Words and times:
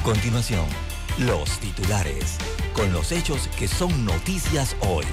A 0.00 0.02
continuación, 0.02 0.64
los 1.18 1.58
titulares, 1.58 2.38
con 2.72 2.90
los 2.90 3.12
hechos 3.12 3.50
que 3.58 3.68
son 3.68 4.06
noticias 4.06 4.74
hoy. 4.80 5.04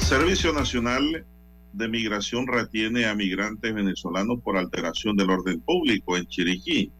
Servicio 0.00 0.52
Nacional 0.52 1.24
de 1.72 1.88
Migración 1.88 2.46
retiene 2.46 3.06
a 3.06 3.14
migrantes 3.14 3.74
venezolanos 3.74 4.40
por 4.42 4.56
alteración 4.56 5.16
del 5.16 5.30
orden 5.30 5.60
público 5.60 6.16
en 6.16 6.26
Chiriquí. 6.26 6.92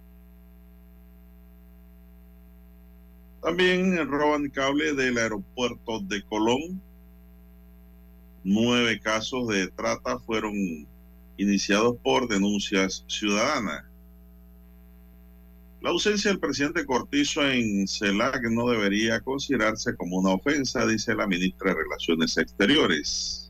También 3.42 3.96
roban 4.08 4.50
cable 4.50 4.94
del 4.94 5.18
aeropuerto 5.18 6.00
de 6.00 6.22
Colón. 6.24 6.82
Nueve 8.44 9.00
casos 9.00 9.48
de 9.48 9.68
trata 9.68 10.18
fueron 10.18 10.54
iniciados 11.36 11.96
por 12.02 12.28
denuncias 12.28 13.04
ciudadanas. 13.06 13.84
La 15.80 15.90
ausencia 15.90 16.30
del 16.30 16.40
presidente 16.40 16.84
Cortizo 16.84 17.48
en 17.48 17.86
CELAC 17.86 18.42
no 18.50 18.68
debería 18.68 19.20
considerarse 19.20 19.94
como 19.96 20.18
una 20.18 20.30
ofensa, 20.30 20.84
dice 20.86 21.14
la 21.14 21.28
ministra 21.28 21.70
de 21.70 21.82
Relaciones 21.82 22.36
Exteriores. 22.36 23.47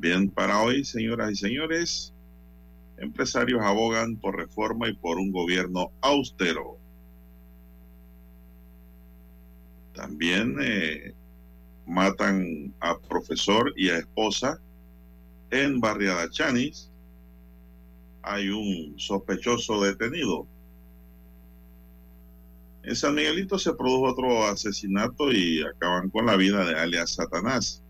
También 0.00 0.30
para 0.30 0.62
hoy, 0.62 0.82
señoras 0.82 1.30
y 1.30 1.36
señores, 1.36 2.14
empresarios 2.96 3.60
abogan 3.60 4.16
por 4.16 4.34
reforma 4.34 4.88
y 4.88 4.94
por 4.94 5.18
un 5.18 5.30
gobierno 5.30 5.92
austero. 6.00 6.78
También 9.92 10.56
eh, 10.62 11.12
matan 11.84 12.72
a 12.80 12.98
profesor 12.98 13.74
y 13.76 13.90
a 13.90 13.98
esposa 13.98 14.58
en 15.50 15.80
Barriada 15.80 16.30
Chanis 16.30 16.90
hay 18.22 18.48
un 18.48 18.98
sospechoso 18.98 19.82
detenido. 19.82 20.46
En 22.84 22.96
San 22.96 23.16
Miguelito 23.16 23.58
se 23.58 23.74
produjo 23.74 24.06
otro 24.06 24.46
asesinato 24.46 25.30
y 25.30 25.60
acaban 25.60 26.08
con 26.08 26.24
la 26.24 26.36
vida 26.36 26.64
de 26.64 26.74
alias 26.74 27.16
Satanás. 27.16 27.82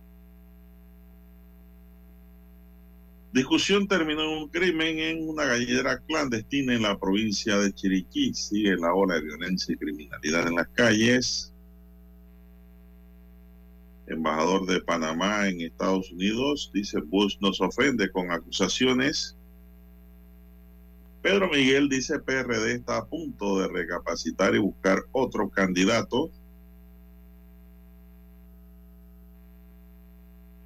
Discusión 3.32 3.86
terminó 3.86 4.22
en 4.22 4.42
un 4.42 4.48
crimen 4.48 4.98
en 4.98 5.28
una 5.28 5.44
gallinera 5.44 6.00
clandestina 6.00 6.74
en 6.74 6.82
la 6.82 6.98
provincia 6.98 7.58
de 7.58 7.72
Chiriquí. 7.72 8.34
Sigue 8.34 8.76
la 8.76 8.92
ola 8.92 9.14
de 9.14 9.22
violencia 9.22 9.72
y 9.72 9.78
criminalidad 9.78 10.48
en 10.48 10.56
las 10.56 10.68
calles. 10.68 11.52
Embajador 14.08 14.66
de 14.66 14.80
Panamá 14.80 15.48
en 15.48 15.60
Estados 15.60 16.10
Unidos 16.10 16.70
dice 16.74 16.98
Bush 17.00 17.36
nos 17.40 17.60
ofende 17.60 18.10
con 18.10 18.32
acusaciones 18.32 19.36
Pedro 21.22 21.50
Miguel 21.50 21.88
dice 21.90 22.18
PRD 22.18 22.76
está 22.76 22.96
a 22.96 23.06
punto 23.06 23.60
de 23.60 23.68
recapacitar 23.68 24.54
y 24.54 24.58
buscar 24.58 25.04
otro 25.12 25.50
candidato. 25.50 26.30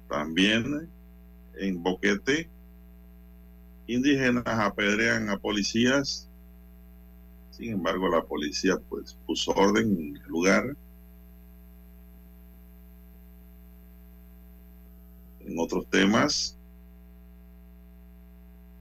También 0.07 0.89
en 1.57 1.83
Boquete, 1.83 2.49
indígenas 3.87 4.43
apedrean 4.45 5.29
a 5.29 5.37
policías. 5.37 6.29
Sin 7.51 7.73
embargo, 7.73 8.09
la 8.09 8.23
policía 8.23 8.77
pues 8.89 9.17
puso 9.25 9.51
orden 9.51 9.97
en 9.97 10.17
el 10.17 10.27
lugar. 10.27 10.75
En 15.39 15.59
otros 15.59 15.87
temas, 15.89 16.57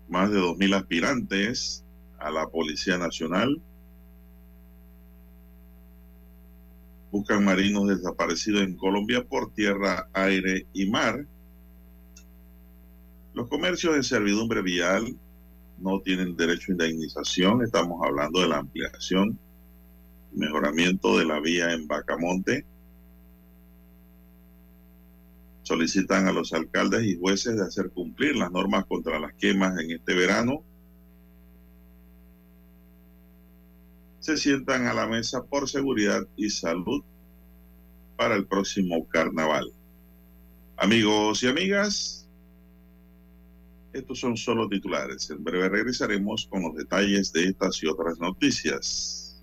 más 0.08 0.30
de 0.30 0.38
2.000 0.38 0.74
aspirantes 0.76 1.84
a 2.18 2.30
la 2.30 2.48
Policía 2.48 2.96
Nacional. 2.98 3.60
Buscan 7.10 7.44
marinos 7.44 7.86
desaparecidos 7.88 8.62
en 8.62 8.76
Colombia 8.76 9.22
por 9.24 9.52
tierra, 9.52 10.08
aire 10.14 10.66
y 10.72 10.90
mar. 10.90 11.26
Los 13.34 13.48
comercios 13.48 13.96
de 13.96 14.02
servidumbre 14.02 14.62
vial 14.62 15.16
no 15.78 16.00
tienen 16.00 16.36
derecho 16.36 16.70
a 16.70 16.72
indemnización. 16.72 17.62
Estamos 17.62 18.00
hablando 18.04 18.40
de 18.40 18.48
la 18.48 18.58
ampliación, 18.58 19.38
mejoramiento 20.32 21.18
de 21.18 21.26
la 21.26 21.40
vía 21.40 21.72
en 21.72 21.86
Bacamonte 21.86 22.64
solicitan 25.64 26.28
a 26.28 26.32
los 26.32 26.52
alcaldes 26.52 27.04
y 27.04 27.18
jueces 27.18 27.56
de 27.56 27.64
hacer 27.64 27.90
cumplir 27.90 28.36
las 28.36 28.52
normas 28.52 28.84
contra 28.84 29.18
las 29.18 29.34
quemas 29.34 29.78
en 29.80 29.90
este 29.90 30.14
verano. 30.14 30.62
Se 34.20 34.36
sientan 34.36 34.86
a 34.86 34.94
la 34.94 35.06
mesa 35.06 35.42
por 35.42 35.68
seguridad 35.68 36.22
y 36.36 36.50
salud 36.50 37.02
para 38.16 38.36
el 38.36 38.46
próximo 38.46 39.08
carnaval. 39.08 39.72
Amigos 40.76 41.42
y 41.42 41.48
amigas, 41.48 42.23
estos 43.94 44.18
son 44.18 44.36
solo 44.36 44.68
titulares. 44.68 45.30
En 45.30 45.42
breve 45.42 45.68
regresaremos 45.68 46.46
con 46.50 46.62
los 46.62 46.74
detalles 46.74 47.32
de 47.32 47.44
estas 47.44 47.82
y 47.82 47.86
otras 47.86 48.18
noticias. 48.18 49.42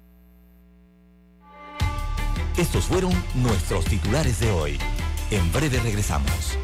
Estos 2.58 2.86
fueron 2.86 3.12
nuestros 3.36 3.86
titulares 3.86 4.40
de 4.42 4.52
hoy. 4.52 4.78
En 5.32 5.52
breve 5.54 5.80
regresamos. 5.80 6.58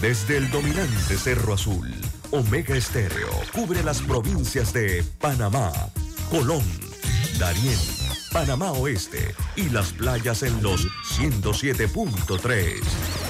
Desde 0.00 0.36
el 0.36 0.50
dominante 0.50 1.16
Cerro 1.16 1.54
Azul, 1.54 1.92
Omega 2.30 2.76
Estéreo 2.76 3.28
cubre 3.52 3.82
las 3.82 4.02
provincias 4.02 4.72
de 4.72 5.02
Panamá, 5.18 5.72
Colón, 6.30 6.64
Darién, 7.38 7.78
Panamá 8.32 8.72
Oeste 8.72 9.34
y 9.56 9.70
las 9.70 9.92
playas 9.92 10.42
en 10.42 10.62
los 10.62 10.86
107.3. 11.18 13.29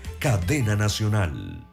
cadena 0.21 0.75
nacional. 0.75 1.65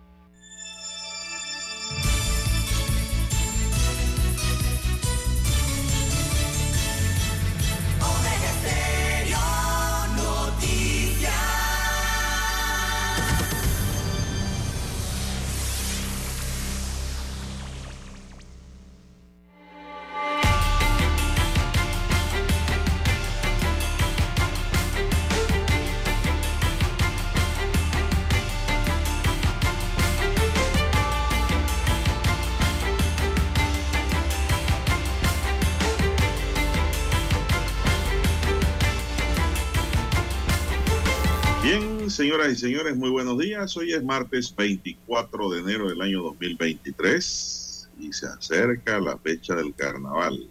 Señores, 42.58 42.96
muy 42.96 43.10
buenos 43.10 43.38
días. 43.38 43.76
Hoy 43.76 43.92
es 43.92 44.02
martes 44.02 44.54
24 44.54 45.50
de 45.50 45.60
enero 45.60 45.88
del 45.88 46.02
año 46.02 46.22
2023 46.24 47.88
y 48.00 48.12
se 48.12 48.26
acerca 48.26 48.98
la 48.98 49.16
fecha 49.16 49.54
del 49.54 49.72
carnaval. 49.74 50.50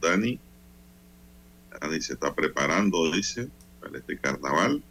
Dani, 0.00 0.40
Dani 1.80 2.00
se 2.00 2.14
está 2.14 2.34
preparando, 2.34 3.12
dice, 3.12 3.48
para 3.80 3.98
este 3.98 4.18
carnaval. 4.18 4.82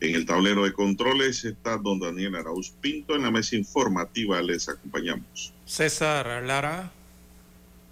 En 0.00 0.14
el 0.14 0.26
tablero 0.26 0.64
de 0.64 0.74
controles 0.74 1.42
está 1.46 1.78
don 1.78 1.98
Daniel 1.98 2.36
Arauz 2.36 2.70
Pinto. 2.70 3.16
En 3.16 3.22
la 3.22 3.30
mesa 3.30 3.56
informativa 3.56 4.42
les 4.42 4.68
acompañamos. 4.68 5.54
César 5.64 6.42
Lara. 6.44 6.92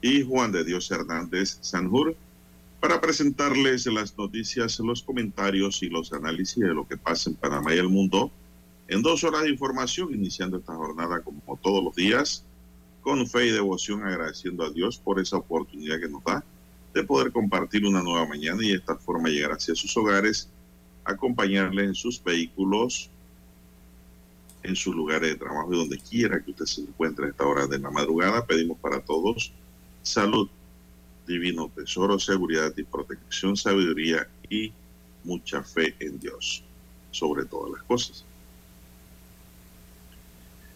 Y 0.03 0.23
Juan 0.23 0.53
de 0.53 0.65
Dios 0.65 0.91
Hernández 0.91 1.57
Sanjur 1.63 2.15
para 2.85 3.01
presentarles 3.01 3.87
las 3.87 4.19
noticias, 4.19 4.79
los 4.79 5.03
comentarios 5.03 5.83
y 5.83 5.89
los 5.89 6.13
análisis 6.13 6.59
de 6.63 6.75
lo 6.75 6.87
que 6.87 6.99
pasa 6.99 7.31
en 7.31 7.37
Panamá 7.37 7.75
y 7.75 7.79
el 7.79 7.89
mundo 7.89 8.31
en 8.89 9.01
dos 9.01 9.25
horas 9.25 9.45
de 9.45 9.49
información, 9.49 10.13
iniciando 10.13 10.59
esta 10.59 10.75
jornada 10.75 11.23
como 11.23 11.59
todos 11.63 11.83
los 11.83 11.95
días, 11.95 12.45
con 13.01 13.27
fe 13.27 13.47
y 13.47 13.53
devoción, 13.53 14.05
agradeciendo 14.05 14.65
a 14.65 14.71
Dios 14.71 14.99
por 14.99 15.19
esa 15.19 15.39
oportunidad 15.39 15.99
que 15.99 16.11
nos 16.11 16.23
da 16.25 16.45
de 16.93 17.03
poder 17.05 17.33
compartir 17.33 17.87
una 17.87 18.03
nueva 18.03 18.27
mañana 18.27 18.63
y 18.63 18.73
de 18.73 18.77
esta 18.77 18.97
forma 18.97 19.31
llegar 19.31 19.53
hacia 19.53 19.75
sus 19.75 19.97
hogares, 19.97 20.51
acompañarles 21.07 21.87
en 21.87 21.95
sus 21.95 22.23
vehículos, 22.23 23.09
en 24.63 24.77
sus 24.77 24.95
lugares 24.95 25.31
de 25.31 25.37
trabajo 25.37 25.73
y 25.73 25.79
donde 25.79 25.99
quiera 26.01 26.45
que 26.45 26.51
usted 26.51 26.67
se 26.67 26.83
encuentre 26.83 27.25
a 27.25 27.31
esta 27.31 27.47
hora 27.47 27.67
de 27.67 27.79
la 27.79 27.91
madrugada. 27.91 28.45
Pedimos 28.45 28.77
para 28.79 29.01
todos 29.01 29.55
salud 30.03 30.51
divino 31.27 31.71
tesoro, 31.75 32.19
seguridad 32.19 32.73
y 32.77 32.83
protección, 32.83 33.57
sabiduría 33.57 34.29
y 34.49 34.73
mucha 35.25 35.63
fe 35.63 35.95
en 36.01 36.19
Dios, 36.19 36.63
sobre 37.11 37.45
todas 37.45 37.73
las 37.73 37.83
cosas. 37.85 38.25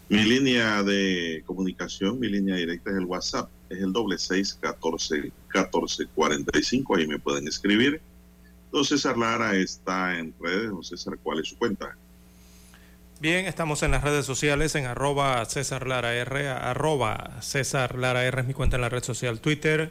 Mi 0.09 0.23
línea 0.25 0.83
de 0.83 1.43
comunicación, 1.45 2.19
mi 2.19 2.29
línea 2.29 2.57
directa 2.57 2.91
es 2.91 2.97
el 2.97 3.05
WhatsApp, 3.05 3.51
es 3.69 3.79
el 3.79 3.93
doble 3.93 4.17
seis 4.17 4.57
catorce 4.59 5.31
catorce 5.49 6.07
cuarenta 6.07 6.59
y 6.59 6.63
cinco, 6.63 6.97
ahí 6.97 7.07
me 7.07 7.19
pueden 7.19 7.47
escribir. 7.47 8.01
Don 8.73 8.85
César 8.85 9.19
Lara 9.19 9.55
está 9.57 10.19
en 10.19 10.35
redes, 10.41 10.71
don 10.71 10.83
César, 10.83 11.19
¿cuál 11.23 11.41
es 11.41 11.49
su 11.49 11.59
cuenta? 11.59 11.95
Bien, 13.21 13.47
estamos 13.47 13.83
en 13.83 13.91
las 13.91 14.05
redes 14.05 14.25
sociales 14.25 14.75
en 14.77 14.87
arroba 14.87 15.45
César 15.45 15.87
Lara 15.87 16.15
R, 16.15 16.49
arroba 16.49 17.43
César 17.43 17.99
Lara 17.99 18.25
R 18.25 18.41
es 18.41 18.47
mi 18.47 18.55
cuenta 18.55 18.77
en 18.77 18.83
la 18.83 18.89
red 18.89 19.03
social 19.03 19.41
Twitter, 19.41 19.91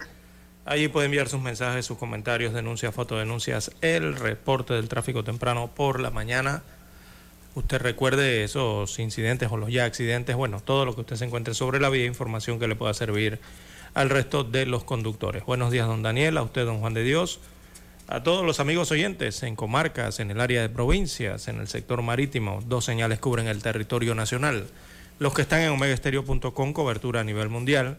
Allí 0.68 0.90
puede 0.90 1.06
enviar 1.06 1.30
sus 1.30 1.40
mensajes, 1.40 1.86
sus 1.86 1.98
comentarios, 1.98 2.54
denuncias, 2.54 2.94
fotodenuncias, 2.94 3.72
el 3.80 4.18
reporte 4.18 4.74
del 4.74 4.90
tráfico 4.90 5.24
temprano 5.24 5.72
por 5.74 6.02
la 6.02 6.10
mañana. 6.10 6.62
Usted 7.56 7.80
recuerde 7.80 8.44
esos 8.44 9.00
incidentes 9.00 9.50
o 9.50 9.56
los 9.56 9.72
ya 9.72 9.86
accidentes, 9.86 10.36
bueno, 10.36 10.60
todo 10.60 10.84
lo 10.84 10.94
que 10.94 11.02
usted 11.02 11.16
se 11.16 11.24
encuentre 11.24 11.54
sobre 11.54 11.80
la 11.80 11.88
vía, 11.88 12.04
información 12.04 12.60
que 12.60 12.68
le 12.68 12.76
pueda 12.76 12.94
servir 12.94 13.40
al 13.94 14.10
resto 14.10 14.44
de 14.44 14.66
los 14.66 14.84
conductores. 14.84 15.46
Buenos 15.46 15.72
días, 15.72 15.88
don 15.88 16.04
Daniel, 16.04 16.38
a 16.38 16.44
usted, 16.44 16.66
don 16.66 16.82
Juan 16.82 16.94
de 16.94 17.04
Dios, 17.04 17.40
a 18.10 18.24
todos 18.24 18.46
los 18.46 18.60
amigos 18.60 18.92
oyentes 18.92 19.44
en 19.44 19.56
comarcas, 19.56 20.20
en 20.20 20.32
el 20.32 20.42
área 20.42 20.62
de 20.62 20.68
provincias, 20.68 21.48
en 21.48 21.62
el 21.62 21.70
sector 21.70 22.02
marítimo. 22.02 22.62
Dos 22.68 22.84
señales 22.84 23.20
cubren 23.20 23.48
el 23.48 23.64
territorio 23.64 24.16
nacional. 24.16 24.68
Los 25.18 25.34
que 25.34 25.44
están 25.44 25.62
en 25.62 25.70
omegaestereo.com, 25.70 26.74
cobertura 26.74 27.22
a 27.22 27.24
nivel 27.24 27.48
mundial 27.48 27.98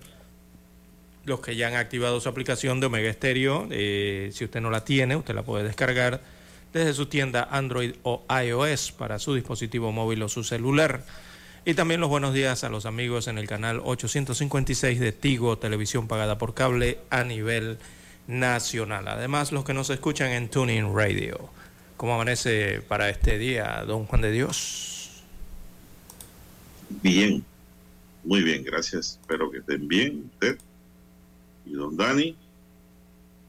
los 1.28 1.40
que 1.40 1.54
ya 1.54 1.68
han 1.68 1.76
activado 1.76 2.20
su 2.20 2.28
aplicación 2.28 2.80
de 2.80 2.86
Omega 2.86 3.12
Stereo. 3.12 3.68
Eh, 3.70 4.30
si 4.32 4.44
usted 4.44 4.60
no 4.60 4.70
la 4.70 4.84
tiene, 4.84 5.16
usted 5.16 5.34
la 5.34 5.42
puede 5.42 5.64
descargar 5.64 6.20
desde 6.72 6.94
su 6.94 7.06
tienda 7.06 7.48
Android 7.50 7.94
o 8.02 8.24
iOS 8.44 8.92
para 8.92 9.18
su 9.18 9.34
dispositivo 9.34 9.92
móvil 9.92 10.22
o 10.22 10.28
su 10.28 10.44
celular. 10.44 11.04
Y 11.64 11.74
también 11.74 12.00
los 12.00 12.08
buenos 12.08 12.34
días 12.34 12.64
a 12.64 12.68
los 12.68 12.86
amigos 12.86 13.28
en 13.28 13.38
el 13.38 13.46
canal 13.46 13.80
856 13.84 14.98
de 15.00 15.12
Tigo, 15.12 15.58
televisión 15.58 16.08
pagada 16.08 16.38
por 16.38 16.54
cable 16.54 16.98
a 17.10 17.24
nivel 17.24 17.78
nacional. 18.26 19.08
Además, 19.08 19.52
los 19.52 19.64
que 19.64 19.74
nos 19.74 19.90
escuchan 19.90 20.30
en 20.30 20.48
Tuning 20.48 20.94
Radio. 20.94 21.50
¿Cómo 21.96 22.14
amanece 22.14 22.80
para 22.80 23.10
este 23.10 23.38
día, 23.38 23.84
don 23.86 24.06
Juan 24.06 24.22
de 24.22 24.30
Dios? 24.30 25.24
Bien, 27.02 27.44
muy 28.24 28.42
bien, 28.42 28.62
gracias. 28.62 29.18
Espero 29.20 29.50
que 29.50 29.58
estén 29.58 29.88
bien. 29.88 30.30
Usted 30.34 30.58
y 31.68 31.74
don 31.74 31.96
Dani. 31.96 32.36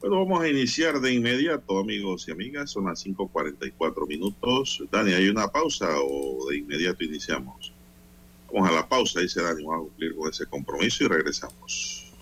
Bueno, 0.00 0.24
vamos 0.24 0.42
a 0.42 0.48
iniciar 0.48 0.98
de 1.00 1.12
inmediato, 1.12 1.78
amigos 1.78 2.26
y 2.26 2.32
amigas. 2.32 2.70
Son 2.70 2.86
las 2.86 3.04
5.44 3.04 4.06
minutos. 4.08 4.82
Dani, 4.90 5.12
¿hay 5.12 5.28
una 5.28 5.48
pausa 5.48 5.88
o 6.02 6.48
de 6.48 6.58
inmediato 6.58 7.04
iniciamos? 7.04 7.72
Vamos 8.52 8.70
a 8.70 8.72
la 8.72 8.88
pausa, 8.88 9.20
dice 9.20 9.42
Dani. 9.42 9.62
Vamos 9.62 9.86
a 9.86 9.88
cumplir 9.88 10.16
con 10.16 10.30
ese 10.30 10.46
compromiso 10.46 11.04
y 11.04 11.08
regresamos. 11.08 12.12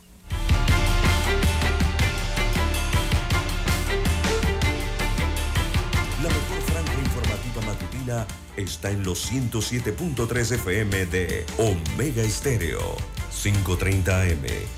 La 6.21 6.29
mejor 6.29 6.61
franja 6.67 6.95
informativa 6.95 7.63
matutina 7.65 8.27
está 8.57 8.91
en 8.91 9.05
los 9.05 9.33
107.3 9.33 10.53
FM 10.53 11.07
de 11.07 11.47
Omega 11.59 12.23
Estéreo, 12.23 12.97
530 13.31 14.23
AM 14.23 14.78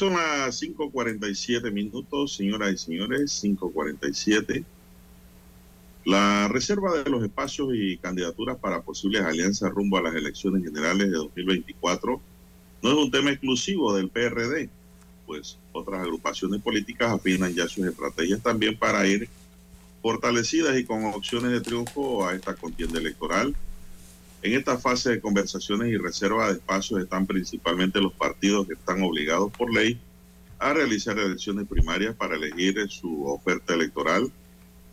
Son 0.00 0.14
las 0.14 0.62
5.47 0.62 1.70
minutos, 1.70 2.32
señoras 2.32 2.72
y 2.72 2.78
señores, 2.78 3.44
5.47. 3.44 4.64
La 6.06 6.48
reserva 6.48 7.02
de 7.02 7.10
los 7.10 7.22
espacios 7.22 7.68
y 7.74 7.98
candidaturas 7.98 8.56
para 8.56 8.80
posibles 8.80 9.20
alianzas 9.20 9.70
rumbo 9.70 9.98
a 9.98 10.02
las 10.02 10.14
elecciones 10.14 10.64
generales 10.64 11.08
de 11.08 11.18
2024 11.18 12.18
no 12.82 12.90
es 12.90 12.96
un 12.96 13.10
tema 13.10 13.30
exclusivo 13.30 13.94
del 13.94 14.08
PRD, 14.08 14.70
pues 15.26 15.58
otras 15.72 16.00
agrupaciones 16.00 16.62
políticas 16.62 17.12
afinan 17.12 17.52
ya 17.52 17.68
sus 17.68 17.84
estrategias 17.84 18.42
también 18.42 18.78
para 18.78 19.06
ir 19.06 19.28
fortalecidas 20.00 20.78
y 20.78 20.84
con 20.84 21.04
opciones 21.04 21.50
de 21.50 21.60
triunfo 21.60 22.26
a 22.26 22.32
esta 22.34 22.54
contienda 22.54 22.98
electoral 22.98 23.54
en 24.42 24.54
esta 24.54 24.78
fase 24.78 25.10
de 25.10 25.20
conversaciones 25.20 25.88
y 25.88 25.96
reserva 25.98 26.48
de 26.48 26.54
espacios 26.54 27.02
están 27.02 27.26
principalmente 27.26 28.00
los 28.00 28.14
partidos 28.14 28.66
que 28.66 28.72
están 28.72 29.02
obligados 29.02 29.52
por 29.52 29.72
ley 29.72 30.00
a 30.58 30.72
realizar 30.72 31.18
elecciones 31.18 31.66
primarias 31.66 32.14
para 32.14 32.36
elegir 32.36 32.88
su 32.90 33.24
oferta 33.26 33.74
electoral. 33.74 34.30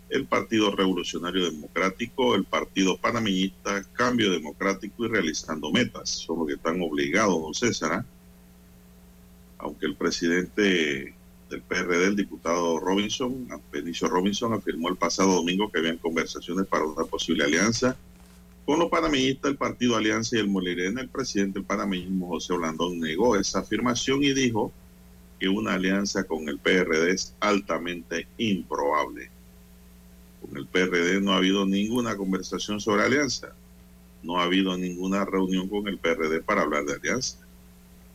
El 0.09 0.25
Partido 0.25 0.73
Revolucionario 0.73 1.51
Democrático, 1.51 2.35
el 2.35 2.45
Partido 2.45 2.97
Panameñista, 2.97 3.83
Cambio 3.93 4.31
Democrático 4.31 5.05
y 5.05 5.09
Realizando 5.09 5.71
Metas. 5.71 6.09
Son 6.09 6.39
los 6.39 6.47
que 6.47 6.53
están 6.53 6.81
obligados, 6.81 7.41
don 7.41 7.53
César. 7.53 7.91
¿ah? 7.93 8.05
Aunque 9.57 9.85
el 9.85 9.95
presidente 9.95 11.13
del 11.49 11.61
PRD, 11.61 12.07
el 12.07 12.15
diputado 12.15 12.79
Robinson, 12.79 13.47
Benicio 13.71 14.07
Robinson, 14.07 14.53
afirmó 14.53 14.87
el 14.87 14.95
pasado 14.95 15.35
domingo 15.35 15.69
que 15.69 15.79
habían 15.79 15.97
conversaciones 15.97 16.65
para 16.67 16.85
una 16.85 17.03
posible 17.03 17.43
alianza 17.43 17.97
con 18.67 18.79
los 18.79 18.89
panameñistas, 18.89 19.49
el 19.49 19.57
partido 19.57 19.95
Alianza 19.95 20.35
y 20.35 20.39
el 20.39 20.49
Molirena, 20.49 20.99
el 20.99 21.07
presidente 21.07 21.59
del 21.59 21.65
panameñismo, 21.65 22.27
José 22.27 22.53
Blandón, 22.53 22.99
negó 22.99 23.37
esa 23.37 23.59
afirmación 23.59 24.21
y 24.25 24.33
dijo 24.33 24.73
que 25.39 25.47
una 25.47 25.75
alianza 25.75 26.25
con 26.25 26.49
el 26.49 26.59
PRD 26.59 27.11
es 27.11 27.33
altamente 27.39 28.27
improbable. 28.37 29.29
Con 30.41 30.57
el 30.57 30.67
PRD 30.67 31.21
no 31.21 31.31
ha 31.31 31.37
habido 31.37 31.65
ninguna 31.65 32.17
conversación 32.17 32.81
sobre 32.81 33.03
alianza. 33.03 33.53
No 34.21 34.37
ha 34.37 34.43
habido 34.43 34.77
ninguna 34.77 35.23
reunión 35.23 35.69
con 35.69 35.87
el 35.87 35.97
PRD 35.97 36.41
para 36.41 36.63
hablar 36.63 36.83
de 36.83 36.95
alianza. 36.95 37.37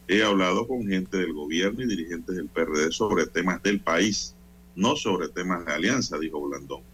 He 0.07 0.23
hablado 0.23 0.69
con 0.69 0.87
gente 0.87 1.17
del 1.17 1.33
gobierno 1.33 1.83
y 1.83 1.87
dirigentes 1.87 2.37
del 2.37 2.49
PRD 2.49 2.93
sobre 2.93 3.27
temas 3.27 3.63
del 3.63 3.81
país, 3.81 4.35
no 4.77 4.97
sobre 4.97 5.31
temas 5.31 5.65
de 5.65 5.73
alianza, 5.73 6.19
dijo 6.19 6.47
Blandón. 6.47 6.92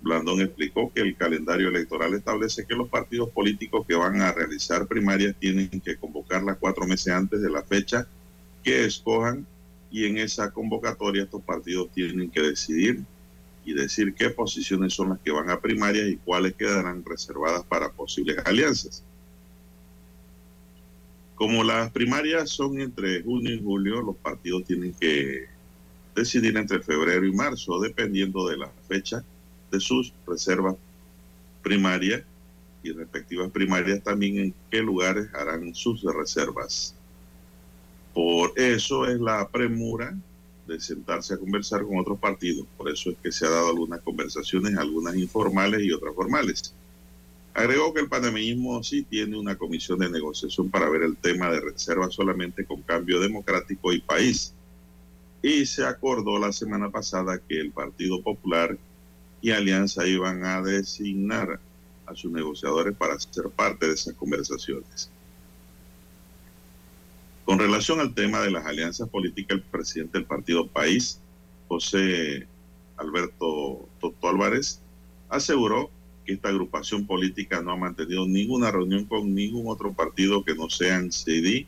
Blandón 0.00 0.40
explicó 0.40 0.92
que 0.94 1.00
el 1.00 1.16
calendario 1.16 1.68
electoral 1.68 2.14
establece 2.14 2.64
que 2.66 2.74
los 2.74 2.88
partidos 2.88 3.30
políticos 3.30 3.84
que 3.86 3.96
van 3.96 4.20
a 4.20 4.32
realizar 4.32 4.86
primarias 4.86 5.34
tienen 5.38 5.68
que 5.68 5.96
convocarlas 5.96 6.58
cuatro 6.58 6.86
meses 6.86 7.12
antes 7.12 7.40
de 7.40 7.50
la 7.50 7.62
fecha 7.62 8.06
que 8.62 8.84
escojan 8.84 9.46
y 9.90 10.04
en 10.04 10.18
esa 10.18 10.50
convocatoria 10.50 11.24
estos 11.24 11.42
partidos 11.42 11.90
tienen 11.92 12.30
que 12.30 12.42
decidir 12.42 13.02
y 13.64 13.74
decir 13.74 14.14
qué 14.14 14.30
posiciones 14.30 14.94
son 14.94 15.10
las 15.10 15.20
que 15.20 15.30
van 15.30 15.50
a 15.50 15.60
primarias 15.60 16.08
y 16.08 16.16
cuáles 16.16 16.54
quedarán 16.54 17.04
reservadas 17.04 17.64
para 17.64 17.90
posibles 17.90 18.38
alianzas. 18.44 19.02
Como 21.34 21.62
las 21.62 21.90
primarias 21.92 22.50
son 22.50 22.80
entre 22.80 23.22
junio 23.22 23.54
y 23.54 23.62
julio, 23.62 24.00
los 24.00 24.16
partidos 24.16 24.64
tienen 24.64 24.94
que 24.94 25.46
decidir 26.14 26.56
entre 26.56 26.80
febrero 26.80 27.26
y 27.26 27.32
marzo, 27.32 27.78
dependiendo 27.80 28.48
de 28.48 28.56
la 28.56 28.70
fecha 28.88 29.24
de 29.70 29.80
sus 29.80 30.12
reservas 30.26 30.76
primarias 31.62 32.22
y 32.82 32.92
respectivas 32.92 33.50
primarias 33.50 34.02
también 34.02 34.38
en 34.38 34.54
qué 34.70 34.80
lugares 34.80 35.28
harán 35.34 35.74
sus 35.74 36.02
reservas. 36.02 36.94
Por 38.14 38.52
eso 38.58 39.06
es 39.06 39.20
la 39.20 39.46
premura 39.48 40.16
de 40.66 40.80
sentarse 40.80 41.34
a 41.34 41.38
conversar 41.38 41.84
con 41.84 41.98
otros 41.98 42.18
partidos. 42.18 42.66
Por 42.76 42.90
eso 42.90 43.10
es 43.10 43.16
que 43.22 43.32
se 43.32 43.46
ha 43.46 43.50
dado 43.50 43.68
algunas 43.68 44.00
conversaciones, 44.02 44.76
algunas 44.76 45.16
informales 45.16 45.82
y 45.82 45.92
otras 45.92 46.14
formales. 46.14 46.74
Agregó 47.54 47.92
que 47.92 48.00
el 48.00 48.08
panameísmo 48.08 48.82
sí 48.84 49.02
tiene 49.02 49.36
una 49.36 49.56
comisión 49.56 49.98
de 49.98 50.10
negociación 50.10 50.70
para 50.70 50.88
ver 50.88 51.02
el 51.02 51.16
tema 51.16 51.50
de 51.50 51.60
reservas 51.60 52.14
solamente 52.14 52.64
con 52.64 52.82
cambio 52.82 53.18
democrático 53.18 53.92
y 53.92 54.00
país. 54.00 54.54
Y 55.42 55.66
se 55.66 55.84
acordó 55.84 56.38
la 56.38 56.52
semana 56.52 56.90
pasada 56.90 57.38
que 57.38 57.58
el 57.58 57.72
Partido 57.72 58.22
Popular 58.22 58.76
y 59.40 59.50
Alianza 59.50 60.06
iban 60.06 60.44
a 60.44 60.62
designar 60.62 61.60
a 62.06 62.14
sus 62.14 62.32
negociadores 62.32 62.96
para 62.96 63.18
ser 63.18 63.48
parte 63.50 63.86
de 63.86 63.94
esas 63.94 64.14
conversaciones. 64.14 65.10
Con 67.44 67.58
relación 67.58 68.00
al 68.00 68.14
tema 68.14 68.40
de 68.40 68.50
las 68.50 68.66
alianzas 68.66 69.08
políticas, 69.08 69.58
el 69.58 69.62
presidente 69.62 70.18
del 70.18 70.26
partido 70.26 70.66
País, 70.66 71.20
José 71.68 72.46
Alberto 72.96 73.88
Toto 74.00 74.28
Álvarez, 74.28 74.80
aseguró 75.28 75.90
que 76.24 76.34
esta 76.34 76.48
agrupación 76.48 77.06
política 77.06 77.62
no 77.62 77.72
ha 77.72 77.76
mantenido 77.76 78.26
ninguna 78.26 78.70
reunión 78.70 79.04
con 79.04 79.34
ningún 79.34 79.68
otro 79.68 79.92
partido 79.92 80.44
que 80.44 80.54
no 80.54 80.68
sean 80.68 81.12
CD, 81.12 81.66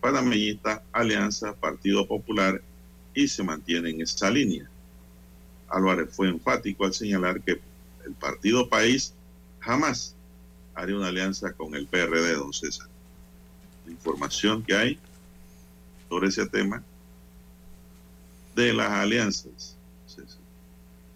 Panameñista, 0.00 0.82
Alianza, 0.92 1.54
Partido 1.54 2.06
Popular 2.06 2.62
y 3.14 3.28
se 3.28 3.42
mantiene 3.42 3.90
en 3.90 4.00
esa 4.00 4.30
línea. 4.30 4.69
Álvarez 5.70 6.08
fue 6.14 6.28
enfático 6.28 6.84
al 6.84 6.92
señalar 6.92 7.40
que 7.40 7.60
el 8.04 8.12
partido 8.18 8.68
país 8.68 9.14
jamás 9.60 10.14
haría 10.74 10.96
una 10.96 11.08
alianza 11.08 11.52
con 11.52 11.74
el 11.74 11.86
PRD, 11.86 12.34
don 12.34 12.52
César. 12.52 12.88
La 13.86 13.92
información 13.92 14.62
que 14.62 14.74
hay 14.74 14.98
sobre 16.08 16.28
ese 16.28 16.46
tema 16.46 16.82
de 18.54 18.72
las 18.72 18.90
alianzas. 18.90 19.76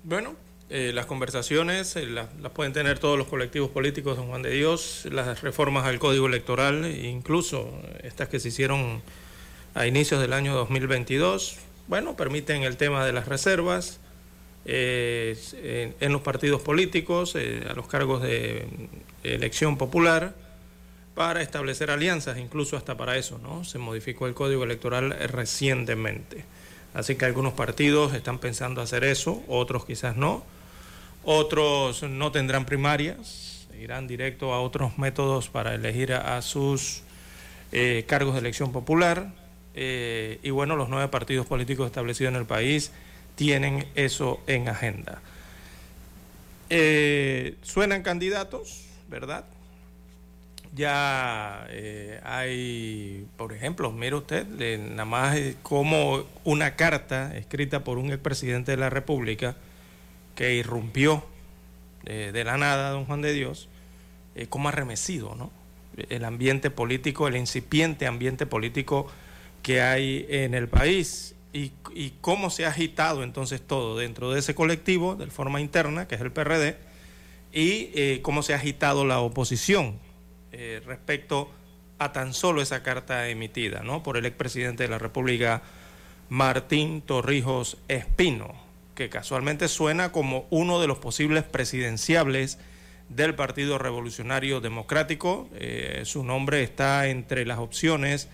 Bueno, 0.04 0.36
eh, 0.70 0.92
las 0.94 1.06
conversaciones 1.06 1.96
eh, 1.96 2.06
las, 2.06 2.28
pueden 2.54 2.72
tener 2.72 2.98
todos 2.98 3.18
los 3.18 3.26
colectivos 3.26 3.70
políticos, 3.70 4.16
don 4.16 4.28
Juan 4.28 4.42
de 4.42 4.50
Dios, 4.50 5.06
las 5.10 5.42
reformas 5.42 5.86
al 5.86 5.98
Código 5.98 6.26
Electoral, 6.26 6.86
incluso 6.86 7.70
estas 8.02 8.28
que 8.28 8.38
se 8.38 8.48
hicieron 8.48 9.02
a 9.74 9.86
inicios 9.86 10.20
del 10.20 10.32
año 10.32 10.54
2022, 10.54 11.58
bueno, 11.88 12.16
permiten 12.16 12.62
el 12.62 12.76
tema 12.76 13.04
de 13.04 13.12
las 13.12 13.28
reservas, 13.28 14.00
eh, 14.66 15.94
en, 16.00 16.12
los 16.12 16.22
partidos 16.22 16.62
políticos, 16.62 17.34
eh, 17.36 17.66
a 17.68 17.74
los 17.74 17.86
cargos 17.86 18.22
de 18.22 18.66
elección 19.22 19.76
popular, 19.76 20.34
para 21.14 21.42
establecer 21.42 21.90
alianzas, 21.90 22.38
incluso 22.38 22.76
hasta 22.76 22.96
para 22.96 23.16
eso, 23.16 23.38
¿no? 23.38 23.64
Se 23.64 23.78
modificó 23.78 24.26
el 24.26 24.34
código 24.34 24.64
electoral 24.64 25.10
recientemente. 25.30 26.44
Así 26.92 27.16
que 27.16 27.24
algunos 27.24 27.52
partidos 27.52 28.14
están 28.14 28.38
pensando 28.38 28.80
hacer 28.80 29.04
eso, 29.04 29.42
otros 29.48 29.84
quizás 29.84 30.16
no. 30.16 30.44
Otros 31.22 32.02
no 32.02 32.32
tendrán 32.32 32.66
primarias, 32.66 33.68
irán 33.80 34.06
directo 34.06 34.52
a 34.52 34.60
otros 34.60 34.98
métodos 34.98 35.48
para 35.48 35.74
elegir 35.74 36.12
a, 36.12 36.40
sus 36.42 37.02
eh, 37.72 38.04
cargos 38.06 38.34
de 38.34 38.40
elección 38.40 38.72
popular. 38.72 39.32
y 39.74 40.50
bueno, 40.50 40.76
los 40.76 40.88
nueve 40.88 41.08
partidos 41.08 41.46
políticos 41.46 41.86
establecidos 41.86 42.32
en 42.32 42.40
el 42.40 42.46
país 42.46 42.92
tienen 43.34 43.86
eso 43.94 44.40
en 44.46 44.68
agenda. 44.68 45.20
Eh, 46.70 47.56
suenan 47.62 48.02
candidatos, 48.02 48.86
¿verdad? 49.08 49.44
Ya 50.74 51.66
eh, 51.70 52.20
hay, 52.24 53.26
por 53.36 53.52
ejemplo, 53.52 53.92
mire 53.92 54.16
usted, 54.16 54.46
nada 54.78 55.04
más 55.04 55.38
como 55.62 56.24
una 56.42 56.74
carta 56.74 57.36
escrita 57.36 57.84
por 57.84 57.98
un 57.98 58.10
expresidente 58.10 58.72
de 58.72 58.78
la 58.78 58.90
República 58.90 59.54
que 60.34 60.54
irrumpió 60.54 61.24
de 62.04 62.44
la 62.44 62.58
nada, 62.58 62.90
don 62.90 63.06
Juan 63.06 63.22
de 63.22 63.32
Dios, 63.32 63.68
como 64.50 64.68
arremecido, 64.68 65.34
¿no? 65.36 65.50
El 66.10 66.24
ambiente 66.24 66.70
político, 66.70 67.28
el 67.28 67.36
incipiente 67.36 68.06
ambiente 68.06 68.44
político 68.44 69.06
que 69.62 69.80
hay 69.80 70.26
en 70.28 70.52
el 70.52 70.68
país 70.68 71.33
y, 71.54 72.10
cómo 72.20 72.50
se 72.50 72.66
ha 72.66 72.70
agitado 72.70 73.22
entonces 73.22 73.62
todo 73.64 73.96
dentro 73.96 74.32
de 74.32 74.40
ese 74.40 74.56
colectivo 74.56 75.14
de 75.14 75.28
forma 75.28 75.60
interna, 75.60 76.08
que 76.08 76.16
es 76.16 76.20
el 76.20 76.32
PRD, 76.32 76.76
y 77.52 77.90
eh, 77.94 78.18
cómo 78.22 78.42
se 78.42 78.54
ha 78.54 78.56
agitado 78.56 79.04
la 79.04 79.20
oposición 79.20 80.00
eh, 80.50 80.82
respecto 80.84 81.48
a 81.98 82.12
tan 82.12 82.34
solo 82.34 82.60
esa 82.60 82.82
carta 82.82 83.28
emitida 83.28 83.84
¿no? 83.84 84.02
por 84.02 84.16
el 84.16 84.26
expresidente 84.26 84.82
de 84.82 84.88
la 84.88 84.98
República, 84.98 85.62
Martín 86.28 87.02
Torrijos 87.02 87.76
Espino, 87.86 88.52
que 88.96 89.08
casualmente 89.08 89.68
suena 89.68 90.10
como 90.10 90.46
uno 90.50 90.80
de 90.80 90.88
los 90.88 90.98
posibles 90.98 91.44
presidenciables 91.44 92.58
del 93.08 93.36
Partido 93.36 93.78
Revolucionario 93.78 94.60
Democrático. 94.60 95.48
Eh, 95.54 96.02
su 96.04 96.24
nombre 96.24 96.64
está 96.64 97.06
entre 97.06 97.46
las 97.46 97.58
opciones 97.58 98.28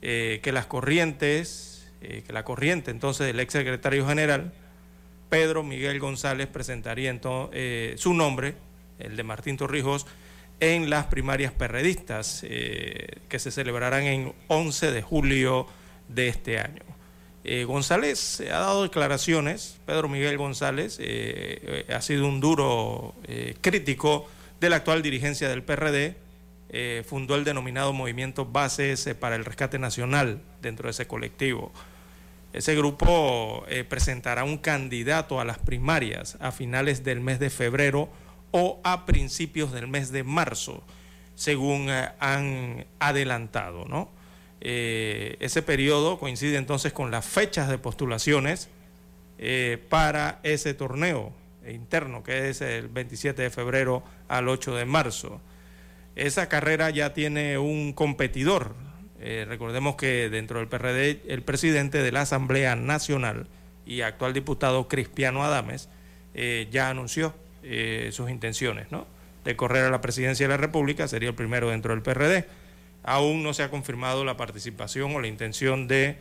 que 0.00 0.50
las 0.52 0.66
corrientes, 0.66 1.71
eh, 2.02 2.22
que 2.26 2.32
la 2.32 2.44
corriente 2.44 2.90
entonces 2.90 3.26
del 3.26 3.40
ex 3.40 3.52
secretario 3.52 4.06
general, 4.06 4.52
Pedro 5.28 5.62
Miguel 5.62 5.98
González, 5.98 6.46
presentaría 6.48 7.10
entonces, 7.10 7.50
eh, 7.54 7.94
su 7.96 8.14
nombre, 8.14 8.54
el 8.98 9.16
de 9.16 9.22
Martín 9.22 9.56
Torrijos, 9.56 10.06
en 10.60 10.90
las 10.90 11.06
primarias 11.06 11.52
perredistas 11.52 12.42
que 12.42 13.38
se 13.38 13.50
celebrarán 13.50 14.04
en 14.04 14.32
11 14.46 14.92
de 14.92 15.02
julio 15.02 15.66
de 16.06 16.28
este 16.28 16.60
año. 16.60 16.82
González 17.66 18.40
ha 18.42 18.60
dado 18.60 18.84
declaraciones, 18.84 19.80
Pedro 19.86 20.08
Miguel 20.08 20.38
González 20.38 21.00
ha 21.92 22.00
sido 22.00 22.28
un 22.28 22.38
duro 22.38 23.16
crítico 23.60 24.28
de 24.60 24.70
la 24.70 24.76
actual 24.76 25.02
dirigencia 25.02 25.48
del 25.48 25.64
PRD, 25.64 26.14
eh, 26.74 27.02
fundó 27.06 27.34
el 27.34 27.44
denominado 27.44 27.92
Movimiento 27.92 28.46
Bases 28.46 29.06
eh, 29.06 29.14
para 29.14 29.36
el 29.36 29.44
Rescate 29.44 29.78
Nacional 29.78 30.40
dentro 30.62 30.86
de 30.86 30.92
ese 30.92 31.06
colectivo. 31.06 31.70
Ese 32.52 32.74
grupo 32.74 33.64
eh, 33.68 33.84
presentará 33.84 34.44
un 34.44 34.58
candidato 34.58 35.40
a 35.40 35.44
las 35.44 35.58
primarias 35.58 36.36
a 36.40 36.52
finales 36.52 37.02
del 37.02 37.20
mes 37.20 37.38
de 37.38 37.50
febrero 37.50 38.10
o 38.50 38.80
a 38.84 39.06
principios 39.06 39.72
del 39.72 39.88
mes 39.88 40.12
de 40.12 40.24
marzo, 40.24 40.82
según 41.34 41.88
han 41.90 42.86
adelantado. 42.98 43.86
¿no? 43.86 44.10
ese 44.60 45.60
periodo 45.62 46.20
coincide 46.20 46.56
entonces 46.56 46.92
con 46.92 47.10
las 47.10 47.24
fechas 47.24 47.68
de 47.68 47.78
postulaciones 47.78 48.68
para 49.88 50.38
ese 50.44 50.74
torneo 50.74 51.32
interno, 51.68 52.22
que 52.22 52.50
es 52.50 52.60
el 52.60 52.88
27 52.88 53.42
de 53.42 53.50
febrero 53.50 54.02
al 54.28 54.48
8 54.48 54.76
de 54.76 54.84
marzo. 54.84 55.40
Esa 56.14 56.48
carrera 56.48 56.90
ya 56.90 57.14
tiene 57.14 57.58
un 57.58 57.92
competidor. 57.92 58.74
Eh, 59.24 59.44
recordemos 59.48 59.94
que 59.94 60.28
dentro 60.28 60.58
del 60.58 60.66
PRD 60.66 61.20
el 61.28 61.42
presidente 61.42 62.02
de 62.02 62.10
la 62.10 62.22
Asamblea 62.22 62.74
Nacional 62.74 63.46
y 63.86 64.00
actual 64.00 64.32
diputado 64.32 64.88
Cristiano 64.88 65.44
Adames 65.44 65.88
eh, 66.34 66.66
ya 66.72 66.90
anunció 66.90 67.32
eh, 67.62 68.10
sus 68.12 68.30
intenciones 68.30 68.90
¿no? 68.90 69.06
de 69.44 69.54
correr 69.54 69.84
a 69.84 69.90
la 69.90 70.00
presidencia 70.00 70.48
de 70.48 70.50
la 70.50 70.56
República, 70.56 71.06
sería 71.06 71.28
el 71.28 71.36
primero 71.36 71.70
dentro 71.70 71.94
del 71.94 72.02
PRD. 72.02 72.46
Aún 73.04 73.44
no 73.44 73.54
se 73.54 73.62
ha 73.62 73.70
confirmado 73.70 74.24
la 74.24 74.36
participación 74.36 75.14
o 75.14 75.20
la 75.20 75.28
intención 75.28 75.86
de 75.86 76.18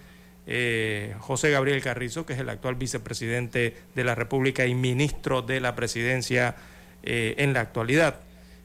José 1.20 1.52
Gabriel 1.52 1.82
Carrizo, 1.82 2.26
que 2.26 2.34
es 2.34 2.40
el 2.40 2.50
actual 2.50 2.76
vicepresidente 2.76 3.78
de 3.96 4.04
la 4.04 4.16
República 4.16 4.66
y 4.66 4.74
ministro 4.74 5.44
de 5.44 5.60
la 5.60 5.76
presidencia 5.76 6.56
en 7.04 7.54
la 7.54 7.62
actualidad. 7.62 8.22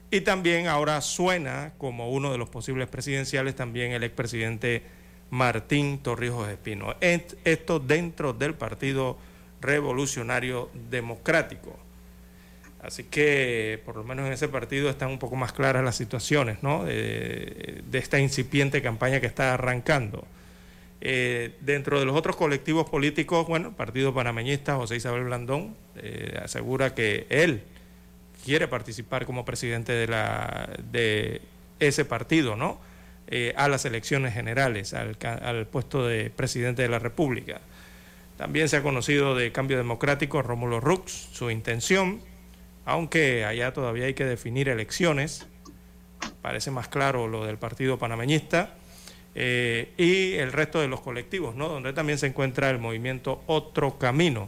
Y 0.09 0.21
también 0.21 0.67
ahora 0.67 1.01
suena 1.01 1.73
como 1.77 2.11
uno 2.11 2.31
de 2.31 2.37
los 2.37 2.49
posibles 2.49 2.87
presidenciales 2.87 3.55
también 3.55 3.91
el 3.91 4.03
expresidente 4.03 4.83
Martín 5.29 5.99
Torrijos 5.99 6.47
Espino. 6.49 6.95
Esto 7.01 7.79
dentro 7.79 8.31
del 8.31 8.53
Partido 8.53 9.17
Revolucionario 9.59 10.69
Democrático. 10.89 11.77
Así 12.81 13.03
que 13.03 13.81
por 13.85 13.97
lo 13.97 14.03
menos 14.05 14.27
en 14.27 14.33
ese 14.33 14.47
partido 14.47 14.89
están 14.89 15.09
un 15.09 15.19
poco 15.19 15.35
más 15.35 15.51
claras 15.51 15.83
las 15.83 15.97
situaciones 15.97 16.63
¿no? 16.63 16.85
de, 16.85 17.83
esta 17.91 18.19
incipiente 18.19 18.81
campaña 18.81 19.19
que 19.19 19.27
está 19.27 19.55
arrancando. 19.55 20.25
Eh, 21.01 21.55
dentro 21.59 21.99
de 21.99 22.05
los 22.05 22.15
otros 22.15 22.37
colectivos 22.37 22.89
políticos, 22.89 23.45
bueno, 23.45 23.69
el 23.69 23.75
Partido 23.75 24.13
Panameñista, 24.13 24.75
José 24.77 24.95
Isabel 24.95 25.25
Blandón, 25.25 25.75
eh, 25.97 26.39
asegura 26.41 26.95
que 26.95 27.27
él 27.29 27.63
quiere 28.47 28.69
participar 28.69 29.25
como 29.25 29.43
presidente 29.43 29.91
de, 29.91 30.07
la, 30.07 30.69
de 30.89 31.41
ese 31.81 32.05
partido, 32.05 32.55
¿no? 32.55 32.79
Eh, 33.27 33.53
a 33.57 33.67
las 33.67 33.83
elecciones 33.83 34.33
generales, 34.33 34.93
al, 34.93 35.67
puesto 35.67 36.07
de 36.07 36.29
presidente 36.29 36.81
de 36.81 36.87
la 36.87 36.97
República. 36.97 37.59
También 38.37 38.69
se 38.69 38.77
ha 38.77 38.83
conocido 38.83 39.35
de 39.35 39.51
Cambio 39.51 39.75
Democrático 39.75 40.41
Rómulo 40.41 40.79
Rux, 40.79 41.11
su 41.33 41.51
intención, 41.51 42.21
aunque 42.85 43.43
allá 43.43 43.73
todavía 43.73 44.05
hay 44.05 44.13
que 44.13 44.23
definir 44.23 44.69
elecciones, 44.69 45.45
parece 46.41 46.71
más 46.71 46.87
claro 46.87 47.27
lo 47.27 47.45
del 47.45 47.57
Partido 47.57 47.99
Panameñista, 47.99 48.75
eh, 49.35 49.91
y 49.97 50.35
el 50.35 50.53
resto 50.53 50.79
de 50.79 50.87
los 50.87 51.01
colectivos, 51.01 51.53
¿no? 51.53 51.67
donde 51.67 51.91
también 51.91 52.17
se 52.17 52.27
encuentra 52.27 52.69
el 52.69 52.79
movimiento 52.79 53.43
Otro 53.45 53.99
Camino, 53.99 54.47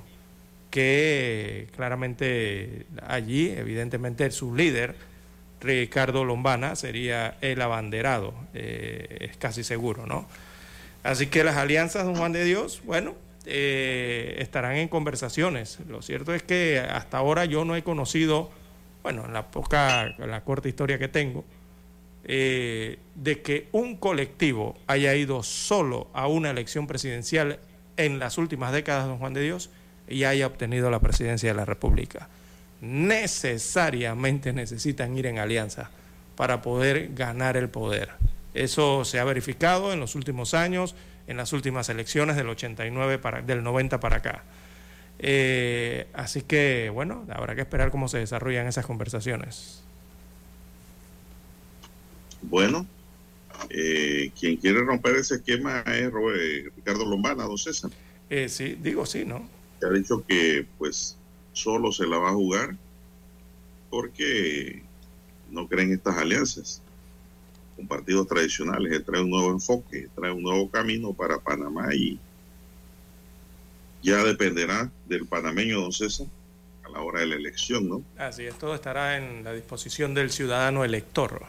que 0.69 1.67
claramente 1.75 2.85
allí, 3.05 3.49
evidentemente, 3.49 4.29
su 4.31 4.55
líder, 4.55 4.95
Ricardo 5.61 6.23
Lombana, 6.25 6.75
sería 6.75 7.37
el 7.41 7.61
abanderado, 7.61 8.33
eh, 8.53 9.29
es 9.31 9.37
casi 9.37 9.63
seguro, 9.63 10.05
¿no? 10.05 10.27
Así 11.03 11.27
que 11.27 11.43
las 11.43 11.57
alianzas, 11.57 12.05
don 12.05 12.15
Juan 12.15 12.33
de 12.33 12.43
Dios, 12.43 12.81
bueno, 12.85 13.15
eh, 13.45 14.35
estarán 14.39 14.75
en 14.75 14.87
conversaciones. 14.87 15.79
Lo 15.87 16.01
cierto 16.01 16.33
es 16.33 16.43
que 16.43 16.79
hasta 16.79 17.17
ahora 17.17 17.45
yo 17.45 17.65
no 17.65 17.75
he 17.75 17.83
conocido, 17.83 18.51
bueno, 19.01 19.25
en 19.25 19.33
la 19.33 19.49
poca, 19.49 20.15
la 20.17 20.41
corta 20.43 20.67
historia 20.67 20.99
que 20.99 21.07
tengo, 21.07 21.45
eh, 22.25 22.99
de 23.15 23.41
que 23.41 23.67
un 23.71 23.95
colectivo 23.95 24.77
haya 24.87 25.15
ido 25.15 25.41
solo 25.41 26.09
a 26.13 26.27
una 26.27 26.51
elección 26.51 26.85
presidencial 26.85 27.59
en 27.97 28.19
las 28.19 28.37
últimas 28.37 28.71
décadas, 28.71 29.07
don 29.07 29.17
Juan 29.17 29.33
de 29.33 29.41
Dios, 29.41 29.71
y 30.09 30.23
haya 30.23 30.47
obtenido 30.47 30.89
la 30.89 30.99
presidencia 30.99 31.49
de 31.49 31.55
la 31.55 31.65
República. 31.65 32.27
Necesariamente 32.81 34.53
necesitan 34.53 35.17
ir 35.17 35.25
en 35.25 35.37
alianza 35.37 35.89
para 36.35 36.61
poder 36.61 37.13
ganar 37.13 37.57
el 37.57 37.69
poder. 37.69 38.09
Eso 38.53 39.05
se 39.05 39.19
ha 39.19 39.23
verificado 39.23 39.93
en 39.93 39.99
los 39.99 40.15
últimos 40.15 40.53
años, 40.53 40.95
en 41.27 41.37
las 41.37 41.53
últimas 41.53 41.89
elecciones 41.89 42.35
del 42.35 42.49
89 42.49 43.19
para, 43.19 43.41
del 43.41 43.63
90 43.63 43.99
para 43.99 44.17
acá. 44.17 44.43
Eh, 45.19 46.07
así 46.13 46.41
que, 46.41 46.89
bueno, 46.93 47.25
habrá 47.29 47.55
que 47.55 47.61
esperar 47.61 47.91
cómo 47.91 48.07
se 48.07 48.19
desarrollan 48.19 48.67
esas 48.67 48.85
conversaciones. 48.85 49.83
Bueno, 52.41 52.87
eh, 53.69 54.31
quien 54.39 54.55
quiere 54.55 54.79
romper 54.81 55.17
ese 55.17 55.35
esquema 55.35 55.83
es 55.85 56.09
Ricardo 56.75 57.05
Lombana, 57.05 57.43
don 57.43 57.57
César. 57.57 57.91
Eh, 58.29 58.47
sí, 58.47 58.77
digo 58.81 59.05
sí, 59.05 59.25
¿no? 59.25 59.58
Ha 59.85 59.91
dicho 59.91 60.23
que 60.25 60.65
pues 60.77 61.17
solo 61.53 61.91
se 61.91 62.07
la 62.07 62.17
va 62.17 62.29
a 62.29 62.33
jugar 62.33 62.75
porque 63.89 64.83
no 65.49 65.67
creen 65.67 65.93
estas 65.93 66.17
alianzas 66.17 66.81
con 67.75 67.87
partidos 67.87 68.27
tradicionales. 68.27 69.03
Trae 69.05 69.21
un 69.21 69.29
nuevo 69.29 69.51
enfoque, 69.51 70.07
trae 70.15 70.31
un 70.31 70.43
nuevo 70.43 70.69
camino 70.69 71.13
para 71.13 71.39
Panamá 71.39 71.93
y 71.93 72.19
ya 74.01 74.23
dependerá 74.23 74.89
del 75.07 75.25
panameño, 75.25 75.81
don 75.81 75.91
César, 75.91 76.27
a 76.85 76.89
la 76.89 77.01
hora 77.01 77.21
de 77.21 77.27
la 77.27 77.35
elección, 77.35 77.89
¿no? 77.89 78.03
Así 78.17 78.45
es, 78.45 78.57
todo 78.57 78.75
estará 78.75 79.17
en 79.17 79.43
la 79.43 79.53
disposición 79.53 80.13
del 80.13 80.31
ciudadano 80.31 80.85
elector. 80.85 81.43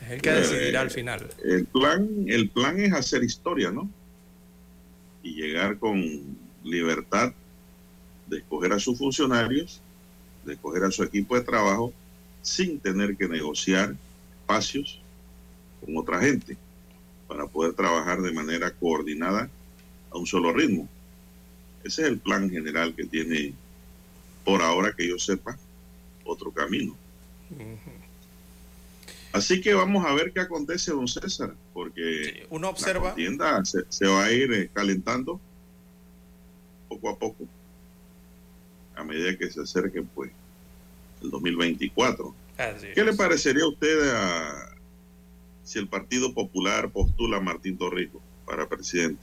Es 0.00 0.10
el 0.10 0.22
que 0.22 0.30
eh, 0.30 0.34
decidirá 0.34 0.80
al 0.80 0.90
final. 0.90 1.28
El 1.44 1.66
plan, 1.66 2.08
el 2.26 2.48
plan 2.50 2.78
es 2.80 2.92
hacer 2.92 3.22
historia, 3.24 3.70
¿no? 3.70 3.90
Y 5.22 5.34
llegar 5.34 5.78
con 5.78 6.02
libertad 6.64 7.32
de 8.32 8.38
escoger 8.38 8.72
a 8.72 8.78
sus 8.78 8.96
funcionarios, 8.96 9.82
de 10.44 10.54
escoger 10.54 10.84
a 10.84 10.90
su 10.90 11.02
equipo 11.02 11.36
de 11.36 11.42
trabajo, 11.42 11.92
sin 12.40 12.80
tener 12.80 13.14
que 13.14 13.28
negociar 13.28 13.94
espacios 14.40 15.00
con 15.84 15.96
otra 15.96 16.20
gente. 16.20 16.56
para 17.28 17.46
poder 17.46 17.72
trabajar 17.72 18.20
de 18.20 18.30
manera 18.30 18.70
coordinada 18.70 19.48
a 20.10 20.18
un 20.18 20.26
solo 20.26 20.52
ritmo. 20.52 20.86
Ese 21.82 22.02
es 22.02 22.08
el 22.08 22.18
plan 22.18 22.50
general 22.50 22.94
que 22.94 23.06
tiene, 23.06 23.54
por 24.44 24.60
ahora 24.60 24.92
que 24.92 25.08
yo 25.08 25.18
sepa, 25.18 25.56
otro 26.22 26.50
camino. 26.50 26.94
Así 29.32 29.62
que 29.62 29.72
vamos 29.72 30.04
a 30.04 30.12
ver 30.12 30.30
qué 30.34 30.40
acontece, 30.40 30.90
don 30.90 31.08
César, 31.08 31.54
porque 31.72 32.46
uno 32.50 32.68
observa. 32.68 33.04
la 33.04 33.14
contienda 33.14 33.64
se, 33.64 33.80
se 33.88 34.06
va 34.06 34.24
a 34.24 34.32
ir 34.32 34.52
eh, 34.52 34.70
calentando 34.70 35.40
poco 36.90 37.08
a 37.08 37.18
poco 37.18 37.48
a 39.02 39.04
medida 39.04 39.36
que 39.36 39.50
se 39.50 39.60
acerque 39.60 40.02
pues 40.02 40.30
el 41.22 41.30
2024. 41.30 42.34
Así 42.58 42.86
¿Qué 42.94 43.04
le 43.04 43.12
parecería 43.14 43.64
a 43.64 43.68
usted 43.68 44.10
a, 44.14 44.74
si 45.62 45.78
el 45.78 45.88
Partido 45.88 46.32
Popular 46.34 46.90
postula 46.90 47.36
a 47.38 47.40
Martín 47.40 47.76
Torrijos 47.76 48.22
para 48.46 48.68
presidente? 48.68 49.20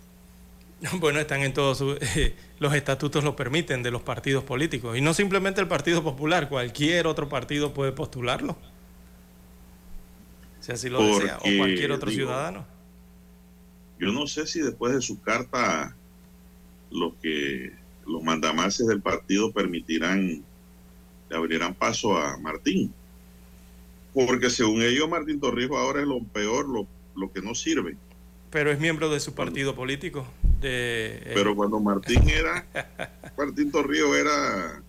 Bueno, 1.00 1.20
están 1.20 1.42
en 1.42 1.54
todos 1.54 1.78
su- 1.78 1.98
los 2.60 2.74
estatutos 2.74 3.24
lo 3.24 3.36
permiten 3.36 3.84
de 3.84 3.92
los 3.92 4.02
partidos 4.02 4.44
políticos 4.46 4.98
y 4.98 5.02
no 5.02 5.14
simplemente 5.14 5.60
el 5.60 5.68
Partido 5.68 6.04
Popular, 6.04 6.48
cualquier 6.48 7.06
otro 7.08 7.28
partido 7.28 7.74
puede 7.74 7.92
postularlo. 7.92 8.58
Si 10.62 10.72
así 10.72 10.90
lo 10.90 11.02
desea, 11.04 11.38
o 11.38 11.58
cualquier 11.58 11.92
otro 11.92 12.10
digo, 12.10 12.28
ciudadano. 12.28 12.66
Yo 14.00 14.12
no 14.12 14.28
sé 14.28 14.46
si 14.48 14.62
después 14.62 14.94
de 14.94 15.02
su 15.02 15.20
carta 15.22 15.96
los 16.92 17.14
que 17.22 17.74
los 18.10 18.24
mandamases 18.24 18.88
del 18.88 19.02
partido 19.02 19.52
permitirán, 19.52 20.44
le 21.30 21.36
abrirán 21.36 21.74
paso 21.74 22.18
a 22.18 22.38
Martín. 22.38 22.94
Porque 24.14 24.50
según 24.50 24.82
ellos, 24.82 25.08
Martín 25.08 25.40
Torrijos 25.40 25.78
ahora 25.78 26.02
es 26.02 26.08
lo 26.08 26.22
peor, 26.24 26.68
lo, 26.68 26.88
lo 27.16 27.32
que 27.32 27.42
no 27.42 27.54
sirve. 27.54 27.96
Pero 28.50 28.72
es 28.72 28.80
miembro 28.80 29.10
de 29.10 29.20
su 29.20 29.34
partido 29.34 29.76
político. 29.76 30.26
De, 30.60 31.18
eh, 31.18 31.32
Pero 31.36 31.56
cuando 31.56 31.80
Martín 31.80 32.28
era, 32.30 32.66
Martín 33.38 33.72
Torrijos 33.72 34.18
era 34.18 34.82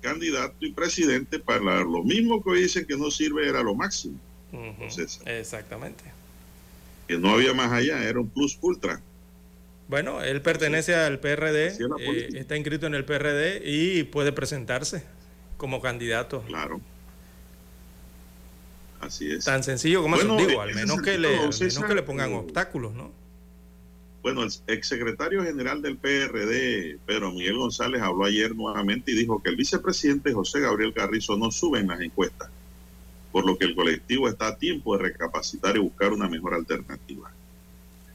candidato 0.00 0.56
y 0.60 0.72
presidente 0.72 1.38
para 1.38 1.82
lo 1.82 2.02
mismo 2.02 2.42
que 2.42 2.50
hoy 2.50 2.62
dicen 2.62 2.86
que 2.86 2.96
no 2.96 3.10
sirve, 3.10 3.46
era 3.46 3.62
lo 3.62 3.74
máximo. 3.74 4.18
Entonces, 4.52 5.20
exactamente. 5.26 6.02
que 7.06 7.18
no 7.18 7.30
había 7.30 7.52
más 7.52 7.70
allá, 7.70 8.02
era 8.02 8.18
un 8.18 8.28
plus 8.28 8.58
ultra. 8.62 9.00
Bueno, 9.90 10.22
él 10.22 10.40
pertenece 10.40 10.94
al 10.94 11.18
PRD, 11.18 11.76
eh, 11.98 12.28
está 12.34 12.56
inscrito 12.56 12.86
en 12.86 12.94
el 12.94 13.04
PRD 13.04 13.60
y 13.64 14.04
puede 14.04 14.30
presentarse 14.30 15.02
como 15.56 15.82
candidato. 15.82 16.44
Claro. 16.46 16.80
Así 19.00 19.32
es. 19.32 19.44
Tan 19.44 19.64
sencillo 19.64 20.02
como 20.02 20.14
Bueno, 20.14 20.38
eso. 20.38 20.46
Digo, 20.46 20.62
en 20.62 20.68
al 20.68 20.74
menos 20.76 21.02
que 21.02 21.18
le, 21.18 21.38
al 21.38 21.50
menos 21.58 21.84
que 21.84 21.94
le 21.96 22.02
pongan 22.04 22.30
eh, 22.30 22.36
obstáculos, 22.36 22.94
¿no? 22.94 23.10
Bueno, 24.22 24.44
el 24.44 24.52
exsecretario 24.68 25.42
general 25.42 25.82
del 25.82 25.96
PRD, 25.96 26.98
Pedro 27.04 27.32
Miguel 27.32 27.56
González, 27.56 28.00
habló 28.00 28.26
ayer 28.26 28.54
nuevamente 28.54 29.10
y 29.10 29.16
dijo 29.16 29.42
que 29.42 29.50
el 29.50 29.56
vicepresidente 29.56 30.32
José 30.32 30.60
Gabriel 30.60 30.94
Carrizo 30.94 31.36
no 31.36 31.50
sube 31.50 31.80
en 31.80 31.88
las 31.88 32.00
encuestas, 32.00 32.48
por 33.32 33.44
lo 33.44 33.58
que 33.58 33.64
el 33.64 33.74
colectivo 33.74 34.28
está 34.28 34.48
a 34.48 34.56
tiempo 34.56 34.96
de 34.96 35.02
recapacitar 35.02 35.74
y 35.76 35.80
buscar 35.80 36.12
una 36.12 36.28
mejor 36.28 36.54
alternativa. 36.54 37.32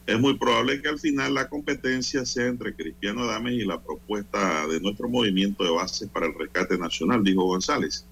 Es 0.08 0.20
muy 0.20 0.38
probable 0.38 0.82
que 0.82 0.90
al 0.90 1.00
final 1.00 1.34
la 1.34 1.50
competencia 1.50 2.26
sea 2.26 2.46
entre 2.46 2.76
Cristiano 2.76 3.24
Adames 3.24 3.54
y 3.54 3.66
la 3.66 3.82
propuesta 3.82 4.68
de 4.68 4.80
nuestro 4.80 5.10
movimiento 5.10 5.64
de 5.64 5.72
bases 5.72 6.08
para 6.10 6.28
el 6.28 6.36
rescate 6.36 6.78
nacional, 6.78 7.24
dijo 7.24 7.44
González. 7.44 8.06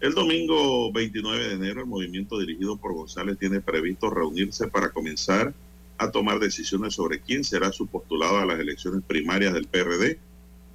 El 0.00 0.14
domingo 0.14 0.90
29 0.92 1.48
de 1.48 1.54
enero, 1.54 1.80
el 1.80 1.86
movimiento 1.86 2.38
dirigido 2.38 2.78
por 2.78 2.94
González 2.94 3.38
tiene 3.38 3.60
previsto 3.60 4.08
reunirse 4.08 4.68
para 4.68 4.90
comenzar 4.90 5.52
a 5.98 6.10
tomar 6.10 6.38
decisiones 6.38 6.94
sobre 6.94 7.20
quién 7.20 7.44
será 7.44 7.72
su 7.72 7.86
postulado 7.86 8.38
a 8.38 8.46
las 8.46 8.58
elecciones 8.58 9.02
primarias 9.06 9.52
del 9.52 9.66
PRD, 9.66 10.18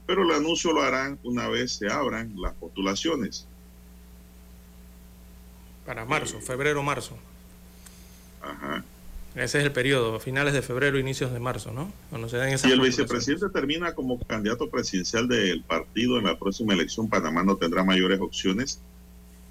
pero 0.05 0.23
el 0.23 0.31
anuncio 0.31 0.71
lo 0.71 0.81
harán 0.81 1.19
una 1.23 1.47
vez 1.47 1.73
se 1.73 1.91
abran 1.91 2.33
las 2.39 2.53
postulaciones. 2.53 3.47
Para 5.85 6.05
marzo, 6.05 6.39
febrero, 6.41 6.83
marzo. 6.83 7.17
Ajá. 8.41 8.83
Ese 9.35 9.59
es 9.59 9.65
el 9.65 9.71
periodo, 9.71 10.19
finales 10.19 10.53
de 10.53 10.61
febrero, 10.61 10.99
inicios 10.99 11.31
de 11.31 11.39
marzo, 11.39 11.71
¿no? 11.71 11.91
Cuando 12.09 12.27
se 12.27 12.35
den 12.37 12.49
esas 12.49 12.69
Si 12.69 12.71
el 12.71 12.81
vicepresidente 12.81 13.47
termina 13.49 13.93
como 13.93 14.19
candidato 14.19 14.69
presidencial 14.69 15.29
del 15.29 15.63
partido 15.63 16.17
en 16.17 16.25
la 16.25 16.37
próxima 16.37 16.73
elección, 16.73 17.09
Panamá 17.09 17.41
no 17.41 17.55
tendrá 17.55 17.83
mayores 17.85 18.19
opciones. 18.19 18.81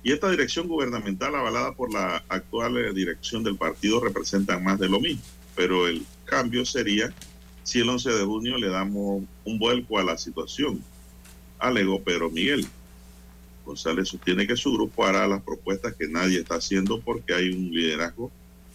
Y 0.03 0.13
esta 0.13 0.31
dirección 0.31 0.69
gubernamental, 0.69 1.35
avalada 1.35 1.73
por 1.73 1.93
la 1.93 2.23
actual 2.29 2.77
eh, 2.77 2.93
dirección 2.93 3.43
del 3.43 3.57
partido, 3.57 4.01
representa 4.01 4.59
más 4.59 4.79
de 4.79 4.89
lo 4.91 5.01
mismo. 5.01 5.23
Pero 5.57 5.89
el 5.89 6.05
cambio 6.27 6.67
sería 6.67 7.13
si 7.63 7.81
el 7.81 7.89
11 7.89 8.11
de 8.11 8.25
junio 8.25 8.59
le 8.59 8.69
damos 8.69 9.23
un 9.45 9.59
vuelco 9.59 9.99
a 9.99 10.05
la 10.05 10.19
situación, 10.19 10.85
alegó 11.59 12.03
Pedro 12.03 12.31
Miguel. 12.31 12.67
González 13.65 14.09
sostiene 14.09 14.47
que 14.47 14.57
su 14.57 14.75
grupo 14.75 15.07
hará 15.07 15.27
las 15.27 15.43
propuestas 15.43 15.95
que 15.95 16.07
nadie 16.07 16.41
está 16.41 16.57
haciendo 16.57 17.01
porque 17.01 17.35
hay 17.35 17.51
un 17.51 17.71
liderazgo 17.71 18.31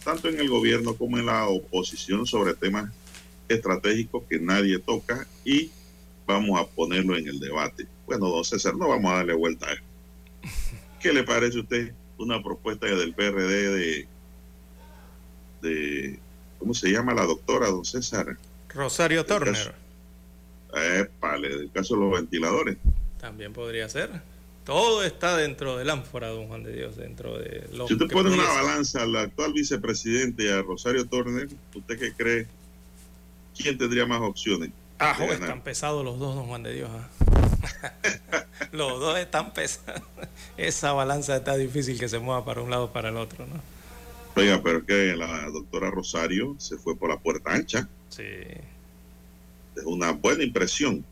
tanto 0.06 0.28
en 0.28 0.38
el 0.38 0.48
gobierno 0.48 0.94
como 0.94 1.18
en 1.18 1.26
la 1.26 1.48
oposición 1.48 2.26
sobre 2.26 2.54
temas 2.54 2.92
estratégicos 3.48 4.22
que 4.30 4.38
nadie 4.38 4.78
toca 4.78 5.26
y 5.44 5.72
vamos 6.28 6.60
a 6.60 6.64
ponerlo 6.64 7.16
en 7.16 7.26
el 7.26 7.40
debate. 7.40 7.88
Bueno, 8.06 8.28
don 8.28 8.44
César, 8.44 8.76
no 8.76 8.88
vamos 8.88 9.12
a 9.12 9.16
darle 9.16 9.34
vuelta 9.34 9.66
a 9.66 9.72
él. 9.72 9.80
¿Qué 11.00 11.12
le 11.12 11.24
parece 11.24 11.58
a 11.58 11.62
usted 11.62 11.92
una 12.18 12.40
propuesta 12.40 12.86
del 12.86 13.14
PRD 13.14 13.68
de, 13.74 14.08
de 15.62 16.18
¿cómo 16.60 16.72
se 16.72 16.88
llama 16.92 17.12
la 17.12 17.24
doctora, 17.26 17.66
don 17.66 17.84
César? 17.84 18.36
Rosario 18.68 19.26
caso- 19.26 19.38
Turner 19.40 19.74
Épale, 21.00 21.48
del 21.48 21.70
caso 21.72 21.94
de 21.94 22.00
los 22.02 22.12
ventiladores. 22.12 22.76
también 23.20 23.52
podría 23.52 23.88
ser. 23.88 24.10
Todo 24.66 25.04
está 25.04 25.36
dentro 25.36 25.76
del 25.76 25.88
ánfora, 25.90 26.26
don 26.26 26.48
Juan 26.48 26.64
de 26.64 26.72
Dios, 26.72 26.96
dentro 26.96 27.38
de 27.38 27.68
lo 27.72 27.86
Si 27.86 27.94
usted 27.94 28.08
que 28.08 28.12
pone 28.12 28.30
una 28.30 28.48
balanza 28.48 29.02
al 29.02 29.14
actual 29.14 29.52
vicepresidente 29.52 30.42
y 30.42 30.48
a 30.48 30.60
Rosario 30.60 31.06
Turner, 31.06 31.48
¿usted 31.72 31.96
qué 31.96 32.12
cree? 32.12 32.48
¿Quién 33.56 33.78
tendría 33.78 34.06
más 34.06 34.20
opciones? 34.20 34.70
Ajo, 34.98 35.22
de 35.22 35.28
ganar? 35.28 35.42
están 35.42 35.62
pesados 35.62 36.04
los 36.04 36.18
dos, 36.18 36.34
don 36.34 36.46
Juan 36.46 36.64
de 36.64 36.74
Dios. 36.74 36.90
ah. 36.92 37.92
los 38.72 38.98
dos 38.98 39.16
están 39.16 39.54
pesados. 39.54 40.02
Esa 40.56 40.92
balanza 40.92 41.36
está 41.36 41.56
difícil 41.56 41.96
que 42.00 42.08
se 42.08 42.18
mueva 42.18 42.44
para 42.44 42.60
un 42.60 42.68
lado 42.68 42.86
o 42.86 42.92
para 42.92 43.10
el 43.10 43.18
otro, 43.18 43.46
¿no? 43.46 43.62
Oiga, 44.34 44.60
pero 44.64 44.78
es 44.78 44.84
que 44.84 45.14
la 45.14 45.48
doctora 45.48 45.92
Rosario 45.92 46.56
se 46.58 46.76
fue 46.76 46.96
por 46.96 47.08
la 47.08 47.20
puerta 47.20 47.52
ancha. 47.52 47.88
Sí. 48.08 48.24
Es 49.76 49.84
una 49.84 50.10
buena 50.10 50.42
impresión. 50.42 51.04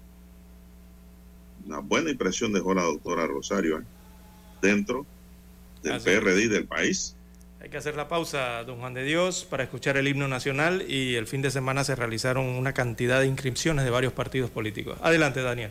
Una 1.66 1.78
buena 1.78 2.10
impresión 2.10 2.52
dejó 2.52 2.74
la 2.74 2.82
doctora 2.82 3.26
Rosario 3.26 3.78
¿eh? 3.78 3.84
dentro 4.60 5.06
del 5.82 5.94
Así. 5.94 6.04
PRD 6.04 6.42
y 6.42 6.48
del 6.48 6.66
país. 6.66 7.16
Hay 7.60 7.70
que 7.70 7.78
hacer 7.78 7.96
la 7.96 8.08
pausa, 8.08 8.62
don 8.64 8.78
Juan 8.78 8.92
de 8.92 9.04
Dios, 9.04 9.46
para 9.48 9.64
escuchar 9.64 9.96
el 9.96 10.06
himno 10.06 10.28
nacional 10.28 10.84
y 10.86 11.14
el 11.14 11.26
fin 11.26 11.40
de 11.40 11.50
semana 11.50 11.82
se 11.82 11.94
realizaron 11.94 12.44
una 12.44 12.74
cantidad 12.74 13.20
de 13.20 13.26
inscripciones 13.26 13.86
de 13.86 13.90
varios 13.90 14.12
partidos 14.12 14.50
políticos. 14.50 14.98
Adelante, 15.00 15.40
Daniel. 15.40 15.70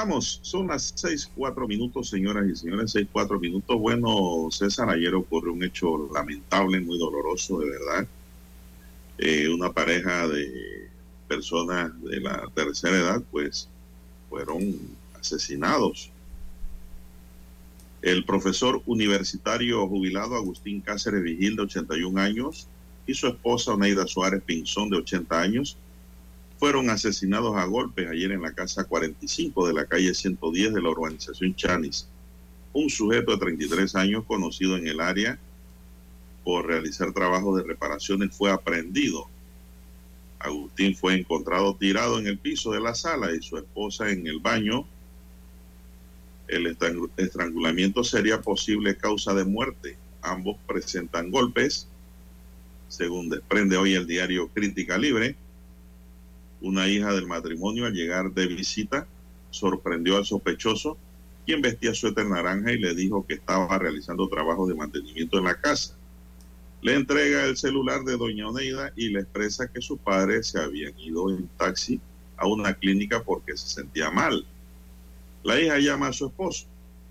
Avanzamos. 0.00 0.40
Son 0.42 0.66
las 0.66 0.92
seis, 0.96 1.30
cuatro 1.34 1.68
minutos, 1.68 2.08
señoras 2.08 2.48
y 2.48 2.56
señores, 2.56 2.92
seis, 2.92 3.06
cuatro 3.12 3.38
minutos. 3.38 3.78
Bueno, 3.78 4.48
César, 4.50 4.88
ayer 4.88 5.14
ocurrió 5.14 5.52
un 5.52 5.62
hecho 5.62 6.08
lamentable, 6.12 6.80
muy 6.80 6.98
doloroso, 6.98 7.58
de 7.60 7.70
verdad. 7.70 8.08
Eh, 9.18 9.48
una 9.50 9.70
pareja 9.70 10.26
de 10.26 10.88
personas 11.28 11.92
de 12.02 12.18
la 12.18 12.48
tercera 12.54 12.96
edad, 12.96 13.22
pues, 13.30 13.68
fueron 14.30 14.74
asesinados. 15.18 16.10
El 18.00 18.24
profesor 18.24 18.80
universitario 18.86 19.86
jubilado 19.86 20.34
Agustín 20.34 20.80
Cáceres 20.80 21.22
Vigil, 21.22 21.56
de 21.56 21.62
81 21.62 22.18
años, 22.18 22.68
y 23.06 23.12
su 23.12 23.26
esposa 23.26 23.74
Oneida 23.74 24.06
Suárez 24.06 24.42
Pinzón, 24.44 24.88
de 24.88 24.96
80 24.96 25.38
años, 25.38 25.76
fueron 26.60 26.90
asesinados 26.90 27.56
a 27.56 27.64
golpes 27.64 28.06
ayer 28.06 28.32
en 28.32 28.42
la 28.42 28.52
casa 28.52 28.84
45 28.84 29.66
de 29.66 29.72
la 29.72 29.86
calle 29.86 30.12
110 30.12 30.74
de 30.74 30.82
la 30.82 30.90
urbanización 30.90 31.56
Chanis. 31.56 32.06
Un 32.74 32.90
sujeto 32.90 33.32
de 33.32 33.38
33 33.38 33.94
años 33.96 34.24
conocido 34.26 34.76
en 34.76 34.86
el 34.86 35.00
área 35.00 35.38
por 36.44 36.66
realizar 36.66 37.14
trabajos 37.14 37.56
de 37.56 37.62
reparaciones 37.66 38.36
fue 38.36 38.50
aprendido. 38.50 39.26
Agustín 40.38 40.94
fue 40.94 41.14
encontrado 41.14 41.74
tirado 41.76 42.18
en 42.18 42.26
el 42.26 42.36
piso 42.36 42.72
de 42.72 42.80
la 42.80 42.94
sala 42.94 43.34
y 43.34 43.40
su 43.40 43.56
esposa 43.56 44.10
en 44.10 44.26
el 44.26 44.38
baño. 44.38 44.86
El 46.46 46.76
estrangulamiento 47.16 48.04
sería 48.04 48.42
posible 48.42 48.98
causa 48.98 49.32
de 49.32 49.44
muerte. 49.46 49.96
Ambos 50.20 50.58
presentan 50.66 51.30
golpes, 51.30 51.88
según 52.88 53.30
desprende 53.30 53.78
hoy 53.78 53.94
el 53.94 54.06
diario 54.06 54.48
Crítica 54.48 54.98
Libre. 54.98 55.36
Una 56.62 56.88
hija 56.88 57.12
del 57.12 57.26
matrimonio 57.26 57.86
al 57.86 57.94
llegar 57.94 58.32
de 58.32 58.46
visita 58.46 59.06
sorprendió 59.50 60.16
al 60.16 60.26
sospechoso, 60.26 60.98
quien 61.46 61.62
vestía 61.62 61.94
suéter 61.94 62.26
naranja 62.26 62.72
y 62.72 62.78
le 62.78 62.94
dijo 62.94 63.26
que 63.26 63.34
estaba 63.34 63.78
realizando 63.78 64.28
trabajos 64.28 64.68
de 64.68 64.74
mantenimiento 64.74 65.38
en 65.38 65.44
la 65.44 65.60
casa. 65.60 65.96
Le 66.82 66.94
entrega 66.94 67.44
el 67.44 67.56
celular 67.56 68.04
de 68.04 68.16
doña 68.16 68.48
Oneida 68.48 68.92
y 68.94 69.08
le 69.08 69.20
expresa 69.20 69.68
que 69.68 69.80
sus 69.80 69.98
padres 69.98 70.48
se 70.48 70.60
habían 70.60 70.98
ido 70.98 71.30
en 71.30 71.48
taxi 71.56 72.00
a 72.36 72.46
una 72.46 72.74
clínica 72.74 73.22
porque 73.22 73.56
se 73.56 73.68
sentía 73.68 74.10
mal. 74.10 74.46
La 75.42 75.60
hija 75.60 75.78
llama 75.78 76.08
a 76.08 76.12
su 76.12 76.26
esposo, 76.26 76.66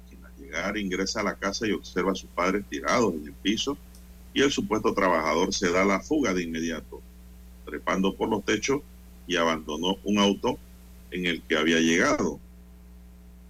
quien 0.07 0.23
al 0.23 0.35
llegar 0.37 0.77
ingresa 0.77 1.21
a 1.21 1.23
la 1.23 1.35
casa 1.35 1.67
y 1.67 1.71
observa 1.71 2.11
a 2.11 2.15
sus 2.15 2.29
padres 2.29 2.65
tirados 2.69 3.13
en 3.15 3.25
el 3.25 3.33
piso 3.33 3.77
y 4.33 4.41
el 4.43 4.51
supuesto 4.51 4.93
trabajador 4.93 5.53
se 5.53 5.71
da 5.71 5.83
la 5.83 5.99
fuga 5.99 6.33
de 6.33 6.43
inmediato, 6.43 7.01
trepando 7.65 8.15
por 8.15 8.29
los 8.29 8.45
techos 8.45 8.81
y 9.29 9.37
abandonó 9.37 9.97
un 10.03 10.17
auto 10.17 10.57
en 11.11 11.27
el 11.27 11.43
que 11.43 11.55
había 11.55 11.79
llegado. 11.79 12.39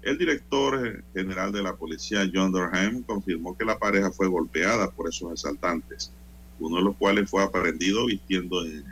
El 0.01 0.17
director 0.17 1.03
general 1.13 1.53
de 1.53 1.63
la 1.63 1.77
policía, 1.77 2.29
John 2.31 2.51
Durham, 2.51 3.01
confirmó 3.03 3.57
que 3.57 3.63
la 3.63 3.79
pareja 3.79 4.11
fue 4.11 4.27
golpeada 4.27 4.91
por 4.91 5.07
esos 5.07 5.31
asaltantes, 5.31 6.11
uno 6.59 6.77
de 6.77 6.83
los 6.83 6.97
cuales 6.97 7.29
fue 7.29 7.41
aprendido 7.41 8.05
vistiendo 8.05 8.65
en, 8.65 8.83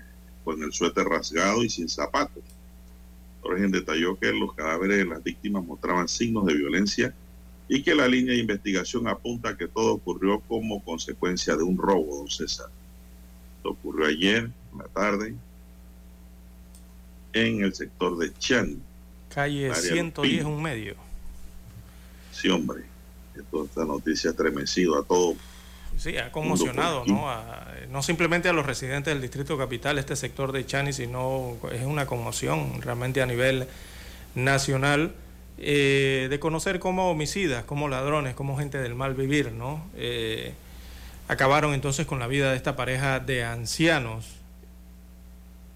con 0.45 0.63
el 0.63 0.71
suéter 0.71 1.05
rasgado 1.05 1.61
y 1.61 1.69
sin 1.69 1.89
zapatos. 1.89 2.43
Durham 3.43 3.69
detalló 3.69 4.17
que 4.17 4.31
los 4.31 4.53
cadáveres 4.53 4.99
de 4.99 5.05
las 5.05 5.21
víctimas 5.21 5.65
mostraban 5.65 6.07
signos 6.07 6.45
de 6.45 6.53
violencia 6.53 7.13
y 7.67 7.83
que 7.83 7.95
la 7.95 8.07
línea 8.07 8.33
de 8.33 8.39
investigación 8.39 9.09
apunta 9.09 9.57
que 9.57 9.67
todo 9.67 9.95
ocurrió 9.95 10.39
como 10.39 10.81
consecuencia 10.85 11.57
de 11.57 11.63
un 11.63 11.77
robo, 11.77 12.15
don 12.15 12.29
César. 12.29 12.69
Esto 13.57 13.71
ocurrió 13.71 14.05
ayer, 14.05 14.49
en 14.71 14.77
la 14.77 14.85
tarde, 14.85 15.35
en 17.45 17.63
el 17.63 17.73
sector 17.73 18.17
de 18.17 18.33
Chan. 18.37 18.81
Calle 19.33 19.73
110, 19.73 20.45
un 20.45 20.61
medio. 20.61 20.95
Sí, 22.31 22.49
hombre. 22.49 22.83
Esto, 23.35 23.65
esta 23.65 23.85
noticia 23.85 24.29
ha 24.29 24.31
estremecido 24.31 24.99
a 24.99 25.03
todo. 25.03 25.35
Sí, 25.97 26.17
ha 26.17 26.31
conmocionado, 26.31 27.05
¿no? 27.05 27.29
A, 27.29 27.73
no 27.89 28.03
simplemente 28.03 28.49
a 28.49 28.53
los 28.53 28.65
residentes 28.65 29.13
del 29.13 29.21
Distrito 29.21 29.57
Capital, 29.57 29.97
este 29.97 30.15
sector 30.15 30.51
de 30.51 30.65
Chani, 30.65 30.93
sino 30.93 31.57
es 31.71 31.83
una 31.83 32.05
conmoción 32.05 32.81
realmente 32.81 33.21
a 33.21 33.25
nivel 33.25 33.67
nacional 34.35 35.13
eh, 35.57 36.27
de 36.29 36.39
conocer 36.39 36.79
cómo 36.79 37.09
homicidas, 37.09 37.63
como 37.63 37.87
ladrones, 37.89 38.35
como 38.35 38.57
gente 38.57 38.77
del 38.77 38.93
mal 38.93 39.15
vivir, 39.15 39.51
¿no? 39.51 39.89
Eh, 39.95 40.53
acabaron 41.27 41.73
entonces 41.73 42.05
con 42.05 42.19
la 42.19 42.27
vida 42.27 42.51
de 42.51 42.57
esta 42.57 42.75
pareja 42.75 43.19
de 43.19 43.43
ancianos 43.43 44.36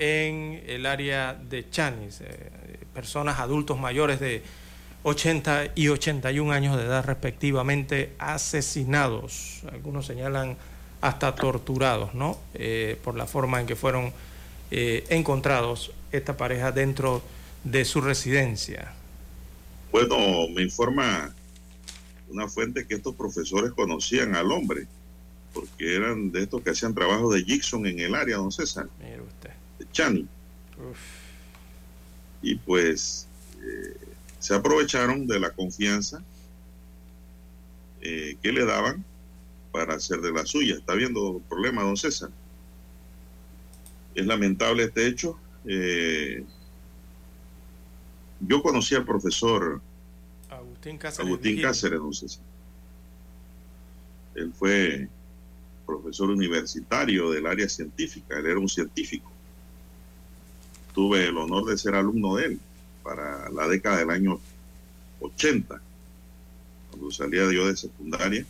en 0.02 0.64
el 0.66 0.88
área 0.88 1.36
de 1.36 1.70
Chanis, 1.70 2.22
eh, 2.22 2.50
personas 2.92 3.40
adultos 3.40 3.80
mayores 3.80 4.20
de 4.20 4.42
80 5.04 5.74
y 5.76 5.90
81 5.90 6.52
años 6.52 6.76
de 6.76 6.86
edad 6.86 7.06
respectivamente 7.06 8.14
asesinados, 8.18 9.62
algunos 9.72 10.08
señalan 10.08 10.58
hasta 11.02 11.36
torturados, 11.36 12.16
¿no? 12.16 12.40
Eh, 12.56 12.98
por 13.04 13.16
la 13.16 13.28
forma 13.28 13.62
en 13.62 13.68
que 13.68 13.76
fueron 13.76 14.12
eh, 14.72 15.06
encontrados 15.10 15.92
esta 16.12 16.36
pareja 16.36 16.72
dentro 16.72 17.22
de 17.64 17.86
su 17.86 18.02
residencia. 18.02 18.94
Bueno, 19.92 20.18
me 20.50 20.64
informa 20.64 21.32
una 22.28 22.48
fuente 22.48 22.88
que 22.88 22.96
estos 22.96 23.14
profesores 23.14 23.72
conocían 23.74 24.36
al 24.36 24.52
hombre, 24.52 24.88
porque 25.54 25.96
eran 25.96 26.32
de 26.32 26.42
estos 26.42 26.64
que 26.64 26.72
hacían 26.72 26.96
trabajo 26.96 27.32
de 27.32 27.44
Jackson 27.46 27.86
en 27.86 28.00
el 28.00 28.16
área, 28.16 28.38
don 28.38 28.52
César. 28.52 28.88
Mire 29.00 29.22
usted. 29.22 29.61
Chani. 29.92 30.28
Y 32.42 32.56
pues 32.56 33.28
eh, 33.62 33.98
se 34.40 34.56
aprovecharon 34.56 35.28
de 35.28 35.40
la 35.40 35.52
confianza 35.52 36.24
eh, 38.02 38.38
que 38.42 38.52
le 38.52 38.66
daban 38.66 39.06
para 39.72 39.96
hacer 39.96 40.22
de 40.22 40.32
la 40.32 40.46
suya. 40.46 40.76
¿Está 40.76 40.96
viendo 40.96 41.38
el 41.38 41.44
problema, 41.44 41.84
don 41.84 41.98
César? 41.98 42.30
Es 44.16 44.26
lamentable 44.26 44.84
este 44.84 45.08
hecho. 45.08 45.40
Eh, 45.66 46.44
yo 48.40 48.64
conocí 48.64 48.96
al 48.96 49.06
profesor 49.06 49.80
Agustín 50.50 50.98
Cáceres. 50.98 51.28
Agustín. 51.28 51.62
Cáceres, 51.62 52.00
don 52.00 52.14
César. 52.14 52.44
Él 54.36 54.52
fue 54.54 55.08
profesor 55.86 56.30
universitario 56.30 57.32
del 57.32 57.46
área 57.46 57.68
científica, 57.68 58.40
él 58.40 58.46
era 58.46 58.60
un 58.60 58.70
científico 58.70 59.31
tuve 60.94 61.28
el 61.28 61.38
honor 61.38 61.66
de 61.66 61.78
ser 61.78 61.96
alumno 61.96 62.36
de 62.36 62.46
él 62.46 62.60
para 63.04 63.50
la 63.50 63.68
década 63.68 64.00
del 64.00 64.10
año 64.10 64.40
80, 65.20 65.82
cuando 66.90 67.12
salía 67.12 67.52
yo 67.52 67.68
de 67.68 67.78
secundaria. 67.78 68.46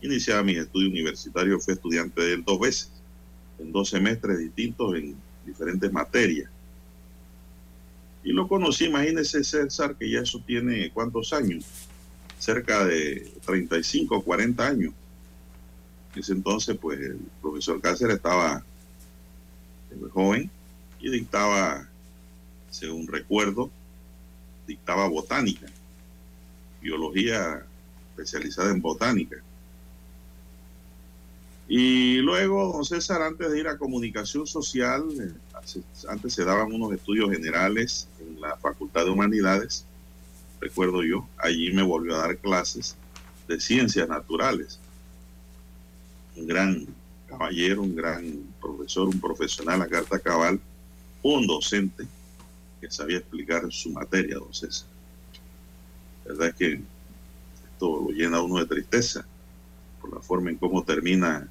Iniciaba 0.00 0.42
mis 0.42 0.58
estudios 0.58 0.90
universitarios, 0.90 1.64
fui 1.64 1.74
estudiante 1.74 2.20
de 2.20 2.34
él 2.34 2.44
dos 2.44 2.60
veces, 2.60 2.90
en 3.58 3.72
dos 3.72 3.88
semestres 3.88 4.38
distintos 4.38 4.94
en 4.96 5.16
diferentes 5.44 5.92
materias. 5.92 6.50
Y 8.22 8.32
lo 8.32 8.48
conocí, 8.48 8.86
imagínese 8.86 9.44
César, 9.44 9.94
que 9.96 10.10
ya 10.10 10.20
eso 10.20 10.42
tiene 10.44 10.90
cuántos 10.90 11.32
años, 11.32 11.64
cerca 12.38 12.84
de 12.84 13.32
35 13.44 14.16
o 14.16 14.22
40 14.22 14.66
años. 14.66 14.92
En 16.14 16.20
ese 16.20 16.32
entonces, 16.32 16.76
pues 16.76 16.98
el 16.98 17.20
profesor 17.40 17.80
Cáceres 17.80 18.16
estaba 18.16 18.64
joven 20.12 20.50
dictaba, 21.10 21.88
según 22.70 23.06
recuerdo, 23.06 23.70
dictaba 24.66 25.08
botánica, 25.08 25.66
biología 26.80 27.64
especializada 28.10 28.70
en 28.70 28.80
botánica. 28.80 29.36
Y 31.68 32.18
luego, 32.18 32.72
don 32.72 32.84
César, 32.84 33.22
antes 33.22 33.50
de 33.50 33.58
ir 33.58 33.68
a 33.68 33.76
comunicación 33.76 34.46
social, 34.46 35.04
eh, 35.20 35.32
antes 36.08 36.32
se 36.32 36.44
daban 36.44 36.72
unos 36.72 36.92
estudios 36.92 37.30
generales 37.30 38.08
en 38.20 38.40
la 38.40 38.56
Facultad 38.56 39.04
de 39.04 39.10
Humanidades, 39.10 39.84
recuerdo 40.60 41.02
yo, 41.02 41.28
allí 41.38 41.72
me 41.72 41.82
volvió 41.82 42.14
a 42.14 42.18
dar 42.18 42.36
clases 42.38 42.96
de 43.48 43.60
ciencias 43.60 44.08
naturales. 44.08 44.78
Un 46.36 46.46
gran 46.46 46.86
caballero, 47.28 47.82
un 47.82 47.96
gran 47.96 48.24
profesor, 48.60 49.08
un 49.08 49.20
profesional 49.20 49.82
a 49.82 49.88
carta 49.88 50.18
cabal, 50.18 50.60
un 51.34 51.46
docente 51.46 52.06
que 52.80 52.90
sabía 52.90 53.18
explicar 53.18 53.70
su 53.70 53.90
materia, 53.90 54.36
don 54.36 54.54
César. 54.54 54.88
La 56.24 56.32
verdad 56.32 56.48
es 56.48 56.54
que 56.54 56.80
esto 57.72 58.02
lo 58.02 58.10
llena 58.10 58.40
uno 58.40 58.58
de 58.58 58.66
tristeza 58.66 59.26
por 60.00 60.14
la 60.14 60.20
forma 60.20 60.50
en 60.50 60.56
cómo 60.56 60.84
termina 60.84 61.48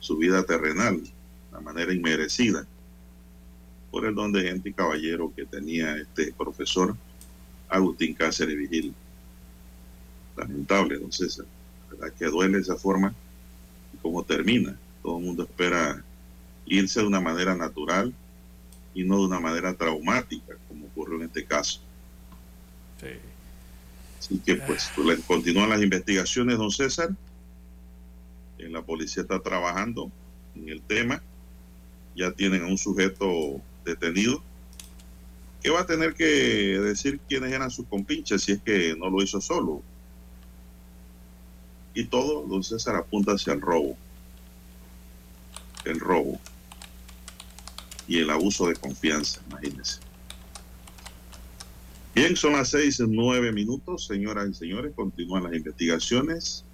su 0.00 0.16
vida 0.16 0.44
terrenal, 0.44 1.00
de 1.00 1.60
manera 1.60 1.92
inmerecida, 1.94 2.66
por 3.90 4.04
el 4.04 4.14
don 4.14 4.32
de 4.32 4.42
gente 4.42 4.70
y 4.70 4.72
caballero 4.72 5.32
que 5.34 5.46
tenía 5.46 5.96
este 5.96 6.32
profesor 6.32 6.96
Agustín 7.68 8.14
Cáceres 8.14 8.56
Vigil. 8.56 8.92
Lamentable, 10.36 10.98
don 10.98 11.12
César. 11.12 11.46
La 11.84 11.96
verdad 11.96 12.18
que 12.18 12.26
duele 12.26 12.58
esa 12.58 12.76
forma 12.76 13.14
y 13.92 13.96
cómo 13.98 14.24
termina. 14.24 14.76
Todo 15.02 15.18
el 15.18 15.24
mundo 15.24 15.44
espera 15.44 16.02
irse 16.66 17.00
de 17.00 17.06
una 17.06 17.20
manera 17.20 17.54
natural 17.54 18.12
y 18.94 19.04
no 19.04 19.18
de 19.18 19.24
una 19.26 19.40
manera 19.40 19.74
traumática, 19.74 20.54
como 20.68 20.86
ocurrió 20.86 21.16
en 21.16 21.24
este 21.24 21.44
caso. 21.44 21.80
Sí. 23.00 23.08
Así 24.18 24.38
que 24.38 24.54
pues 24.56 24.90
le- 24.98 25.18
continúan 25.20 25.68
las 25.70 25.82
investigaciones, 25.82 26.56
don 26.58 26.70
César. 26.70 27.10
Eh, 28.58 28.68
La 28.68 28.82
policía 28.82 29.22
está 29.22 29.40
trabajando 29.40 30.10
en 30.54 30.68
el 30.68 30.80
tema. 30.80 31.20
Ya 32.16 32.30
tienen 32.30 32.62
a 32.62 32.66
un 32.68 32.78
sujeto 32.78 33.60
detenido 33.84 34.42
que 35.62 35.70
va 35.70 35.80
a 35.80 35.86
tener 35.86 36.14
que 36.14 36.24
decir 36.24 37.18
quiénes 37.28 37.52
eran 37.52 37.70
sus 37.70 37.86
compinches 37.86 38.42
si 38.42 38.52
es 38.52 38.60
que 38.62 38.94
no 38.96 39.10
lo 39.10 39.22
hizo 39.22 39.40
solo. 39.40 39.82
Y 41.94 42.04
todo, 42.04 42.46
don 42.46 42.62
César, 42.62 42.96
apunta 42.96 43.32
hacia 43.32 43.52
el 43.54 43.60
robo. 43.60 43.96
El 45.84 45.98
robo. 46.00 46.40
Y 48.06 48.18
el 48.18 48.30
abuso 48.30 48.68
de 48.68 48.76
confianza, 48.76 49.40
imagínense. 49.48 50.00
Bien, 52.14 52.36
son 52.36 52.52
las 52.52 52.68
seis, 52.68 53.00
nueve 53.00 53.50
minutos, 53.50 54.06
señoras 54.06 54.48
y 54.48 54.54
señores. 54.54 54.92
Continúan 54.94 55.44
las 55.44 55.54
investigaciones. 55.54 56.64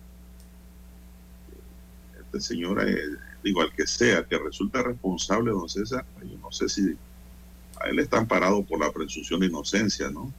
Este 2.20 2.40
señor, 2.40 2.86
eh, 2.86 3.16
digo, 3.42 3.62
al 3.62 3.72
que 3.72 3.86
sea, 3.86 4.24
que 4.24 4.38
resulta 4.38 4.82
responsable, 4.82 5.50
don 5.50 5.68
César, 5.68 6.04
yo 6.22 6.36
no 6.38 6.52
sé 6.52 6.68
si 6.68 6.94
a 7.80 7.88
él 7.88 7.98
está 7.98 8.18
amparado 8.18 8.62
por 8.62 8.78
la 8.80 8.92
presunción 8.92 9.40
de 9.40 9.46
inocencia, 9.46 10.10
¿no? 10.10 10.30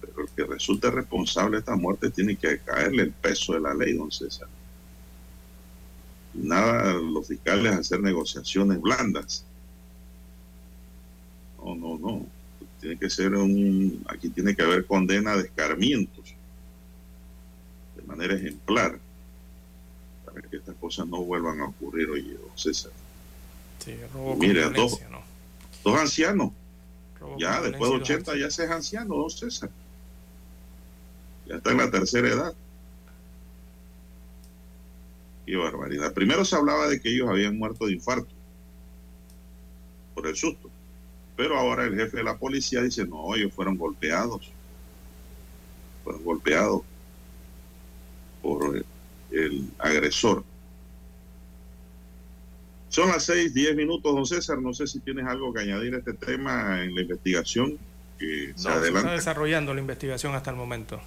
Pero 0.00 0.22
el 0.22 0.28
que 0.28 0.44
resulte 0.44 0.90
responsable 0.90 1.56
de 1.56 1.60
esta 1.60 1.74
muerte 1.74 2.10
tiene 2.10 2.36
que 2.36 2.60
caerle 2.60 3.02
el 3.02 3.12
peso 3.12 3.54
de 3.54 3.60
la 3.60 3.74
ley, 3.74 3.94
don 3.94 4.12
César. 4.12 4.48
Nada, 6.34 6.94
los 6.94 7.26
fiscales 7.26 7.72
hacer 7.72 8.00
negociaciones 8.00 8.80
blandas. 8.80 9.44
No, 11.64 11.74
no, 11.74 11.98
no 11.98 12.26
tiene 12.84 12.98
que 12.98 13.08
ser 13.08 13.34
un, 13.34 14.04
aquí 14.08 14.28
tiene 14.28 14.54
que 14.54 14.60
haber 14.60 14.84
condena 14.84 15.34
de 15.36 15.44
escarmientos 15.44 16.34
de 17.96 18.02
manera 18.02 18.34
ejemplar 18.34 18.98
para 20.26 20.42
que 20.42 20.56
estas 20.58 20.74
cosas 20.76 21.06
no 21.06 21.22
vuelvan 21.24 21.60
a 21.60 21.66
ocurrir, 21.66 22.10
oye, 22.10 22.34
don 22.34 22.58
César. 22.58 22.92
Sí, 23.78 23.96
robo 24.12 24.36
Mire, 24.36 24.68
¿no? 24.68 24.86
Dos 25.82 25.98
ancianos, 25.98 26.52
Robo 27.18 27.38
ya 27.38 27.62
después 27.62 27.90
de 27.90 27.96
violencia 27.96 28.14
y 28.14 28.18
80 28.18 28.30
dos 28.32 28.40
ya 28.40 28.50
se 28.50 28.64
es 28.64 28.70
anciano, 28.70 29.14
don 29.14 29.30
César. 29.30 29.70
Ya 31.46 31.56
está 31.56 31.70
en 31.70 31.78
la 31.78 31.90
tercera 31.90 32.28
edad. 32.28 32.54
Qué 35.46 35.56
barbaridad. 35.56 36.12
Primero 36.12 36.44
se 36.44 36.56
hablaba 36.56 36.86
de 36.88 37.00
que 37.00 37.08
ellos 37.08 37.30
habían 37.30 37.56
muerto 37.56 37.86
de 37.86 37.92
infarto 37.94 38.28
por 40.14 40.26
el 40.26 40.36
susto. 40.36 40.70
Pero 41.36 41.58
ahora 41.58 41.84
el 41.84 41.96
jefe 41.96 42.18
de 42.18 42.22
la 42.24 42.36
policía 42.36 42.80
dice, 42.82 43.04
no, 43.06 43.34
ellos 43.34 43.52
fueron 43.52 43.76
golpeados. 43.76 44.50
Fueron 46.04 46.22
golpeados 46.24 46.82
por 48.42 48.76
el, 48.76 48.84
el 49.30 49.68
agresor. 49.78 50.44
Son 52.88 53.08
las 53.08 53.24
seis, 53.24 53.52
diez 53.52 53.74
minutos, 53.74 54.14
don 54.14 54.24
César. 54.26 54.58
No 54.58 54.72
sé 54.72 54.86
si 54.86 55.00
tienes 55.00 55.26
algo 55.26 55.52
que 55.52 55.60
añadir 55.62 55.94
a 55.94 55.98
este 55.98 56.12
tema 56.14 56.82
en 56.84 56.94
la 56.94 57.00
investigación 57.02 57.76
que 58.18 58.26
se 58.26 58.46
No, 58.46 58.54
se 58.54 58.68
está 58.68 58.74
adelanta. 58.74 59.12
desarrollando 59.12 59.74
la 59.74 59.80
investigación 59.80 60.34
hasta 60.36 60.50
el 60.50 60.56
momento. 60.56 61.00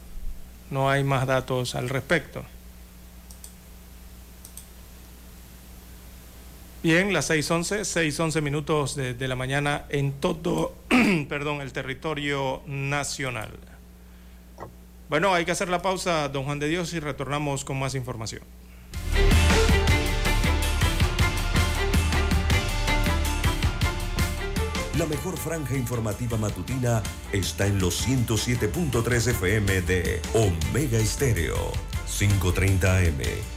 No 0.70 0.90
hay 0.90 1.06
más 1.06 1.26
datos 1.26 1.76
al 1.76 1.88
respecto. 1.88 2.44
Bien, 6.84 7.12
las 7.12 7.32
6.11, 7.32 7.82
6.11 7.82 8.42
minutos 8.42 8.96
de, 8.96 9.28
la 9.28 9.36
mañana 9.36 9.86
en 9.90 10.14
todo 10.14 10.76
perdón, 11.28 11.62
el 11.62 11.74
territorio 11.74 12.62
nacional. 12.68 13.52
Bueno, 15.10 15.34
hay 15.34 15.44
que 15.44 15.52
hacer 15.52 15.70
la 15.70 15.82
pausa, 15.82 16.30
don 16.30 16.44
Juan 16.44 16.60
de 16.60 16.68
Dios, 16.68 16.94
y 16.94 17.00
retornamos 17.00 17.66
con 17.66 17.80
más 17.80 17.96
información. 17.96 18.44
La 24.98 25.06
mejor 25.06 25.38
franja 25.38 25.76
informativa 25.76 26.38
matutina 26.38 27.02
está 27.32 27.68
en 27.68 27.80
los 27.80 28.08
107.3 28.08 29.32
FM 29.32 29.82
de 29.82 30.22
Omega 30.34 30.98
Estéreo. 30.98 31.72
5.30 32.08 33.08
AM. 33.08 33.57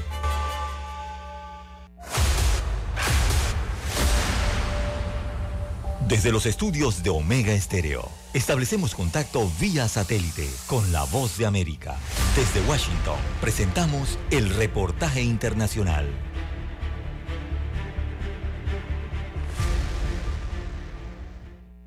Desde 6.11 6.33
los 6.33 6.45
estudios 6.45 7.03
de 7.03 7.09
Omega 7.09 7.53
Estéreo, 7.53 8.03
establecemos 8.33 8.95
contacto 8.95 9.49
vía 9.61 9.87
satélite 9.87 10.45
con 10.67 10.91
la 10.91 11.05
voz 11.05 11.37
de 11.37 11.45
América. 11.45 11.97
Desde 12.35 12.59
Washington, 12.69 13.15
presentamos 13.39 14.19
el 14.29 14.49
reportaje 14.49 15.21
internacional. 15.21 16.05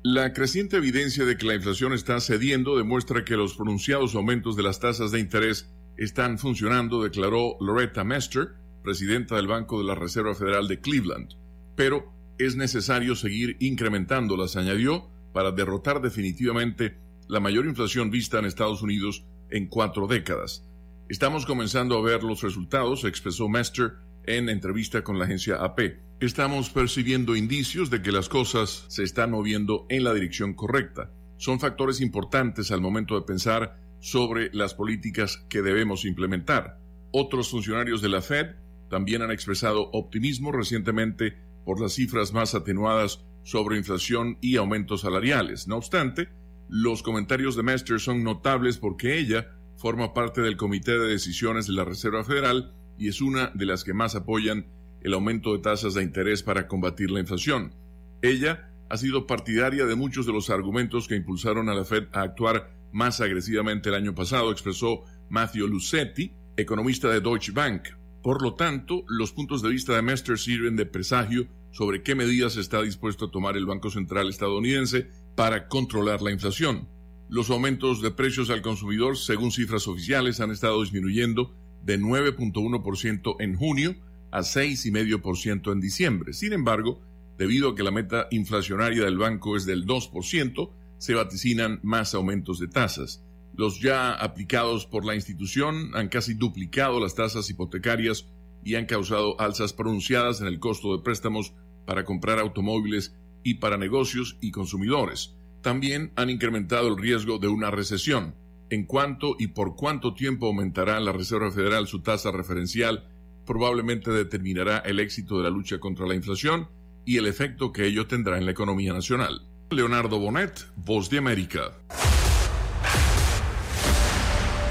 La 0.01 0.33
creciente 0.33 0.77
evidencia 0.77 1.23
de 1.23 1.37
que 1.37 1.45
la 1.45 1.53
inflación 1.53 1.93
está 1.93 2.19
cediendo 2.19 2.75
demuestra 2.77 3.23
que 3.23 3.37
los 3.37 3.53
pronunciados 3.53 4.15
aumentos 4.15 4.55
de 4.55 4.63
las 4.63 4.79
tasas 4.79 5.11
de 5.11 5.19
interés 5.19 5.71
están 5.97 6.39
funcionando, 6.39 7.03
declaró 7.03 7.57
Loretta 7.59 8.03
Mester, 8.03 8.55
presidenta 8.81 9.35
del 9.35 9.45
Banco 9.45 9.77
de 9.77 9.85
la 9.85 9.93
Reserva 9.93 10.33
Federal 10.33 10.67
de 10.67 10.79
Cleveland. 10.79 11.29
Pero 11.75 12.14
es 12.37 12.55
necesario 12.55 13.15
seguir 13.15 13.57
incrementándolas, 13.59 14.55
añadió, 14.55 15.09
para 15.33 15.51
derrotar 15.51 16.01
definitivamente 16.01 16.97
la 17.27 17.39
mayor 17.39 17.65
inflación 17.65 18.09
vista 18.09 18.39
en 18.39 18.45
Estados 18.45 18.81
Unidos 18.81 19.25
en 19.49 19.67
cuatro 19.67 20.07
décadas. 20.07 20.67
Estamos 21.09 21.45
comenzando 21.45 21.97
a 21.97 22.01
ver 22.01 22.23
los 22.23 22.41
resultados, 22.41 23.03
expresó 23.03 23.47
Mester 23.47 23.93
en 24.25 24.49
entrevista 24.49 25.03
con 25.03 25.19
la 25.19 25.25
agencia 25.25 25.57
AP. 25.57 25.99
Estamos 26.19 26.69
percibiendo 26.69 27.35
indicios 27.35 27.89
de 27.89 28.01
que 28.01 28.11
las 28.11 28.29
cosas 28.29 28.85
se 28.87 29.03
están 29.03 29.31
moviendo 29.31 29.85
en 29.89 30.03
la 30.03 30.13
dirección 30.13 30.53
correcta. 30.53 31.11
Son 31.37 31.59
factores 31.59 32.01
importantes 32.01 32.71
al 32.71 32.81
momento 32.81 33.15
de 33.15 33.25
pensar 33.25 33.79
sobre 33.99 34.49
las 34.53 34.73
políticas 34.73 35.45
que 35.49 35.61
debemos 35.61 36.05
implementar. 36.05 36.79
Otros 37.11 37.49
funcionarios 37.49 38.01
de 38.01 38.09
la 38.09 38.21
Fed 38.21 38.55
también 38.89 39.21
han 39.21 39.31
expresado 39.31 39.89
optimismo 39.91 40.51
recientemente 40.51 41.37
por 41.65 41.81
las 41.81 41.93
cifras 41.93 42.31
más 42.31 42.55
atenuadas 42.55 43.25
sobre 43.43 43.77
inflación 43.77 44.37
y 44.41 44.55
aumentos 44.55 45.01
salariales. 45.01 45.67
No 45.67 45.77
obstante, 45.77 46.29
los 46.69 47.03
comentarios 47.03 47.55
de 47.55 47.63
Mester 47.63 47.99
son 47.99 48.23
notables 48.23 48.77
porque 48.77 49.17
ella 49.19 49.51
forma 49.75 50.13
parte 50.13 50.41
del 50.41 50.57
Comité 50.57 50.97
de 50.97 51.07
Decisiones 51.07 51.67
de 51.67 51.73
la 51.73 51.83
Reserva 51.85 52.23
Federal 52.23 52.73
y 52.97 53.09
es 53.09 53.21
una 53.21 53.51
de 53.53 53.65
las 53.65 53.83
que 53.83 53.93
más 53.93 54.15
apoyan 54.15 54.67
el 55.01 55.13
aumento 55.13 55.53
de 55.53 55.59
tasas 55.59 55.93
de 55.93 56.03
interés 56.03 56.41
para 56.41 56.67
combatir 56.67 57.11
la 57.11 57.19
inflación. 57.19 57.75
Ella 58.21 58.71
ha 58.89 58.97
sido 58.97 59.27
partidaria 59.27 59.85
de 59.85 59.95
muchos 59.95 60.25
de 60.25 60.33
los 60.33 60.49
argumentos 60.49 61.07
que 61.07 61.15
impulsaron 61.15 61.69
a 61.69 61.75
la 61.75 61.85
Fed 61.85 62.05
a 62.13 62.21
actuar 62.21 62.73
más 62.91 63.21
agresivamente 63.21 63.89
el 63.89 63.95
año 63.95 64.15
pasado, 64.15 64.51
expresó 64.51 65.03
Matthew 65.29 65.67
Lucetti, 65.67 66.33
economista 66.55 67.09
de 67.09 67.19
Deutsche 67.19 67.51
Bank. 67.51 67.89
Por 68.25 68.41
lo 68.41 68.55
tanto, 68.55 69.05
los 69.07 69.31
puntos 69.33 69.61
de 69.61 69.69
vista 69.69 69.95
de 69.95 70.01
Mester 70.01 70.39
sirven 70.39 70.75
de 70.75 70.87
presagio 70.87 71.45
sobre 71.69 72.01
qué 72.01 72.15
medidas 72.15 72.57
está 72.57 72.81
dispuesto 72.81 73.25
a 73.25 73.29
tomar 73.29 73.55
el 73.55 73.67
Banco 73.67 73.91
Central 73.91 74.29
estadounidense 74.29 75.05
para 75.35 75.67
controlar 75.67 76.23
la 76.23 76.31
inflación. 76.31 76.89
Los 77.29 77.51
aumentos 77.51 78.01
de 78.01 78.09
precios 78.09 78.49
al 78.49 78.63
consumidor, 78.63 79.15
según 79.15 79.51
cifras 79.51 79.87
oficiales, 79.87 80.39
han 80.39 80.49
estado 80.49 80.81
disminuyendo 80.81 81.55
de 81.83 81.99
9.1% 81.99 83.35
en 83.41 83.55
junio 83.57 83.95
a 84.31 84.39
6,5% 84.39 85.71
en 85.71 85.79
diciembre. 85.79 86.33
Sin 86.33 86.53
embargo, 86.53 87.03
debido 87.37 87.69
a 87.69 87.75
que 87.75 87.83
la 87.83 87.91
meta 87.91 88.25
inflacionaria 88.31 89.03
del 89.03 89.19
banco 89.19 89.55
es 89.55 89.67
del 89.67 89.85
2%, 89.85 90.71
se 90.97 91.13
vaticinan 91.13 91.79
más 91.83 92.15
aumentos 92.15 92.57
de 92.57 92.69
tasas. 92.69 93.23
Los 93.57 93.79
ya 93.79 94.11
aplicados 94.13 94.85
por 94.85 95.05
la 95.05 95.15
institución 95.15 95.91
han 95.93 96.09
casi 96.09 96.33
duplicado 96.33 96.99
las 96.99 97.15
tasas 97.15 97.49
hipotecarias 97.49 98.27
y 98.65 98.75
han 98.75 98.85
causado 98.85 99.39
alzas 99.39 99.71
pronunciadas 99.71 100.41
en 100.41 100.47
el 100.47 100.59
costo 100.59 100.95
de 100.95 101.03
préstamos 101.03 101.53
para 101.85 102.03
comprar 102.03 102.39
automóviles 102.39 103.15
y 103.43 103.55
para 103.55 103.77
negocios 103.77 104.37
y 104.41 104.51
consumidores. 104.51 105.35
También 105.61 106.11
han 106.15 106.29
incrementado 106.29 106.89
el 106.89 106.97
riesgo 106.97 107.37
de 107.37 107.47
una 107.47 107.71
recesión. 107.71 108.35
En 108.69 108.85
cuánto 108.85 109.35
y 109.39 109.47
por 109.47 109.75
cuánto 109.75 110.15
tiempo 110.15 110.47
aumentará 110.47 110.99
la 110.99 111.13
Reserva 111.13 111.51
Federal 111.51 111.87
su 111.87 112.01
tasa 112.01 112.31
referencial 112.31 113.07
probablemente 113.45 114.11
determinará 114.11 114.79
el 114.79 114.99
éxito 114.99 115.37
de 115.37 115.43
la 115.43 115.49
lucha 115.49 115.79
contra 115.79 116.07
la 116.07 116.15
inflación 116.15 116.67
y 117.05 117.17
el 117.17 117.27
efecto 117.27 117.71
que 117.71 117.85
ello 117.85 118.07
tendrá 118.07 118.37
en 118.37 118.45
la 118.45 118.51
economía 118.51 118.91
nacional. 118.91 119.47
Leonardo 119.69 120.19
Bonet, 120.19 120.65
Voz 120.75 121.09
de 121.09 121.19
América. 121.19 121.71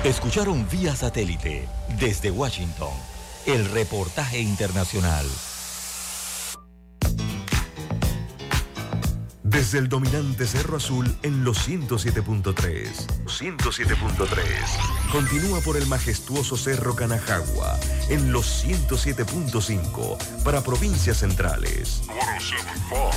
Escucharon 0.04 0.68
vía 0.68 0.94
satélite 0.94 1.66
desde 1.98 2.30
Washington 2.30 2.92
el 3.46 3.64
reportaje 3.70 4.38
internacional. 4.38 5.24
Desde 9.42 9.78
el 9.78 9.88
dominante 9.88 10.46
Cerro 10.46 10.76
Azul 10.76 11.16
en 11.22 11.42
los 11.42 11.66
107.3. 11.66 12.86
107.3. 13.24 14.36
Continúa 15.10 15.60
por 15.60 15.78
el 15.78 15.86
majestuoso 15.86 16.58
Cerro 16.58 16.94
Canajagua 16.94 17.80
en 18.10 18.30
los 18.30 18.62
107.5 18.62 20.42
para 20.44 20.60
provincias 20.60 21.20
centrales. 21.20 22.02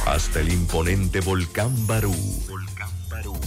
Hasta 0.06 0.40
el 0.40 0.54
imponente 0.54 1.20
Volcán 1.20 1.86
Barú. 1.86 2.16
Volcán 2.48 2.92
Barú. 3.10 3.38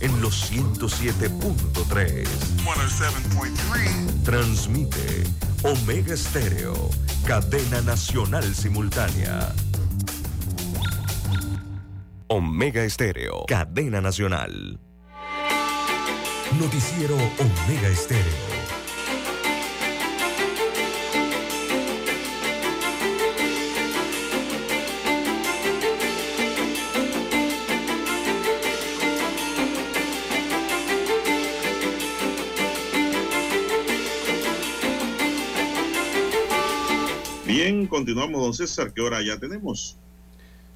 En 0.00 0.20
los 0.20 0.50
107.3. 0.52 2.24
Transmite 4.24 5.24
Omega 5.62 6.14
Estéreo, 6.14 6.90
cadena 7.26 7.80
nacional 7.82 8.54
simultánea. 8.54 9.52
Omega 12.28 12.84
Estéreo, 12.84 13.44
cadena 13.46 14.00
nacional. 14.00 14.78
Noticiero 16.60 17.16
Omega 17.16 17.88
Estéreo. 17.88 18.57
Continuamos, 38.18 38.42
don 38.42 38.54
César. 38.54 38.92
¿Qué 38.92 39.00
hora 39.00 39.22
ya 39.22 39.38
tenemos? 39.38 39.96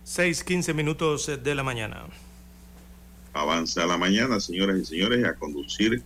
6, 0.04 0.44
15 0.44 0.74
minutos 0.74 1.28
de 1.42 1.54
la 1.56 1.64
mañana. 1.64 2.04
Avanza 3.32 3.84
la 3.84 3.98
mañana, 3.98 4.38
señoras 4.38 4.78
y 4.78 4.84
señores, 4.84 5.24
a 5.24 5.34
conducir 5.34 6.04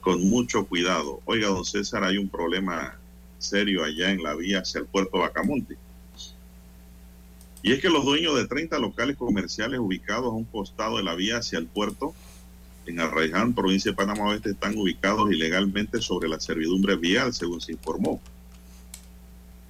con 0.00 0.22
mucho 0.30 0.66
cuidado. 0.66 1.20
Oiga, 1.24 1.48
don 1.48 1.64
César, 1.64 2.04
hay 2.04 2.16
un 2.16 2.28
problema 2.28 2.96
serio 3.38 3.82
allá 3.82 4.12
en 4.12 4.22
la 4.22 4.36
vía 4.36 4.60
hacia 4.60 4.78
el 4.78 4.86
puerto 4.86 5.18
Bacamonte. 5.18 5.76
Y 7.60 7.72
es 7.72 7.80
que 7.80 7.90
los 7.90 8.04
dueños 8.04 8.36
de 8.36 8.46
30 8.46 8.78
locales 8.78 9.16
comerciales 9.16 9.80
ubicados 9.80 10.26
a 10.26 10.36
un 10.36 10.44
costado 10.44 10.98
de 10.98 11.02
la 11.02 11.16
vía 11.16 11.38
hacia 11.38 11.58
el 11.58 11.66
puerto, 11.66 12.14
en 12.86 13.00
Arraiján, 13.00 13.52
provincia 13.52 13.90
de 13.90 13.96
Panamá 13.96 14.28
Oeste, 14.28 14.50
están 14.50 14.78
ubicados 14.78 15.28
ilegalmente 15.32 16.00
sobre 16.00 16.28
la 16.28 16.38
servidumbre 16.38 16.94
vial, 16.94 17.34
según 17.34 17.60
se 17.60 17.72
informó. 17.72 18.20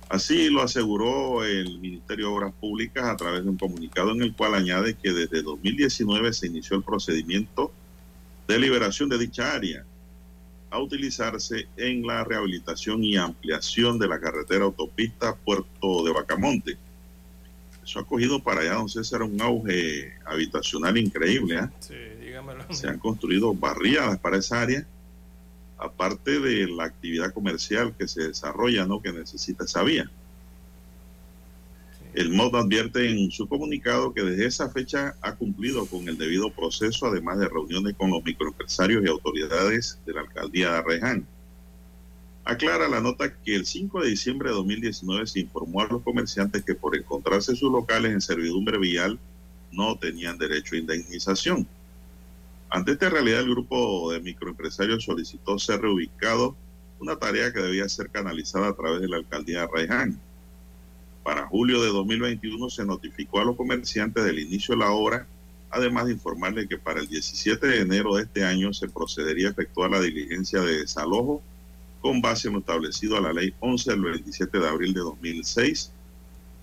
Así 0.08 0.48
lo 0.48 0.62
aseguró 0.62 1.44
el 1.44 1.80
Ministerio 1.80 2.28
de 2.28 2.32
Obras 2.32 2.54
Públicas 2.58 3.04
a 3.04 3.16
través 3.16 3.44
de 3.44 3.50
un 3.50 3.58
comunicado 3.58 4.12
en 4.12 4.22
el 4.22 4.34
cual 4.34 4.54
añade 4.54 4.94
que 4.94 5.12
desde 5.12 5.42
2019 5.42 6.32
se 6.32 6.46
inició 6.46 6.76
el 6.76 6.82
procedimiento 6.82 7.70
de 8.46 8.58
liberación 8.58 9.10
de 9.10 9.18
dicha 9.18 9.52
área 9.52 9.84
a 10.70 10.78
utilizarse 10.78 11.68
en 11.76 12.06
la 12.06 12.24
rehabilitación 12.24 13.04
y 13.04 13.16
ampliación 13.16 13.98
de 13.98 14.08
la 14.08 14.18
carretera 14.18 14.64
autopista 14.64 15.34
Puerto 15.36 16.04
de 16.04 16.12
Bacamonte. 16.12 16.78
Eso 17.84 18.00
ha 18.00 18.06
cogido 18.06 18.42
para 18.42 18.62
allá, 18.62 18.74
don 18.74 18.88
César, 18.88 19.22
un 19.22 19.40
auge 19.40 20.14
habitacional 20.24 20.96
increíble. 20.96 21.56
¿eh? 21.56 21.68
Sí, 21.80 21.94
dígamelo. 22.20 22.64
Se 22.72 22.88
han 22.88 22.98
construido 22.98 23.54
barriadas 23.54 24.18
para 24.18 24.38
esa 24.38 24.62
área 24.62 24.86
aparte 25.78 26.40
de 26.40 26.66
la 26.68 26.84
actividad 26.84 27.32
comercial 27.32 27.94
que 27.96 28.08
se 28.08 28.28
desarrolla, 28.28 28.84
¿no? 28.84 29.00
Que 29.00 29.12
necesita 29.12 29.64
esa 29.64 29.82
vía. 29.82 30.10
El 32.14 32.30
MOD 32.30 32.56
advierte 32.56 33.08
en 33.08 33.30
su 33.30 33.46
comunicado 33.48 34.12
que 34.12 34.22
desde 34.22 34.46
esa 34.46 34.70
fecha 34.70 35.14
ha 35.20 35.36
cumplido 35.36 35.86
con 35.86 36.08
el 36.08 36.18
debido 36.18 36.50
proceso, 36.50 37.06
además 37.06 37.38
de 37.38 37.48
reuniones 37.48 37.94
con 37.96 38.10
los 38.10 38.24
microempresarios 38.24 39.04
y 39.04 39.08
autoridades 39.08 39.98
de 40.04 40.14
la 40.14 40.22
alcaldía 40.22 40.72
de 40.72 40.76
Arreján. 40.78 41.26
Aclara 42.44 42.88
la 42.88 43.00
nota 43.00 43.34
que 43.44 43.54
el 43.54 43.66
5 43.66 44.00
de 44.00 44.08
diciembre 44.08 44.48
de 44.48 44.56
2019 44.56 45.26
se 45.26 45.40
informó 45.40 45.82
a 45.82 45.86
los 45.86 46.02
comerciantes 46.02 46.64
que 46.64 46.74
por 46.74 46.96
encontrarse 46.96 47.54
sus 47.54 47.70
locales 47.70 48.10
en 48.10 48.22
servidumbre 48.22 48.78
vial 48.78 49.18
no 49.70 49.96
tenían 49.98 50.38
derecho 50.38 50.74
a 50.74 50.78
indemnización. 50.78 51.68
Ante 52.70 52.92
esta 52.92 53.08
realidad, 53.08 53.40
el 53.40 53.50
grupo 53.50 54.12
de 54.12 54.20
microempresarios 54.20 55.04
solicitó 55.04 55.58
ser 55.58 55.80
reubicado, 55.80 56.54
una 57.00 57.16
tarea 57.16 57.52
que 57.52 57.60
debía 57.60 57.88
ser 57.88 58.10
canalizada 58.10 58.68
a 58.68 58.74
través 58.74 59.00
de 59.00 59.08
la 59.08 59.16
alcaldía 59.16 59.60
de 59.60 59.68
Raiján. 59.68 60.20
Para 61.22 61.46
julio 61.46 61.82
de 61.82 61.88
2021 61.88 62.68
se 62.68 62.84
notificó 62.84 63.40
a 63.40 63.44
los 63.44 63.56
comerciantes 63.56 64.24
del 64.24 64.38
inicio 64.38 64.74
de 64.74 64.80
la 64.80 64.90
obra, 64.90 65.26
además 65.70 66.06
de 66.06 66.12
informarles 66.12 66.68
que 66.68 66.78
para 66.78 67.00
el 67.00 67.08
17 67.08 67.66
de 67.66 67.80
enero 67.80 68.16
de 68.16 68.24
este 68.24 68.44
año 68.44 68.72
se 68.72 68.88
procedería 68.88 69.48
a 69.48 69.50
efectuar 69.52 69.90
la 69.90 70.00
diligencia 70.00 70.60
de 70.60 70.80
desalojo 70.80 71.42
con 72.00 72.20
base 72.20 72.48
en 72.48 72.54
lo 72.54 72.60
establecido 72.60 73.16
a 73.16 73.20
la 73.20 73.32
ley 73.32 73.54
11 73.60 73.90
del 73.90 74.02
27 74.02 74.58
de 74.58 74.68
abril 74.68 74.94
de 74.94 75.00
2006 75.00 75.92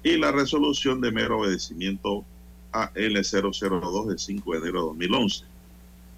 y 0.03 0.17
la 0.17 0.31
resolución 0.31 1.01
de 1.01 1.11
mero 1.11 1.39
obedecimiento 1.39 2.23
AL002 2.71 4.07
de 4.07 4.17
5 4.17 4.51
de 4.51 4.57
enero 4.57 4.79
de 4.81 4.87
2011. 4.87 5.54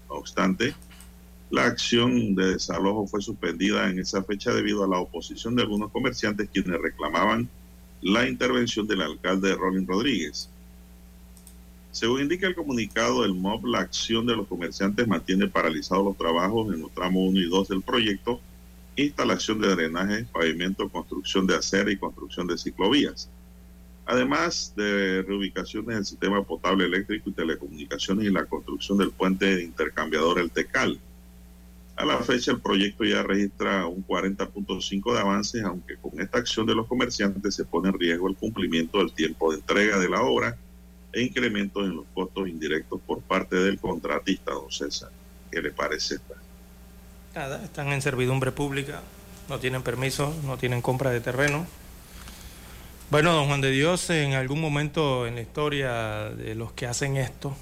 No 0.10 0.16
obstante, 0.16 0.74
la 1.49 1.66
acción 1.66 2.36
de 2.36 2.53
desalojo 2.53 3.08
fue 3.08 3.22
suspendida 3.22 3.89
en 3.89 3.99
esa 3.99 4.24
fecha 4.24 4.53
debido 4.53 4.84
a 4.84 4.88
la 4.88 4.99
oposición 4.99 5.55
de 5.55 5.64
algunos 5.64 5.91
comerciantes 5.91 6.49
quienes 6.51 6.82
reclamaban 6.82 7.49
la 8.01 8.28
intervención 8.28 8.88
del 8.88 9.01
alcalde 9.01 9.55
Rolín 9.55 9.88
Rodríguez. 9.88 10.49
Según 11.91 12.22
indica 12.22 12.47
el 12.47 12.53
comunicado 12.53 13.24
del 13.24 13.34
MOB, 13.34 13.66
la 13.66 13.80
acción 13.80 14.26
de 14.28 14.36
los 14.36 14.47
comerciantes 14.47 15.08
mantiene 15.08 15.47
paralizados 15.47 16.05
los 16.05 16.18
trabajos 16.18 16.74
en 16.74 16.82
los 16.82 16.91
tramos 16.91 17.30
1 17.30 17.39
y 17.39 17.49
2 17.49 17.68
del 17.70 17.82
proyecto, 17.82 18.39
instalación 18.95 19.62
de 19.62 19.70
drenaje, 19.70 20.26
pavimento, 20.26 20.89
construcción 20.89 21.47
de 21.47 21.55
acera 21.55 21.89
y 21.91 21.97
construcción 21.97 22.45
de 22.45 22.58
ciclovías. 22.58 23.30
Además 24.10 24.74
de 24.78 25.22
reubicaciones 25.24 25.95
del 25.95 26.05
sistema 26.05 26.41
potable 26.41 26.86
eléctrico 26.86 27.30
y 27.30 27.34
telecomunicaciones 27.34 28.26
y 28.26 28.30
la 28.30 28.45
construcción 28.45 28.97
del 28.97 29.12
puente 29.12 29.62
intercambiador 29.62 30.39
El 30.39 30.49
Tecal. 30.49 30.97
A 31.97 32.05
la 32.05 32.20
fecha 32.20 32.51
el 32.51 32.62
proyecto 32.62 33.03
ya 33.03 33.22
registra 33.22 33.86
un 33.86 34.08
40.5 34.08 35.14
de 35.14 35.20
avances, 35.20 35.64
aunque 35.64 35.97
con 35.97 36.22
esta 36.22 36.38
acción 36.38 36.66
de 36.66 36.76
los 36.76 36.88
comerciantes 36.88 37.53
se 37.53 37.66
pone 37.66 37.89
en 37.89 37.99
riesgo 37.99 38.30
el 38.30 38.36
cumplimiento 38.36 38.99
del 38.99 39.12
tiempo 39.12 39.51
de 39.51 39.58
entrega 39.58 39.99
de 39.99 40.08
la 40.08 40.22
obra 40.22 40.55
e 41.12 41.24
incrementos 41.24 41.84
en 41.84 41.97
los 41.97 42.05
costos 42.14 42.47
indirectos 42.47 43.01
por 43.05 43.22
parte 43.22 43.58
del 43.58 43.78
contratista, 43.78 44.51
don 44.53 44.72
César. 44.72 45.10
¿Qué 45.51 45.62
le 45.62 45.72
parece 45.72 46.16
esta? 46.16 46.36
Nada, 47.36 47.62
están 47.62 47.89
en 47.89 48.01
servidumbre 48.01 48.53
pública, 48.53 49.01
no 49.49 49.60
tienen 49.60 49.84
permiso, 49.84 50.34
no 50.45 50.58
tienen 50.58 50.82
compra 50.82 51.10
de 51.10 51.20
terreno. 51.20 51.68
Bueno, 53.10 53.32
don 53.32 53.47
Juan 53.47 53.62
de 53.62 53.72
Dios, 53.72 54.10
en 54.10 54.34
algún 54.34 54.60
momento 54.60 55.28
en 55.28 55.36
la 55.36 55.41
historia 55.41 56.30
de 56.30 56.55
los 56.55 56.74
que 56.74 56.88
hacen 56.88 57.16
esto, 57.16 57.55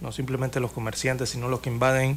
no 0.00 0.10
simplemente 0.10 0.58
los 0.58 0.72
comerciantes, 0.72 1.28
sino 1.28 1.48
los 1.50 1.60
que 1.60 1.68
invaden 1.68 2.16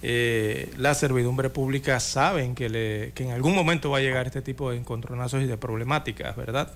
eh, 0.00 0.72
la 0.78 0.94
servidumbre 0.94 1.50
pública, 1.50 1.98
saben 1.98 2.54
que, 2.54 2.68
le, 2.68 3.10
que 3.16 3.24
en 3.24 3.32
algún 3.32 3.56
momento 3.56 3.90
va 3.90 3.98
a 3.98 4.00
llegar 4.00 4.26
este 4.26 4.42
tipo 4.42 4.70
de 4.70 4.76
encontronazos 4.76 5.42
y 5.42 5.46
de 5.46 5.56
problemáticas, 5.56 6.36
¿verdad? 6.36 6.70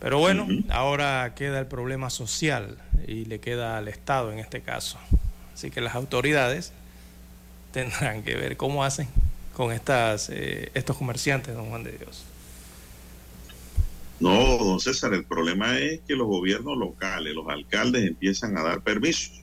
Pero 0.00 0.18
bueno, 0.18 0.48
ahora 0.68 1.32
queda 1.36 1.60
el 1.60 1.66
problema 1.66 2.10
social 2.10 2.76
y 3.06 3.24
le 3.26 3.38
queda 3.38 3.78
al 3.78 3.86
Estado 3.86 4.32
en 4.32 4.40
este 4.40 4.62
caso. 4.62 4.98
Así 5.54 5.70
que 5.70 5.80
las 5.80 5.94
autoridades 5.94 6.72
tendrán 7.72 8.24
que 8.24 8.34
ver 8.34 8.56
cómo 8.56 8.82
hacen 8.82 9.06
con 9.54 9.70
estas, 9.70 10.28
eh, 10.28 10.72
estos 10.74 10.96
comerciantes, 10.96 11.54
don 11.54 11.66
Juan 11.66 11.84
de 11.84 11.92
Dios. 11.92 12.24
No, 14.20 14.58
don 14.58 14.80
César, 14.80 15.14
el 15.14 15.24
problema 15.24 15.78
es 15.78 16.00
que 16.00 16.16
los 16.16 16.26
gobiernos 16.26 16.76
locales, 16.76 17.34
los 17.34 17.48
alcaldes 17.48 18.04
empiezan 18.04 18.56
a 18.58 18.62
dar 18.62 18.82
permisos, 18.82 19.42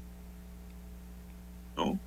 ¿no? 1.78 1.97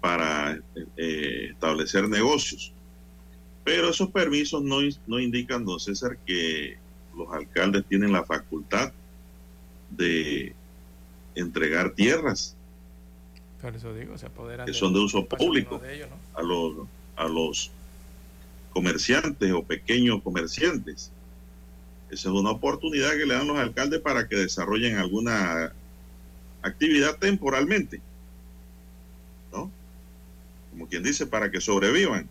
Para 0.00 0.58
eh, 0.96 1.48
establecer 1.50 2.08
negocios. 2.08 2.72
Pero 3.64 3.90
esos 3.90 4.08
permisos 4.10 4.62
no, 4.62 4.78
no 5.06 5.20
indican, 5.20 5.64
don 5.66 5.78
César, 5.78 6.16
que 6.24 6.78
los 7.14 7.30
alcaldes 7.32 7.84
tienen 7.86 8.12
la 8.12 8.24
facultad 8.24 8.92
de 9.90 10.54
entregar 11.34 11.90
tierras 11.90 12.56
Por 13.60 13.74
eso 13.74 13.92
digo, 13.94 14.16
se 14.16 14.26
apoderan 14.26 14.66
que 14.66 14.72
son 14.72 14.92
de 14.92 15.00
uso 15.00 15.26
público 15.26 15.78
de 15.78 15.96
ellos, 15.96 16.08
¿no? 16.08 16.16
a 16.38 16.42
los, 16.42 16.88
a 17.16 17.28
los 17.28 17.70
comerciantes 18.72 19.52
o 19.52 19.62
pequeños 19.62 20.22
comerciantes. 20.22 21.12
Esa 22.10 22.28
es 22.28 22.34
una 22.34 22.50
oportunidad 22.50 23.12
que 23.12 23.26
le 23.26 23.34
dan 23.34 23.46
los 23.46 23.58
alcaldes 23.58 24.00
para 24.00 24.26
que 24.28 24.36
desarrollen 24.36 24.96
alguna 24.96 25.72
actividad 26.62 27.16
temporalmente, 27.18 28.00
¿no? 29.52 29.70
Como 30.70 30.88
quien 30.88 31.02
dice, 31.02 31.26
para 31.26 31.50
que 31.50 31.60
sobrevivan, 31.60 32.28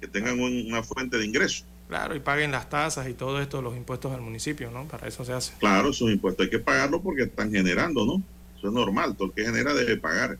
que 0.00 0.08
tengan 0.08 0.40
un- 0.40 0.66
una 0.66 0.82
fuente 0.82 1.16
de 1.18 1.24
ingreso. 1.24 1.64
Claro, 1.88 2.16
y 2.16 2.20
paguen 2.20 2.50
las 2.50 2.68
tasas 2.68 3.08
y 3.08 3.14
todo 3.14 3.40
esto, 3.40 3.60
los 3.62 3.76
impuestos 3.76 4.12
al 4.12 4.20
municipio, 4.22 4.70
¿no? 4.70 4.86
Para 4.88 5.06
eso 5.08 5.24
se 5.24 5.32
hace. 5.32 5.52
Claro, 5.58 5.90
esos 5.90 6.10
impuestos 6.10 6.44
hay 6.44 6.50
que 6.50 6.58
pagarlos 6.58 7.00
porque 7.02 7.22
están 7.24 7.52
generando, 7.52 8.04
¿no? 8.06 8.22
Eso 8.58 8.68
es 8.68 8.72
normal, 8.72 9.14
todo 9.14 9.28
el 9.28 9.34
que 9.34 9.44
genera 9.44 9.74
debe 9.74 9.96
pagar, 9.98 10.38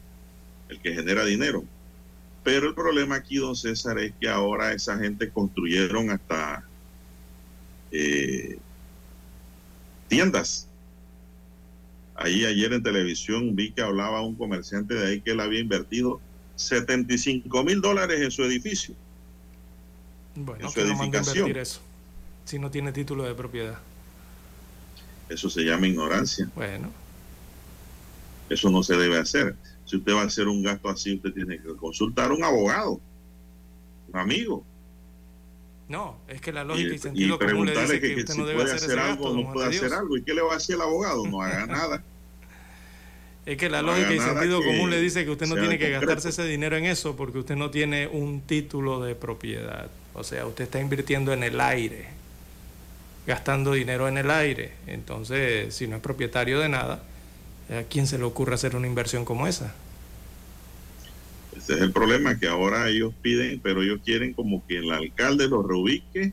el 0.69 0.81
que 0.81 0.95
genera 0.95 1.25
dinero. 1.25 1.63
Pero 2.43 2.69
el 2.69 2.75
problema 2.75 3.17
aquí, 3.17 3.37
don 3.37 3.55
César, 3.55 3.99
es 3.99 4.13
que 4.21 4.29
ahora 4.29 4.73
esa 4.73 4.99
gente 4.99 5.31
construyeron 5.31 6.11
hasta 6.11 6.65
eh, 7.93 8.59
tiendas. 10.09 10.69
Ahí 12.15 12.45
ayer 12.45 12.73
en 12.73 12.83
televisión 12.83 13.55
vi 13.57 13.73
que 13.73 13.83
hablaba 13.83 14.21
un 14.23 14.35
comerciante 14.35 14.95
de 14.95 15.07
ahí 15.07 15.21
que 15.21 15.33
él 15.33 15.41
había 15.41 15.61
invertido 15.61 16.21
75 16.57 17.65
mil 17.65 17.81
dólares 17.81 18.21
en 18.21 18.31
su 18.31 18.43
edificio. 18.45 18.95
Bueno, 20.35 20.67
En 20.67 20.69
su 20.71 20.75
que 20.75 20.85
no 20.85 20.97
manda 20.97 21.19
a 21.19 21.23
edificación. 21.23 21.37
invertir 21.49 21.63
eso. 21.63 21.81
Si 22.45 22.59
no 22.59 22.71
tiene 22.71 22.93
título 22.93 23.25
de 23.25 23.35
propiedad. 23.35 23.79
Eso 25.29 25.49
se 25.49 25.63
llama 25.63 25.87
ignorancia. 25.87 26.51
Bueno, 26.55 26.91
Eso 28.51 28.71
no 28.71 28.83
se 28.83 28.97
debe 28.97 29.19
hacer. 29.19 29.57
Si 29.87 29.97
usted 29.97 30.13
va 30.13 30.23
a 30.23 30.27
hacer 30.27 30.47
un 30.49 30.63
gasto 30.63 30.89
así, 30.91 31.15
usted 31.15 31.33
tiene 31.33 31.59
que 31.61 31.75
consultar 31.77 32.31
a 32.31 32.35
un 32.35 32.45
abogado, 32.45 33.01
un 34.13 34.19
amigo, 34.19 34.65
no, 35.93 36.25
es 36.29 36.41
que 36.41 36.53
la 36.53 36.65
lógica 36.65 36.95
y, 36.95 36.95
y 36.95 36.99
sentido 36.99 37.39
común 37.41 37.67
le 37.67 37.77
dice 37.77 38.01
que, 38.01 38.17
usted 38.17 38.35
si 38.35 38.37
no 38.37 38.47
debe 38.47 38.63
puede 38.63 38.65
hacer 38.65 38.83
hacer 38.83 38.91
ese 38.91 39.01
algo 39.01 39.31
gasto, 39.31 39.35
no 39.35 39.49
puede 39.53 39.69
de 39.69 39.71
hacer 39.71 39.91
Dios. 39.91 39.93
algo. 39.93 40.17
¿Y 40.17 40.25
qué 40.25 40.35
le 40.35 40.43
va 40.43 40.53
a 40.53 40.57
decir 40.57 40.77
el 40.77 40.83
abogado? 40.83 41.27
No 41.29 41.43
haga 41.43 41.67
nada. 41.69 42.05
Es 43.45 43.57
que 43.59 43.69
la 43.71 43.83
No 43.83 43.83
lógica 43.83 44.15
y 44.15 44.21
sentido 44.21 44.63
común 44.65 44.91
le 44.91 45.01
dice 45.01 45.25
que 45.25 45.31
usted 45.31 45.47
no 45.47 45.59
tiene 45.59 45.79
que 45.79 45.91
concreto. 45.91 45.91
gastarse 45.91 46.29
ese 46.31 46.45
dinero 46.45 46.77
en 46.77 46.85
eso 46.87 47.17
porque 47.17 47.39
usted 47.39 47.57
no 47.57 47.71
tiene 47.71 48.07
un 48.09 48.43
título 48.43 49.03
de 49.03 49.15
propiedad. 49.17 49.91
O 50.15 50.25
sea, 50.25 50.47
usted 50.47 50.65
está 50.65 50.81
invirtiendo 50.81 51.33
en 51.33 51.43
el 51.43 51.61
aire, 51.61 52.09
gastando 53.27 53.73
dinero 53.73 54.09
en 54.09 54.19
el 54.19 54.31
aire. 54.31 54.73
Entonces, 54.87 55.75
si 55.75 55.87
no 55.89 55.97
es 55.97 56.03
propietario 56.03 56.61
de 56.61 56.69
nada, 56.69 57.03
¿a 57.71 57.83
quién 57.89 58.07
se 58.07 58.19
le 58.19 58.25
ocurre 58.25 58.55
hacer 58.55 58.77
una 58.77 58.87
inversión 58.87 59.25
como 59.25 59.47
esa? 59.47 59.75
Ese 61.57 61.75
es 61.75 61.81
el 61.81 61.93
problema, 61.93 62.39
que 62.39 62.49
ahora 62.49 62.89
ellos 62.89 63.15
piden, 63.21 63.61
pero 63.61 63.83
ellos 63.83 64.01
quieren 64.05 64.33
como 64.33 64.67
que 64.67 64.79
el 64.79 64.91
alcalde 64.91 65.49
los 65.49 65.67
reubique 65.67 66.33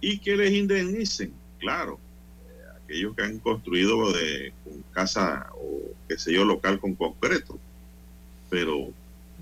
y 0.00 0.18
que 0.18 0.36
les 0.36 0.52
indemnicen. 0.52 1.32
Claro, 1.58 2.00
eh, 2.48 2.82
aquellos 2.84 3.14
que 3.14 3.22
han 3.22 3.38
construido 3.38 4.12
de, 4.12 4.52
con 4.64 4.82
casa 4.92 5.46
o 5.54 5.92
qué 6.08 6.18
sé 6.18 6.32
yo, 6.32 6.44
local 6.44 6.80
con 6.80 6.94
concreto. 6.94 7.58
Pero 8.50 8.88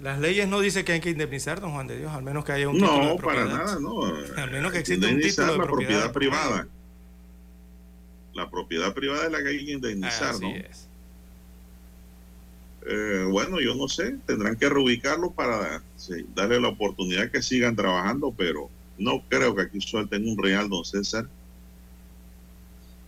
Las 0.02 0.20
leyes 0.20 0.46
no 0.46 0.60
dicen 0.60 0.84
que 0.84 0.92
hay 0.92 1.00
que 1.00 1.10
indemnizar, 1.10 1.60
don 1.60 1.72
Juan 1.72 1.86
de 1.86 1.98
Dios, 1.98 2.12
al 2.12 2.22
menos 2.22 2.44
que 2.44 2.52
haya 2.52 2.68
un 2.68 2.74
título 2.74 2.98
de 2.98 3.06
no, 3.06 3.16
para 3.16 3.44
nada, 3.46 3.78
no. 3.80 4.02
Al 4.36 4.50
menos 4.50 4.72
que 4.72 4.78
exista 4.78 5.06
un 5.06 5.12
indemnizar 5.14 5.46
título 5.46 5.52
de 5.52 5.58
la 5.58 5.64
propiedad 5.64 6.12
propiedad 6.12 6.12
privada. 6.12 6.68
La 8.34 8.50
propiedad 8.50 8.94
privada 8.94 9.24
es 9.24 9.32
la 9.32 9.42
que 9.42 9.48
hay 9.48 9.64
que 9.64 9.72
indemnizar, 9.72 10.34
Así 10.34 10.42
¿no? 10.42 10.50
es. 10.54 10.89
Eh, 12.86 13.26
bueno, 13.30 13.60
yo 13.60 13.74
no 13.74 13.88
sé, 13.88 14.16
tendrán 14.26 14.56
que 14.56 14.68
reubicarlo 14.68 15.30
para 15.32 15.82
darle 16.34 16.60
la 16.60 16.68
oportunidad 16.68 17.30
que 17.30 17.42
sigan 17.42 17.76
trabajando, 17.76 18.32
pero 18.36 18.70
no 18.98 19.22
creo 19.28 19.54
que 19.54 19.62
aquí 19.62 19.80
suelten 19.80 20.26
un 20.28 20.42
real, 20.42 20.68
don 20.68 20.84
César, 20.84 21.28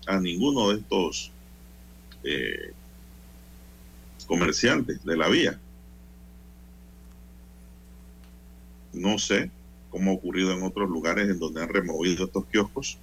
a 0.07 0.21
ninguno 0.21 0.71
de 0.71 0.81
estos 0.81 1.33
eh, 2.25 2.73
comerciantes 4.27 5.05
de 5.05 5.17
la 5.17 5.29
vía. 5.29 5.59
No 8.93 9.19
sé 9.19 9.51
cómo 9.91 10.11
ha 10.11 10.15
ocurrido 10.15 10.53
en 10.53 10.63
otros 10.63 10.89
lugares 10.91 11.29
en 11.29 11.39
donde 11.39 11.63
han 11.63 11.69
removido 11.69 12.27
estos 12.27 12.45
kioscos. 12.47 12.99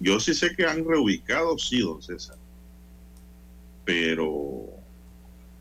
Yo 0.00 0.18
sí 0.18 0.34
sé 0.34 0.54
que 0.56 0.66
han 0.66 0.84
reubicado, 0.84 1.56
sí, 1.58 1.80
don 1.80 2.02
César, 2.02 2.36
pero 3.84 4.79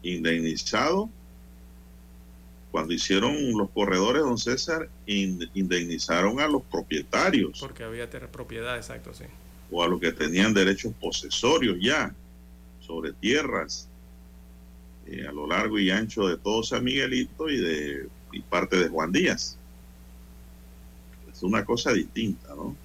indemnizado. 0.03 1.09
Cuando 2.71 2.93
hicieron 2.93 3.35
los 3.57 3.69
corredores, 3.71 4.21
don 4.21 4.37
César, 4.37 4.87
in- 5.07 5.49
indemnizaron 5.55 6.39
a 6.39 6.47
los 6.47 6.61
propietarios 6.63 7.59
Porque 7.59 7.83
había 7.83 8.07
propiedad, 8.31 8.77
exacto, 8.77 9.11
sí. 9.13 9.23
o 9.71 9.83
a 9.83 9.87
los 9.87 9.99
que 9.99 10.11
tenían 10.11 10.53
derechos 10.53 10.93
posesorios 11.01 11.77
ya 11.81 12.13
sobre 12.85 13.11
tierras 13.13 13.87
eh, 15.07 15.25
a 15.27 15.31
lo 15.31 15.47
largo 15.47 15.79
y 15.79 15.89
ancho 15.89 16.27
de 16.27 16.37
todo 16.37 16.61
San 16.61 16.83
Miguelito 16.83 17.49
y 17.49 17.57
de 17.57 18.07
y 18.31 18.41
parte 18.41 18.77
de 18.77 18.87
Juan 18.89 19.11
Díaz. 19.11 19.57
Es 21.33 21.41
una 21.41 21.65
cosa 21.65 21.91
distinta, 21.91 22.49
¿no? 22.53 22.75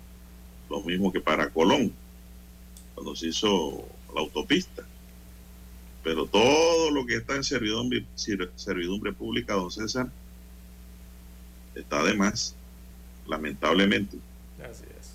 Lo 0.71 0.81
mismo 0.81 1.13
que 1.13 1.21
para 1.21 1.51
Colón, 1.51 1.93
cuando 2.95 3.15
se 3.15 3.29
hizo 3.29 3.87
la 4.15 4.21
autopista. 4.23 4.83
Pero 6.05 6.27
todo 6.27 6.91
lo 6.91 7.07
que 7.07 7.17
está 7.17 7.35
en 7.35 7.43
servidumbre, 7.45 8.05
pública, 9.19 9.55
don 9.55 9.71
César, 9.71 10.09
está 11.75 12.05
de 12.05 12.15
más, 12.15 12.55
lamentablemente. 13.27 14.19
Así 14.63 14.85
es. 15.01 15.15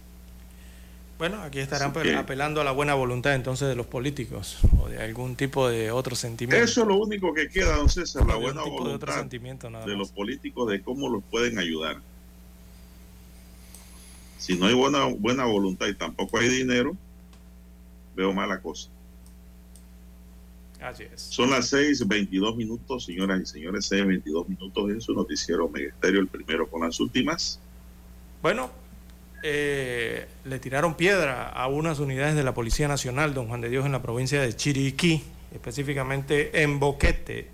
Bueno, 1.19 1.41
aquí 1.43 1.59
estarán 1.59 1.93
que- 1.93 2.15
apelando 2.15 2.59
a 2.61 2.63
la 2.63 2.71
buena 2.71 2.95
voluntad 2.95 3.35
entonces 3.35 3.67
de 3.67 3.75
los 3.75 3.85
políticos 3.85 4.57
o 4.81 4.89
de 4.89 4.99
algún 5.03 5.35
tipo 5.35 5.69
de 5.69 5.91
otro 5.91 6.15
sentimiento. 6.15 6.63
Eso 6.63 6.81
es 6.81 6.87
lo 6.87 6.95
único 6.97 7.33
que 7.33 7.49
queda, 7.49 7.75
don 7.75 7.89
César, 7.89 8.25
la 8.25 8.33
De 8.33 8.39
buena 8.39 8.61
de 8.63 8.69
otro 8.69 8.83
voluntad 8.83 9.15
sentimiento 9.19 9.69
nada 9.69 9.85
de 9.85 9.95
los 9.95 10.09
políticos 10.11 10.69
de 10.71 10.81
cómo 10.81 11.07
los 11.09 11.23
pueden 11.29 11.59
ayudar. 11.59 11.97
Si 14.37 14.57
no 14.57 14.65
hay 14.67 14.73
buena, 14.73 15.05
buena 15.05 15.45
voluntad 15.45 15.87
y 15.87 15.93
tampoco 15.93 16.39
hay 16.39 16.47
dinero, 16.49 16.95
veo 18.15 18.33
mala 18.33 18.59
cosa. 18.61 18.89
Así 20.81 21.03
es. 21.03 21.21
Son 21.21 21.49
las 21.49 21.71
6:22 21.73 22.55
minutos, 22.55 23.05
señoras 23.05 23.41
y 23.41 23.45
señores, 23.45 23.91
6:22 23.91 24.47
minutos 24.47 24.89
en 24.89 25.01
su 25.01 25.13
noticiero 25.13 25.67
Megesterio, 25.69 26.21
el 26.21 26.27
primero 26.27 26.69
con 26.69 26.81
las 26.81 26.99
últimas. 26.99 27.59
Bueno, 28.41 28.71
eh, 29.43 30.27
le 30.45 30.59
tiraron 30.59 30.95
piedra 30.95 31.49
a 31.49 31.67
unas 31.67 31.99
unidades 31.99 32.35
de 32.35 32.43
la 32.43 32.53
Policía 32.53 32.87
Nacional, 32.87 33.33
don 33.33 33.47
Juan 33.47 33.61
de 33.61 33.69
Dios, 33.69 33.85
en 33.85 33.91
la 33.91 34.01
provincia 34.01 34.41
de 34.41 34.55
Chiriquí, 34.55 35.23
específicamente 35.53 36.61
en 36.63 36.79
Boquete. 36.79 37.47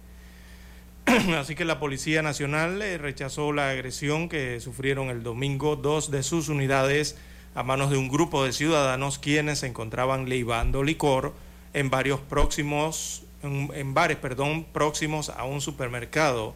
Así 1.38 1.56
que 1.56 1.66
la 1.66 1.80
Policía 1.80 2.22
Nacional 2.22 2.82
eh, 2.82 2.98
rechazó 2.98 3.52
la 3.52 3.70
agresión 3.70 4.30
que 4.30 4.60
sufrieron 4.60 5.10
el 5.10 5.24
domingo 5.24 5.76
dos 5.76 6.12
de 6.12 6.24
sus 6.24 6.50
unidades 6.50 7.18
a 7.54 7.64
manos 7.64 7.90
de 7.90 7.98
un 7.98 8.10
grupo 8.10 8.44
de 8.44 8.52
ciudadanos 8.52 9.18
quienes 9.18 9.60
se 9.60 9.68
encontraban 9.68 10.28
leibando 10.28 10.84
licor 10.84 11.34
en 11.76 11.90
varios 11.90 12.22
próximos, 12.22 13.24
en, 13.44 13.70
en 13.74 13.94
bares, 13.94 14.18
perdón, 14.18 14.64
próximos 14.64 15.30
a 15.30 15.44
un 15.44 15.60
supermercado 15.60 16.56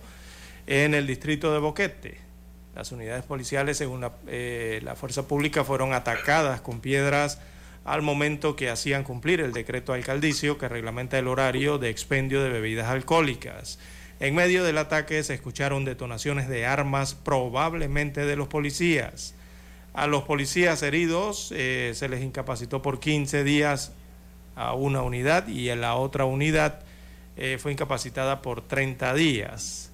en 0.66 0.94
el 0.94 1.06
distrito 1.06 1.52
de 1.52 1.60
Boquete. 1.60 2.18
Las 2.74 2.94
unidades 2.94 3.26
policiales, 3.26 3.78
según 3.78 4.00
la, 4.00 4.14
eh, 4.28 4.80
la 4.82 4.96
fuerza 4.96 5.28
pública, 5.28 5.66
fueron 5.66 5.94
atacadas 5.94 6.62
con 6.62 6.80
piedras 6.80 7.42
al 7.84 8.02
momento 8.02 8.56
que 8.56 8.70
hacían 8.70 9.04
cumplir 9.04 9.42
el 9.42 9.52
decreto 9.52 9.92
alcaldicio 9.92 10.58
que 10.58 10.70
reglamenta 10.70 11.20
el 11.20 11.28
horario 11.28 11.78
de 11.80 11.90
expendio 11.90 12.42
de 12.42 12.50
bebidas 12.50 12.88
alcohólicas. 12.88 13.78
En 14.22 14.36
medio 14.36 14.64
del 14.64 14.78
ataque 14.78 15.22
se 15.24 15.34
escucharon 15.34 15.84
detonaciones 15.84 16.48
de 16.48 16.66
armas, 16.66 17.14
probablemente 17.14 18.26
de 18.26 18.38
los 18.38 18.48
policías. 18.48 19.36
A 19.94 20.08
los 20.08 20.24
policías 20.24 20.82
heridos 20.82 21.52
eh, 21.54 21.92
se 21.94 22.08
les 22.08 22.22
incapacitó 22.22 22.82
por 22.82 23.02
15 23.02 23.44
días 23.44 23.92
a 24.60 24.74
una 24.74 25.02
unidad 25.02 25.48
y 25.48 25.70
en 25.70 25.80
la 25.80 25.96
otra 25.96 26.26
unidad 26.26 26.82
eh, 27.38 27.58
fue 27.60 27.72
incapacitada 27.72 28.42
por 28.42 28.62
30 28.62 29.14
días. 29.14 29.92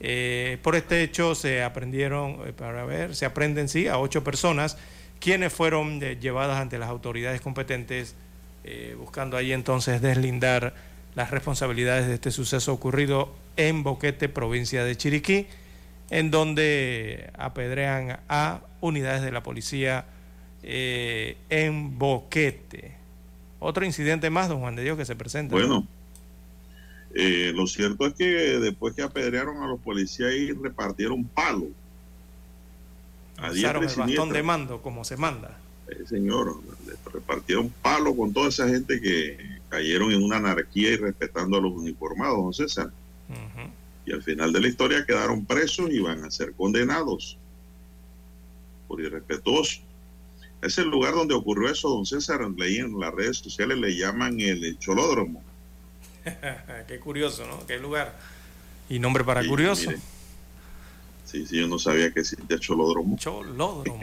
Eh, 0.00 0.56
por 0.62 0.76
este 0.76 1.02
hecho 1.02 1.34
se 1.34 1.62
aprendieron, 1.62 2.38
para 2.56 2.86
ver, 2.86 3.14
se 3.14 3.26
aprenden 3.26 3.68
sí 3.68 3.86
a 3.86 3.98
ocho 3.98 4.24
personas 4.24 4.78
quienes 5.20 5.52
fueron 5.52 6.00
llevadas 6.00 6.58
ante 6.58 6.78
las 6.78 6.88
autoridades 6.88 7.40
competentes, 7.40 8.14
buscando 8.98 9.36
ahí 9.38 9.52
entonces 9.52 10.02
deslindar 10.02 10.74
las 11.14 11.30
responsabilidades 11.30 12.06
de 12.06 12.14
este 12.14 12.30
suceso 12.30 12.72
ocurrido 12.72 13.34
en 13.56 13.82
Boquete, 13.82 14.28
provincia 14.28 14.84
de 14.84 14.94
Chiriquí, 14.94 15.46
en 16.10 16.30
donde 16.30 17.30
apedrean 17.36 18.20
a 18.28 18.60
unidades 18.80 19.22
de 19.22 19.32
la 19.32 19.42
policía 19.42 20.04
en 20.62 21.98
Boquete. 21.98 22.97
Otro 23.60 23.84
incidente 23.84 24.30
más, 24.30 24.48
don 24.48 24.60
Juan 24.60 24.76
de 24.76 24.84
Dios, 24.84 24.96
que 24.96 25.04
se 25.04 25.16
presenta. 25.16 25.54
Bueno, 25.54 25.86
eh, 27.14 27.52
lo 27.54 27.66
cierto 27.66 28.06
es 28.06 28.14
que 28.14 28.24
después 28.24 28.94
que 28.94 29.02
apedrearon 29.02 29.62
a 29.62 29.66
los 29.66 29.80
policías 29.80 30.32
y 30.32 30.52
repartieron 30.52 31.24
palos. 31.24 31.68
Usaron 33.50 33.84
el 33.84 33.94
bastón 33.94 34.30
de 34.30 34.42
mando, 34.42 34.82
como 34.82 35.04
se 35.04 35.16
manda. 35.16 35.58
Eh, 35.88 36.04
señor, 36.06 36.60
repartieron 37.12 37.70
palos 37.82 38.14
con 38.16 38.32
toda 38.32 38.48
esa 38.48 38.68
gente 38.68 39.00
que 39.00 39.58
cayeron 39.68 40.12
en 40.12 40.22
una 40.22 40.36
anarquía 40.36 40.92
y 40.92 40.96
respetando 40.96 41.56
a 41.56 41.60
los 41.60 41.72
uniformados, 41.72 42.36
don 42.36 42.54
César. 42.54 42.90
Y 44.04 44.12
al 44.12 44.22
final 44.22 44.52
de 44.52 44.60
la 44.60 44.68
historia 44.68 45.04
quedaron 45.04 45.44
presos 45.44 45.90
y 45.90 45.98
van 46.00 46.24
a 46.24 46.30
ser 46.30 46.54
condenados 46.54 47.36
por 48.86 49.00
irrespetuosos. 49.00 49.82
Es 50.60 50.76
el 50.78 50.88
lugar 50.88 51.14
donde 51.14 51.34
ocurrió 51.34 51.70
eso, 51.70 51.88
don 51.88 52.04
César. 52.04 52.40
Leí 52.56 52.78
en 52.78 52.98
las 52.98 53.14
redes 53.14 53.38
sociales, 53.38 53.78
le 53.78 53.96
llaman 53.96 54.40
el 54.40 54.78
Cholódromo. 54.78 55.42
Qué 56.88 56.98
curioso, 56.98 57.46
¿no? 57.46 57.66
Qué 57.66 57.78
lugar. 57.78 58.18
Y 58.88 58.98
nombre 58.98 59.22
para 59.22 59.46
curioso. 59.46 59.90
sí, 61.24 61.46
sí, 61.46 61.60
yo 61.60 61.68
no 61.68 61.78
sabía 61.78 62.12
que 62.12 62.20
existía 62.20 62.58
Cholódromo. 62.58 63.16
Cholódromo. 63.18 64.00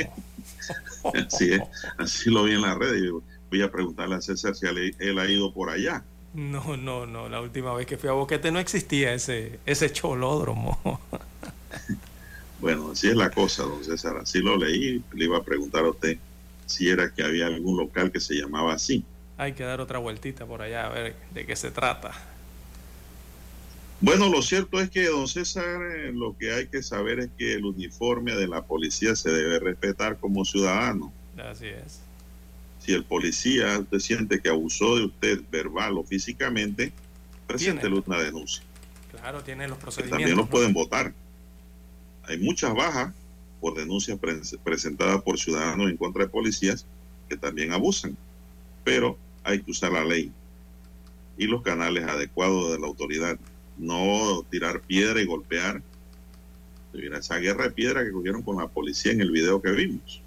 así 1.28 1.54
es, 1.54 1.62
así 1.98 2.30
lo 2.30 2.44
vi 2.44 2.54
en 2.54 2.62
las 2.62 2.78
redes. 2.78 3.12
voy 3.50 3.62
a 3.62 3.72
preguntarle 3.72 4.16
a 4.16 4.22
César 4.22 4.56
si 4.56 4.66
él, 4.66 5.20
ha 5.20 5.30
ido 5.30 5.52
por 5.52 5.70
allá. 5.70 6.04
No, 6.34 6.78
no, 6.78 7.06
no. 7.06 7.30
La 7.30 7.42
última 7.42 7.74
vez 7.74 7.86
que 7.86 7.98
fui 7.98 8.10
a 8.10 8.14
Boquete 8.14 8.52
no 8.52 8.60
existía 8.60 9.14
ese, 9.14 9.60
ese 9.66 9.92
cholódromo. 9.92 11.00
bueno, 12.60 12.92
así 12.92 13.08
es 13.08 13.16
la 13.16 13.30
cosa, 13.30 13.64
don 13.64 13.84
César. 13.84 14.18
Así 14.18 14.40
lo 14.40 14.58
leí. 14.58 15.04
Le 15.14 15.26
iba 15.26 15.38
a 15.38 15.44
preguntar 15.44 15.86
a 15.86 15.90
usted 15.90 16.18
si 16.66 16.90
era 16.90 17.14
que 17.14 17.24
había 17.24 17.48
algún 17.48 17.78
local 17.78 18.12
que 18.12 18.20
se 18.20 18.36
llamaba 18.36 18.74
así. 18.74 19.04
Hay 19.38 19.54
que 19.54 19.64
dar 19.64 19.82
otra 19.82 20.00
vueltita 20.00 20.46
por 20.46 20.62
allá 20.62 20.88
a 20.88 20.90
ver 20.90 21.16
de 21.34 21.46
qué 21.46 21.56
se 21.56 21.72
trata. 21.72 22.12
Bueno, 24.02 24.30
lo 24.30 24.42
cierto 24.42 24.80
es 24.82 24.90
que, 24.90 25.08
don 25.08 25.28
César, 25.28 25.82
eh, 25.96 26.12
lo 26.14 26.38
que 26.38 26.54
hay 26.54 26.68
que 26.68 26.84
saber 26.84 27.20
es 27.20 27.30
que 27.38 27.54
el 27.54 27.66
uniforme 27.66 28.36
de 28.36 28.48
la 28.48 28.64
policía 28.64 29.16
se 29.16 29.32
debe 29.32 29.60
respetar 29.60 30.18
como 30.18 30.46
ciudadano. 30.46 31.12
Así 31.38 31.68
es. 31.68 32.02
Si 32.80 32.94
el 32.94 33.04
policía 33.04 33.80
usted 33.80 34.00
siente 34.00 34.42
que 34.42 34.50
abusó 34.50 34.98
de 34.98 35.06
usted 35.06 35.42
verbal 35.50 35.98
o 35.98 36.04
físicamente, 36.04 36.92
preséntele 37.48 38.04
una 38.06 38.20
denuncia. 38.20 38.64
Claro, 39.12 39.44
tiene 39.44 39.68
los 39.68 39.78
procedimientos. 39.78 40.20
también 40.20 40.38
lo 40.38 40.46
pueden 40.46 40.74
votar. 40.74 41.14
Hay 42.24 42.38
muchas 42.38 42.74
bajas 42.74 43.14
por 43.66 43.74
denuncias 43.74 44.20
presentadas 44.64 45.24
por 45.24 45.40
ciudadanos 45.40 45.90
en 45.90 45.98
contra 45.98 46.26
de 46.26 46.30
policías 46.30 46.86
que 47.28 47.36
también 47.36 47.74
abusan. 47.74 48.16
Pero 48.84 49.18
hay 49.44 49.60
que 49.60 49.72
usar 49.72 49.92
la 49.92 50.06
ley 50.06 50.32
y 51.36 51.48
los 51.48 51.64
canales 51.64 52.04
adecuados 52.04 52.72
de 52.72 52.80
la 52.80 52.86
autoridad. 52.86 53.40
No 53.80 54.46
tirar 54.52 54.82
piedra 54.82 55.20
y 55.20 55.26
golpear. 55.26 55.82
Esa 56.94 57.38
guerra 57.38 57.64
de 57.64 57.72
piedra 57.72 58.06
que 58.06 58.12
cogieron 58.12 58.44
con 58.44 58.58
la 58.58 58.68
policía 58.68 59.14
en 59.14 59.22
el 59.22 59.32
video 59.32 59.60
que 59.60 59.72
vimos. 59.72 60.22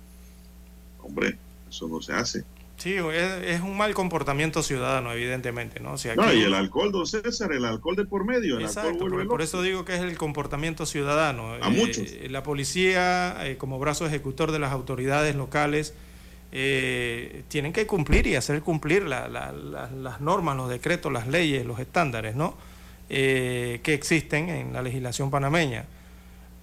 Hombre, 1.01 1.39
eso 1.71 1.87
no 1.87 2.03
se 2.03 2.15
hace. 2.15 2.45
Sí, 2.79 2.95
es, 2.95 3.61
un 3.61 3.77
mal 3.77 3.93
comportamiento 3.93 4.63
ciudadano, 4.63 5.13
evidentemente, 5.13 5.81
¿no? 5.81 5.97
no, 6.15 6.33
y 6.33 6.43
el 6.43 6.55
alcohol, 6.55 6.93
don 6.93 7.09
César, 7.09 7.53
el 7.53 7.65
alcohol 7.65 7.97
de 7.97 8.05
por 8.05 8.25
medio. 8.25 8.61
Exacto, 8.61 9.07
por, 9.29 9.43
eso 9.43 9.63
digo 9.63 9.85
que 9.85 9.97
es 9.97 10.01
el 10.01 10.17
comportamiento 10.17 10.87
ciudadano. 10.87 11.55
A 11.61 11.71
muchos. 11.71 12.05
Eh, 12.07 12.29
la 12.31 12.45
policía, 12.45 13.37
eh, 13.41 13.57
como 13.57 13.81
brazo 13.81 14.07
ejecutor 14.07 14.53
de 14.53 14.61
las 14.61 14.71
autoridades 14.71 15.35
locales, 15.35 15.93
eh, 16.53 17.43
tienen 17.49 17.73
que 17.73 17.85
cumplir 17.89 18.29
y 18.29 18.37
hacer 18.37 18.63
cumplir 18.63 19.03
las 19.03 20.21
normas, 20.21 20.57
los 20.57 20.71
decretos, 20.71 21.13
las 21.13 21.27
leyes, 21.27 21.67
los 21.67 21.81
estándares, 21.81 22.37
¿no? 22.37 22.57
que 23.09 23.81
existen 23.83 24.51
en 24.51 24.73
la 24.75 24.83
legislación 24.83 25.31
panameña 25.31 25.87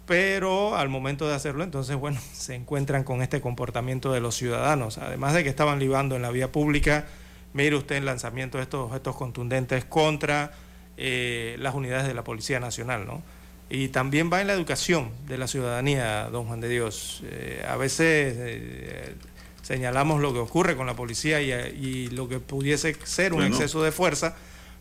pero 0.05 0.75
al 0.75 0.89
momento 0.89 1.27
de 1.27 1.35
hacerlo, 1.35 1.63
entonces, 1.63 1.95
bueno, 1.95 2.19
se 2.33 2.55
encuentran 2.55 3.03
con 3.03 3.21
este 3.21 3.41
comportamiento 3.41 4.11
de 4.11 4.19
los 4.19 4.35
ciudadanos. 4.35 4.97
Además 4.97 5.33
de 5.33 5.43
que 5.43 5.49
estaban 5.49 5.79
libando 5.79 6.15
en 6.15 6.21
la 6.21 6.31
vía 6.31 6.51
pública, 6.51 7.05
mire 7.53 7.75
usted 7.75 7.97
el 7.97 8.05
lanzamiento 8.05 8.57
de 8.57 8.63
estos 8.63 8.87
objetos 8.87 9.15
contundentes 9.15 9.85
contra 9.85 10.51
eh, 10.97 11.55
las 11.59 11.75
unidades 11.75 12.07
de 12.07 12.13
la 12.13 12.23
Policía 12.23 12.59
Nacional, 12.59 13.05
¿no? 13.05 13.21
Y 13.69 13.87
también 13.87 14.31
va 14.31 14.41
en 14.41 14.47
la 14.47 14.53
educación 14.53 15.09
de 15.27 15.37
la 15.39 15.47
ciudadanía, 15.47 16.29
don 16.31 16.45
Juan 16.45 16.61
de 16.61 16.69
Dios. 16.69 17.23
Eh, 17.25 17.65
a 17.67 17.75
veces 17.77 18.35
eh, 18.37 19.15
señalamos 19.63 20.21
lo 20.21 20.33
que 20.33 20.39
ocurre 20.39 20.75
con 20.75 20.85
la 20.85 20.93
policía 20.93 21.41
y, 21.41 22.07
lo 22.09 22.29
que 22.29 22.39
pudiese 22.39 22.95
ser 23.03 23.33
un 23.33 23.43
exceso 23.43 23.81
de 23.81 23.91
fuerza 23.91 24.35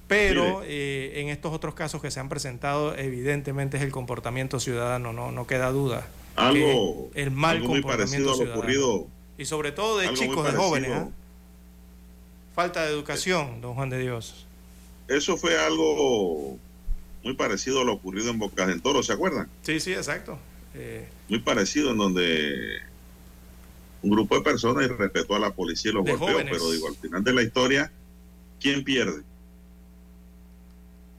pero 0.06 0.62
eh, 0.64 1.12
en 1.16 1.28
estos 1.28 1.52
otros 1.52 1.74
casos 1.74 2.02
que 2.02 2.10
se 2.10 2.20
han 2.20 2.28
presentado, 2.28 2.96
evidentemente 2.96 3.78
es 3.78 3.82
el 3.82 3.90
comportamiento 3.90 4.60
ciudadano, 4.60 5.12
no, 5.12 5.32
no 5.32 5.46
queda 5.46 5.70
duda. 5.70 6.06
Algo, 6.36 7.10
el 7.14 7.30
mal 7.30 7.62
comportamiento 7.64 8.34
ciudadano. 8.34 8.60
Ocurrido, 8.60 9.06
y 9.38 9.46
sobre 9.46 9.72
todo 9.72 9.98
de 9.98 10.12
chicos, 10.14 10.44
de 10.44 10.52
jóvenes. 10.52 10.90
¿eh? 10.90 11.06
Falta 12.54 12.84
de 12.84 12.90
educación, 12.90 13.60
don 13.60 13.74
Juan 13.74 13.90
de 13.90 13.98
Dios. 13.98 14.46
Eso 15.08 15.36
fue 15.36 15.58
algo 15.58 16.56
muy 17.22 17.34
parecido 17.34 17.80
a 17.80 17.84
lo 17.84 17.94
ocurrido 17.94 18.30
en 18.30 18.38
Bocas 18.38 18.68
del 18.68 18.80
Toro, 18.80 19.02
¿se 19.02 19.12
acuerdan? 19.12 19.48
Sí, 19.62 19.80
sí, 19.80 19.92
exacto. 19.92 20.38
Eh, 20.74 21.08
muy 21.28 21.40
parecido 21.40 21.90
en 21.90 21.98
donde 21.98 22.78
un 24.02 24.10
grupo 24.10 24.36
de 24.36 24.42
personas 24.42 24.88
respetó 24.88 25.34
a 25.34 25.38
la 25.38 25.50
policía 25.52 25.90
y 25.90 25.94
los 25.94 26.04
golpeó, 26.04 26.36
pero 26.36 26.70
digo, 26.70 26.88
al 26.88 26.96
final 26.96 27.24
de 27.24 27.32
la 27.32 27.42
historia, 27.42 27.90
¿quién 28.60 28.84
pierde? 28.84 29.22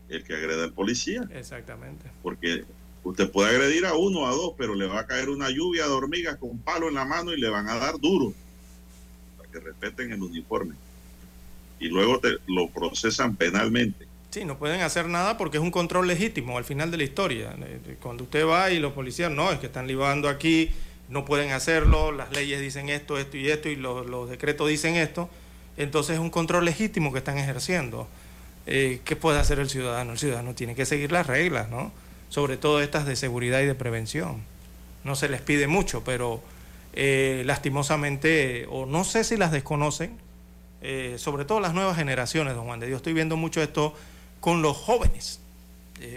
El 0.10 0.24
que 0.24 0.36
agreda 0.36 0.64
al 0.64 0.74
policía. 0.74 1.28
Exactamente. 1.34 2.10
Porque 2.22 2.64
usted 3.04 3.30
puede 3.30 3.50
agredir 3.50 3.86
a 3.86 3.96
uno 3.96 4.22
o 4.22 4.28
a 4.28 4.32
dos, 4.32 4.54
pero 4.58 4.76
le 4.76 4.88
va 4.88 5.02
a 5.02 5.08
caer 5.08 5.30
una 5.30 5.50
lluvia 5.50 5.86
de 5.86 5.92
hormigas 5.92 6.38
con 6.38 6.58
palo 6.60 6.88
en 6.88 6.96
la 6.96 7.06
mano 7.06 7.34
y 7.34 7.40
le 7.40 7.50
van 7.50 7.68
a 7.70 7.76
dar 7.76 8.00
duro 8.00 8.34
para 9.38 9.50
que 9.50 9.60
respeten 9.60 10.12
el 10.12 10.22
uniforme. 10.22 10.76
Y 11.80 11.88
luego 11.88 12.20
te, 12.20 12.38
lo 12.48 12.70
procesan 12.70 13.36
penalmente. 13.36 14.08
Sí, 14.32 14.44
no 14.44 14.58
pueden 14.58 14.82
hacer 14.82 15.08
nada 15.08 15.38
porque 15.38 15.58
es 15.58 15.64
un 15.64 15.72
control 15.72 16.08
legítimo 16.08 16.58
al 16.58 16.66
final 16.66 16.92
de 16.92 16.98
la 16.98 17.04
historia. 17.04 17.56
Eh, 17.58 17.98
cuando 18.02 18.24
usted 18.26 18.46
va 18.46 18.72
y 18.72 18.80
los 18.80 18.94
policías, 18.94 19.32
no, 19.32 19.52
es 19.52 19.60
que 19.60 19.68
están 19.68 19.88
libando 19.88 20.28
aquí, 20.28 20.72
no 21.10 21.24
pueden 21.26 21.52
hacerlo, 21.52 22.12
las 22.12 22.32
leyes 22.32 22.60
dicen 22.60 22.90
esto, 22.90 23.18
esto 23.18 23.38
y 23.38 23.50
esto, 23.50 23.70
y 23.70 23.76
los, 23.76 24.06
los 24.08 24.30
decretos 24.30 24.68
dicen 24.68 24.96
esto, 24.96 25.30
entonces 25.78 26.16
es 26.16 26.20
un 26.20 26.30
control 26.30 26.66
legítimo 26.66 27.12
que 27.12 27.20
están 27.20 27.38
ejerciendo. 27.38 28.08
Eh, 28.66 29.02
¿qué 29.06 29.16
puede 29.16 29.40
hacer 29.40 29.60
el 29.60 29.70
ciudadano? 29.70 30.14
El 30.14 30.20
ciudadano 30.20 30.56
tiene 30.56 30.76
que 30.76 30.86
seguir 30.86 31.12
las 31.12 31.28
reglas, 31.28 31.70
¿no? 31.70 31.92
Sobre 32.30 32.58
todo 32.58 32.82
estas 32.82 33.06
de 33.06 33.16
seguridad 33.16 33.62
y 33.62 33.66
de 33.66 33.76
prevención. 33.76 34.42
No 35.04 35.16
se 35.16 35.30
les 35.30 35.42
pide 35.42 35.68
mucho, 35.68 36.04
pero 36.04 36.42
eh, 36.94 37.44
lastimosamente, 37.46 38.66
o 38.70 38.86
no 38.86 39.04
sé 39.04 39.24
si 39.24 39.38
las 39.38 39.52
desconocen, 39.52 40.18
eh, 40.82 41.16
sobre 41.18 41.46
todo 41.46 41.60
las 41.60 41.74
nuevas 41.74 41.96
generaciones, 41.96 42.56
don 42.56 42.66
Juan 42.66 42.80
de 42.80 42.88
Dios. 42.88 42.98
Estoy 42.98 43.14
viendo 43.14 43.38
mucho 43.38 43.62
esto 43.62 43.94
con 44.40 44.62
los 44.62 44.78
jóvenes. 44.78 45.40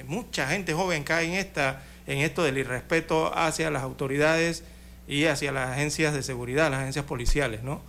mucha 0.07 0.49
gente 0.49 0.74
joven 0.74 1.05
cae 1.05 1.26
en, 1.26 1.34
esta, 1.34 1.82
en 2.07 2.18
esto 2.18 2.42
del 2.42 2.59
irrespeto 2.59 3.32
hacia 3.36 3.70
las 3.70 3.82
autoridades 3.82 4.64
y 5.07 5.24
hacia 5.26 5.53
las 5.53 5.70
agencias 5.70 6.14
de 6.14 6.22
seguridad, 6.22 6.70
las 6.70 6.80
agencias 6.80 7.05
policiales, 7.05 7.62
¿no? 7.62 7.80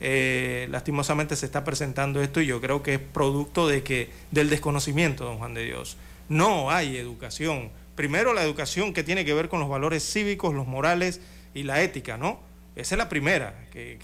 Eh, 0.00 0.68
lastimosamente 0.70 1.34
se 1.34 1.46
está 1.46 1.64
presentando 1.64 2.22
esto 2.22 2.40
y 2.40 2.46
yo 2.46 2.60
creo 2.60 2.82
que 2.82 2.94
es 2.94 3.00
producto 3.00 3.66
de 3.66 3.82
que 3.82 4.10
del 4.30 4.48
desconocimiento, 4.48 5.24
don 5.24 5.38
Juan 5.38 5.54
de 5.54 5.64
Dios. 5.64 5.96
No 6.28 6.70
hay 6.70 6.96
educación 6.96 7.70
primero 7.98 8.32
la 8.32 8.44
educación 8.44 8.92
que 8.92 9.02
tiene 9.02 9.24
que 9.24 9.34
ver 9.34 9.48
con 9.48 9.58
los 9.58 9.68
valores 9.68 10.08
cívicos, 10.08 10.54
los 10.54 10.68
morales 10.68 11.20
y 11.52 11.64
la 11.64 11.82
ética, 11.82 12.16
¿no? 12.16 12.38
Esa 12.76 12.94
es 12.94 12.96
la 12.96 13.08
primera 13.08 13.66
que, 13.72 13.98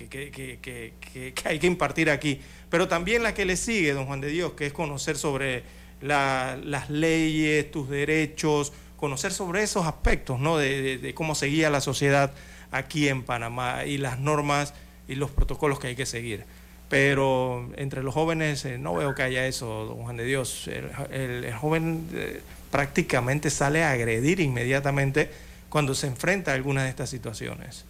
hay 1.44 1.58
que 1.60 1.66
impartir 1.68 2.10
aquí. 2.10 2.40
Pero 2.70 2.88
también 2.88 3.22
la 3.22 3.34
que 3.34 3.44
le 3.44 3.56
sigue, 3.56 3.92
don 3.92 4.06
Juan 4.06 4.20
de 4.20 4.30
Dios, 4.30 4.54
que 4.54 4.66
es 4.66 4.72
conocer 4.72 5.16
sobre 5.16 5.62
las 6.00 6.90
leyes, 6.90 7.70
tus 7.70 7.88
derechos, 7.88 8.72
conocer 8.96 9.32
sobre 9.32 9.62
esos 9.62 9.86
aspectos, 9.86 10.40
¿no? 10.40 10.58
De, 10.58 11.12
cómo 11.14 11.36
seguía 11.36 11.70
la 11.70 11.80
sociedad 11.80 12.34
aquí 12.72 13.06
en 13.08 13.22
Panamá 13.22 13.84
y 13.84 13.98
las 13.98 14.18
normas 14.18 14.74
y 15.08 15.14
los 15.14 15.30
protocolos 15.30 15.78
que 15.78 15.88
hay 15.88 15.96
que 15.96 16.06
seguir. 16.06 16.44
Pero 16.88 17.70
entre 17.76 18.02
los 18.02 18.14
jóvenes 18.14 18.64
eh, 18.64 18.78
no 18.78 18.94
veo 18.94 19.14
que 19.14 19.22
haya 19.22 19.46
eso, 19.46 19.86
don 19.86 20.04
Juan 20.04 20.16
de 20.16 20.24
Dios. 20.24 20.68
El, 20.68 21.52
joven 21.54 22.06
eh, 22.12 22.40
prácticamente 22.70 23.50
sale 23.50 23.82
a 23.82 23.92
agredir 23.92 24.40
inmediatamente 24.40 25.30
cuando 25.68 25.94
se 25.94 26.06
enfrenta 26.06 26.52
a 26.52 26.54
alguna 26.54 26.84
de 26.84 26.90
estas 26.90 27.10
situaciones. 27.10 27.84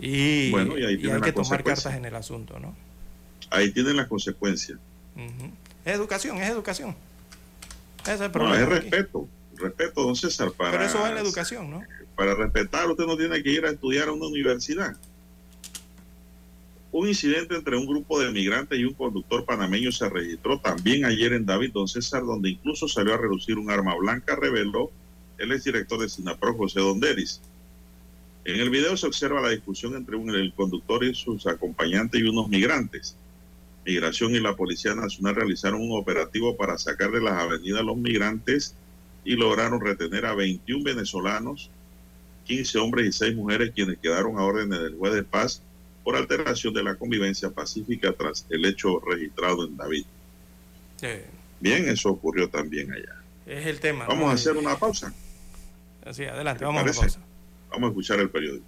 Y, 0.00 0.52
hay 0.54 0.98
que 1.22 1.32
tomar 1.32 1.62
cartas 1.62 1.94
en 1.94 2.04
el 2.04 2.16
asunto, 2.16 2.58
¿no? 2.58 2.74
Ahí 3.50 3.70
tienen 3.70 3.96
las 3.96 4.08
consecuencias. 4.08 4.78
Es 5.84 5.94
educación, 5.94 6.38
es 6.38 6.50
educación. 6.50 6.96
es 8.06 8.20
el 8.20 8.30
problema. 8.30 8.56
No, 8.56 8.62
es 8.62 8.68
respeto. 8.68 9.28
Respeto, 9.56 10.02
don 10.02 10.16
César. 10.16 10.50
Para, 10.52 10.72
Pero 10.72 10.84
eso 10.84 11.00
va 11.00 11.08
en 11.10 11.14
la 11.14 11.20
educación, 11.20 11.70
¿no? 11.70 11.82
Para 12.16 12.34
respetar, 12.34 12.88
usted 12.90 13.04
no 13.04 13.16
tiene 13.16 13.42
que 13.42 13.50
ir 13.50 13.64
a 13.64 13.70
estudiar 13.70 14.08
a 14.08 14.12
una 14.12 14.26
universidad. 14.26 14.96
Un 16.92 17.08
incidente 17.08 17.56
entre 17.56 17.78
un 17.78 17.86
grupo 17.86 18.20
de 18.20 18.30
migrantes 18.30 18.78
y 18.78 18.84
un 18.84 18.92
conductor 18.92 19.46
panameño 19.46 19.90
se 19.90 20.10
registró 20.10 20.60
también 20.60 21.06
ayer 21.06 21.32
en 21.32 21.46
David, 21.46 21.72
don 21.72 21.88
César, 21.88 22.22
donde 22.22 22.50
incluso 22.50 22.86
salió 22.86 23.14
a 23.14 23.16
reducir 23.16 23.56
un 23.56 23.70
arma 23.70 23.96
blanca, 23.96 24.36
reveló 24.36 24.90
el 25.38 25.52
exdirector 25.52 26.00
de 26.00 26.10
Sinapro, 26.10 26.54
José 26.54 26.80
Donderis. 26.80 27.40
En 28.44 28.60
el 28.60 28.68
video 28.68 28.94
se 28.98 29.06
observa 29.06 29.40
la 29.40 29.48
discusión 29.48 29.96
entre 29.96 30.16
un, 30.16 30.34
el 30.34 30.52
conductor 30.52 31.02
y 31.02 31.14
sus 31.14 31.46
acompañantes 31.46 32.20
y 32.20 32.24
unos 32.24 32.50
migrantes. 32.50 33.16
Migración 33.86 34.34
y 34.34 34.40
la 34.40 34.54
Policía 34.54 34.94
Nacional 34.94 35.36
realizaron 35.36 35.80
un 35.80 35.98
operativo 35.98 36.58
para 36.58 36.76
sacar 36.76 37.10
de 37.10 37.22
las 37.22 37.40
avenidas 37.40 37.82
los 37.84 37.96
migrantes 37.96 38.74
y 39.24 39.36
lograron 39.36 39.80
retener 39.80 40.26
a 40.26 40.34
21 40.34 40.84
venezolanos, 40.84 41.70
15 42.44 42.78
hombres 42.80 43.06
y 43.06 43.12
6 43.12 43.34
mujeres 43.34 43.72
quienes 43.74 43.96
quedaron 43.96 44.38
a 44.38 44.44
órdenes 44.44 44.78
del 44.78 44.98
juez 44.98 45.14
de 45.14 45.22
paz 45.22 45.62
por 46.04 46.16
alteración 46.16 46.74
de 46.74 46.82
la 46.82 46.96
convivencia 46.96 47.50
pacífica 47.50 48.12
tras 48.12 48.44
el 48.50 48.64
hecho 48.64 48.98
registrado 49.00 49.64
en 49.66 49.76
David. 49.76 50.04
Bien, 51.60 51.88
eso 51.88 52.10
ocurrió 52.10 52.48
también 52.48 52.92
allá. 52.92 53.22
Es 53.46 53.66
el 53.66 53.78
tema. 53.80 54.06
Vamos 54.06 54.30
a 54.30 54.34
hacer 54.34 54.56
una 54.56 54.76
pausa. 54.76 55.12
Sí, 56.12 56.24
adelante, 56.24 56.64
vamos 56.64 56.82
a 56.82 56.84
pausa. 56.84 57.20
Vamos 57.70 57.88
a 57.88 57.90
escuchar 57.90 58.20
el 58.20 58.30
periódico. 58.30 58.64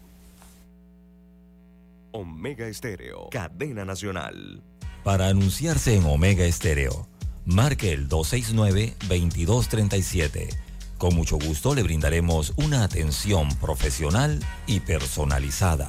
Omega 2.13 2.67
Estéreo, 2.69 3.29
cadena 3.31 3.85
nacional. 3.85 4.63
Para 5.03 5.29
anunciarse 5.29 5.97
en 5.97 6.05
Omega 6.05 6.45
Estéreo, 6.45 7.09
marque 7.45 7.93
el 7.93 8.09
269-2237. 8.09 10.57
Con 10.97 11.17
mucho 11.17 11.39
gusto 11.39 11.75
le 11.75 11.83
brindaremos 11.83 12.53
una 12.57 12.85
atención 12.85 13.49
profesional 13.57 14.39
y 14.67 14.79
personalizada. 14.81 15.89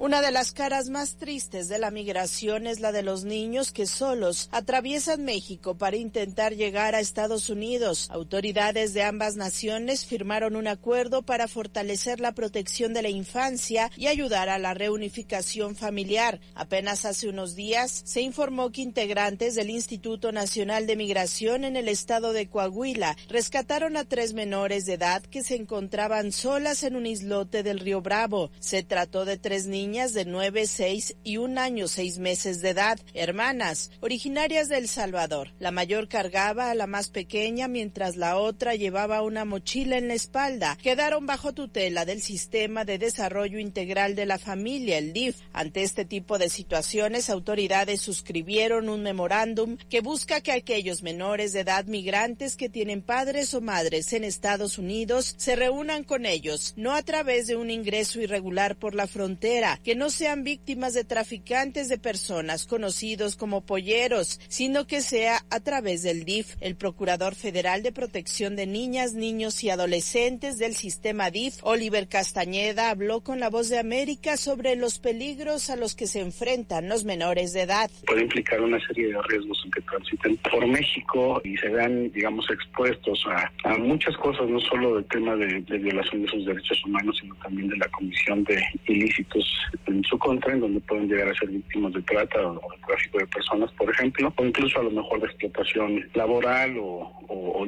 Una 0.00 0.22
de 0.22 0.30
las 0.30 0.52
caras 0.52 0.90
más 0.90 1.16
tristes 1.16 1.66
de 1.66 1.80
la 1.80 1.90
migración 1.90 2.68
es 2.68 2.78
la 2.78 2.92
de 2.92 3.02
los 3.02 3.24
niños 3.24 3.72
que 3.72 3.84
solos 3.84 4.48
atraviesan 4.52 5.24
México 5.24 5.76
para 5.76 5.96
intentar 5.96 6.54
llegar 6.54 6.94
a 6.94 7.00
Estados 7.00 7.50
Unidos. 7.50 8.08
Autoridades 8.12 8.94
de 8.94 9.02
ambas 9.02 9.34
naciones 9.34 10.06
firmaron 10.06 10.54
un 10.54 10.68
acuerdo 10.68 11.22
para 11.22 11.48
fortalecer 11.48 12.20
la 12.20 12.30
protección 12.30 12.94
de 12.94 13.02
la 13.02 13.08
infancia 13.08 13.90
y 13.96 14.06
ayudar 14.06 14.48
a 14.48 14.60
la 14.60 14.72
reunificación 14.72 15.74
familiar. 15.74 16.38
Apenas 16.54 17.04
hace 17.04 17.28
unos 17.28 17.56
días 17.56 18.02
se 18.04 18.20
informó 18.20 18.70
que 18.70 18.82
integrantes 18.82 19.56
del 19.56 19.68
Instituto 19.68 20.30
Nacional 20.30 20.86
de 20.86 20.94
Migración 20.94 21.64
en 21.64 21.74
el 21.74 21.88
estado 21.88 22.32
de 22.32 22.48
Coahuila 22.48 23.16
rescataron 23.28 23.96
a 23.96 24.04
tres 24.04 24.32
menores 24.32 24.86
de 24.86 24.92
edad 24.92 25.24
que 25.24 25.42
se 25.42 25.56
encontraban 25.56 26.30
solas 26.30 26.84
en 26.84 26.94
un 26.94 27.06
islote 27.06 27.64
del 27.64 27.80
río 27.80 28.00
Bravo. 28.00 28.52
Se 28.60 28.84
trató 28.84 29.24
de 29.24 29.38
tres 29.38 29.66
niños 29.66 29.87
de 29.88 30.26
9, 30.26 30.66
6 30.66 31.16
y 31.24 31.38
un 31.38 31.56
año 31.56 31.88
6 31.88 32.18
meses 32.18 32.60
de 32.60 32.70
edad, 32.70 33.00
hermanas, 33.14 33.90
originarias 34.00 34.68
de 34.68 34.76
El 34.76 34.86
Salvador. 34.86 35.54
La 35.58 35.70
mayor 35.70 36.08
cargaba 36.08 36.70
a 36.70 36.74
la 36.74 36.86
más 36.86 37.08
pequeña 37.08 37.68
mientras 37.68 38.16
la 38.16 38.36
otra 38.36 38.74
llevaba 38.74 39.22
una 39.22 39.46
mochila 39.46 39.96
en 39.96 40.08
la 40.08 40.14
espalda. 40.14 40.76
Quedaron 40.82 41.24
bajo 41.24 41.54
tutela 41.54 42.04
del 42.04 42.20
Sistema 42.20 42.84
de 42.84 42.98
Desarrollo 42.98 43.58
Integral 43.58 44.14
de 44.14 44.26
la 44.26 44.38
Familia, 44.38 44.98
el 44.98 45.14
DIF. 45.14 45.36
Ante 45.54 45.82
este 45.82 46.04
tipo 46.04 46.36
de 46.36 46.50
situaciones, 46.50 47.30
autoridades 47.30 48.02
suscribieron 48.02 48.90
un 48.90 49.02
memorándum 49.02 49.78
que 49.88 50.02
busca 50.02 50.42
que 50.42 50.52
aquellos 50.52 51.02
menores 51.02 51.54
de 51.54 51.60
edad 51.60 51.86
migrantes 51.86 52.56
que 52.56 52.68
tienen 52.68 53.00
padres 53.00 53.54
o 53.54 53.62
madres 53.62 54.12
en 54.12 54.24
Estados 54.24 54.76
Unidos 54.76 55.34
se 55.38 55.56
reúnan 55.56 56.04
con 56.04 56.26
ellos, 56.26 56.74
no 56.76 56.92
a 56.92 57.02
través 57.02 57.46
de 57.46 57.56
un 57.56 57.70
ingreso 57.70 58.20
irregular 58.20 58.76
por 58.76 58.94
la 58.94 59.06
frontera, 59.06 59.77
que 59.84 59.94
no 59.94 60.10
sean 60.10 60.44
víctimas 60.44 60.94
de 60.94 61.04
traficantes 61.04 61.88
de 61.88 61.98
personas 61.98 62.66
conocidos 62.66 63.36
como 63.36 63.64
polleros, 63.64 64.40
sino 64.48 64.86
que 64.86 65.00
sea 65.00 65.44
a 65.50 65.60
través 65.60 66.02
del 66.02 66.24
DIF. 66.24 66.56
El 66.60 66.76
Procurador 66.76 67.34
Federal 67.34 67.82
de 67.82 67.92
Protección 67.92 68.56
de 68.56 68.66
Niñas, 68.66 69.14
Niños 69.14 69.62
y 69.64 69.70
Adolescentes 69.70 70.58
del 70.58 70.74
sistema 70.74 71.30
DIF, 71.30 71.56
Oliver 71.62 72.08
Castañeda, 72.08 72.90
habló 72.90 73.22
con 73.22 73.40
la 73.40 73.50
voz 73.50 73.68
de 73.68 73.78
América 73.78 74.36
sobre 74.36 74.76
los 74.76 74.98
peligros 74.98 75.70
a 75.70 75.76
los 75.76 75.94
que 75.94 76.06
se 76.06 76.20
enfrentan 76.20 76.88
los 76.88 77.04
menores 77.04 77.52
de 77.52 77.62
edad. 77.62 77.90
Puede 78.06 78.22
implicar 78.22 78.60
una 78.60 78.78
serie 78.86 79.08
de 79.08 79.22
riesgos 79.28 79.60
en 79.64 79.70
que 79.70 79.80
transiten 79.82 80.36
por 80.38 80.66
México 80.66 81.40
y 81.44 81.56
se 81.56 81.68
vean, 81.68 82.10
digamos, 82.12 82.48
expuestos 82.50 83.24
a, 83.64 83.76
muchas 83.78 84.16
cosas, 84.16 84.48
no 84.48 84.60
solo 84.60 84.96
del 84.96 85.04
tema 85.06 85.36
de, 85.36 85.60
de 85.62 85.78
violación 85.78 86.22
de 86.22 86.28
sus 86.28 86.46
derechos 86.46 86.84
humanos, 86.84 87.16
sino 87.20 87.34
también 87.36 87.68
de 87.68 87.76
la 87.76 87.88
comisión 87.88 88.44
de 88.44 88.62
ilícitos 88.86 89.44
en 89.86 90.02
su 90.04 90.18
contra, 90.18 90.52
en 90.52 90.60
donde 90.60 90.80
pueden 90.80 91.08
llegar 91.08 91.28
a 91.28 91.34
ser 91.34 91.48
víctimas 91.48 91.92
de 91.92 92.02
trata 92.02 92.46
o, 92.46 92.54
de 92.54 92.60
tráfico 92.86 93.18
de 93.18 93.26
personas, 93.26 93.72
por 93.72 93.90
ejemplo, 93.90 94.32
o 94.36 94.44
incluso 94.44 94.78
a 94.80 94.82
lo 94.82 94.90
mejor 94.90 95.20
de 95.20 95.26
explotación 95.26 96.08
laboral 96.14 96.76
o, 96.80 97.14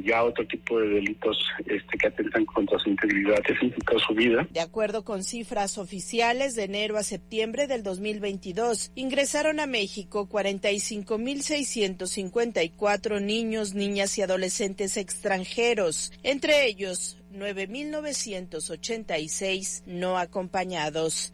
ya 0.03 0.23
otro 0.23 0.43
tipo 0.47 0.79
de 0.79 0.87
delitos 0.87 1.37
este, 1.67 1.95
que 1.95 2.07
atentan 2.07 2.43
contra 2.45 2.79
su 2.79 2.89
integridad 2.89 3.37
física 3.43 3.95
o 3.95 3.99
su 3.99 4.15
vida. 4.15 4.47
De 4.49 4.59
acuerdo 4.59 5.03
con 5.03 5.23
cifras 5.23 5.77
oficiales, 5.77 6.55
de 6.55 6.63
enero 6.63 6.97
a 6.97 7.03
septiembre 7.03 7.67
del 7.67 7.83
2022 7.83 8.91
ingresaron 8.95 9.59
a 9.59 9.67
México 9.67 10.27
45.654 10.27 13.21
niños, 13.21 13.75
niñas 13.75 14.17
y 14.17 14.23
adolescentes 14.23 14.97
extranjeros, 14.97 16.11
entre 16.23 16.65
ellos 16.65 17.21
9.986 17.33 19.83
no 19.85 20.17
acompañados. 20.17 21.33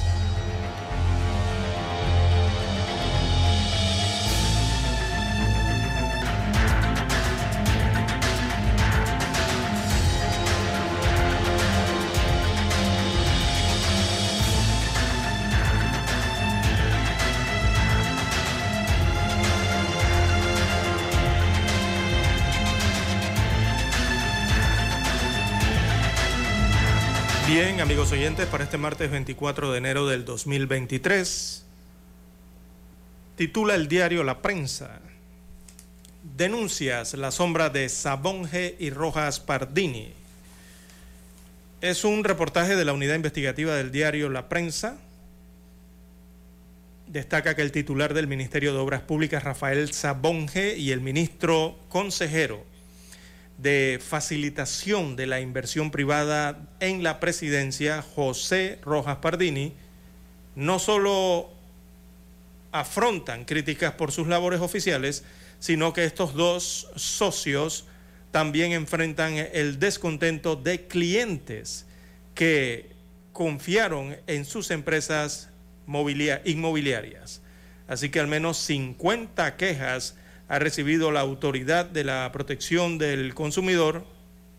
Amigos 27.79 28.11
oyentes, 28.11 28.47
para 28.47 28.65
este 28.65 28.77
martes 28.77 29.09
24 29.09 29.71
de 29.71 29.77
enero 29.77 30.05
del 30.05 30.25
2023, 30.25 31.63
titula 33.37 33.75
el 33.75 33.87
diario 33.87 34.23
La 34.23 34.41
Prensa. 34.41 34.99
Denuncias 36.35 37.13
la 37.13 37.31
sombra 37.31 37.69
de 37.69 37.87
Sabonge 37.89 38.75
y 38.77 38.89
Rojas 38.89 39.39
Pardini. 39.39 40.13
Es 41.79 42.03
un 42.03 42.23
reportaje 42.23 42.75
de 42.75 42.85
la 42.85 42.93
unidad 42.93 43.15
investigativa 43.15 43.73
del 43.73 43.91
diario 43.91 44.29
La 44.29 44.49
Prensa. 44.49 44.97
Destaca 47.07 47.55
que 47.55 47.61
el 47.61 47.71
titular 47.71 48.13
del 48.13 48.27
Ministerio 48.27 48.73
de 48.73 48.79
Obras 48.79 49.01
Públicas, 49.01 49.43
Rafael 49.43 49.93
Sabonge, 49.93 50.77
y 50.77 50.91
el 50.91 51.01
ministro 51.01 51.79
consejero 51.89 52.70
de 53.57 53.99
facilitación 54.05 55.15
de 55.15 55.27
la 55.27 55.39
inversión 55.39 55.91
privada 55.91 56.69
en 56.79 57.03
la 57.03 57.19
presidencia, 57.19 58.01
José 58.01 58.79
Rojas 58.83 59.17
Pardini, 59.17 59.73
no 60.55 60.79
solo 60.79 61.51
afrontan 62.71 63.45
críticas 63.45 63.93
por 63.93 64.11
sus 64.11 64.27
labores 64.27 64.61
oficiales, 64.61 65.23
sino 65.59 65.93
que 65.93 66.05
estos 66.05 66.33
dos 66.33 66.89
socios 66.95 67.85
también 68.31 68.71
enfrentan 68.71 69.33
el 69.33 69.77
descontento 69.77 70.55
de 70.55 70.87
clientes 70.87 71.85
que 72.33 72.89
confiaron 73.33 74.17
en 74.27 74.45
sus 74.45 74.71
empresas 74.71 75.49
inmobiliarias. 75.85 77.41
Así 77.87 78.09
que 78.09 78.19
al 78.19 78.27
menos 78.27 78.57
50 78.57 79.57
quejas 79.57 80.15
ha 80.51 80.59
recibido 80.59 81.11
la 81.11 81.21
Autoridad 81.21 81.85
de 81.85 82.03
la 82.03 82.29
Protección 82.33 82.97
del 82.97 83.33
Consumidor 83.33 84.05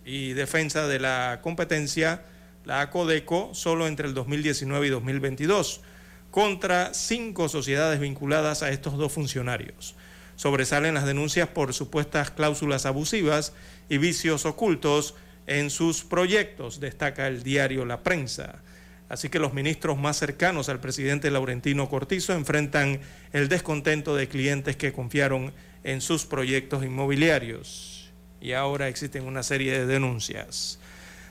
y 0.07 0.33
Defensa 0.33 0.89
de 0.89 0.99
la 0.99 1.41
Competencia, 1.43 2.23
la 2.65 2.81
ACODECO, 2.81 3.51
solo 3.53 3.87
entre 3.87 4.09
el 4.09 4.15
2019 4.15 4.87
y 4.87 4.89
2022, 4.89 5.83
contra 6.31 6.95
cinco 6.95 7.51
sociedades 7.51 8.01
vinculadas 8.01 8.63
a 8.63 8.71
estos 8.71 8.97
dos 8.97 9.13
funcionarios. 9.13 9.95
Sobresalen 10.37 10.95
las 10.95 11.05
denuncias 11.05 11.51
por 11.51 11.75
supuestas 11.75 12.31
cláusulas 12.31 12.87
abusivas 12.87 13.53
y 13.91 13.99
vicios 13.99 14.47
ocultos 14.47 15.15
en 15.47 15.69
sus 15.69 16.05
proyectos, 16.05 16.81
destaca 16.81 17.27
el 17.27 17.43
diario 17.43 17.85
La 17.85 18.03
Prensa. 18.03 18.63
Así 19.11 19.29
que 19.29 19.39
los 19.39 19.53
ministros 19.53 19.99
más 19.99 20.17
cercanos 20.17 20.71
al 20.71 20.81
presidente 20.81 21.31
Laurentino 21.31 21.91
Cortizo 21.91 22.33
enfrentan 22.33 23.01
el 23.35 23.51
descontento 23.51 24.17
de 24.17 24.27
clientes 24.27 24.77
que 24.77 24.95
confiaron 24.95 25.49
en 25.49 25.53
sus 26.01 26.25
proyectos 26.25 26.85
inmobiliarios. 26.85 28.13
Y 28.41 28.53
ahora 28.53 28.89
existen 28.89 29.25
una 29.25 29.43
serie 29.43 29.73
de 29.73 29.87
denuncias. 29.87 30.79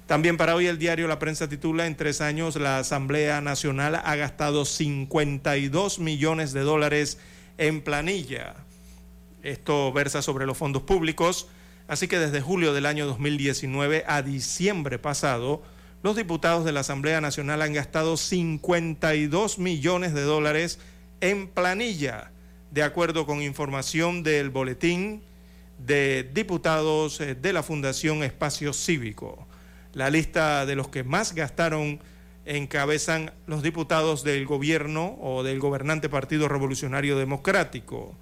También 0.08 0.38
para 0.38 0.56
hoy 0.56 0.68
el 0.68 0.78
diario 0.78 1.08
La 1.08 1.20
Prensa 1.20 1.48
titula, 1.48 1.88
en 1.88 1.96
tres 1.96 2.22
años 2.22 2.56
la 2.56 2.80
Asamblea 2.80 3.40
Nacional 3.42 3.96
ha 3.96 4.16
gastado 4.16 4.66
52 4.66 6.00
millones 6.00 6.52
de 6.52 6.62
dólares 6.62 7.18
en 7.58 7.82
planilla. 7.82 8.56
Esto 9.44 9.92
versa 9.94 10.22
sobre 10.22 10.46
los 10.46 10.58
fondos 10.58 10.84
públicos. 10.84 11.48
Así 11.88 12.08
que 12.08 12.20
desde 12.20 12.42
julio 12.42 12.74
del 12.74 12.86
año 12.86 13.06
2019 13.06 14.04
a 14.08 14.22
diciembre 14.22 15.00
pasado, 15.00 15.62
los 16.04 16.16
diputados 16.16 16.66
de 16.66 16.72
la 16.72 16.82
Asamblea 16.82 17.22
Nacional 17.22 17.62
han 17.62 17.74
gastado 17.74 18.18
52 18.18 19.60
millones 19.60 20.14
de 20.14 20.22
dólares 20.22 20.80
en 21.22 21.48
planilla 21.48 22.31
de 22.72 22.84
acuerdo 22.84 23.26
con 23.26 23.42
información 23.42 24.24
del 24.24 24.50
boletín 24.50 25.22
de 25.78 26.30
diputados 26.34 27.20
eh, 27.20 27.36
de 27.36 27.54
la 27.54 27.64
Fundación 27.64 28.24
Espacio 28.24 28.74
Cívico. 28.74 29.48
La 29.94 30.10
lista 30.10 30.66
de 30.66 30.76
los 30.76 30.88
que 30.88 31.04
más 31.04 31.36
gastaron 31.36 32.00
encabezan 32.46 33.34
los 33.46 33.62
diputados 33.62 34.24
del 34.24 34.46
gobierno 34.46 35.18
o 35.22 35.44
del 35.44 35.60
gobernante 35.60 36.08
Partido 36.08 36.48
Revolucionario 36.48 37.18
Democrático. 37.18 38.16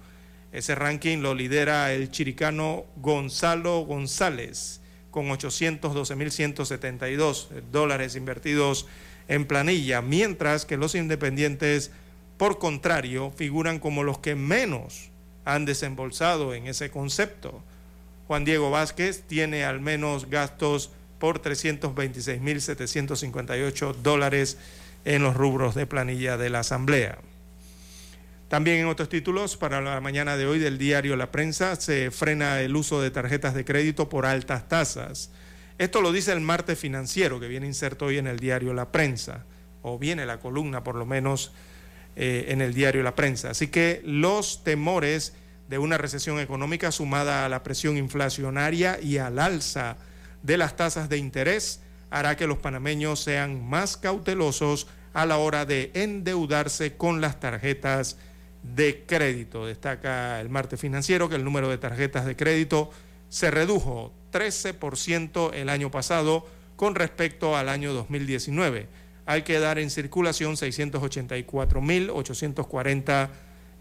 Ese 0.52 0.74
ranking 0.74 1.18
lo 1.18 1.34
lidera 1.34 1.92
el 1.92 2.10
chiricano 2.10 2.86
Gonzalo 2.96 3.82
González, 3.82 4.80
con 5.12 5.28
812.172 5.28 7.46
dólares 7.70 8.16
invertidos 8.16 8.88
en 9.28 9.46
planilla, 9.46 10.02
mientras 10.02 10.64
que 10.64 10.76
los 10.76 10.96
independientes 10.96 11.92
por 12.40 12.58
contrario, 12.58 13.30
figuran 13.36 13.78
como 13.78 14.02
los 14.02 14.18
que 14.20 14.34
menos 14.34 15.10
han 15.44 15.66
desembolsado 15.66 16.54
en 16.54 16.68
ese 16.68 16.90
concepto. 16.90 17.62
Juan 18.28 18.46
Diego 18.46 18.70
Vázquez 18.70 19.24
tiene 19.26 19.66
al 19.66 19.82
menos 19.82 20.30
gastos 20.30 20.90
por 21.18 21.42
326.758 21.42 23.94
dólares 23.96 24.56
en 25.04 25.22
los 25.22 25.36
rubros 25.36 25.74
de 25.74 25.84
planilla 25.84 26.38
de 26.38 26.48
la 26.48 26.60
Asamblea. 26.60 27.18
También 28.48 28.78
en 28.78 28.86
otros 28.86 29.10
títulos, 29.10 29.58
para 29.58 29.82
la 29.82 30.00
mañana 30.00 30.38
de 30.38 30.46
hoy 30.46 30.58
del 30.58 30.78
diario 30.78 31.16
La 31.16 31.30
Prensa, 31.30 31.76
se 31.76 32.10
frena 32.10 32.62
el 32.62 32.74
uso 32.74 33.02
de 33.02 33.10
tarjetas 33.10 33.52
de 33.52 33.66
crédito 33.66 34.08
por 34.08 34.24
altas 34.24 34.66
tasas. 34.66 35.30
Esto 35.76 36.00
lo 36.00 36.10
dice 36.10 36.32
el 36.32 36.40
martes 36.40 36.78
financiero, 36.78 37.38
que 37.38 37.48
viene 37.48 37.66
inserto 37.66 38.06
hoy 38.06 38.16
en 38.16 38.28
el 38.28 38.38
diario 38.38 38.72
La 38.72 38.90
Prensa, 38.90 39.44
o 39.82 39.98
viene 39.98 40.24
la 40.24 40.40
columna 40.40 40.82
por 40.82 40.94
lo 40.94 41.04
menos 41.04 41.52
eh, 42.16 42.46
en 42.48 42.60
el 42.60 42.74
diario 42.74 43.02
La 43.02 43.14
Prensa. 43.14 43.50
Así 43.50 43.68
que 43.68 44.02
los 44.04 44.64
temores 44.64 45.34
de 45.68 45.78
una 45.78 45.96
recesión 45.96 46.40
económica 46.40 46.90
sumada 46.90 47.46
a 47.46 47.48
la 47.48 47.62
presión 47.62 47.96
inflacionaria 47.96 48.98
y 49.00 49.18
al 49.18 49.38
alza 49.38 49.96
de 50.42 50.58
las 50.58 50.76
tasas 50.76 51.08
de 51.08 51.18
interés 51.18 51.80
hará 52.10 52.36
que 52.36 52.48
los 52.48 52.58
panameños 52.58 53.20
sean 53.20 53.64
más 53.64 53.96
cautelosos 53.96 54.88
a 55.12 55.26
la 55.26 55.38
hora 55.38 55.64
de 55.66 55.92
endeudarse 55.94 56.96
con 56.96 57.20
las 57.20 57.38
tarjetas 57.38 58.16
de 58.62 59.04
crédito. 59.06 59.66
Destaca 59.66 60.40
el 60.40 60.48
martes 60.48 60.80
financiero 60.80 61.28
que 61.28 61.36
el 61.36 61.44
número 61.44 61.68
de 61.68 61.78
tarjetas 61.78 62.26
de 62.26 62.36
crédito 62.36 62.90
se 63.28 63.52
redujo 63.52 64.12
13% 64.32 65.54
el 65.54 65.68
año 65.68 65.90
pasado 65.90 66.46
con 66.74 66.96
respecto 66.96 67.56
al 67.56 67.68
año 67.68 67.92
2019 67.92 68.88
hay 69.30 69.42
que 69.42 69.58
dar 69.60 69.78
en 69.78 69.90
circulación 69.90 70.56
684.840, 70.56 73.28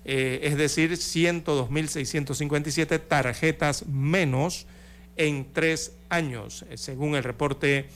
eh, 0.05 0.39
es 0.43 0.55
decir, 0.57 0.91
102.657 0.91 3.01
tarjetas 3.07 3.87
menos 3.87 4.67
en 5.17 5.51
tres 5.51 5.95
años, 6.09 6.65
eh, 6.69 6.77
según 6.77 7.15
el 7.15 7.23
reporte 7.23 7.87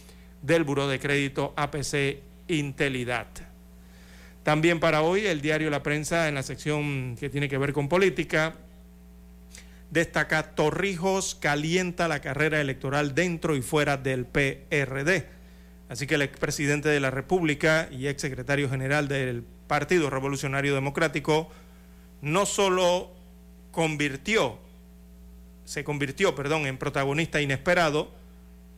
del 0.42 0.64
Buró 0.64 0.88
de 0.88 1.00
Crédito 1.00 1.54
APC 1.56 2.24
Intelidad. 2.48 3.28
También 4.42 4.80
para 4.80 5.04
hoy 5.04 5.28
el 5.28 5.42
diario 5.42 5.70
La 5.70 5.84
Prensa, 5.84 6.28
en 6.28 6.34
la 6.34 6.42
sección 6.42 7.16
que 7.20 7.30
tiene 7.30 7.50
que 7.50 7.60
ver 7.60 7.72
con 7.72 7.88
política, 7.88 8.56
destaca 9.92 10.56
Torrijos 10.56 11.36
calienta 11.36 12.08
la 12.08 12.20
carrera 12.20 12.60
electoral 12.60 13.14
dentro 13.14 13.56
y 13.56 13.62
fuera 13.62 13.98
del 13.98 14.26
PRD. 14.26 15.43
Así 15.94 16.08
que 16.08 16.16
el 16.16 16.24
expresidente 16.24 16.90
de 16.90 17.00
la 17.00 17.12
República 17.12 17.88
y 17.92 18.08
exsecretario 18.08 18.68
general 18.68 19.08
del 19.08 19.44
Partido 19.68 20.10
Revolucionario 20.10 20.74
Democrático 20.74 21.52
no 22.20 22.48
solo 22.48 23.12
convirtió, 23.70 24.58
se 25.66 25.84
convirtió, 25.84 26.34
perdón, 26.34 26.66
en 26.66 26.80
protagonista 26.80 27.42
inesperado 27.42 28.12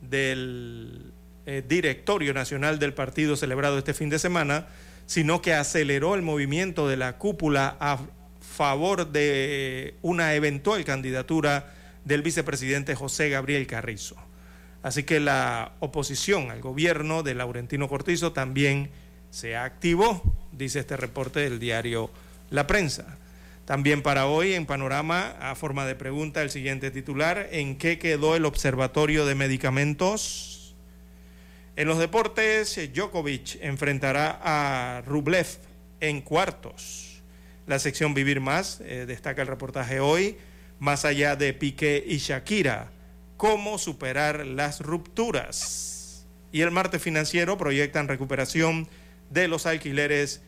del 0.02 1.10
eh, 1.46 1.64
directorio 1.66 2.34
nacional 2.34 2.78
del 2.78 2.92
partido 2.92 3.34
celebrado 3.34 3.78
este 3.78 3.94
fin 3.94 4.10
de 4.10 4.18
semana, 4.18 4.66
sino 5.06 5.40
que 5.40 5.54
aceleró 5.54 6.16
el 6.16 6.20
movimiento 6.20 6.86
de 6.86 6.98
la 6.98 7.16
cúpula 7.16 7.78
a 7.80 7.98
favor 8.42 9.10
de 9.10 9.94
una 10.02 10.34
eventual 10.34 10.84
candidatura 10.84 11.72
del 12.04 12.20
vicepresidente 12.20 12.94
José 12.94 13.30
Gabriel 13.30 13.66
Carrizo. 13.66 14.16
Así 14.86 15.02
que 15.02 15.18
la 15.18 15.72
oposición 15.80 16.52
al 16.52 16.60
gobierno 16.60 17.24
de 17.24 17.34
Laurentino 17.34 17.88
Cortizo 17.88 18.32
también 18.32 18.90
se 19.30 19.56
activó, 19.56 20.22
dice 20.52 20.78
este 20.78 20.96
reporte 20.96 21.40
del 21.40 21.58
diario 21.58 22.08
La 22.50 22.68
Prensa. 22.68 23.18
También 23.64 24.00
para 24.00 24.26
hoy 24.28 24.52
en 24.52 24.64
Panorama, 24.64 25.34
a 25.40 25.56
forma 25.56 25.86
de 25.86 25.96
pregunta, 25.96 26.40
el 26.40 26.50
siguiente 26.50 26.92
titular, 26.92 27.48
¿en 27.50 27.78
qué 27.78 27.98
quedó 27.98 28.36
el 28.36 28.44
Observatorio 28.44 29.26
de 29.26 29.34
Medicamentos? 29.34 30.76
En 31.74 31.88
los 31.88 31.98
deportes, 31.98 32.78
Djokovic 32.94 33.58
enfrentará 33.62 34.40
a 34.40 35.02
Rublev 35.04 35.48
en 35.98 36.20
cuartos. 36.20 37.24
La 37.66 37.80
sección 37.80 38.14
Vivir 38.14 38.40
Más 38.40 38.80
eh, 38.82 39.04
destaca 39.04 39.42
el 39.42 39.48
reportaje 39.48 39.98
hoy, 39.98 40.36
más 40.78 41.04
allá 41.04 41.34
de 41.34 41.54
Piqué 41.54 42.04
y 42.06 42.18
Shakira, 42.18 42.92
cómo 43.36 43.78
superar 43.78 44.46
las 44.46 44.80
rupturas. 44.80 46.26
Y 46.52 46.62
el 46.62 46.70
martes 46.70 47.02
financiero 47.02 47.58
proyectan 47.58 48.08
recuperación 48.08 48.88
de 49.30 49.48
los 49.48 49.66
alquileres 49.66 50.42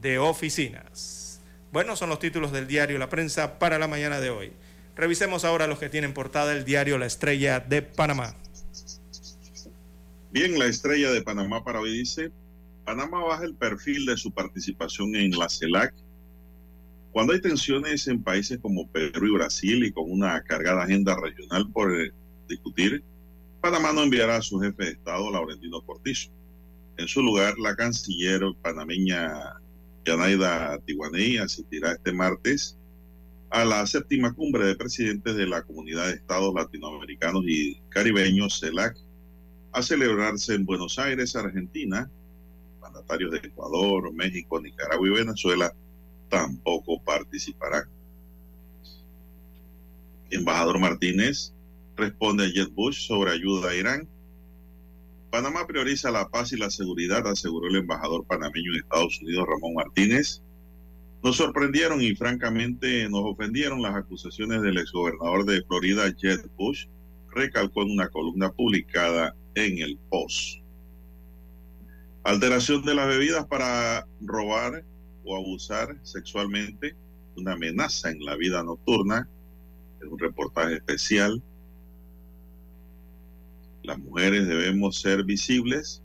de 0.00 0.18
oficinas. 0.18 1.40
Bueno, 1.72 1.96
son 1.96 2.08
los 2.08 2.18
títulos 2.18 2.52
del 2.52 2.66
diario 2.66 2.98
La 2.98 3.08
Prensa 3.08 3.58
para 3.58 3.78
la 3.78 3.88
mañana 3.88 4.20
de 4.20 4.30
hoy. 4.30 4.52
Revisemos 4.96 5.44
ahora 5.44 5.66
los 5.66 5.78
que 5.78 5.88
tienen 5.88 6.14
portada 6.14 6.52
el 6.52 6.64
diario 6.64 6.98
La 6.98 7.06
Estrella 7.06 7.60
de 7.60 7.82
Panamá. 7.82 8.34
Bien, 10.32 10.58
la 10.58 10.66
estrella 10.66 11.10
de 11.10 11.22
Panamá 11.22 11.64
para 11.64 11.80
hoy 11.80 11.90
dice, 11.90 12.30
Panamá 12.84 13.24
baja 13.24 13.44
el 13.44 13.56
perfil 13.56 14.06
de 14.06 14.16
su 14.16 14.30
participación 14.32 15.16
en 15.16 15.32
la 15.32 15.48
CELAC. 15.48 15.92
Cuando 17.10 17.32
hay 17.32 17.40
tensiones 17.40 18.06
en 18.06 18.22
países 18.22 18.60
como 18.60 18.88
Perú 18.88 19.26
y 19.26 19.32
Brasil 19.32 19.84
y 19.84 19.90
con 19.90 20.08
una 20.08 20.40
cargada 20.42 20.84
agenda 20.84 21.16
regional 21.20 21.68
por 21.72 22.00
eh, 22.00 22.12
discutir, 22.50 23.02
Panamá 23.60 23.92
no 23.92 24.02
enviará 24.02 24.36
a 24.36 24.42
su 24.42 24.58
jefe 24.58 24.84
de 24.84 24.90
Estado, 24.92 25.30
Laurentino 25.30 25.82
Cortizo. 25.82 26.30
En 26.96 27.08
su 27.08 27.22
lugar, 27.22 27.58
la 27.58 27.76
canciller 27.76 28.42
panameña 28.62 29.32
Yanaida 30.04 30.78
Tiguaney 30.86 31.38
asistirá 31.38 31.92
este 31.92 32.12
martes 32.12 32.76
a 33.50 33.64
la 33.64 33.86
séptima 33.86 34.32
cumbre 34.32 34.64
de 34.64 34.76
presidentes 34.76 35.34
de 35.34 35.46
la 35.46 35.62
Comunidad 35.62 36.06
de 36.06 36.14
Estados 36.14 36.54
Latinoamericanos 36.54 37.44
y 37.46 37.80
Caribeños, 37.88 38.60
CELAC, 38.60 38.96
a 39.72 39.82
celebrarse 39.82 40.54
en 40.54 40.64
Buenos 40.64 40.98
Aires, 40.98 41.36
Argentina. 41.36 42.10
Mandatarios 42.80 43.30
de 43.32 43.38
Ecuador, 43.38 44.12
México, 44.12 44.60
Nicaragua 44.60 45.06
y 45.06 45.10
Venezuela 45.10 45.74
tampoco 46.28 47.02
participarán. 47.02 47.84
Embajador 50.30 50.78
Martínez 50.78 51.52
responde 52.00 52.44
a 52.44 52.48
Jet 52.48 52.72
Bush 52.72 53.06
sobre 53.06 53.30
ayuda 53.30 53.70
a 53.70 53.74
Irán. 53.74 54.08
Panamá 55.30 55.66
prioriza 55.66 56.10
la 56.10 56.28
paz 56.28 56.52
y 56.52 56.56
la 56.56 56.70
seguridad, 56.70 57.26
aseguró 57.26 57.68
el 57.68 57.76
embajador 57.76 58.26
panameño 58.26 58.72
en 58.72 58.80
Estados 58.80 59.20
Unidos, 59.22 59.46
Ramón 59.46 59.74
Martínez. 59.74 60.42
Nos 61.22 61.36
sorprendieron 61.36 62.00
y 62.00 62.14
francamente 62.16 63.08
nos 63.08 63.22
ofendieron 63.24 63.82
las 63.82 63.94
acusaciones 63.94 64.62
del 64.62 64.78
exgobernador 64.78 65.44
de 65.44 65.62
Florida, 65.62 66.12
Jed 66.18 66.40
Bush, 66.56 66.86
recalcó 67.32 67.82
en 67.82 67.92
una 67.92 68.08
columna 68.08 68.50
publicada 68.50 69.36
en 69.54 69.78
el 69.78 69.98
Post. 70.08 70.60
Alteración 72.24 72.82
de 72.84 72.94
las 72.94 73.06
bebidas 73.06 73.46
para 73.46 74.06
robar 74.20 74.84
o 75.24 75.36
abusar 75.36 75.96
sexualmente, 76.02 76.96
una 77.36 77.52
amenaza 77.52 78.10
en 78.10 78.24
la 78.24 78.36
vida 78.36 78.62
nocturna, 78.62 79.28
es 80.00 80.08
un 80.08 80.18
reportaje 80.18 80.74
especial. 80.76 81.42
Las 83.82 83.98
mujeres 83.98 84.46
debemos 84.46 85.00
ser 85.00 85.24
visibles. 85.24 86.02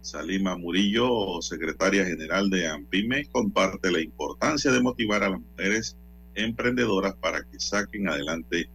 Salima 0.00 0.56
Murillo, 0.56 1.42
secretaria 1.42 2.04
general 2.04 2.50
de 2.50 2.68
AMPIME, 2.68 3.26
comparte 3.26 3.90
la 3.90 4.00
importancia 4.00 4.70
de 4.70 4.80
motivar 4.80 5.22
a 5.22 5.30
las 5.30 5.40
mujeres 5.40 5.96
emprendedoras 6.34 7.14
para 7.16 7.42
que 7.42 7.58
saquen 7.58 8.08
adelante 8.08 8.70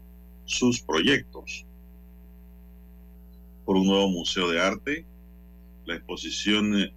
sus 0.45 0.81
proyectos. 0.81 1.65
Por 3.65 3.77
un 3.77 3.87
nuevo 3.87 4.09
museo 4.09 4.49
de 4.49 4.59
arte, 4.59 5.05
la 5.85 5.95
exposición 5.95 6.91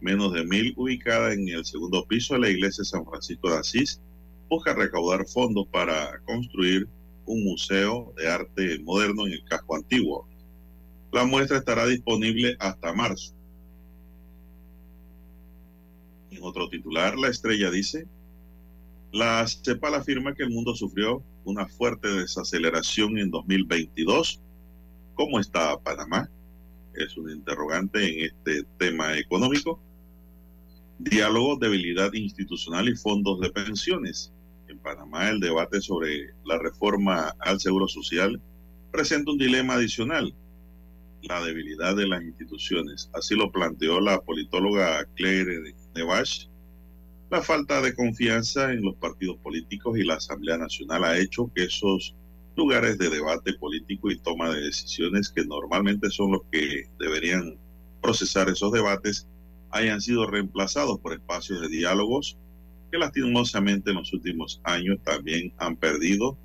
Menos 0.00 0.32
de 0.32 0.44
Mil, 0.44 0.74
ubicada 0.76 1.32
en 1.32 1.48
el 1.48 1.64
segundo 1.64 2.06
piso 2.06 2.34
de 2.34 2.40
la 2.40 2.48
iglesia 2.50 2.84
San 2.84 3.04
Francisco 3.04 3.50
de 3.50 3.58
Asís, 3.58 4.00
busca 4.48 4.74
recaudar 4.74 5.26
fondos 5.26 5.66
para 5.68 6.20
construir 6.20 6.88
un 7.26 7.44
museo 7.44 8.12
de 8.16 8.28
arte 8.28 8.78
moderno 8.80 9.26
en 9.26 9.34
el 9.34 9.44
casco 9.44 9.76
antiguo. 9.76 10.29
La 11.12 11.24
muestra 11.24 11.58
estará 11.58 11.86
disponible 11.86 12.56
hasta 12.60 12.92
marzo. 12.92 13.34
En 16.30 16.42
otro 16.42 16.68
titular, 16.68 17.18
la 17.18 17.28
estrella 17.28 17.70
dice, 17.70 18.06
la 19.12 19.44
CEPAL 19.46 19.96
afirma 19.96 20.34
que 20.34 20.44
el 20.44 20.50
mundo 20.50 20.74
sufrió 20.76 21.24
una 21.44 21.66
fuerte 21.66 22.08
desaceleración 22.08 23.18
en 23.18 23.30
2022. 23.30 24.40
¿Cómo 25.14 25.40
está 25.40 25.76
Panamá? 25.80 26.30
Es 26.94 27.16
un 27.16 27.30
interrogante 27.30 28.04
en 28.04 28.26
este 28.26 28.62
tema 28.78 29.18
económico. 29.18 29.80
Diálogo, 31.00 31.56
debilidad 31.56 32.12
institucional 32.12 32.88
y 32.88 32.94
fondos 32.94 33.40
de 33.40 33.50
pensiones. 33.50 34.32
En 34.68 34.78
Panamá 34.78 35.28
el 35.28 35.40
debate 35.40 35.80
sobre 35.80 36.32
la 36.44 36.58
reforma 36.58 37.34
al 37.40 37.58
Seguro 37.58 37.88
Social 37.88 38.40
presenta 38.92 39.32
un 39.32 39.38
dilema 39.38 39.74
adicional, 39.74 40.32
la 41.22 41.42
debilidad 41.44 41.96
de 41.96 42.06
las 42.06 42.22
instituciones. 42.22 43.10
Así 43.12 43.34
lo 43.34 43.50
planteó 43.50 44.00
la 44.00 44.20
politóloga 44.20 45.04
Claire 45.16 45.74
Nevache. 45.94 46.48
La 47.30 47.42
falta 47.42 47.80
de 47.80 47.94
confianza 47.94 48.72
en 48.72 48.82
los 48.82 48.96
partidos 48.96 49.36
políticos 49.38 49.98
y 49.98 50.04
la 50.04 50.14
Asamblea 50.14 50.58
Nacional 50.58 51.04
ha 51.04 51.18
hecho 51.18 51.50
que 51.54 51.64
esos 51.64 52.14
lugares 52.56 52.98
de 52.98 53.08
debate 53.08 53.54
político 53.54 54.10
y 54.10 54.18
toma 54.18 54.50
de 54.50 54.62
decisiones 54.62 55.28
que 55.28 55.44
normalmente 55.44 56.10
son 56.10 56.32
los 56.32 56.42
que 56.50 56.88
deberían 56.98 57.56
procesar 58.02 58.48
esos 58.48 58.72
debates 58.72 59.26
hayan 59.70 60.00
sido 60.00 60.26
reemplazados 60.26 60.98
por 60.98 61.12
espacios 61.12 61.60
de 61.60 61.68
diálogos 61.68 62.36
que 62.90 62.98
lastimosamente 62.98 63.90
en 63.90 63.96
los 63.96 64.12
últimos 64.12 64.60
años 64.64 64.98
también 65.04 65.52
han 65.58 65.76
perdido 65.76 66.36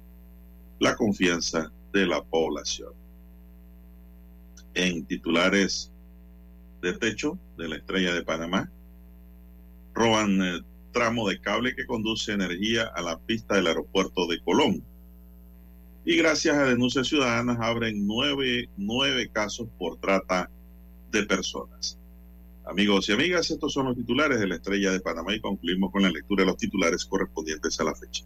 la 0.80 0.96
confianza 0.96 1.72
de 1.92 2.06
la 2.06 2.24
población. 2.24 2.94
En 4.76 5.06
titulares 5.06 5.92
de 6.82 6.94
techo 6.94 7.40
de 7.58 7.70
la 7.70 7.78
estrella 7.78 8.14
de 8.14 8.24
Panamá, 8.24 8.70
roban 9.94 10.42
eh, 10.42 10.62
tramo 10.92 11.28
de 11.28 11.40
cable 11.40 11.76
que 11.76 11.86
conduce 11.86 12.34
energía 12.34 12.92
a 12.96 13.02
la 13.02 13.18
pista 13.18 13.56
del 13.56 13.68
aeropuerto 13.68 14.28
de 14.28 14.40
Colón. 14.42 14.84
Y 16.04 16.18
gracias 16.18 16.58
a 16.58 16.66
denuncias 16.66 17.08
ciudadanas 17.08 17.58
abren 17.60 18.06
nueve, 18.06 18.70
nueve 18.78 19.30
casos 19.32 19.68
por 19.78 19.98
trata 19.98 20.50
de 21.12 21.24
personas. 21.24 21.98
Amigos 22.66 23.08
y 23.10 23.14
amigas, 23.14 23.50
estos 23.52 23.74
son 23.74 23.86
los 23.88 23.96
titulares 23.96 24.40
de 24.40 24.48
la 24.48 24.56
Estrella 24.56 24.92
de 24.92 25.00
Panamá 25.00 25.34
y 25.34 25.40
concluimos 25.40 25.92
con 25.92 26.02
la 26.02 26.10
lectura 26.10 26.44
de 26.44 26.48
los 26.48 26.58
titulares 26.58 27.06
correspondientes 27.06 27.80
a 27.80 27.84
la 27.86 27.96
fecha. 27.96 28.26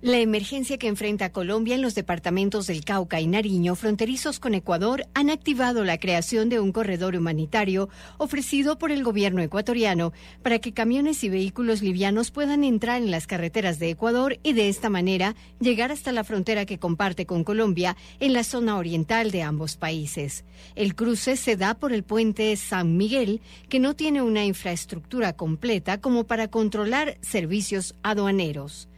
La 0.00 0.18
emergencia 0.18 0.78
que 0.78 0.86
enfrenta 0.86 1.32
Colombia 1.32 1.74
en 1.74 1.82
los 1.82 1.96
departamentos 1.96 2.68
del 2.68 2.84
Cauca 2.84 3.20
y 3.20 3.26
Nariño, 3.26 3.74
fronterizos 3.74 4.38
con 4.38 4.54
Ecuador, 4.54 5.08
han 5.12 5.28
activado 5.28 5.82
la 5.82 5.98
creación 5.98 6.48
de 6.48 6.60
un 6.60 6.70
corredor 6.70 7.16
humanitario 7.16 7.88
ofrecido 8.16 8.78
por 8.78 8.92
el 8.92 9.02
gobierno 9.02 9.42
ecuatoriano 9.42 10.12
para 10.44 10.60
que 10.60 10.72
camiones 10.72 11.24
y 11.24 11.28
vehículos 11.30 11.82
livianos 11.82 12.30
puedan 12.30 12.62
entrar 12.62 13.02
en 13.02 13.10
las 13.10 13.26
carreteras 13.26 13.80
de 13.80 13.90
Ecuador 13.90 14.38
y 14.44 14.52
de 14.52 14.68
esta 14.68 14.88
manera 14.88 15.34
llegar 15.58 15.90
hasta 15.90 16.12
la 16.12 16.22
frontera 16.22 16.64
que 16.64 16.78
comparte 16.78 17.26
con 17.26 17.42
Colombia 17.42 17.96
en 18.20 18.34
la 18.34 18.44
zona 18.44 18.76
oriental 18.76 19.32
de 19.32 19.42
ambos 19.42 19.76
países. 19.76 20.44
El 20.76 20.94
cruce 20.94 21.36
se 21.36 21.56
da 21.56 21.74
por 21.74 21.92
el 21.92 22.04
puente 22.04 22.54
San 22.54 22.96
Miguel, 22.96 23.40
que 23.68 23.80
no 23.80 23.96
tiene 23.96 24.22
una 24.22 24.44
infraestructura 24.44 25.32
completa 25.32 26.00
como 26.00 26.22
para 26.22 26.46
controlar 26.46 27.18
servicios 27.20 27.96
aduaneros. 28.04 28.88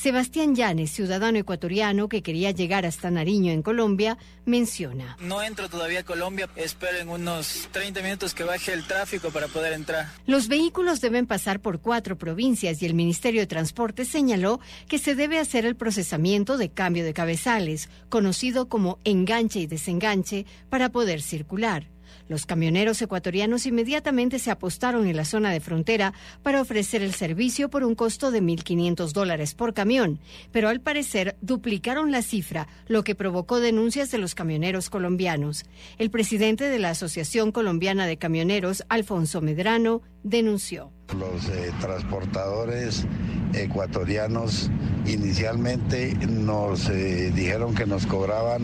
Sebastián 0.00 0.56
Llanes, 0.56 0.92
ciudadano 0.92 1.36
ecuatoriano 1.36 2.08
que 2.08 2.22
quería 2.22 2.52
llegar 2.52 2.86
hasta 2.86 3.10
Nariño 3.10 3.52
en 3.52 3.60
Colombia, 3.60 4.16
menciona. 4.46 5.18
No 5.20 5.42
entro 5.42 5.68
todavía 5.68 6.00
a 6.00 6.04
Colombia, 6.04 6.48
espero 6.56 6.96
en 6.96 7.10
unos 7.10 7.68
30 7.70 8.00
minutos 8.00 8.32
que 8.32 8.42
baje 8.42 8.72
el 8.72 8.86
tráfico 8.86 9.28
para 9.28 9.46
poder 9.48 9.74
entrar. 9.74 10.08
Los 10.24 10.48
vehículos 10.48 11.02
deben 11.02 11.26
pasar 11.26 11.60
por 11.60 11.82
cuatro 11.82 12.16
provincias 12.16 12.80
y 12.80 12.86
el 12.86 12.94
Ministerio 12.94 13.42
de 13.42 13.46
Transporte 13.46 14.06
señaló 14.06 14.58
que 14.88 14.96
se 14.96 15.14
debe 15.14 15.38
hacer 15.38 15.66
el 15.66 15.76
procesamiento 15.76 16.56
de 16.56 16.70
cambio 16.70 17.04
de 17.04 17.12
cabezales, 17.12 17.90
conocido 18.08 18.70
como 18.70 19.00
enganche 19.04 19.60
y 19.60 19.66
desenganche, 19.66 20.46
para 20.70 20.88
poder 20.88 21.20
circular. 21.20 21.90
Los 22.30 22.46
camioneros 22.46 23.02
ecuatorianos 23.02 23.66
inmediatamente 23.66 24.38
se 24.38 24.52
apostaron 24.52 25.08
en 25.08 25.16
la 25.16 25.24
zona 25.24 25.50
de 25.50 25.58
frontera 25.58 26.14
para 26.44 26.60
ofrecer 26.60 27.02
el 27.02 27.12
servicio 27.12 27.70
por 27.70 27.82
un 27.82 27.96
costo 27.96 28.30
de 28.30 28.40
1.500 28.40 29.10
dólares 29.10 29.56
por 29.56 29.74
camión, 29.74 30.20
pero 30.52 30.68
al 30.68 30.80
parecer 30.80 31.36
duplicaron 31.40 32.12
la 32.12 32.22
cifra, 32.22 32.68
lo 32.86 33.02
que 33.02 33.16
provocó 33.16 33.58
denuncias 33.58 34.12
de 34.12 34.18
los 34.18 34.36
camioneros 34.36 34.90
colombianos. 34.90 35.64
El 35.98 36.12
presidente 36.12 36.68
de 36.68 36.78
la 36.78 36.90
Asociación 36.90 37.50
Colombiana 37.50 38.06
de 38.06 38.16
Camioneros, 38.16 38.84
Alfonso 38.88 39.40
Medrano, 39.40 40.02
denunció. 40.22 40.92
Los 41.18 41.48
eh, 41.48 41.72
transportadores 41.80 43.08
ecuatorianos 43.54 44.70
inicialmente 45.04 46.14
nos 46.28 46.88
eh, 46.90 47.32
dijeron 47.34 47.74
que 47.74 47.86
nos 47.86 48.06
cobraban 48.06 48.62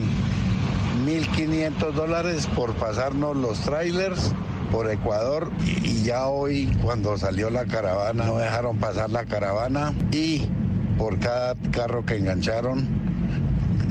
1.500 1.07 1.93
dólares 1.93 2.49
por 2.57 2.75
pasarnos 2.75 3.37
los 3.37 3.61
trailers 3.61 4.33
por 4.73 4.91
Ecuador 4.91 5.53
y 5.65 6.03
ya 6.03 6.27
hoy 6.27 6.67
cuando 6.83 7.17
salió 7.17 7.49
la 7.49 7.65
caravana 7.65 8.27
no 8.27 8.39
dejaron 8.39 8.79
pasar 8.79 9.11
la 9.11 9.25
caravana 9.25 9.95
y 10.11 10.49
por 10.99 11.21
cada 11.21 11.55
carro 11.71 12.05
que 12.05 12.17
engancharon 12.17 12.89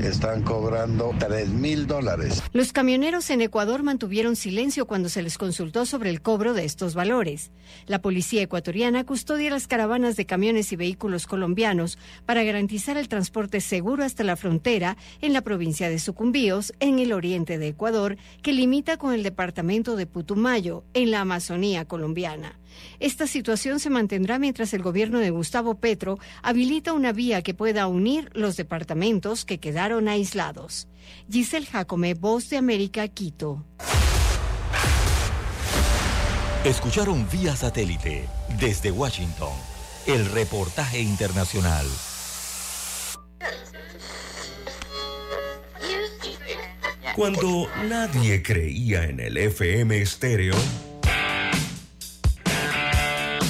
están 0.02 0.42
cobrando 0.42 1.14
3 1.18 1.48
mil 1.48 1.86
dólares. 1.86 2.42
Los 2.52 2.72
camioneros 2.72 3.30
en 3.30 3.40
Ecuador 3.40 3.82
mantuvieron 3.82 4.36
silencio 4.36 4.86
cuando 4.86 5.08
se 5.08 5.22
les 5.22 5.38
consultó 5.38 5.86
sobre 5.86 6.10
el 6.10 6.22
cobro 6.22 6.54
de 6.54 6.64
estos 6.64 6.94
valores. 6.94 7.50
La 7.86 8.00
policía 8.00 8.42
ecuatoriana 8.42 9.04
custodia 9.04 9.50
las 9.50 9.66
caravanas 9.66 10.16
de 10.16 10.26
camiones 10.26 10.72
y 10.72 10.76
vehículos 10.76 11.26
colombianos 11.26 11.98
para 12.24 12.44
garantizar 12.44 12.96
el 12.96 13.08
transporte 13.08 13.60
seguro 13.60 14.04
hasta 14.04 14.24
la 14.24 14.36
frontera 14.36 14.96
en 15.20 15.32
la 15.32 15.42
provincia 15.42 15.88
de 15.88 15.98
Sucumbíos, 15.98 16.72
en 16.80 16.98
el 16.98 17.12
oriente 17.12 17.58
de 17.58 17.68
Ecuador, 17.68 18.16
que 18.42 18.52
limita 18.52 18.96
con 18.96 19.14
el 19.14 19.22
departamento 19.22 19.96
de 19.96 20.06
Putumayo, 20.06 20.84
en 20.94 21.10
la 21.10 21.20
Amazonía 21.20 21.84
colombiana. 21.84 22.58
Esta 23.00 23.26
situación 23.26 23.80
se 23.80 23.90
mantendrá 23.90 24.38
mientras 24.38 24.72
el 24.74 24.82
gobierno 24.82 25.18
de 25.18 25.30
Gustavo 25.30 25.74
Petro 25.74 26.18
habilita 26.42 26.92
una 26.92 27.12
vía 27.12 27.42
que 27.42 27.54
pueda 27.54 27.86
unir 27.86 28.30
los 28.34 28.56
departamentos 28.56 29.44
que 29.44 29.58
quedaron 29.58 30.08
aislados. 30.08 30.88
Giselle 31.30 31.66
Jacome, 31.66 32.14
Voz 32.14 32.48
de 32.50 32.56
América, 32.56 33.06
Quito. 33.08 33.64
Escucharon 36.64 37.26
vía 37.30 37.54
satélite 37.54 38.28
desde 38.58 38.90
Washington 38.90 39.52
el 40.06 40.26
reportaje 40.26 41.00
internacional. 41.00 41.86
Cuando 47.16 47.66
nadie 47.88 48.42
creía 48.42 49.04
en 49.04 49.20
el 49.20 49.36
FM 49.36 50.00
estéreo, 50.02 50.54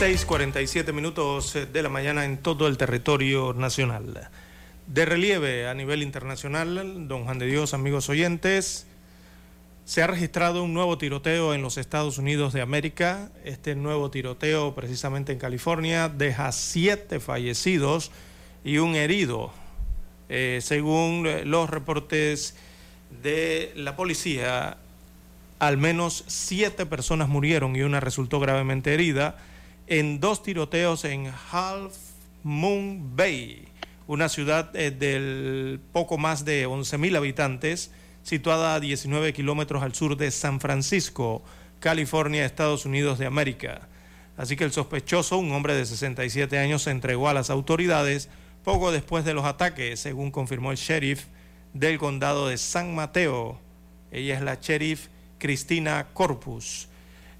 6:47 0.00 0.94
minutos 0.94 1.52
de 1.70 1.82
la 1.82 1.90
mañana 1.90 2.24
en 2.24 2.38
todo 2.38 2.68
el 2.68 2.78
territorio 2.78 3.52
nacional. 3.52 4.30
De 4.86 5.04
relieve 5.04 5.68
a 5.68 5.74
nivel 5.74 6.02
internacional, 6.02 7.06
don 7.06 7.24
Juan 7.24 7.38
de 7.38 7.44
Dios, 7.44 7.74
amigos 7.74 8.08
oyentes, 8.08 8.86
se 9.84 10.02
ha 10.02 10.06
registrado 10.06 10.64
un 10.64 10.72
nuevo 10.72 10.96
tiroteo 10.96 11.52
en 11.52 11.60
los 11.60 11.76
Estados 11.76 12.16
Unidos 12.16 12.54
de 12.54 12.62
América. 12.62 13.30
Este 13.44 13.74
nuevo 13.74 14.10
tiroteo, 14.10 14.74
precisamente 14.74 15.32
en 15.32 15.38
California, 15.38 16.08
deja 16.08 16.50
siete 16.52 17.20
fallecidos 17.20 18.10
y 18.64 18.78
un 18.78 18.94
herido, 18.94 19.52
eh, 20.30 20.60
según 20.62 21.28
los 21.44 21.68
reportes 21.68 22.56
de 23.22 23.70
la 23.76 23.96
policía 23.96 24.78
al 25.58 25.76
menos 25.76 26.24
siete 26.26 26.86
personas 26.86 27.28
murieron 27.28 27.76
y 27.76 27.82
una 27.82 28.00
resultó 28.00 28.40
gravemente 28.40 28.94
herida 28.94 29.36
en 29.90 30.20
dos 30.20 30.44
tiroteos 30.44 31.04
en 31.04 31.32
Half 31.50 31.96
Moon 32.44 33.16
Bay, 33.16 33.66
una 34.06 34.28
ciudad 34.28 34.74
eh, 34.76 34.92
del 34.92 35.80
poco 35.92 36.16
más 36.16 36.44
de 36.44 36.68
11.000 36.68 37.16
habitantes, 37.16 37.90
situada 38.22 38.76
a 38.76 38.80
19 38.80 39.32
kilómetros 39.32 39.82
al 39.82 39.92
sur 39.92 40.16
de 40.16 40.30
San 40.30 40.60
Francisco, 40.60 41.42
California, 41.80 42.46
Estados 42.46 42.86
Unidos 42.86 43.18
de 43.18 43.26
América. 43.26 43.88
Así 44.36 44.54
que 44.54 44.62
el 44.62 44.70
sospechoso, 44.70 45.38
un 45.38 45.50
hombre 45.50 45.74
de 45.74 45.84
67 45.84 46.56
años, 46.56 46.82
se 46.82 46.92
entregó 46.92 47.28
a 47.28 47.34
las 47.34 47.50
autoridades 47.50 48.28
poco 48.62 48.92
después 48.92 49.24
de 49.24 49.34
los 49.34 49.44
ataques, 49.44 49.98
según 49.98 50.30
confirmó 50.30 50.70
el 50.70 50.78
sheriff 50.78 51.24
del 51.74 51.98
condado 51.98 52.46
de 52.46 52.58
San 52.58 52.94
Mateo. 52.94 53.58
Ella 54.12 54.36
es 54.36 54.42
la 54.42 54.54
sheriff 54.54 55.08
Cristina 55.38 56.06
Corpus. 56.12 56.89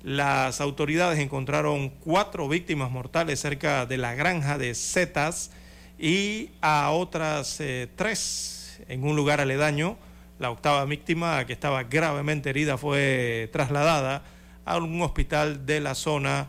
Las 0.02 0.62
autoridades 0.62 1.18
encontraron 1.18 1.90
cuatro 1.90 2.48
víctimas 2.48 2.90
mortales 2.90 3.38
cerca 3.38 3.84
de 3.84 3.98
la 3.98 4.14
granja 4.14 4.56
de 4.56 4.74
Zetas 4.74 5.50
y 5.98 6.50
a 6.62 6.90
otras 6.90 7.60
eh, 7.60 7.86
tres 7.96 8.80
en 8.88 9.04
un 9.04 9.14
lugar 9.14 9.42
aledaño. 9.42 9.98
La 10.38 10.50
octava 10.50 10.86
víctima, 10.86 11.44
que 11.44 11.52
estaba 11.52 11.82
gravemente 11.82 12.48
herida, 12.48 12.78
fue 12.78 13.50
trasladada 13.52 14.22
a 14.64 14.78
un 14.78 15.02
hospital 15.02 15.66
de 15.66 15.80
la 15.80 15.94
zona, 15.94 16.48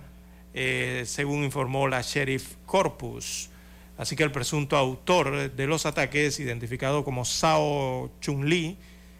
eh, 0.53 1.03
según 1.05 1.43
informó 1.43 1.89
la 1.89 2.01
Sheriff 2.01 2.55
Corpus. 2.65 3.49
Así 3.97 4.15
que 4.15 4.23
el 4.23 4.31
presunto 4.31 4.77
autor 4.77 5.51
de 5.51 5.67
los 5.67 5.85
ataques, 5.85 6.39
identificado 6.39 7.03
como 7.03 7.25
Sao 7.25 8.09
Chun 8.21 8.49
Lee, 8.49 8.77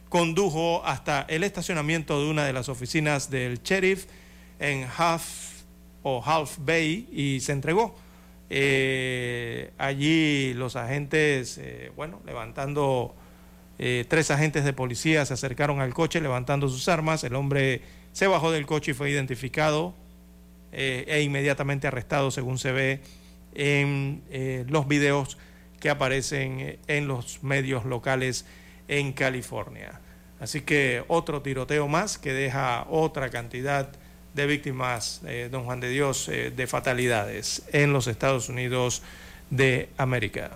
condujo 0.08 0.86
hasta 0.86 1.26
el 1.28 1.44
estacionamiento 1.44 2.22
de 2.22 2.30
una 2.30 2.45
de 2.45 2.53
las 2.53 2.70
oficinas 2.70 3.30
del 3.30 3.62
sheriff 3.62 4.06
en 4.62 4.88
Half 4.96 5.64
o 6.04 6.24
Half 6.24 6.60
Bay 6.60 7.10
y 7.12 7.42
se 7.42 7.52
entregó. 7.52 7.96
Eh, 8.50 9.72
allí 9.78 10.54
los 10.54 10.76
agentes, 10.76 11.58
eh, 11.58 11.92
bueno, 11.96 12.22
levantando, 12.26 13.16
eh, 13.80 14.06
tres 14.08 14.30
agentes 14.30 14.64
de 14.64 14.74
policía 14.74 15.26
se 15.26 15.34
acercaron 15.34 15.82
al 15.82 15.94
coche 15.94 16.22
levantando 16.22 16.70
sus 16.70 16.88
armas. 16.88 17.24
El 17.24 17.36
hombre 17.36 17.82
se 18.14 18.28
bajó 18.28 18.52
del 18.52 18.66
coche 18.66 18.92
y 18.92 18.94
fue 18.94 19.10
identificado 19.10 19.96
e 20.74 21.22
inmediatamente 21.22 21.88
arrestado, 21.88 22.32
según 22.32 22.58
se 22.58 22.72
ve 22.72 23.02
en 23.56 24.24
los 24.70 24.88
videos 24.88 25.38
que 25.82 25.90
aparecen 25.90 26.80
en 26.88 27.10
los 27.10 27.44
medios 27.44 27.84
locales 27.84 28.46
en 28.88 29.12
California. 29.12 30.00
Así 30.40 30.62
que 30.62 31.04
otro 31.10 31.42
tiroteo 31.42 31.90
más 31.90 32.18
que 32.18 32.32
deja 32.32 32.86
otra 32.90 33.30
cantidad 33.30 33.90
de 33.90 33.98
víctimas, 34.34 35.22
eh, 35.26 35.49
don 35.52 35.66
Juan 35.66 35.80
de 35.80 35.90
Dios, 35.90 36.28
eh, 36.30 36.52
de 36.56 36.68
fatalidades 36.68 37.64
en 37.72 37.94
los 37.94 38.08
Estados 38.08 38.49
Unidos 38.49 39.02
de 39.49 39.90
América. 39.98 40.52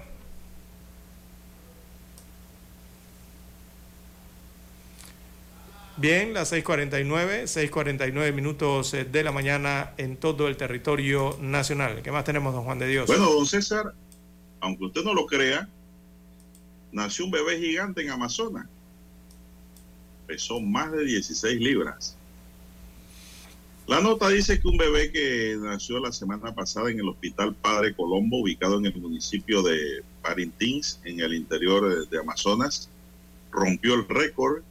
Bien, 5.97 6.33
las 6.33 6.51
6:49, 6.51 7.47
6:49 7.47 8.33
minutos 8.33 8.93
eh, 8.93 9.05
de 9.05 9.23
la 9.23 9.31
mañana 9.31 9.93
en 9.97 10.17
todo 10.17 10.47
el 10.49 10.57
territorio 10.57 11.37
nacional. 11.39 12.01
¿Qué 12.01 12.11
más 12.11 12.25
tenemos, 12.25 12.53
don 12.53 12.65
Juan 12.65 12.79
de 12.79 12.87
Dios? 12.87 13.07
Bueno, 13.07 13.31
don 13.31 13.45
César, 13.45 13.93
aunque 14.59 14.85
usted 14.85 15.03
no 15.03 15.13
lo 15.13 15.25
crea, 15.25 15.69
nació 16.91 17.25
un 17.25 17.31
bebé 17.31 17.59
gigante 17.59 18.01
en 18.01 18.09
Amazonas. 18.09 18.67
Pesó 20.27 20.59
más 20.59 20.91
de 20.91 21.05
16 21.05 21.61
libras. 21.61 22.17
La 23.87 24.01
nota 24.01 24.29
dice 24.29 24.59
que 24.59 24.67
un 24.67 24.77
bebé 24.77 25.11
que 25.11 25.55
nació 25.59 25.99
la 25.99 26.11
semana 26.11 26.55
pasada 26.55 26.89
en 26.89 26.99
el 26.99 27.07
Hospital 27.07 27.53
Padre 27.53 27.93
Colombo, 27.93 28.41
ubicado 28.41 28.79
en 28.79 28.87
el 28.87 28.95
municipio 28.95 29.61
de 29.61 30.03
Parintins, 30.23 30.99
en 31.03 31.19
el 31.19 31.35
interior 31.35 32.09
de 32.09 32.19
Amazonas, 32.19 32.89
rompió 33.51 33.93
el 33.93 34.07
récord 34.07 34.63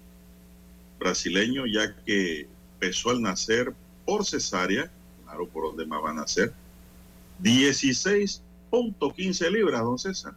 brasileño 0.99 1.65
ya 1.67 1.95
que 2.05 2.49
pesó 2.81 3.11
al 3.11 3.23
nacer 3.23 3.73
por 4.05 4.25
cesárea, 4.25 4.91
claro, 5.25 5.47
por 5.47 5.69
donde 5.69 5.87
más 5.87 6.03
va 6.03 6.11
a 6.11 6.15
nacer, 6.15 6.53
16.15 7.41 9.51
libras, 9.53 9.81
don 9.81 9.97
César, 9.99 10.35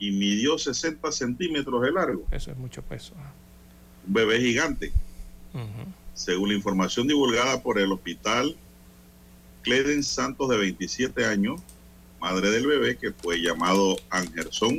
y 0.00 0.10
midió 0.10 0.58
60 0.58 1.12
centímetros 1.12 1.82
de 1.82 1.92
largo. 1.92 2.26
Eso 2.32 2.50
es 2.50 2.56
mucho 2.56 2.82
peso. 2.82 3.14
Un 4.06 4.12
bebé 4.12 4.40
gigante. 4.40 4.92
Según 6.16 6.48
la 6.48 6.54
información 6.54 7.06
divulgada 7.06 7.62
por 7.62 7.78
el 7.78 7.92
hospital, 7.92 8.56
Cleden 9.60 10.02
Santos, 10.02 10.48
de 10.48 10.56
27 10.56 11.26
años, 11.26 11.60
madre 12.18 12.50
del 12.50 12.66
bebé, 12.66 12.96
que 12.96 13.12
fue 13.12 13.42
llamado 13.42 13.98
Angerson, 14.08 14.78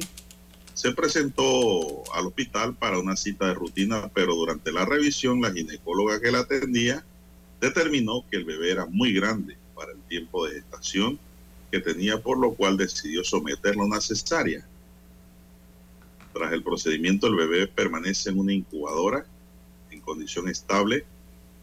se 0.74 0.92
presentó 0.94 2.04
al 2.16 2.26
hospital 2.26 2.74
para 2.74 2.98
una 2.98 3.16
cita 3.16 3.48
de 3.48 3.54
rutina, 3.54 4.10
pero 4.16 4.34
durante 4.34 4.72
la 4.72 4.86
revisión 4.86 5.40
la 5.40 5.52
ginecóloga 5.52 6.20
que 6.20 6.32
la 6.32 6.40
atendía 6.40 7.06
determinó 7.62 8.26
que 8.32 8.38
el 8.38 8.46
bebé 8.46 8.72
era 8.72 8.88
muy 8.88 9.14
grande 9.14 9.58
para 9.76 9.92
el 9.92 10.02
tiempo 10.10 10.48
de 10.48 10.56
gestación 10.56 11.20
que 11.72 11.80
tenía, 11.80 12.20
por 12.20 12.40
lo 12.40 12.56
cual 12.56 12.78
decidió 12.78 13.24
someterlo 13.24 13.84
a 13.84 13.86
una 13.86 14.02
cesárea. 14.02 14.66
Tras 16.34 16.52
el 16.52 16.64
procedimiento, 16.64 17.28
el 17.28 17.36
bebé 17.36 17.68
permanece 17.68 18.32
en 18.32 18.40
una 18.40 18.54
incubadora 18.54 19.24
en 19.92 20.02
condición 20.02 20.50
estable, 20.50 21.06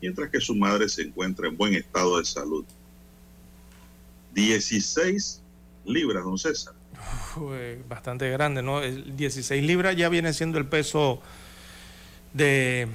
mientras 0.00 0.30
que 0.30 0.40
su 0.40 0.54
madre 0.54 0.88
se 0.88 1.02
encuentra 1.02 1.48
en 1.48 1.56
buen 1.56 1.74
estado 1.74 2.18
de 2.18 2.24
salud. 2.24 2.64
16 4.34 5.40
libras, 5.84 6.24
don 6.24 6.38
César. 6.38 6.74
Fue 7.34 7.80
bastante 7.88 8.30
grande, 8.30 8.62
¿no? 8.62 8.82
El 8.82 9.16
16 9.16 9.62
libras 9.62 9.96
ya 9.96 10.08
viene 10.08 10.32
siendo 10.32 10.58
el 10.58 10.66
peso 10.66 11.20
de, 12.32 12.88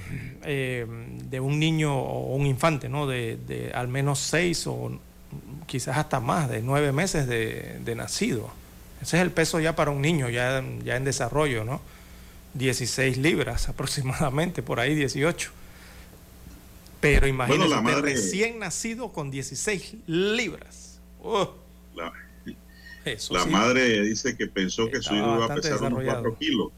eh, 0.43 0.85
de 1.29 1.39
un 1.39 1.59
niño 1.59 1.97
o 1.97 2.35
un 2.35 2.45
infante, 2.45 2.89
¿no? 2.89 3.07
De, 3.07 3.37
de, 3.37 3.71
al 3.73 3.87
menos 3.87 4.19
6 4.19 4.67
o 4.67 4.99
quizás 5.65 5.97
hasta 5.97 6.19
más, 6.19 6.49
de 6.49 6.61
9 6.61 6.91
meses 6.91 7.27
de, 7.27 7.79
de, 7.83 7.95
nacido. 7.95 8.49
Ese 9.01 9.17
es 9.17 9.23
el 9.23 9.31
peso 9.31 9.59
ya 9.59 9.75
para 9.75 9.91
un 9.91 10.01
niño, 10.01 10.29
ya, 10.29 10.63
ya 10.83 10.95
en 10.95 11.05
desarrollo, 11.05 11.63
¿no? 11.63 11.81
16 12.53 13.17
libras 13.17 13.69
aproximadamente, 13.69 14.61
por 14.61 14.79
ahí 14.79 14.95
18. 14.95 15.51
Pero 16.99 17.27
imagínese 17.27 17.67
Bueno, 17.67 17.75
la 17.75 17.81
madre- 17.81 18.13
recién 18.13 18.59
nacido 18.59 19.11
con 19.11 19.31
16 19.31 19.95
libras. 20.07 20.99
Oh, 21.21 21.53
La, 21.95 22.11
eso 23.05 23.33
la 23.33 23.43
sí. 23.43 23.49
madre 23.49 24.01
dice 24.01 24.35
que 24.35 24.47
pensó 24.47 24.89
que 24.89 25.01
su 25.01 25.13
hijo 25.15 25.35
iba 25.35 25.45
a 25.45 25.55
pesar 25.55 25.71
unos 25.79 25.81
desarrollado. 25.99 26.21
4 26.23 26.37
kilos. 26.37 26.71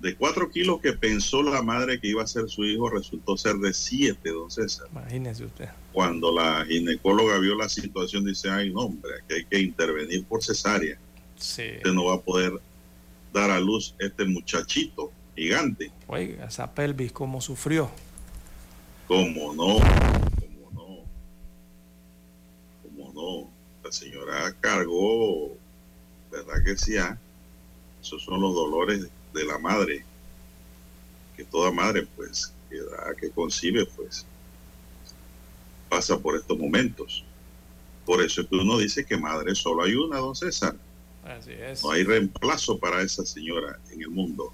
De 0.00 0.14
4 0.16 0.50
kilos 0.50 0.80
que 0.82 0.92
pensó 0.92 1.42
la 1.42 1.62
madre 1.62 1.98
que 1.98 2.08
iba 2.08 2.22
a 2.22 2.26
ser 2.26 2.46
su 2.50 2.64
hijo, 2.64 2.90
resultó 2.90 3.38
ser 3.38 3.54
de 3.56 3.72
7, 3.72 4.30
don 4.30 4.50
César. 4.50 4.86
Imagínese 4.92 5.44
usted. 5.44 5.68
Cuando 5.92 6.30
la 6.34 6.64
ginecóloga 6.66 7.38
vio 7.38 7.54
la 7.54 7.70
situación, 7.70 8.24
dice, 8.26 8.50
ay, 8.50 8.70
no, 8.70 8.80
hombre, 8.80 9.10
aquí 9.24 9.34
hay 9.34 9.44
que 9.46 9.58
intervenir 9.60 10.24
por 10.26 10.42
cesárea. 10.42 10.98
Sí. 11.36 11.62
Usted 11.78 11.92
no 11.92 12.04
va 12.06 12.16
a 12.16 12.20
poder 12.20 12.52
dar 13.32 13.50
a 13.50 13.58
luz 13.58 13.94
este 13.98 14.26
muchachito 14.26 15.10
gigante. 15.34 15.90
Oiga, 16.06 16.46
esa 16.46 16.72
pelvis 16.74 17.10
cómo 17.12 17.40
sufrió. 17.40 17.90
¿Cómo 19.06 19.52
no? 19.54 19.78
¿Cómo 20.40 20.70
no? 20.72 21.04
¿Cómo 22.82 23.12
no? 23.12 23.50
La 23.84 23.92
señora 23.92 24.54
cargó, 24.60 25.56
¿verdad 26.30 26.64
que 26.64 26.76
sí? 26.76 26.96
ah? 26.96 27.18
Esos 28.00 28.22
son 28.22 28.40
los 28.40 28.54
dolores 28.54 29.06
de 29.34 29.44
la 29.44 29.58
madre, 29.58 30.04
que 31.36 31.44
toda 31.44 31.70
madre, 31.70 32.06
pues, 32.16 32.52
que 32.70 32.80
da, 32.80 33.14
que 33.20 33.30
concibe, 33.30 33.84
pues, 33.86 34.24
pasa 35.88 36.18
por 36.18 36.36
estos 36.36 36.58
momentos. 36.58 37.24
Por 38.06 38.22
eso 38.22 38.40
es 38.40 38.48
que 38.48 38.56
uno 38.56 38.78
dice 38.78 39.04
que 39.04 39.16
madre 39.16 39.54
solo 39.54 39.82
hay 39.82 39.94
una, 39.94 40.18
don 40.18 40.34
César. 40.34 40.76
Así 41.24 41.52
es. 41.52 41.82
No 41.82 41.90
hay 41.90 42.04
reemplazo 42.04 42.78
para 42.78 43.02
esa 43.02 43.24
señora 43.24 43.78
en 43.90 44.02
el 44.02 44.10
mundo. 44.10 44.52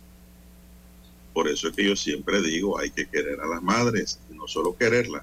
Por 1.32 1.48
eso 1.48 1.68
es 1.68 1.76
que 1.76 1.84
yo 1.84 1.96
siempre 1.96 2.42
digo, 2.42 2.78
hay 2.78 2.90
que 2.90 3.06
querer 3.06 3.40
a 3.40 3.46
las 3.46 3.62
madres, 3.62 4.20
no 4.30 4.48
solo 4.48 4.76
quererlas, 4.76 5.22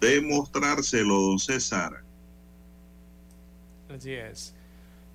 demostrárselo, 0.00 1.20
don 1.20 1.38
César. 1.38 2.02
Así 3.94 4.12
es. 4.12 4.54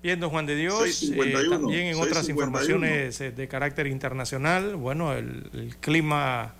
Bien, 0.02 0.18
don 0.18 0.30
Juan 0.30 0.46
de 0.46 0.56
Dios, 0.56 0.82
651, 0.82 1.56
eh, 1.56 1.58
también 1.58 1.86
en 1.88 1.96
otras 1.96 2.24
651. 2.24 2.32
informaciones 2.34 3.20
eh, 3.20 3.32
de 3.32 3.48
carácter 3.48 3.86
internacional, 3.86 4.76
bueno, 4.76 5.12
el, 5.12 5.50
el 5.52 5.76
clima, 5.76 6.54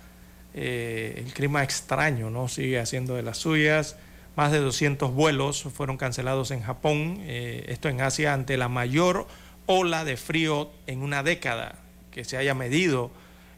eh, 0.52 1.22
el 1.24 1.32
clima 1.32 1.62
extraño, 1.62 2.28
¿no? 2.28 2.48
Sigue 2.48 2.78
haciendo 2.78 3.14
de 3.14 3.22
las 3.22 3.38
suyas. 3.38 3.96
Más 4.36 4.52
de 4.52 4.58
200 4.58 5.12
vuelos 5.12 5.62
fueron 5.74 5.96
cancelados 5.96 6.50
en 6.50 6.62
Japón, 6.62 7.20
esto 7.26 7.88
en 7.88 8.00
Asia, 8.00 8.32
ante 8.32 8.56
la 8.56 8.68
mayor 8.68 9.26
ola 9.66 10.04
de 10.04 10.16
frío 10.16 10.70
en 10.86 11.02
una 11.02 11.22
década 11.22 11.80
que 12.10 12.24
se 12.24 12.36
haya 12.36 12.54
medido 12.54 13.10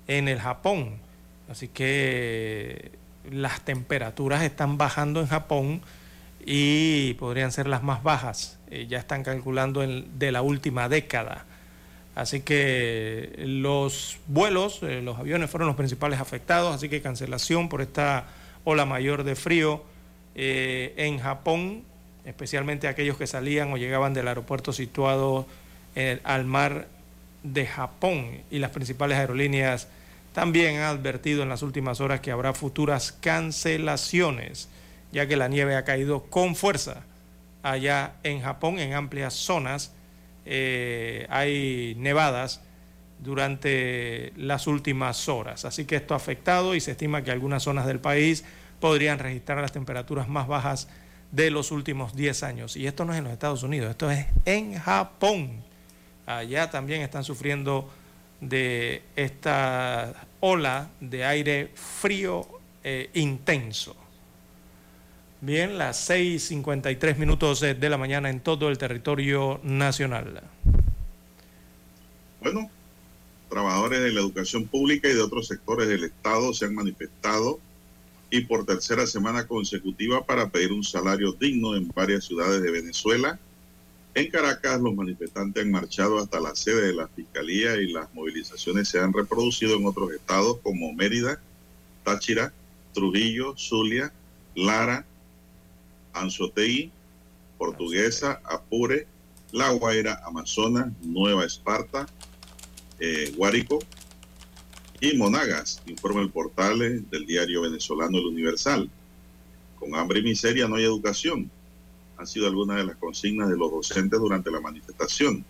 en 0.08 0.28
el 0.28 0.40
Japón. 0.40 0.96
Así 1.50 1.68
que 1.68 2.92
las 3.30 3.60
temperaturas 3.62 4.42
están 4.42 4.78
bajando 4.78 5.20
en 5.20 5.26
Japón 5.26 5.80
y 6.44 7.14
podrían 7.14 7.52
ser 7.52 7.66
las 7.68 7.82
más 7.82 8.02
bajas. 8.02 8.58
Eh, 8.70 8.86
ya 8.88 8.98
están 8.98 9.22
calculando 9.22 9.82
en- 9.82 10.18
de 10.18 10.32
la 10.32 10.42
última 10.42 10.88
década. 10.88 11.44
Así 12.14 12.40
que 12.40 13.34
los 13.38 14.18
vuelos, 14.26 14.80
eh, 14.82 15.00
los 15.02 15.18
aviones 15.18 15.50
fueron 15.50 15.66
los 15.68 15.76
principales 15.76 16.20
afectados, 16.20 16.74
así 16.74 16.88
que 16.88 17.00
cancelación 17.00 17.68
por 17.68 17.80
esta 17.80 18.24
ola 18.64 18.84
mayor 18.84 19.24
de 19.24 19.34
frío 19.34 19.82
eh, 20.34 20.94
en 20.96 21.18
Japón, 21.18 21.82
especialmente 22.24 22.88
aquellos 22.88 23.16
que 23.18 23.26
salían 23.26 23.72
o 23.72 23.76
llegaban 23.76 24.14
del 24.14 24.28
aeropuerto 24.28 24.72
situado 24.72 25.46
al 26.24 26.44
mar 26.46 26.86
de 27.42 27.66
Japón 27.66 28.42
y 28.50 28.58
las 28.58 28.70
principales 28.70 29.18
aerolíneas 29.18 29.88
también 30.32 30.76
han 30.76 30.84
advertido 30.84 31.42
en 31.42 31.48
las 31.48 31.62
últimas 31.62 32.00
horas 32.00 32.20
que 32.20 32.30
habrá 32.30 32.54
futuras 32.54 33.12
cancelaciones, 33.12 34.68
ya 35.12 35.26
que 35.26 35.36
la 35.36 35.48
nieve 35.48 35.76
ha 35.76 35.84
caído 35.84 36.24
con 36.24 36.56
fuerza 36.56 37.02
allá 37.62 38.14
en 38.22 38.42
Japón 38.42 38.78
en 38.78 38.94
amplias 38.94 39.34
zonas 39.34 39.92
eh, 40.44 41.26
hay 41.30 41.94
nevadas 41.96 42.60
durante 43.20 44.32
las 44.36 44.66
últimas 44.66 45.28
horas. 45.28 45.64
Así 45.64 45.84
que 45.84 45.96
esto 45.96 46.14
ha 46.14 46.16
afectado 46.16 46.74
y 46.74 46.80
se 46.80 46.92
estima 46.92 47.22
que 47.22 47.30
algunas 47.30 47.62
zonas 47.62 47.86
del 47.86 48.00
país 48.00 48.44
podrían 48.80 49.20
registrar 49.20 49.58
las 49.58 49.72
temperaturas 49.72 50.28
más 50.28 50.48
bajas 50.48 50.88
de 51.30 51.50
los 51.50 51.70
últimos 51.70 52.16
10 52.16 52.42
años. 52.42 52.76
Y 52.76 52.86
esto 52.86 53.04
no 53.04 53.12
es 53.12 53.18
en 53.18 53.24
los 53.24 53.32
Estados 53.32 53.62
Unidos, 53.62 53.90
esto 53.90 54.10
es 54.10 54.26
en 54.44 54.74
Japón. 54.74 55.62
Allá 56.26 56.70
también 56.70 57.02
están 57.02 57.24
sufriendo 57.24 57.90
de 58.40 59.02
esta 59.16 60.26
ola 60.40 60.90
de 61.00 61.24
aire 61.24 61.70
frío 61.74 62.46
eh, 62.84 63.10
intenso. 63.14 63.96
Bien, 65.40 65.76
las 65.76 66.08
6.53 66.08 67.16
minutos 67.16 67.60
de 67.60 67.88
la 67.88 67.98
mañana 67.98 68.30
en 68.30 68.40
todo 68.40 68.68
el 68.68 68.78
territorio 68.78 69.60
nacional. 69.64 70.42
Bueno, 72.40 72.70
trabajadores 73.48 74.00
de 74.00 74.12
la 74.12 74.20
educación 74.20 74.66
pública 74.66 75.08
y 75.08 75.14
de 75.14 75.20
otros 75.20 75.48
sectores 75.48 75.88
del 75.88 76.04
Estado 76.04 76.52
se 76.54 76.64
han 76.64 76.74
manifestado 76.74 77.60
y 78.30 78.40
por 78.42 78.64
tercera 78.64 79.06
semana 79.06 79.46
consecutiva 79.46 80.24
para 80.24 80.48
pedir 80.48 80.72
un 80.72 80.82
salario 80.82 81.32
digno 81.32 81.76
en 81.76 81.88
varias 81.94 82.24
ciudades 82.24 82.62
de 82.62 82.70
Venezuela. 82.70 83.38
En 84.14 84.30
Caracas 84.30 84.80
los 84.80 84.94
manifestantes 84.94 85.64
han 85.64 85.70
marchado 85.70 86.18
hasta 86.18 86.38
la 86.38 86.54
sede 86.54 86.88
de 86.88 86.92
la 86.92 87.08
Fiscalía 87.08 87.76
y 87.76 87.90
las 87.90 88.12
movilizaciones 88.12 88.88
se 88.88 89.00
han 89.00 89.12
reproducido 89.12 89.76
en 89.76 89.86
otros 89.86 90.12
estados 90.12 90.58
como 90.62 90.92
Mérida, 90.92 91.40
Táchira, 92.04 92.52
Trujillo, 92.92 93.54
Zulia, 93.56 94.12
Lara, 94.54 95.06
Anzotegui, 96.12 96.90
Portuguesa, 97.56 98.42
Apure, 98.44 99.06
La 99.50 99.70
Guaira, 99.70 100.20
Amazonas, 100.26 100.92
Nueva 101.02 101.46
Esparta, 101.46 102.06
eh, 102.98 103.32
Guárico 103.34 103.78
y 105.00 105.16
Monagas, 105.16 105.82
informa 105.86 106.20
el 106.20 106.30
portal 106.30 107.08
del 107.10 107.26
diario 107.26 107.62
venezolano 107.62 108.18
El 108.18 108.26
Universal. 108.26 108.90
Con 109.78 109.94
hambre 109.94 110.20
y 110.20 110.22
miseria 110.22 110.68
no 110.68 110.76
hay 110.76 110.84
educación. 110.84 111.50
Han 112.22 112.28
sido 112.28 112.46
algunas 112.46 112.76
de 112.76 112.84
las 112.84 112.96
consignas 112.98 113.48
de 113.48 113.56
los 113.56 113.68
docentes 113.72 114.20
durante 114.20 114.48
la 114.52 114.60
manifestación. 114.60 115.44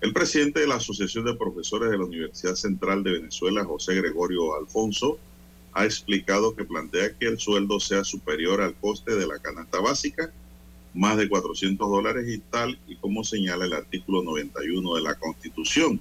El 0.00 0.12
presidente 0.12 0.60
de 0.60 0.68
la 0.68 0.76
Asociación 0.76 1.24
de 1.24 1.34
Profesores 1.34 1.90
de 1.90 1.98
la 1.98 2.04
Universidad 2.04 2.54
Central 2.54 3.02
de 3.02 3.14
Venezuela, 3.14 3.64
José 3.64 3.96
Gregorio 3.96 4.54
Alfonso, 4.54 5.18
ha 5.72 5.84
explicado 5.84 6.54
que 6.54 6.64
plantea 6.64 7.14
que 7.18 7.26
el 7.26 7.40
sueldo 7.40 7.80
sea 7.80 8.04
superior 8.04 8.60
al 8.60 8.76
coste 8.76 9.16
de 9.16 9.26
la 9.26 9.40
canasta 9.40 9.80
básica, 9.80 10.32
más 10.94 11.16
de 11.16 11.28
400 11.28 11.90
dólares 11.90 12.28
y 12.28 12.38
tal, 12.38 12.78
y 12.86 12.94
como 12.94 13.24
señala 13.24 13.64
el 13.64 13.72
artículo 13.72 14.22
91 14.22 14.94
de 14.94 15.02
la 15.02 15.16
Constitución. 15.16 16.00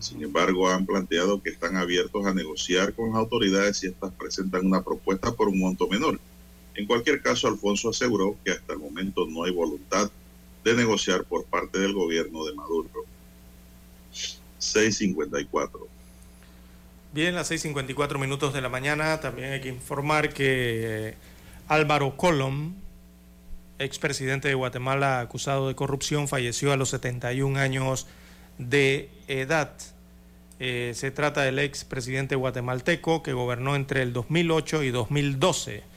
Sin 0.00 0.20
embargo, 0.20 0.68
han 0.68 0.84
planteado 0.84 1.40
que 1.40 1.50
están 1.50 1.76
abiertos 1.76 2.26
a 2.26 2.34
negociar 2.34 2.92
con 2.92 3.10
las 3.10 3.18
autoridades 3.18 3.76
si 3.76 3.86
estas 3.86 4.12
presentan 4.14 4.66
una 4.66 4.82
propuesta 4.82 5.32
por 5.32 5.46
un 5.46 5.60
monto 5.60 5.86
menor. 5.86 6.18
En 6.74 6.86
cualquier 6.86 7.20
caso, 7.22 7.48
Alfonso 7.48 7.90
aseguró 7.90 8.36
que 8.44 8.52
hasta 8.52 8.72
el 8.72 8.78
momento 8.78 9.26
no 9.26 9.44
hay 9.44 9.52
voluntad 9.52 10.10
de 10.64 10.74
negociar 10.74 11.24
por 11.24 11.44
parte 11.44 11.78
del 11.78 11.92
gobierno 11.92 12.44
de 12.44 12.54
Maduro. 12.54 12.88
654. 14.58 15.88
Bien, 17.12 17.34
las 17.34 17.50
6.54 17.50 18.18
minutos 18.18 18.54
de 18.54 18.62
la 18.62 18.68
mañana. 18.68 19.20
También 19.20 19.52
hay 19.52 19.60
que 19.60 19.68
informar 19.68 20.32
que 20.32 21.08
eh, 21.08 21.14
Álvaro 21.68 22.16
Colom, 22.16 22.74
expresidente 23.78 24.48
de 24.48 24.54
Guatemala 24.54 25.20
acusado 25.20 25.68
de 25.68 25.74
corrupción, 25.74 26.28
falleció 26.28 26.72
a 26.72 26.76
los 26.76 26.90
71 26.90 27.58
años 27.58 28.06
de 28.58 29.10
edad. 29.28 29.74
Eh, 30.58 30.92
se 30.94 31.10
trata 31.10 31.42
del 31.42 31.58
expresidente 31.58 32.36
guatemalteco 32.36 33.22
que 33.22 33.32
gobernó 33.32 33.74
entre 33.74 34.02
el 34.02 34.12
2008 34.12 34.84
y 34.84 34.90
2012. 34.90 35.91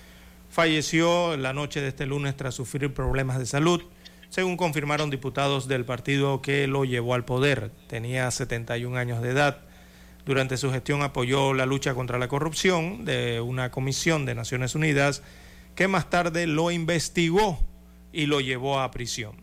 Falleció 0.56 1.36
la 1.36 1.52
noche 1.52 1.82
de 1.82 1.90
este 1.90 2.06
lunes 2.06 2.38
tras 2.38 2.56
sufrir 2.56 2.94
problemas 2.94 3.38
de 3.40 3.46
salud, 3.46 3.84
según 4.30 4.56
confirmaron 4.56 5.10
diputados 5.10 5.68
del 5.68 5.84
partido 5.84 6.42
que 6.42 6.66
lo 6.66 6.86
llevó 6.86 7.14
al 7.14 7.26
poder. 7.26 7.72
Tenía 7.88 8.32
71 8.32 8.98
años 8.98 9.22
de 9.22 9.32
edad. 9.32 9.58
Durante 10.26 10.56
su 10.56 10.72
gestión 10.72 11.02
apoyó 11.02 11.54
la 11.54 11.66
lucha 11.66 11.94
contra 11.94 12.20
la 12.20 12.30
corrupción 12.30 13.04
de 13.04 13.42
una 13.42 13.70
comisión 13.70 14.26
de 14.26 14.34
Naciones 14.34 14.76
Unidas 14.76 15.24
que 15.76 15.90
más 15.90 16.10
tarde 16.10 16.48
lo 16.48 16.72
investigó 16.72 17.60
y 18.14 18.28
lo 18.28 18.40
llevó 18.40 18.80
a 18.80 18.92
prisión. 18.92 19.36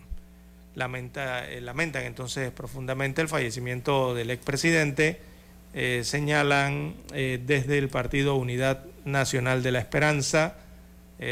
Lamenta, 0.74 1.46
eh, 1.46 1.60
lamentan 1.60 2.04
entonces 2.04 2.50
profundamente 2.52 3.20
el 3.20 3.28
fallecimiento 3.28 4.14
del 4.14 4.30
expresidente. 4.30 5.20
Eh, 5.74 6.04
señalan 6.04 6.94
eh, 7.12 7.38
desde 7.44 7.76
el 7.76 7.90
Partido 7.90 8.34
Unidad 8.36 8.86
Nacional 9.04 9.62
de 9.62 9.72
la 9.72 9.80
Esperanza, 9.80 10.56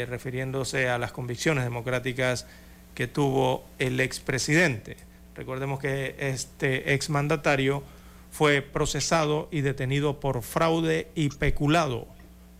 refiriéndose 0.07 0.89
a 0.89 0.97
las 0.97 1.11
convicciones 1.11 1.63
democráticas 1.63 2.47
que 2.95 3.07
tuvo 3.07 3.65
el 3.79 3.99
expresidente. 3.99 4.97
Recordemos 5.35 5.79
que 5.79 6.15
este 6.19 6.93
exmandatario 6.93 7.83
fue 8.31 8.61
procesado 8.61 9.49
y 9.51 9.61
detenido 9.61 10.19
por 10.19 10.41
fraude 10.41 11.09
y 11.15 11.29
peculado 11.29 12.07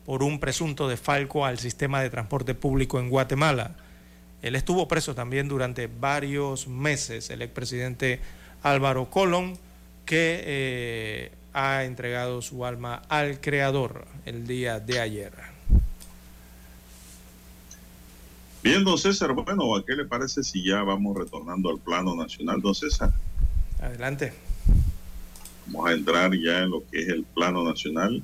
por 0.06 0.24
un 0.24 0.40
presunto 0.40 0.88
defalco 0.90 1.46
al 1.46 1.60
sistema 1.60 2.02
de 2.02 2.10
transporte 2.10 2.54
público 2.54 3.00
en 3.00 3.10
Guatemala. 3.10 3.76
Él 4.42 4.56
estuvo 4.56 4.88
preso 4.88 5.16
también 5.16 5.48
durante 5.48 5.88
varios 5.88 6.68
meses, 6.68 7.30
el 7.30 7.42
expresidente 7.42 8.20
Álvaro 8.64 9.10
Colón, 9.10 9.58
que 10.06 10.42
eh, 10.44 11.32
ha 11.54 11.84
entregado 11.84 12.42
su 12.42 12.66
alma 12.66 13.04
al 13.08 13.40
Creador 13.40 14.06
el 14.26 14.48
día 14.48 14.80
de 14.80 15.00
ayer. 15.00 15.51
Bien, 18.64 18.84
don 18.84 18.96
César, 18.96 19.34
bueno, 19.34 19.76
¿a 19.76 19.84
qué 19.84 19.96
le 19.96 20.06
parece 20.06 20.44
si 20.44 20.64
ya 20.64 20.84
vamos 20.84 21.18
retornando 21.18 21.72
al 21.72 21.80
plano 21.80 22.16
nacional, 22.16 22.62
don 22.62 22.76
César? 22.76 23.12
Adelante. 23.80 24.34
Vamos 25.66 25.90
a 25.90 25.94
entrar 25.94 26.32
ya 26.36 26.60
en 26.60 26.70
lo 26.70 26.84
que 26.88 27.02
es 27.02 27.10
el 27.10 27.24
plano 27.24 27.64
nacional. 27.64 28.24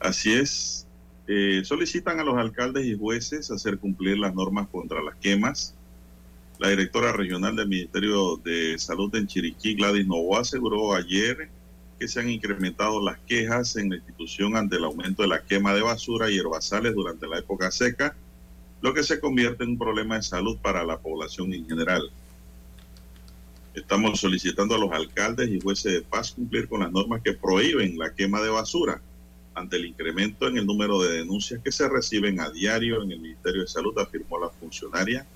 Así 0.00 0.34
es, 0.34 0.86
eh, 1.26 1.62
solicitan 1.64 2.20
a 2.20 2.24
los 2.24 2.36
alcaldes 2.36 2.84
y 2.84 2.96
jueces 2.96 3.50
hacer 3.50 3.78
cumplir 3.78 4.18
las 4.18 4.34
normas 4.34 4.68
contra 4.68 5.02
las 5.02 5.16
quemas. 5.16 5.74
La 6.58 6.68
directora 6.68 7.12
regional 7.12 7.56
del 7.56 7.68
Ministerio 7.68 8.36
de 8.36 8.78
Salud 8.78 9.14
en 9.14 9.26
Chiriquí, 9.28 9.76
Gladys 9.76 10.06
Novoa, 10.06 10.40
aseguró 10.40 10.94
ayer 10.94 11.48
que 11.98 12.06
se 12.06 12.20
han 12.20 12.28
incrementado 12.28 13.02
las 13.02 13.18
quejas 13.20 13.76
en 13.76 13.88
la 13.88 13.96
institución 13.96 14.56
ante 14.56 14.76
el 14.76 14.84
aumento 14.84 15.22
de 15.22 15.28
la 15.28 15.42
quema 15.42 15.72
de 15.72 15.80
basura 15.80 16.30
y 16.30 16.36
herbazales 16.36 16.94
durante 16.94 17.26
la 17.26 17.38
época 17.38 17.70
seca, 17.70 18.14
lo 18.80 18.94
que 18.94 19.02
se 19.02 19.20
convierte 19.20 19.64
en 19.64 19.70
un 19.70 19.78
problema 19.78 20.16
de 20.16 20.22
salud 20.22 20.58
para 20.58 20.84
la 20.84 20.98
población 20.98 21.52
en 21.52 21.66
general. 21.66 22.10
Estamos 23.74 24.20
solicitando 24.20 24.74
a 24.74 24.78
los 24.78 24.92
alcaldes 24.92 25.48
y 25.50 25.60
jueces 25.60 25.92
de 25.92 26.02
paz 26.02 26.32
cumplir 26.32 26.68
con 26.68 26.80
las 26.80 26.90
normas 26.90 27.22
que 27.22 27.32
prohíben 27.32 27.98
la 27.98 28.14
quema 28.14 28.40
de 28.40 28.50
basura 28.50 29.00
ante 29.54 29.76
el 29.76 29.86
incremento 29.86 30.46
en 30.46 30.58
el 30.58 30.66
número 30.66 31.00
de 31.02 31.18
denuncias 31.18 31.60
que 31.62 31.72
se 31.72 31.88
reciben 31.88 32.40
a 32.40 32.50
diario 32.50 33.02
en 33.02 33.12
el 33.12 33.20
Ministerio 33.20 33.62
de 33.62 33.68
Salud, 33.68 33.98
afirmó 33.98 34.38
la 34.38 34.50
funcionaria. 34.50 35.26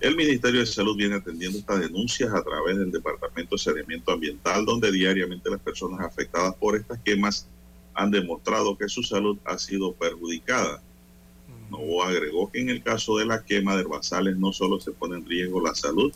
El 0.00 0.16
Ministerio 0.16 0.60
de 0.60 0.66
Salud 0.66 0.96
viene 0.96 1.16
atendiendo 1.16 1.58
estas 1.58 1.80
denuncias 1.80 2.32
a 2.32 2.42
través 2.42 2.78
del 2.78 2.90
Departamento 2.90 3.56
de 3.56 3.58
Saneamiento 3.58 4.12
Ambiental, 4.12 4.64
donde 4.64 4.90
diariamente 4.90 5.50
las 5.50 5.60
personas 5.60 6.00
afectadas 6.00 6.54
por 6.54 6.76
estas 6.76 7.00
quemas 7.00 7.46
han 7.94 8.10
demostrado 8.10 8.78
que 8.78 8.88
su 8.88 9.02
salud 9.02 9.36
ha 9.44 9.58
sido 9.58 9.92
perjudicada. 9.92 10.80
Agregó 12.04 12.50
que 12.50 12.60
en 12.60 12.70
el 12.70 12.82
caso 12.82 13.18
de 13.18 13.26
la 13.26 13.44
quema 13.44 13.74
de 13.74 13.82
herbazales 13.82 14.36
no 14.36 14.52
solo 14.52 14.80
se 14.80 14.92
pone 14.92 15.16
en 15.16 15.26
riesgo 15.26 15.60
la 15.60 15.74
salud, 15.74 16.12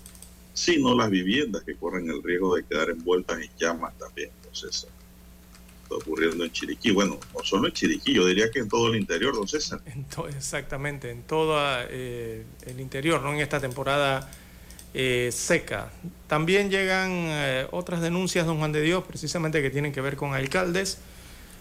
sino 0.53 0.95
las 0.95 1.11
viviendas 1.11 1.63
que 1.65 1.75
corren 1.77 2.09
el 2.09 2.23
riesgo 2.23 2.57
de 2.57 2.65
quedar 2.65 2.91
envueltas 2.91 3.41
en 3.41 3.51
llamas 3.59 3.97
también. 3.99 4.31
Entonces, 4.43 4.87
ocurriendo 5.89 6.45
en 6.45 6.53
Chiriquí. 6.53 6.91
Bueno, 6.91 7.19
no 7.35 7.45
solo 7.45 7.69
en 7.69 7.75
Chiriquí, 7.75 8.15
yo 8.15 8.27
diría 8.27 8.51
que 8.51 8.61
en 8.61 8.69
todo 8.69 8.89
el 8.89 8.97
interior, 8.97 9.35
don 9.35 9.49
César. 9.49 9.81
exactamente, 10.37 11.11
en 11.11 11.23
todo 11.23 11.57
eh, 11.91 12.45
el 12.67 12.81
interior, 12.81 13.23
no 13.23 13.33
en 13.33 13.41
esta 13.41 13.61
temporada 13.61 14.31
eh, 14.93 15.31
seca. 15.33 15.91
También 16.27 16.71
llegan 16.71 17.11
eh, 17.13 17.67
otras 17.71 18.01
denuncias, 18.01 18.47
don 18.47 18.59
Juan 18.59 18.73
de 18.73 18.83
Dios, 18.83 19.05
precisamente 19.05 19.63
que 19.63 19.71
tienen 19.71 19.93
que 19.93 20.01
ver 20.01 20.17
con 20.17 20.35
alcaldes. 20.35 20.99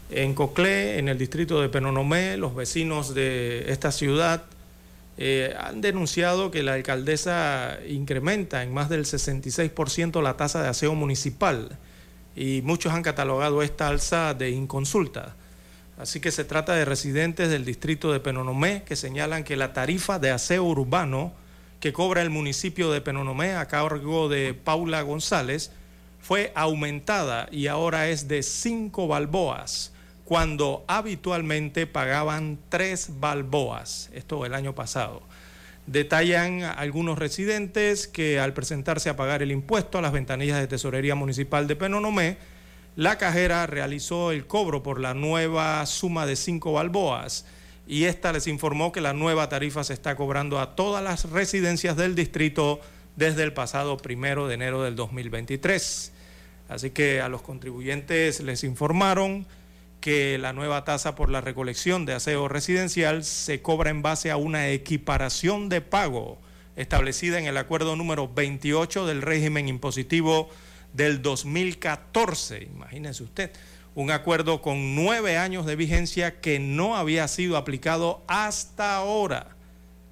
En 0.10 0.34
Coclé, 0.36 1.00
en 1.00 1.08
el 1.10 1.18
distrito 1.18 1.62
de 1.62 1.70
Penonomé, 1.70 2.38
los 2.38 2.56
vecinos 2.56 3.14
de 3.14 3.72
esta 3.72 3.92
ciudad 3.92 4.44
han 5.60 5.82
denunciado 5.82 6.52
que 6.52 6.64
la 6.64 6.74
alcaldesa 6.74 7.78
incrementa 7.88 8.64
en 8.64 8.74
más 8.74 8.90
del 8.90 9.06
66% 9.06 10.22
la 10.22 10.38
tasa 10.38 10.62
de 10.62 10.70
aseo 10.70 10.96
municipal 10.96 11.78
y 12.36 12.62
muchos 12.64 12.94
han 12.94 13.04
catalogado 13.04 13.62
esta 13.62 13.90
alza 13.90 14.34
de 14.34 14.50
inconsulta. 14.50 15.36
Así 16.00 16.20
que 16.20 16.32
se 16.32 16.44
trata 16.44 16.74
de 16.74 16.86
residentes 16.86 17.50
del 17.50 17.64
distrito 17.64 18.12
de 18.12 18.20
Penonomé 18.20 18.84
que 18.84 18.96
señalan 18.96 19.44
que 19.44 19.56
la 19.56 19.74
tarifa 19.74 20.18
de 20.18 20.32
aseo 20.32 20.64
urbano 20.64 21.34
que 21.80 21.94
cobra 21.94 22.24
el 22.24 22.32
municipio 22.32 22.92
de 22.92 23.02
Penonomé 23.02 23.56
a 23.56 23.68
cargo 23.68 24.30
de 24.30 24.56
Paula 24.56 25.04
González 25.04 25.72
fue 26.20 26.52
aumentada 26.56 27.48
y 27.52 27.68
ahora 27.68 28.10
es 28.10 28.28
de 28.28 28.42
5 28.42 29.08
balboas, 29.08 29.93
cuando 30.26 30.86
habitualmente 30.88 31.86
pagaban 31.88 32.60
3 32.70 33.20
balboas, 33.20 34.10
esto 34.14 34.46
el 34.46 34.54
año 34.54 34.74
pasado. 34.74 35.22
Detallan 35.86 36.64
algunos 36.64 37.20
residentes 37.20 38.08
que 38.08 38.40
al 38.40 38.54
presentarse 38.54 39.10
a 39.10 39.18
pagar 39.18 39.44
el 39.44 39.52
impuesto 39.52 39.98
a 39.98 40.02
las 40.02 40.14
ventanillas 40.14 40.60
de 40.60 40.68
Tesorería 40.68 41.16
Municipal 41.16 41.68
de 41.68 41.76
Penonomé, 41.76 42.38
la 42.96 43.18
cajera 43.18 43.68
realizó 43.68 44.32
el 44.32 44.48
cobro 44.48 44.82
por 44.82 45.00
la 45.00 45.14
nueva 45.14 45.86
suma 45.86 46.26
de 46.26 46.36
5 46.36 46.72
balboas 46.72 47.46
y 47.86 48.06
esta 48.06 48.32
les 48.32 48.48
informó 48.48 48.94
que 48.94 49.02
la 49.02 49.14
nueva 49.14 49.50
tarifa 49.50 49.84
se 49.84 49.94
está 49.94 50.16
cobrando 50.16 50.60
a 50.60 50.76
todas 50.76 51.04
las 51.04 51.30
residencias 51.32 51.98
del 51.98 52.16
distrito 52.16 52.80
desde 53.18 53.44
el 53.44 53.52
pasado 53.52 53.98
primero 53.98 54.48
de 54.48 54.54
enero 54.54 54.84
del 54.84 54.96
2023. 54.96 56.14
Así 56.70 56.92
que 56.92 57.20
a 57.20 57.28
los 57.28 57.42
contribuyentes 57.42 58.40
les 58.40 58.64
informaron 58.64 59.46
que 60.04 60.38
la 60.38 60.52
nueva 60.52 60.84
tasa 60.84 61.16
por 61.16 61.30
la 61.30 61.40
recolección 61.40 62.06
de 62.06 62.12
aseo 62.12 62.50
residencial 62.50 63.24
se 63.24 63.62
cobra 63.62 63.90
en 63.90 64.02
base 64.02 64.32
a 64.32 64.36
una 64.36 64.68
equiparación 64.68 65.70
de 65.70 65.80
pago 65.80 66.40
establecida 66.76 67.40
en 67.40 67.46
el 67.46 67.56
acuerdo 67.56 67.96
número 67.96 68.28
28 68.28 69.06
del 69.08 69.22
régimen 69.22 69.70
impositivo 69.70 70.50
del 70.92 71.22
2014. 71.22 72.64
Imagínense 72.64 73.24
usted, 73.24 73.52
un 73.96 74.12
acuerdo 74.12 74.62
con 74.62 74.94
nueve 74.94 75.38
años 75.38 75.66
de 75.66 75.78
vigencia 75.78 76.42
que 76.42 76.60
no 76.60 76.98
había 76.98 77.30
sido 77.30 77.56
aplicado 77.56 78.26
hasta 78.28 78.98
ahora 78.98 79.56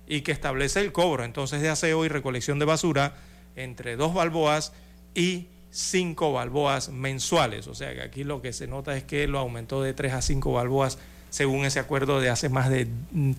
y 0.08 0.22
que 0.22 0.32
establece 0.32 0.80
el 0.80 0.94
cobro 0.94 1.26
entonces 1.26 1.62
de 1.62 1.68
aseo 1.68 2.06
y 2.06 2.08
recolección 2.08 2.60
de 2.60 2.66
basura 2.66 3.16
entre 3.58 3.98
dos 3.98 4.14
balboas 4.14 4.72
y 5.14 5.48
cinco 5.72 6.34
balboas 6.34 6.90
mensuales. 6.90 7.68
O 7.68 7.74
sea 7.74 7.94
que 7.94 8.02
aquí 8.02 8.24
lo 8.24 8.42
que 8.42 8.54
se 8.54 8.68
nota 8.68 8.96
es 8.96 9.04
que 9.04 9.28
lo 9.28 9.40
aumentó 9.40 9.82
de 9.82 9.94
tres 9.94 10.14
a 10.14 10.22
cinco 10.22 10.54
balboas 10.54 11.00
según 11.32 11.66
ese 11.66 11.80
acuerdo 11.80 12.20
de 12.20 12.30
hace 12.30 12.50
más 12.50 12.70
de 12.70 12.88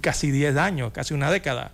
casi 0.00 0.30
10 0.30 0.56
años, 0.56 0.92
casi 0.92 1.12
una 1.12 1.30
década. 1.30 1.72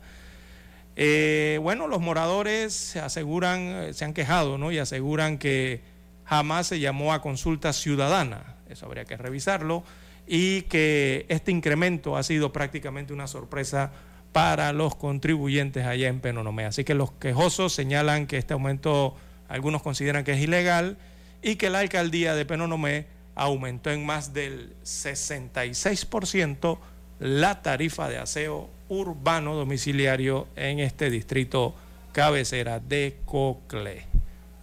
Eh, 0.96 1.60
bueno, 1.62 1.86
los 1.86 2.00
moradores 2.00 2.74
se 2.74 2.98
aseguran, 2.98 3.60
eh, 3.60 3.94
se 3.94 4.04
han 4.04 4.12
quejado, 4.12 4.58
¿no? 4.58 4.72
Y 4.72 4.78
aseguran 4.78 5.38
que 5.38 5.80
jamás 6.24 6.66
se 6.66 6.80
llamó 6.80 7.12
a 7.12 7.22
consulta 7.22 7.72
ciudadana, 7.72 8.56
eso 8.68 8.86
habría 8.86 9.04
que 9.04 9.16
revisarlo, 9.16 9.84
y 10.26 10.62
que 10.62 11.24
este 11.28 11.52
incremento 11.52 12.16
ha 12.16 12.24
sido 12.24 12.52
prácticamente 12.52 13.12
una 13.12 13.28
sorpresa 13.28 13.92
para 14.32 14.72
los 14.72 14.96
contribuyentes 14.96 15.86
allá 15.86 16.08
en 16.08 16.18
Penonomé. 16.18 16.64
Así 16.64 16.82
que 16.82 16.94
los 16.94 17.12
quejosos 17.12 17.72
señalan 17.72 18.26
que 18.26 18.38
este 18.38 18.54
aumento 18.54 19.14
algunos 19.48 19.82
consideran 19.82 20.24
que 20.24 20.32
es 20.32 20.40
ilegal 20.40 20.96
y 21.42 21.56
que 21.56 21.70
la 21.70 21.80
alcaldía 21.80 22.34
de 22.34 22.44
Penonomé 22.44 23.06
aumentó 23.34 23.90
en 23.90 24.04
más 24.04 24.34
del 24.34 24.74
66% 24.84 26.78
la 27.20 27.62
tarifa 27.62 28.08
de 28.08 28.18
aseo 28.18 28.68
urbano 28.88 29.54
domiciliario 29.54 30.48
en 30.56 30.80
este 30.80 31.10
distrito 31.10 31.74
cabecera 32.12 32.80
de 32.80 33.18
Cocle. 33.24 34.04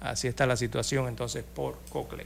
Así 0.01 0.27
está 0.27 0.45
la 0.45 0.57
situación 0.57 1.07
entonces 1.07 1.43
por 1.43 1.79
Cocle. 1.89 2.25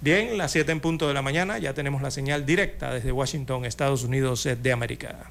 Bien, 0.00 0.38
las 0.38 0.52
7 0.52 0.70
en 0.70 0.80
punto 0.80 1.08
de 1.08 1.14
la 1.14 1.22
mañana, 1.22 1.58
ya 1.58 1.74
tenemos 1.74 2.02
la 2.02 2.10
señal 2.10 2.46
directa 2.46 2.92
desde 2.92 3.10
Washington, 3.10 3.64
Estados 3.64 4.04
Unidos 4.04 4.48
de 4.60 4.72
América. 4.72 5.30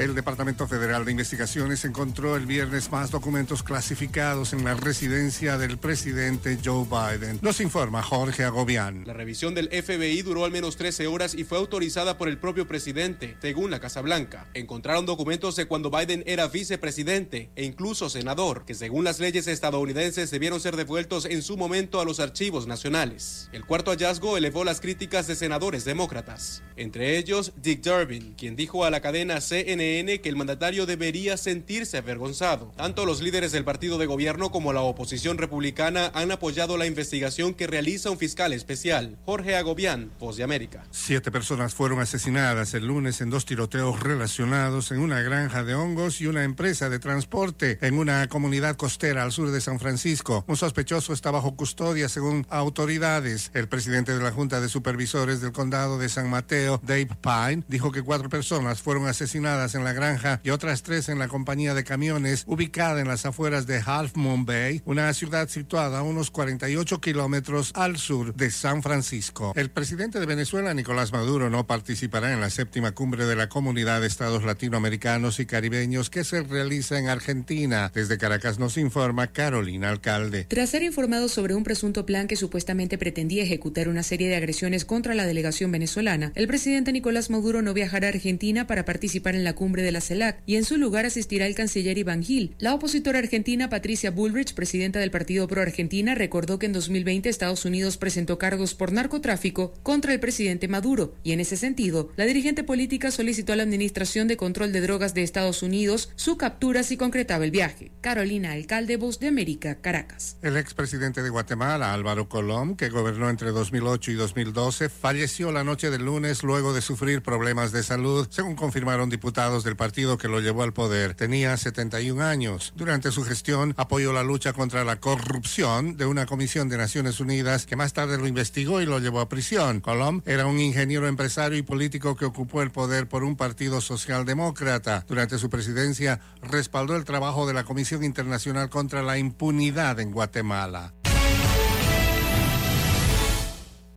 El 0.00 0.14
Departamento 0.14 0.66
Federal 0.66 1.04
de 1.04 1.10
Investigaciones 1.10 1.84
encontró 1.84 2.34
el 2.34 2.46
viernes 2.46 2.90
más 2.90 3.10
documentos 3.10 3.62
clasificados 3.62 4.54
en 4.54 4.64
la 4.64 4.72
residencia 4.72 5.58
del 5.58 5.76
presidente 5.76 6.56
Joe 6.64 6.86
Biden. 6.86 7.38
Nos 7.42 7.60
informa 7.60 8.02
Jorge 8.02 8.44
Agobián. 8.44 9.02
La 9.06 9.12
revisión 9.12 9.54
del 9.54 9.68
FBI 9.68 10.22
duró 10.22 10.46
al 10.46 10.52
menos 10.52 10.78
13 10.78 11.06
horas 11.06 11.34
y 11.34 11.44
fue 11.44 11.58
autorizada 11.58 12.16
por 12.16 12.28
el 12.28 12.38
propio 12.38 12.66
presidente, 12.66 13.36
según 13.42 13.70
la 13.70 13.78
Casa 13.78 14.00
Blanca. 14.00 14.48
Encontraron 14.54 15.04
documentos 15.04 15.54
de 15.56 15.66
cuando 15.66 15.90
Biden 15.90 16.24
era 16.26 16.48
vicepresidente 16.48 17.50
e 17.54 17.64
incluso 17.64 18.08
senador, 18.08 18.64
que 18.64 18.74
según 18.74 19.04
las 19.04 19.20
leyes 19.20 19.48
estadounidenses 19.48 20.30
debieron 20.30 20.60
ser 20.60 20.76
devueltos 20.76 21.26
en 21.26 21.42
su 21.42 21.58
momento 21.58 22.00
a 22.00 22.06
los 22.06 22.20
archivos 22.20 22.66
nacionales. 22.66 23.50
El 23.52 23.66
cuarto 23.66 23.90
hallazgo 23.90 24.38
elevó 24.38 24.64
las 24.64 24.80
críticas 24.80 25.26
de 25.26 25.36
senadores 25.36 25.84
demócratas, 25.84 26.62
entre 26.76 27.18
ellos 27.18 27.52
Dick 27.56 27.82
Durbin, 27.82 28.32
quien 28.32 28.56
dijo 28.56 28.86
a 28.86 28.90
la 28.90 29.02
cadena 29.02 29.42
CNN 29.42 29.89
que 29.90 30.28
el 30.28 30.36
mandatario 30.36 30.86
debería 30.86 31.36
sentirse 31.36 31.98
avergonzado. 31.98 32.72
Tanto 32.76 33.04
los 33.04 33.20
líderes 33.20 33.50
del 33.50 33.64
partido 33.64 33.98
de 33.98 34.06
gobierno 34.06 34.52
como 34.52 34.72
la 34.72 34.82
oposición 34.82 35.36
republicana 35.36 36.12
han 36.14 36.30
apoyado 36.30 36.76
la 36.76 36.86
investigación 36.86 37.54
que 37.54 37.66
realiza 37.66 38.08
un 38.08 38.16
fiscal 38.16 38.52
especial, 38.52 39.18
Jorge 39.26 39.56
Agobián, 39.56 40.12
Voz 40.20 40.36
de 40.36 40.44
América. 40.44 40.84
Siete 40.92 41.32
personas 41.32 41.74
fueron 41.74 41.98
asesinadas 41.98 42.72
el 42.74 42.86
lunes 42.86 43.20
en 43.20 43.30
dos 43.30 43.44
tiroteos 43.44 43.98
relacionados 44.00 44.92
en 44.92 45.00
una 45.00 45.22
granja 45.22 45.64
de 45.64 45.74
hongos 45.74 46.20
y 46.20 46.28
una 46.28 46.44
empresa 46.44 46.88
de 46.88 47.00
transporte 47.00 47.78
en 47.82 47.98
una 47.98 48.28
comunidad 48.28 48.76
costera 48.76 49.24
al 49.24 49.32
sur 49.32 49.50
de 49.50 49.60
San 49.60 49.80
Francisco. 49.80 50.44
Un 50.46 50.56
sospechoso 50.56 51.12
está 51.12 51.32
bajo 51.32 51.56
custodia 51.56 52.08
según 52.08 52.46
autoridades. 52.48 53.50
El 53.54 53.68
presidente 53.68 54.16
de 54.16 54.22
la 54.22 54.30
Junta 54.30 54.60
de 54.60 54.68
Supervisores 54.68 55.40
del 55.40 55.52
Condado 55.52 55.98
de 55.98 56.08
San 56.08 56.30
Mateo, 56.30 56.80
Dave 56.84 57.08
Pine, 57.20 57.64
dijo 57.66 57.90
que 57.90 58.02
cuatro 58.02 58.28
personas 58.28 58.80
fueron 58.80 59.08
asesinadas 59.08 59.69
en 59.74 59.84
la 59.84 59.92
granja 59.92 60.40
y 60.44 60.50
otras 60.50 60.82
tres 60.82 61.08
en 61.08 61.18
la 61.18 61.28
compañía 61.28 61.74
de 61.74 61.84
camiones 61.84 62.44
ubicada 62.46 63.00
en 63.00 63.08
las 63.08 63.26
afueras 63.26 63.66
de 63.66 63.82
Half 63.84 64.16
Moon 64.16 64.44
Bay, 64.44 64.82
una 64.84 65.12
ciudad 65.14 65.48
situada 65.48 65.98
a 65.98 66.02
unos 66.02 66.30
48 66.30 67.00
kilómetros 67.00 67.72
al 67.74 67.98
sur 67.98 68.34
de 68.34 68.50
San 68.50 68.82
Francisco. 68.82 69.52
El 69.56 69.70
presidente 69.70 70.20
de 70.20 70.26
Venezuela, 70.26 70.74
Nicolás 70.74 71.12
Maduro, 71.12 71.50
no 71.50 71.66
participará 71.66 72.32
en 72.32 72.40
la 72.40 72.50
séptima 72.50 72.92
cumbre 72.92 73.26
de 73.26 73.36
la 73.36 73.48
Comunidad 73.48 74.00
de 74.00 74.06
Estados 74.06 74.44
Latinoamericanos 74.44 75.40
y 75.40 75.46
Caribeños 75.46 76.10
que 76.10 76.24
se 76.24 76.42
realiza 76.42 76.98
en 76.98 77.08
Argentina. 77.08 77.90
Desde 77.94 78.18
Caracas 78.18 78.58
nos 78.58 78.76
informa 78.76 79.28
Carolina 79.28 79.90
Alcalde. 79.90 80.44
Tras 80.44 80.70
ser 80.70 80.82
informado 80.82 81.28
sobre 81.28 81.54
un 81.54 81.64
presunto 81.64 82.06
plan 82.06 82.26
que 82.26 82.36
supuestamente 82.36 82.98
pretendía 82.98 83.42
ejecutar 83.42 83.88
una 83.88 84.02
serie 84.02 84.28
de 84.28 84.36
agresiones 84.36 84.84
contra 84.84 85.14
la 85.14 85.26
delegación 85.26 85.70
venezolana, 85.72 86.32
el 86.34 86.46
presidente 86.46 86.92
Nicolás 86.92 87.30
Maduro 87.30 87.62
no 87.62 87.74
viajará 87.74 88.08
a 88.08 88.10
Argentina 88.10 88.66
para 88.66 88.84
participar 88.84 89.34
en 89.34 89.44
la 89.44 89.54
cumbre 89.60 89.82
de 89.82 89.92
la 89.92 90.00
CELAC 90.00 90.42
y 90.46 90.56
en 90.56 90.64
su 90.64 90.78
lugar 90.78 91.04
asistirá 91.04 91.44
el 91.44 91.54
canciller 91.54 91.98
Iván 91.98 92.22
Gil. 92.22 92.56
La 92.58 92.74
opositora 92.74 93.18
argentina 93.18 93.68
Patricia 93.68 94.10
Bullrich, 94.10 94.54
presidenta 94.54 95.00
del 95.00 95.10
Partido 95.10 95.46
Pro 95.48 95.60
Argentina, 95.60 96.14
recordó 96.14 96.58
que 96.58 96.64
en 96.64 96.72
2020 96.72 97.28
Estados 97.28 97.66
Unidos 97.66 97.98
presentó 97.98 98.38
cargos 98.38 98.74
por 98.74 98.90
narcotráfico 98.90 99.74
contra 99.82 100.14
el 100.14 100.18
presidente 100.18 100.66
Maduro 100.66 101.14
y 101.22 101.32
en 101.32 101.40
ese 101.40 101.58
sentido, 101.58 102.08
la 102.16 102.24
dirigente 102.24 102.64
política 102.64 103.10
solicitó 103.10 103.52
a 103.52 103.56
la 103.56 103.64
Administración 103.64 104.28
de 104.28 104.38
Control 104.38 104.72
de 104.72 104.80
Drogas 104.80 105.12
de 105.12 105.24
Estados 105.24 105.62
Unidos 105.62 106.10
su 106.16 106.38
captura 106.38 106.82
si 106.82 106.96
concretaba 106.96 107.44
el 107.44 107.50
viaje. 107.50 107.92
Carolina 108.00 108.52
Alcalde, 108.52 108.96
Voz 108.96 109.20
de 109.20 109.28
América, 109.28 109.74
Caracas. 109.82 110.38
El 110.40 110.56
expresidente 110.56 111.22
de 111.22 111.28
Guatemala, 111.28 111.92
Álvaro 111.92 112.30
Colom, 112.30 112.76
que 112.76 112.88
gobernó 112.88 113.28
entre 113.28 113.50
2008 113.50 114.12
y 114.12 114.14
2012, 114.14 114.88
falleció 114.88 115.52
la 115.52 115.64
noche 115.64 115.90
del 115.90 116.06
lunes 116.06 116.42
luego 116.42 116.72
de 116.72 116.80
sufrir 116.80 117.22
problemas 117.22 117.72
de 117.72 117.82
salud, 117.82 118.26
según 118.30 118.56
confirmaron 118.56 119.10
diputados 119.10 119.49
del 119.58 119.74
partido 119.74 120.16
que 120.16 120.28
lo 120.28 120.40
llevó 120.40 120.62
al 120.62 120.72
poder. 120.72 121.14
Tenía 121.14 121.56
71 121.56 122.22
años. 122.22 122.72
Durante 122.76 123.10
su 123.10 123.24
gestión 123.24 123.74
apoyó 123.76 124.12
la 124.12 124.22
lucha 124.22 124.52
contra 124.52 124.84
la 124.84 125.00
corrupción 125.00 125.96
de 125.96 126.06
una 126.06 126.26
comisión 126.26 126.68
de 126.68 126.78
Naciones 126.78 127.18
Unidas 127.18 127.66
que 127.66 127.76
más 127.76 127.92
tarde 127.92 128.18
lo 128.18 128.28
investigó 128.28 128.80
y 128.80 128.86
lo 128.86 129.00
llevó 129.00 129.20
a 129.20 129.28
prisión. 129.28 129.80
Colom 129.80 130.22
era 130.24 130.46
un 130.46 130.60
ingeniero 130.60 131.08
empresario 131.08 131.58
y 131.58 131.62
político 131.62 132.16
que 132.16 132.24
ocupó 132.24 132.62
el 132.62 132.70
poder 132.70 133.08
por 133.08 133.24
un 133.24 133.36
partido 133.36 133.80
socialdemócrata. 133.80 135.04
Durante 135.08 135.38
su 135.38 135.50
presidencia 135.50 136.20
respaldó 136.40 136.94
el 136.94 137.04
trabajo 137.04 137.46
de 137.46 137.54
la 137.54 137.64
Comisión 137.64 138.04
Internacional 138.04 138.70
contra 138.70 139.02
la 139.02 139.18
Impunidad 139.18 139.98
en 139.98 140.12
Guatemala. 140.12 140.94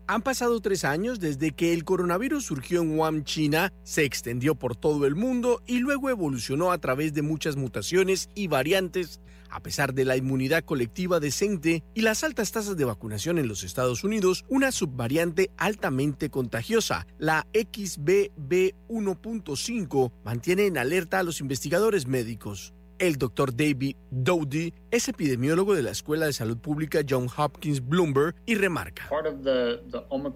Han 0.06 0.22
pasado 0.22 0.60
tres 0.60 0.84
años 0.84 1.22
desde 1.22 1.52
que 1.52 1.74
el 1.74 1.86
coronavirus 1.86 2.46
surgió 2.46 2.82
en 2.82 3.00
Wuhan, 3.00 3.24
China, 3.24 3.72
se 3.84 4.04
extendió 4.04 4.54
por 4.54 4.76
todo 4.76 5.06
el 5.06 5.16
mundo 5.16 5.62
y 5.66 5.80
luego 5.80 6.10
evolucionó 6.10 6.74
a 6.74 6.78
través 6.78 7.14
de 7.14 7.22
muchas 7.22 7.56
mutaciones 7.56 8.28
y 8.36 8.48
variantes. 8.48 9.22
A 9.50 9.62
pesar 9.62 9.94
de 9.94 10.04
la 10.04 10.18
inmunidad 10.18 10.66
colectiva 10.66 11.22
decente 11.22 11.86
y 11.94 12.02
las 12.02 12.26
altas 12.26 12.52
tasas 12.52 12.76
de 12.76 12.84
vacunación 12.84 13.38
en 13.38 13.48
los 13.48 13.64
Estados 13.64 14.04
Unidos, 14.04 14.44
una 14.50 14.74
subvariante 14.74 15.52
altamente 15.56 16.30
contagiosa, 16.30 17.08
la 17.18 17.48
XBB1.5, 17.54 20.12
mantiene 20.26 20.66
en 20.66 20.78
alerta 20.78 21.20
a 21.20 21.24
los 21.24 21.40
investigadores 21.40 22.08
médicos. 22.08 22.74
El 23.04 23.18
doctor 23.18 23.54
David 23.54 23.98
Dowdy 24.12 24.74
es 24.90 25.10
epidemiólogo 25.10 25.76
de 25.76 25.84
la 25.84 25.92
Escuela 25.92 26.26
de 26.26 26.32
Salud 26.32 26.58
Pública 26.58 27.02
John 27.06 27.28
Hopkins 27.36 27.86
Bloomberg 27.86 28.34
y 28.46 28.56
remarca. 28.56 29.10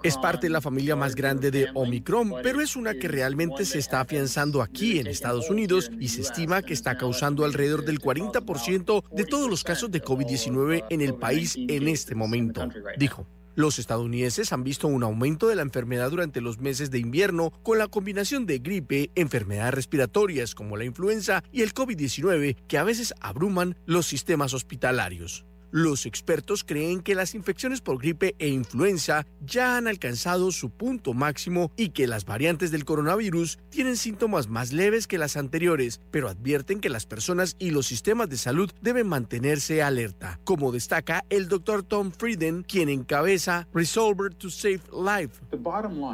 Es 0.04 0.18
parte 0.18 0.48
de 0.48 0.52
la 0.52 0.60
familia 0.60 0.98
más 0.98 1.16
grande 1.16 1.50
de 1.50 1.70
Omicron, 1.74 2.34
pero 2.44 2.60
es 2.60 2.76
una 2.76 2.94
que 2.96 3.08
realmente 3.08 3.64
se 3.64 3.80
está 3.80 4.02
afianzando 4.02 4.62
aquí 4.62 5.00
en 5.00 5.08
Estados 5.08 5.50
Unidos 5.50 5.90
y 5.98 6.10
se 6.10 6.20
estima 6.20 6.62
que 6.62 6.74
está 6.74 6.98
causando 6.98 7.46
alrededor 7.46 7.86
del 7.86 8.02
40% 8.02 9.02
de 9.14 9.24
todos 9.24 9.50
los 9.50 9.64
casos 9.64 9.90
de 9.90 10.04
COVID-19 10.04 10.88
en 10.90 11.00
el 11.00 11.16
país 11.16 11.56
en 11.56 11.88
este 11.88 12.16
momento, 12.16 12.68
dijo. 12.98 13.26
Los 13.58 13.80
estadounidenses 13.80 14.54
han 14.54 14.64
visto 14.64 14.88
un 14.88 15.02
aumento 15.02 15.48
de 15.48 15.56
la 15.56 15.64
enfermedad 15.64 16.12
durante 16.12 16.42
los 16.42 16.60
meses 16.60 16.92
de 16.92 17.00
invierno 17.00 17.50
con 17.64 17.80
la 17.80 17.88
combinación 17.88 18.46
de 18.46 18.60
gripe, 18.60 19.10
enfermedades 19.16 19.74
respiratorias 19.74 20.54
como 20.54 20.78
la 20.78 20.86
influenza 20.86 21.44
y 21.52 21.64
el 21.64 21.74
COVID-19 21.74 22.56
que 22.68 22.78
a 22.78 22.84
veces 22.84 23.16
abruman 23.20 23.76
los 23.88 24.06
sistemas 24.06 24.54
hospitalarios. 24.54 25.48
Los 25.72 26.06
expertos 26.06 26.64
creen 26.64 27.02
que 27.02 27.16
las 27.16 27.36
infecciones 27.36 27.82
por 27.82 28.00
gripe 28.00 28.36
e 28.40 28.48
influenza 28.48 29.26
ya 29.46 29.78
han 29.78 29.88
alcanzado 29.88 30.52
su 30.52 30.70
punto 30.70 31.14
máximo 31.14 31.72
y 31.76 31.90
que 31.90 32.08
las 32.08 32.26
variantes 32.26 32.72
del 32.72 32.86
coronavirus 32.86 33.60
tienen 33.70 33.98
síntomas 33.98 34.48
más 34.48 34.72
leves 34.72 35.08
que 35.08 35.18
las 35.18 35.36
anteriores, 35.36 36.00
pero 36.10 36.30
advierten 36.30 36.80
que 36.80 36.90
las 36.90 37.06
personas 37.06 37.56
y 37.60 37.72
los 37.72 37.86
sistemas 37.88 38.30
de 38.30 38.38
salud 38.38 38.72
deben 38.82 39.08
mantenerse 39.08 39.84
alerta, 39.84 40.40
como 40.44 40.72
destaca 40.72 41.26
el 41.30 41.50
doctor 41.50 41.84
Tom 41.84 42.12
Frieden, 42.12 42.64
quien 42.64 42.90
encabeza 42.90 43.68
Resolver 43.74 44.34
to 44.34 44.50
Save 44.50 44.82
Life. 44.94 45.42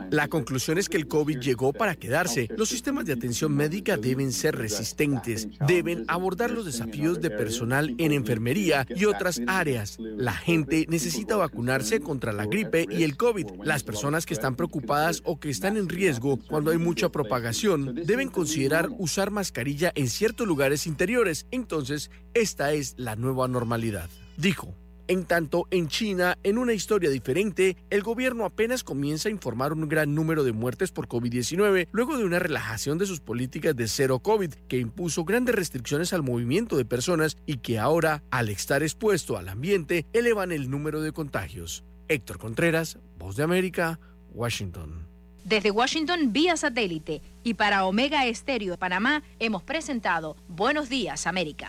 La 0.10 0.28
conclusión 0.28 0.78
es 0.78 0.90
que 0.90 0.98
el 0.98 1.08
COVID 1.08 1.40
llegó 1.40 1.74
para 1.74 1.96
quedarse. 1.96 2.48
Los 2.58 2.70
sistemas 2.70 3.06
de 3.06 3.14
atención 3.14 3.54
médica 3.54 3.98
deben 3.98 4.32
ser 4.32 4.56
resistentes, 4.56 5.48
deben 5.68 6.06
abordar 6.08 6.52
los 6.52 6.66
desafíos 6.66 7.22
de 7.22 7.30
personal 7.30 7.94
en 7.98 8.12
enfermería 8.12 8.86
y 8.90 9.06
otras 9.06 9.42
áreas. 9.48 9.98
La 9.99 10.34
gente 10.34 10.86
necesita 10.90 11.36
vacunarse 11.36 11.99
contra 11.99 12.34
la 12.34 12.45
gripe 12.45 12.88
y 12.90 13.03
el 13.03 13.18
COVID. 13.18 13.48
Las 13.64 13.84
personas 13.84 14.26
que 14.26 14.34
están 14.34 14.56
preocupadas 14.56 15.22
o 15.26 15.40
que 15.40 15.49
están 15.49 15.78
en 15.78 15.90
riesgo 15.90 16.40
cuando 16.49 16.72
hay 16.72 16.78
mucha 16.78 17.10
propagación 17.10 17.95
deben 18.06 18.30
considerar 18.30 18.90
usar 18.98 19.32
mascarilla 19.32 19.91
en 19.95 20.07
ciertos 20.10 20.48
lugares 20.48 20.88
interiores. 20.88 21.48
Entonces, 21.52 22.11
esta 22.34 22.74
es 22.74 22.95
la 22.98 23.15
nueva 23.15 23.48
normalidad, 23.48 24.10
dijo. 24.38 24.76
En 25.08 25.26
tanto, 25.26 25.68
en 25.70 25.90
China, 25.90 26.38
en 26.44 26.58
una 26.58 26.74
historia 26.74 27.10
diferente, 27.10 27.76
el 27.90 28.04
gobierno 28.04 28.46
apenas 28.46 28.84
comienza 28.84 29.28
a 29.28 29.32
informar 29.32 29.74
un 29.74 29.90
gran 29.90 30.16
número 30.16 30.46
de 30.46 30.54
muertes 30.54 30.92
por 30.92 31.10
COVID-19 31.10 31.90
luego 31.92 32.18
de 32.18 32.24
una 32.24 32.40
relajación 32.40 32.98
de 32.98 33.06
sus 33.06 33.20
políticas 33.20 33.76
de 33.76 33.90
cero 33.90 34.20
COVID 34.20 34.54
que 34.70 34.80
impuso 34.80 35.26
grandes 35.26 35.56
restricciones 35.56 36.14
al 36.14 36.24
movimiento 36.24 36.78
de 36.78 36.86
personas 36.86 37.36
y 37.46 37.58
que 37.58 37.80
ahora, 37.80 38.24
al 38.32 38.48
estar 38.48 38.82
expuesto 38.82 39.38
al 39.38 39.50
ambiente, 39.50 40.06
elevan 40.14 40.54
el 40.54 40.70
número 40.70 41.02
de 41.02 41.12
contagios. 41.12 41.84
Héctor 42.08 42.38
Contreras, 42.38 42.98
Voz 43.18 43.36
de 43.36 43.44
América, 43.44 44.00
Washington. 44.34 45.08
Desde 45.44 45.72
Washington 45.72 46.32
vía 46.32 46.56
satélite 46.56 47.22
y 47.44 47.56
para 47.56 47.86
Omega 47.86 48.26
Estéreo 48.26 48.72
de 48.72 48.78
Panamá 48.78 49.24
hemos 49.40 49.64
presentado 49.64 50.38
Buenos 50.48 50.88
Días 50.88 51.28
América. 51.28 51.68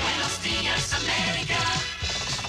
Buenos 0.00 0.42
días, 0.44 0.94
América. 0.94 1.97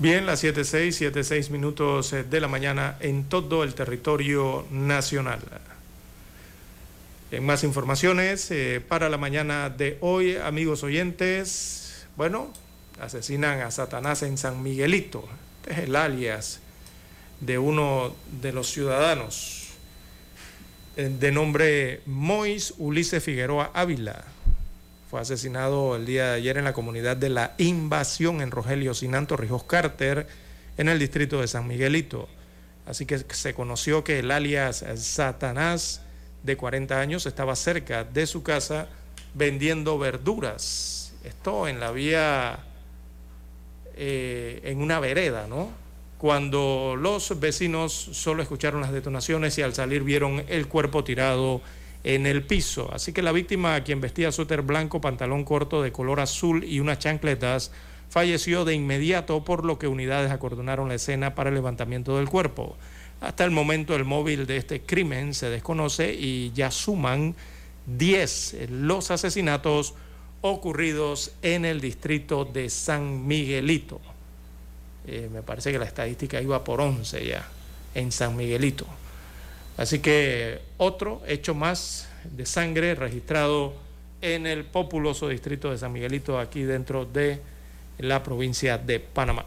Bien, 0.00 0.24
las 0.24 0.42
7.6, 0.42 1.12
7.6 1.12 1.50
minutos 1.50 2.14
eh, 2.14 2.24
de 2.24 2.40
la 2.40 2.48
mañana 2.48 2.96
en 3.00 3.24
todo 3.24 3.62
el 3.64 3.74
territorio 3.74 4.66
nacional. 4.70 5.40
En 7.30 7.44
más 7.44 7.64
informaciones 7.64 8.50
eh, 8.50 8.80
para 8.80 9.10
la 9.10 9.18
mañana 9.18 9.68
de 9.68 9.98
hoy, 10.00 10.36
amigos 10.36 10.84
oyentes, 10.84 12.06
bueno, 12.16 12.50
asesinan 12.98 13.60
a 13.60 13.70
Satanás 13.70 14.22
en 14.22 14.38
San 14.38 14.62
Miguelito. 14.62 15.28
Este 15.60 15.74
es 15.74 15.78
el 15.86 15.94
alias 15.94 16.60
de 17.40 17.58
uno 17.58 18.16
de 18.40 18.54
los 18.54 18.70
ciudadanos 18.70 19.68
eh, 20.96 21.14
de 21.20 21.30
nombre 21.30 22.00
Mois 22.06 22.72
Ulises 22.78 23.22
Figueroa 23.22 23.70
Ávila. 23.74 24.24
Fue 25.10 25.20
asesinado 25.20 25.96
el 25.96 26.06
día 26.06 26.28
de 26.28 26.34
ayer 26.34 26.56
en 26.56 26.62
la 26.62 26.72
comunidad 26.72 27.16
de 27.16 27.30
la 27.30 27.54
Invasión 27.58 28.40
en 28.40 28.52
Rogelio 28.52 28.94
Sinanto, 28.94 29.36
Rijos 29.36 29.64
Carter, 29.64 30.28
en 30.78 30.88
el 30.88 31.00
distrito 31.00 31.40
de 31.40 31.48
San 31.48 31.66
Miguelito. 31.66 32.28
Así 32.86 33.06
que 33.06 33.18
se 33.18 33.52
conoció 33.52 34.04
que 34.04 34.20
el 34.20 34.30
alias 34.30 34.84
Satanás, 34.94 36.02
de 36.44 36.56
40 36.56 37.00
años, 37.00 37.26
estaba 37.26 37.56
cerca 37.56 38.04
de 38.04 38.24
su 38.28 38.44
casa 38.44 38.86
vendiendo 39.34 39.98
verduras. 39.98 41.12
Esto 41.24 41.66
en 41.66 41.80
la 41.80 41.90
vía, 41.90 42.60
eh, 43.96 44.60
en 44.62 44.80
una 44.80 45.00
vereda, 45.00 45.48
¿no? 45.48 45.72
Cuando 46.18 46.94
los 46.96 47.40
vecinos 47.40 47.92
solo 48.12 48.44
escucharon 48.44 48.80
las 48.80 48.92
detonaciones 48.92 49.58
y 49.58 49.62
al 49.62 49.74
salir 49.74 50.04
vieron 50.04 50.44
el 50.46 50.68
cuerpo 50.68 51.02
tirado 51.02 51.62
en 52.04 52.26
el 52.26 52.42
piso. 52.44 52.90
Así 52.92 53.12
que 53.12 53.22
la 53.22 53.32
víctima, 53.32 53.82
quien 53.82 54.00
vestía 54.00 54.32
suéter 54.32 54.62
blanco, 54.62 55.00
pantalón 55.00 55.44
corto 55.44 55.82
de 55.82 55.92
color 55.92 56.20
azul 56.20 56.64
y 56.64 56.80
unas 56.80 56.98
chancletas, 56.98 57.72
falleció 58.08 58.64
de 58.64 58.74
inmediato, 58.74 59.44
por 59.44 59.64
lo 59.64 59.78
que 59.78 59.86
unidades 59.86 60.30
acordonaron 60.30 60.88
la 60.88 60.94
escena 60.94 61.34
para 61.34 61.50
el 61.50 61.54
levantamiento 61.54 62.16
del 62.16 62.28
cuerpo. 62.28 62.76
Hasta 63.20 63.44
el 63.44 63.50
momento 63.50 63.94
el 63.94 64.04
móvil 64.04 64.46
de 64.46 64.56
este 64.56 64.80
crimen 64.80 65.34
se 65.34 65.50
desconoce 65.50 66.12
y 66.12 66.52
ya 66.52 66.70
suman 66.70 67.34
10 67.86 68.56
los 68.70 69.10
asesinatos 69.10 69.94
ocurridos 70.40 71.32
en 71.42 71.64
el 71.64 71.80
distrito 71.80 72.44
de 72.44 72.70
San 72.70 73.26
Miguelito. 73.26 74.00
Eh, 75.06 75.28
me 75.30 75.42
parece 75.42 75.70
que 75.70 75.78
la 75.78 75.84
estadística 75.84 76.40
iba 76.40 76.64
por 76.64 76.80
11 76.80 77.26
ya 77.26 77.46
en 77.94 78.10
San 78.10 78.36
Miguelito. 78.36 78.86
Así 79.80 80.00
que 80.00 80.60
otro 80.76 81.22
hecho 81.26 81.54
más 81.54 82.06
de 82.36 82.44
sangre 82.44 82.94
registrado 82.94 83.72
en 84.20 84.46
el 84.46 84.66
populoso 84.66 85.26
distrito 85.26 85.70
de 85.70 85.78
San 85.78 85.90
Miguelito, 85.90 86.38
aquí 86.38 86.64
dentro 86.64 87.06
de 87.06 87.40
la 87.96 88.22
provincia 88.22 88.76
de 88.76 89.00
Panamá. 89.00 89.46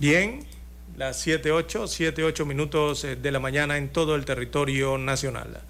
Bien, 0.00 0.44
las 0.96 1.20
7, 1.20 1.52
8, 1.52 1.86
7, 1.86 2.24
8 2.24 2.46
minutos 2.46 3.04
eh, 3.04 3.14
de 3.14 3.30
la 3.30 3.38
mañana 3.38 3.76
en 3.76 3.88
todo 3.88 4.16
el 4.16 4.24
territorio 4.24 4.98
nacional. 4.98 5.60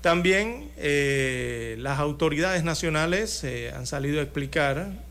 También 0.00 0.72
eh, 0.76 1.76
las 1.78 2.00
autoridades 2.00 2.64
nacionales 2.64 3.44
eh, 3.44 3.72
han 3.72 3.86
salido 3.86 4.18
a 4.18 4.24
explicar, 4.24 5.05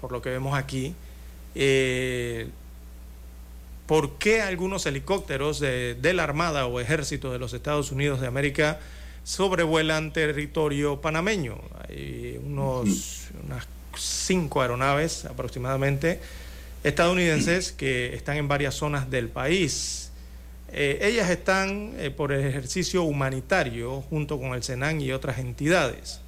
por 0.00 0.12
lo 0.12 0.22
que 0.22 0.30
vemos 0.30 0.56
aquí, 0.56 0.94
por 3.86 4.18
qué 4.18 4.42
algunos 4.42 4.86
helicópteros 4.86 5.60
de, 5.60 5.94
de, 5.94 6.12
la 6.12 6.24
Armada 6.24 6.66
o 6.66 6.78
Ejército 6.78 7.32
de 7.32 7.38
los 7.38 7.52
Estados 7.52 7.90
Unidos 7.90 8.20
de 8.20 8.26
América 8.26 8.78
sobrevuelan 9.24 10.12
territorio 10.12 11.02
panameño. 11.02 11.58
Hay 11.88 12.40
unos, 12.42 13.28
unas 13.44 13.66
cinco 13.94 14.62
aeronaves 14.62 15.24
aproximadamente 15.24 16.20
estadounidenses 16.84 17.72
que 17.72 18.14
están 18.14 18.36
en 18.36 18.48
varias 18.48 18.74
zonas 18.74 19.10
del 19.10 19.28
país. 19.28 20.10
Eh, 20.72 20.98
ellas 21.02 21.30
están 21.30 21.94
eh, 21.98 22.10
por 22.10 22.32
el 22.32 22.46
ejercicio 22.46 23.02
humanitario 23.02 24.02
junto 24.02 24.38
con 24.38 24.54
el 24.54 24.62
Senan 24.62 25.00
y 25.00 25.12
otras 25.12 25.38
entidades 25.38 26.20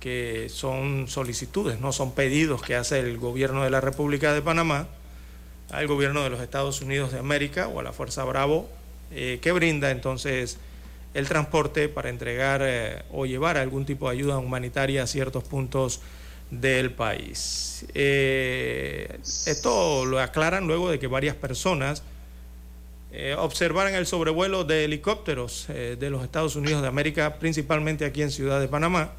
que 0.00 0.48
son 0.48 1.06
solicitudes, 1.06 1.78
no 1.78 1.92
son 1.92 2.12
pedidos 2.12 2.62
que 2.62 2.74
hace 2.74 2.98
el 2.98 3.18
gobierno 3.18 3.62
de 3.62 3.70
la 3.70 3.80
República 3.80 4.32
de 4.32 4.42
Panamá 4.42 4.88
al 5.70 5.86
gobierno 5.86 6.22
de 6.22 6.30
los 6.30 6.40
Estados 6.40 6.80
Unidos 6.80 7.12
de 7.12 7.18
América 7.18 7.68
o 7.68 7.80
a 7.80 7.82
la 7.82 7.92
Fuerza 7.92 8.24
Bravo, 8.24 8.68
eh, 9.12 9.38
que 9.40 9.52
brinda 9.52 9.90
entonces 9.90 10.58
el 11.14 11.28
transporte 11.28 11.88
para 11.88 12.08
entregar 12.08 12.60
eh, 12.64 13.02
o 13.12 13.26
llevar 13.26 13.56
algún 13.56 13.84
tipo 13.84 14.08
de 14.08 14.16
ayuda 14.16 14.38
humanitaria 14.38 15.02
a 15.02 15.06
ciertos 15.06 15.44
puntos 15.44 16.00
del 16.50 16.90
país. 16.90 17.84
Eh, 17.94 19.18
esto 19.46 20.04
lo 20.04 20.18
aclaran 20.18 20.66
luego 20.66 20.90
de 20.90 20.98
que 20.98 21.06
varias 21.06 21.36
personas 21.36 22.02
observaran 23.38 23.94
el 23.96 24.06
sobrevuelo 24.06 24.62
de 24.62 24.84
helicópteros 24.84 25.66
de 25.66 26.10
los 26.10 26.22
Estados 26.22 26.54
Unidos 26.54 26.80
de 26.80 26.86
América, 26.86 27.40
principalmente 27.40 28.04
aquí 28.04 28.22
en 28.22 28.30
Ciudad 28.30 28.60
de 28.60 28.68
Panamá, 28.68 29.10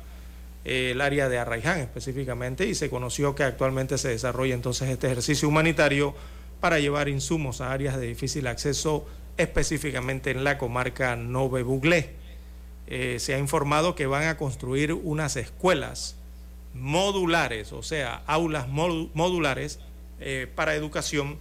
eh, 0.66 0.92
el 0.92 1.02
área 1.02 1.30
de 1.30 1.38
Arraiján 1.38 1.80
específicamente, 1.80 2.66
y 2.66 2.76
se 2.76 2.90
conoció 2.90 3.36
que 3.36 3.44
actualmente 3.44 3.98
se 3.98 4.10
desarrolla 4.10 4.54
entonces 4.54 4.90
este 4.90 5.08
ejercicio 5.08 5.48
humanitario 5.48 6.16
para 6.60 6.80
llevar 6.80 7.10
insumos 7.10 7.62
a 7.62 7.72
áreas 7.72 7.98
de 7.98 8.08
difícil 8.08 8.48
acceso, 8.48 9.08
específicamente 9.38 10.32
en 10.32 10.44
la 10.44 10.58
comarca 10.58 11.16
Nove 11.16 11.64
Buglé. 11.64 12.16
se 12.88 13.34
ha 13.34 13.40
informado 13.40 13.96
que 13.96 14.06
van 14.06 14.28
a 14.28 14.38
construir 14.38 14.94
unas 14.94 15.38
escuelas 15.38 16.18
modulares, 16.74 17.74
o 17.74 17.84
sea, 17.84 18.22
aulas 18.28 18.68
modulares 18.68 19.80
eh, 20.20 20.48
para 20.54 20.76
educación 20.76 21.38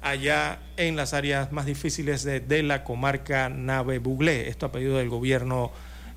allá 0.00 0.60
en 0.76 0.96
las 0.96 1.14
áreas 1.14 1.50
más 1.50 1.66
difíciles 1.66 2.22
de, 2.24 2.62
la 2.62 2.84
comarca 2.84 3.48
Nave 3.48 3.98
Buglé. 3.98 4.48
Esto 4.48 4.66
a 4.66 4.72
pedido 4.72 4.98
del 4.98 5.08
gobierno 5.08 5.72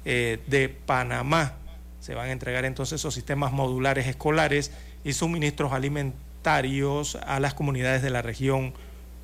eh, 0.06 0.40
de 0.48 0.70
Panamá. 0.70 1.56
Se 2.02 2.16
van 2.16 2.30
a 2.30 2.32
entregar 2.32 2.66
entonces 2.66 3.00
esos 3.00 3.14
sistemas 3.14 3.54
modulares 3.54 4.08
escolares 4.08 4.72
y 5.04 5.14
suministros 5.14 5.72
alimentarios 5.72 7.16
a 7.16 7.40
las 7.40 7.54
comunidades 7.54 8.02
de 8.02 8.10
la 8.10 8.24
región, 8.24 8.74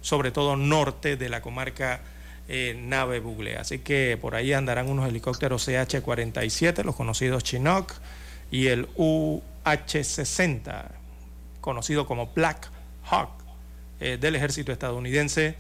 sobre 0.02 0.32
todo 0.32 0.56
norte 0.56 1.18
de 1.18 1.28
la 1.28 1.42
comarca 1.42 2.02
eh, 2.48 2.80
Nave 2.80 3.20
Buglé. 3.20 3.58
Así 3.58 3.80
que 3.80 4.18
por 4.22 4.36
ahí 4.36 4.54
andarán 4.54 4.88
unos 4.90 5.10
helicópteros 5.10 5.68
CH-47, 5.68 6.84
los 6.84 6.96
conocidos 6.96 7.44
Chinook 7.44 7.94
y 8.52 8.68
el 8.68 8.88
UH-60, 8.96 10.86
conocido 11.60 12.06
como 12.06 12.28
Black 12.28 12.70
Hawk, 13.10 13.32
eh, 14.00 14.18
del 14.22 14.36
ejército 14.36 14.72
estadounidense, 14.72 15.56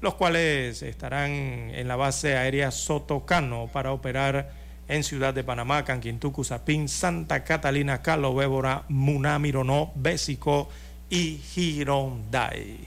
los 0.00 0.14
cuales 0.14 0.82
estarán 0.82 1.30
en 1.30 1.86
la 1.86 1.94
base 1.94 2.36
aérea 2.36 2.72
Sotocano 2.72 3.70
para 3.72 3.92
operar 3.92 4.65
en 4.88 5.02
Ciudad 5.04 5.34
de 5.34 5.44
Panamá, 5.44 5.84
Canquintucu, 5.84 6.44
Sapín, 6.44 6.88
Santa 6.88 7.44
Catalina, 7.44 8.02
Calo, 8.02 8.34
Bébora, 8.34 8.84
Munamironó, 8.88 9.92
Bésico 9.94 10.68
y 11.10 11.38
Girondai. 11.38 12.78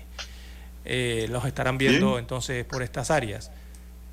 Eh, 0.86 1.28
los 1.30 1.46
estarán 1.46 1.78
viendo 1.78 2.12
Bien. 2.12 2.20
entonces 2.20 2.66
por 2.66 2.82
estas 2.82 3.12
áreas 3.12 3.52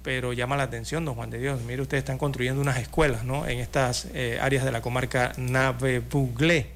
pero 0.06 0.32
llama 0.32 0.56
la 0.56 0.62
atención, 0.62 1.04
don 1.04 1.16
Juan 1.16 1.30
de 1.30 1.40
Dios. 1.40 1.60
Mire, 1.62 1.82
ustedes 1.82 2.02
están 2.02 2.16
construyendo 2.16 2.60
unas 2.60 2.78
escuelas, 2.78 3.24
¿no? 3.24 3.44
En 3.48 3.58
estas 3.58 4.06
eh, 4.14 4.38
áreas 4.40 4.64
de 4.64 4.70
la 4.70 4.80
comarca 4.80 5.32
Nave 5.36 5.98
Buglé. 5.98 6.68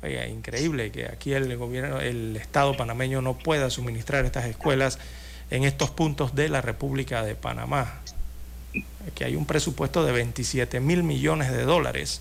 Oiga, 0.00 0.28
increíble 0.28 0.92
que 0.92 1.06
aquí 1.06 1.32
el 1.32 1.56
gobierno, 1.56 1.98
el 1.98 2.36
Estado 2.36 2.76
panameño 2.76 3.20
no 3.20 3.36
pueda 3.36 3.68
suministrar 3.68 4.24
estas 4.26 4.44
escuelas 4.44 5.00
en 5.50 5.64
estos 5.64 5.90
puntos 5.90 6.36
de 6.36 6.48
la 6.48 6.60
República 6.60 7.24
de 7.24 7.34
Panamá. 7.34 8.00
Aquí 9.06 9.24
hay 9.24 9.36
un 9.36 9.46
presupuesto 9.46 10.04
de 10.04 10.12
27 10.12 10.80
mil 10.80 11.02
millones 11.02 11.50
de 11.50 11.62
dólares 11.62 12.20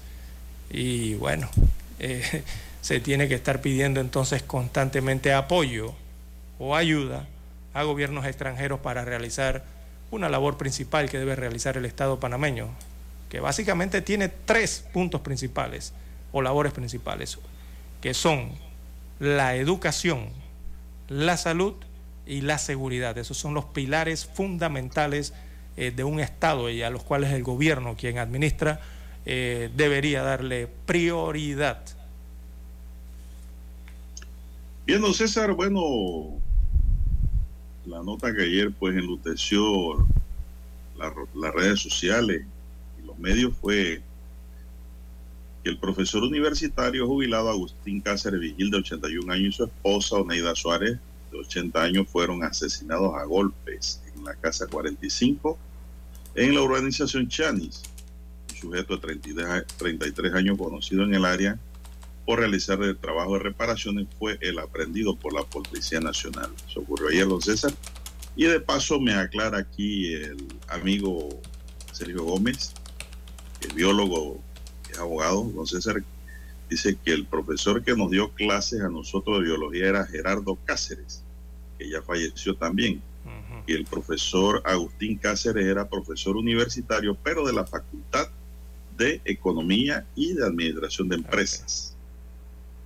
y 0.69 1.15
bueno, 1.15 1.49
eh, 1.99 2.43
se 2.81 2.99
tiene 2.99 3.27
que 3.27 3.35
estar 3.35 3.61
pidiendo 3.61 3.99
entonces 3.99 4.43
constantemente 4.43 5.33
apoyo 5.33 5.93
o 6.57 6.75
ayuda 6.75 7.27
a 7.73 7.83
gobiernos 7.83 8.25
extranjeros 8.25 8.79
para 8.79 9.05
realizar 9.05 9.63
una 10.11 10.29
labor 10.29 10.57
principal 10.57 11.09
que 11.09 11.19
debe 11.19 11.35
realizar 11.35 11.77
el 11.77 11.85
Estado 11.85 12.19
panameño, 12.19 12.69
que 13.29 13.39
básicamente 13.39 14.01
tiene 14.01 14.27
tres 14.29 14.83
puntos 14.91 15.21
principales 15.21 15.93
o 16.31 16.41
labores 16.41 16.73
principales, 16.73 17.37
que 18.01 18.13
son 18.13 18.51
la 19.19 19.55
educación, 19.55 20.29
la 21.07 21.37
salud 21.37 21.75
y 22.25 22.41
la 22.41 22.57
seguridad. 22.57 23.17
Esos 23.17 23.37
son 23.37 23.53
los 23.53 23.65
pilares 23.65 24.25
fundamentales 24.25 25.33
eh, 25.79 25.91
de 25.91 26.03
un 26.03 26.19
Estado 26.19 26.69
y 26.69 26.81
a 26.83 26.89
los 26.89 27.03
cuales 27.03 27.31
el 27.31 27.41
gobierno, 27.43 27.95
quien 27.97 28.17
administra, 28.17 28.81
eh, 29.25 29.69
debería 29.75 30.21
darle 30.23 30.67
prioridad. 30.85 31.81
Bien, 34.85 35.01
don 35.01 35.13
César, 35.13 35.53
bueno, 35.53 36.39
la 37.85 38.01
nota 38.03 38.33
que 38.33 38.41
ayer 38.43 38.71
pues 38.71 38.95
enluteció 38.95 39.97
la- 40.97 41.13
las 41.35 41.53
redes 41.53 41.79
sociales 41.79 42.43
y 43.01 43.05
los 43.05 43.17
medios 43.19 43.53
fue 43.61 44.01
que 45.63 45.69
el 45.69 45.77
profesor 45.77 46.23
universitario 46.23 47.05
jubilado 47.07 47.49
Agustín 47.49 48.01
Cáceres 48.01 48.39
Vigil 48.39 48.71
de 48.71 48.77
81 48.77 49.31
años 49.31 49.53
y 49.53 49.57
su 49.57 49.63
esposa 49.65 50.15
Oneida 50.17 50.55
Suárez 50.55 50.97
de 51.31 51.37
80 51.37 51.81
años 51.83 52.07
fueron 52.07 52.43
asesinados 52.43 53.13
a 53.15 53.23
golpes 53.25 54.01
en 54.15 54.23
la 54.23 54.33
casa 54.35 54.65
45 54.67 55.57
en 56.35 56.53
la 56.55 56.61
urbanización 56.61 57.27
Chanis. 57.27 57.83
Un 58.51 58.57
sujeto 58.57 58.95
de 58.95 59.01
33 59.01 59.47
a- 59.47 59.63
33 59.77 60.33
años 60.33 60.57
conocido 60.57 61.03
en 61.03 61.13
el 61.13 61.25
área 61.25 61.57
por 62.25 62.39
realizar 62.39 62.81
el 62.83 62.97
trabajo 62.97 63.33
de 63.33 63.39
reparaciones 63.39 64.07
fue 64.19 64.37
el 64.41 64.59
aprendido 64.59 65.15
por 65.15 65.33
la 65.33 65.43
Policía 65.43 65.99
Nacional. 65.99 66.51
Eso 66.69 66.81
ocurrió 66.81 67.07
ayer, 67.09 67.27
don 67.27 67.41
César. 67.41 67.73
Y 68.35 68.45
de 68.45 68.59
paso 68.59 68.99
me 68.99 69.13
aclara 69.13 69.57
aquí 69.59 70.13
el 70.13 70.37
amigo 70.67 71.29
Sergio 71.91 72.23
Gómez, 72.23 72.73
es 73.61 73.73
biólogo, 73.73 74.39
es 74.91 74.97
abogado, 74.99 75.43
don 75.55 75.65
César, 75.67 76.03
dice 76.69 76.95
que 77.03 77.11
el 77.13 77.25
profesor 77.25 77.83
que 77.83 77.95
nos 77.95 78.11
dio 78.11 78.29
clases 78.33 78.81
a 78.81 78.89
nosotros 78.89 79.39
de 79.39 79.45
biología 79.45 79.87
era 79.87 80.05
Gerardo 80.05 80.57
Cáceres, 80.65 81.23
que 81.79 81.89
ya 81.89 82.01
falleció 82.03 82.55
también. 82.55 83.01
Y 83.69 83.73
el 83.73 83.85
profesor 83.85 84.63
Agustín 84.65 85.15
Cáceres 85.19 85.63
era 85.63 85.87
profesor 85.87 86.35
universitario, 86.35 87.15
pero 87.23 87.45
de 87.45 87.53
la 87.53 87.67
Facultad 87.67 88.27
de 88.97 89.21
Economía 89.25 90.07
y 90.15 90.33
de 90.33 90.43
Administración 90.43 91.07
de 91.07 91.17
Empresas. 91.17 91.95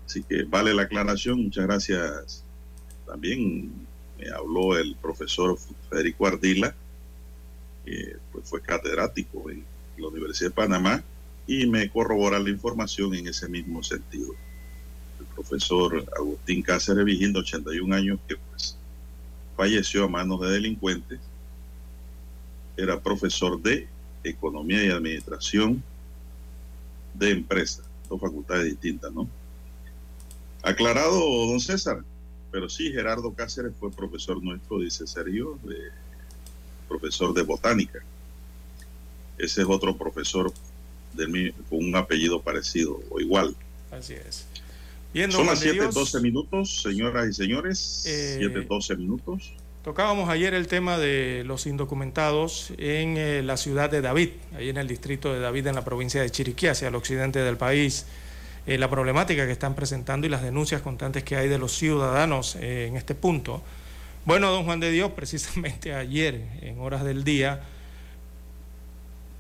Así 0.06 0.24
que 0.24 0.44
vale 0.44 0.74
la 0.74 0.82
aclaración, 0.82 1.42
muchas 1.42 1.68
gracias. 1.68 2.44
También 3.06 3.72
me 4.20 4.30
habló 4.32 4.78
el 4.78 4.98
profesor 4.98 5.58
Federico 5.90 6.28
Ardila, 6.28 6.76
que 7.86 8.18
pues, 8.34 8.50
fue 8.50 8.60
catedrático 8.60 9.50
en 9.50 9.64
la 9.98 10.10
Universidad 10.10 10.50
de 10.50 10.56
Panamá, 10.56 11.02
y 11.48 11.66
me 11.66 11.90
corrobora 11.90 12.40
la 12.40 12.50
información 12.50 13.16
en 13.16 13.30
ese 13.30 13.48
mismo 13.48 13.84
sentido. 13.84 14.34
El 15.18 15.28
profesor 15.28 16.06
Agustín 16.18 16.62
Cáceres 16.62 17.06
Vigil, 17.06 17.32
de 17.32 17.40
81 17.40 17.96
años, 17.96 18.20
que 18.28 18.36
pues 18.36 18.78
falleció 19.56 20.06
a 20.06 20.08
manos 20.08 20.42
de 20.42 20.52
delincuentes, 20.52 21.20
era 22.78 23.00
profesor 23.00 23.62
de 23.62 23.88
Economía 24.24 24.84
y 24.84 24.90
Administración 24.90 25.84
de 27.14 27.32
empresa, 27.32 27.84
dos 28.10 28.20
facultades 28.20 28.66
distintas, 28.66 29.12
¿no? 29.12 29.30
Aclarado, 30.64 31.20
don 31.48 31.60
César, 31.60 32.04
pero 32.52 32.70
sí, 32.70 32.92
Gerardo 32.92 33.34
Cáceres 33.34 33.74
fue 33.80 33.92
profesor 33.92 34.42
nuestro, 34.42 34.80
dice 34.80 35.06
Sergio, 35.06 35.60
de, 35.64 35.76
profesor 36.88 37.34
de 37.34 37.42
botánica. 37.42 38.00
Ese 39.38 39.62
es 39.62 39.68
otro 39.68 39.98
profesor 39.98 40.54
de, 41.14 41.54
con 41.70 41.80
un 41.80 41.96
apellido 41.96 42.42
parecido 42.42 43.00
o 43.10 43.20
igual. 43.20 43.56
Así 43.92 44.14
es. 44.14 44.46
Son 45.30 45.46
las 45.46 45.64
7:12 45.64 46.22
minutos, 46.22 46.82
señoras 46.82 47.30
y 47.30 47.34
señores. 47.34 48.04
Eh, 48.08 48.38
7:12 48.40 48.98
minutos. 48.98 49.54
Tocábamos 49.84 50.30
ayer 50.30 50.54
el 50.54 50.68
tema 50.68 50.98
de 50.98 51.44
los 51.46 51.68
indocumentados 51.68 52.72
en 52.78 53.18
eh, 53.18 53.44
la 53.44 53.58
ciudad 53.58 53.92
de 53.92 54.00
David, 54.00 54.30
ahí 54.56 54.70
en 54.70 54.78
el 54.78 54.88
distrito 54.88 55.34
de 55.34 55.42
David, 55.42 55.68
en 55.68 55.76
la 55.76 55.84
provincia 55.84 56.22
de 56.22 56.30
Chiriquí, 56.30 56.68
hacia 56.68 56.88
el 56.88 56.96
occidente 56.96 57.40
del 57.40 57.58
país. 57.58 58.06
Eh, 58.66 58.78
la 58.78 58.90
problemática 58.90 59.46
que 59.46 59.52
están 59.52 59.76
presentando 59.76 60.26
y 60.26 60.30
las 60.30 60.42
denuncias 60.42 60.82
constantes 60.82 61.26
que 61.26 61.36
hay 61.36 61.50
de 61.50 61.58
los 61.58 61.74
ciudadanos 61.74 62.56
eh, 62.56 62.88
en 62.88 62.96
este 62.96 63.14
punto. 63.14 63.62
Bueno, 64.24 64.52
don 64.52 64.64
Juan 64.64 64.80
de 64.80 64.90
Dios, 64.90 65.12
precisamente 65.18 65.94
ayer, 65.94 66.48
en 66.62 66.80
horas 66.80 67.04
del 67.04 67.26
día, 67.26 67.64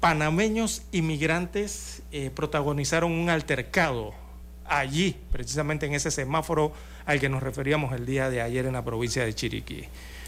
panameños 0.01 0.81
inmigrantes 0.91 2.03
protagonizaron 2.35 3.13
un 3.13 3.29
altercado 3.29 4.13
allí, 4.79 5.15
precisamente 5.31 5.85
en 5.85 5.93
ese 5.93 6.11
semáforo 6.11 6.73
al 7.05 7.19
que 7.19 7.29
nos 7.29 7.43
referíamos 7.43 7.93
el 7.93 8.05
día 8.05 8.29
de 8.29 8.41
ayer 8.41 8.65
en 8.65 8.73
la 8.73 8.83
provincia 8.83 9.25
de 9.25 9.33
Chiriquí. 9.33 9.83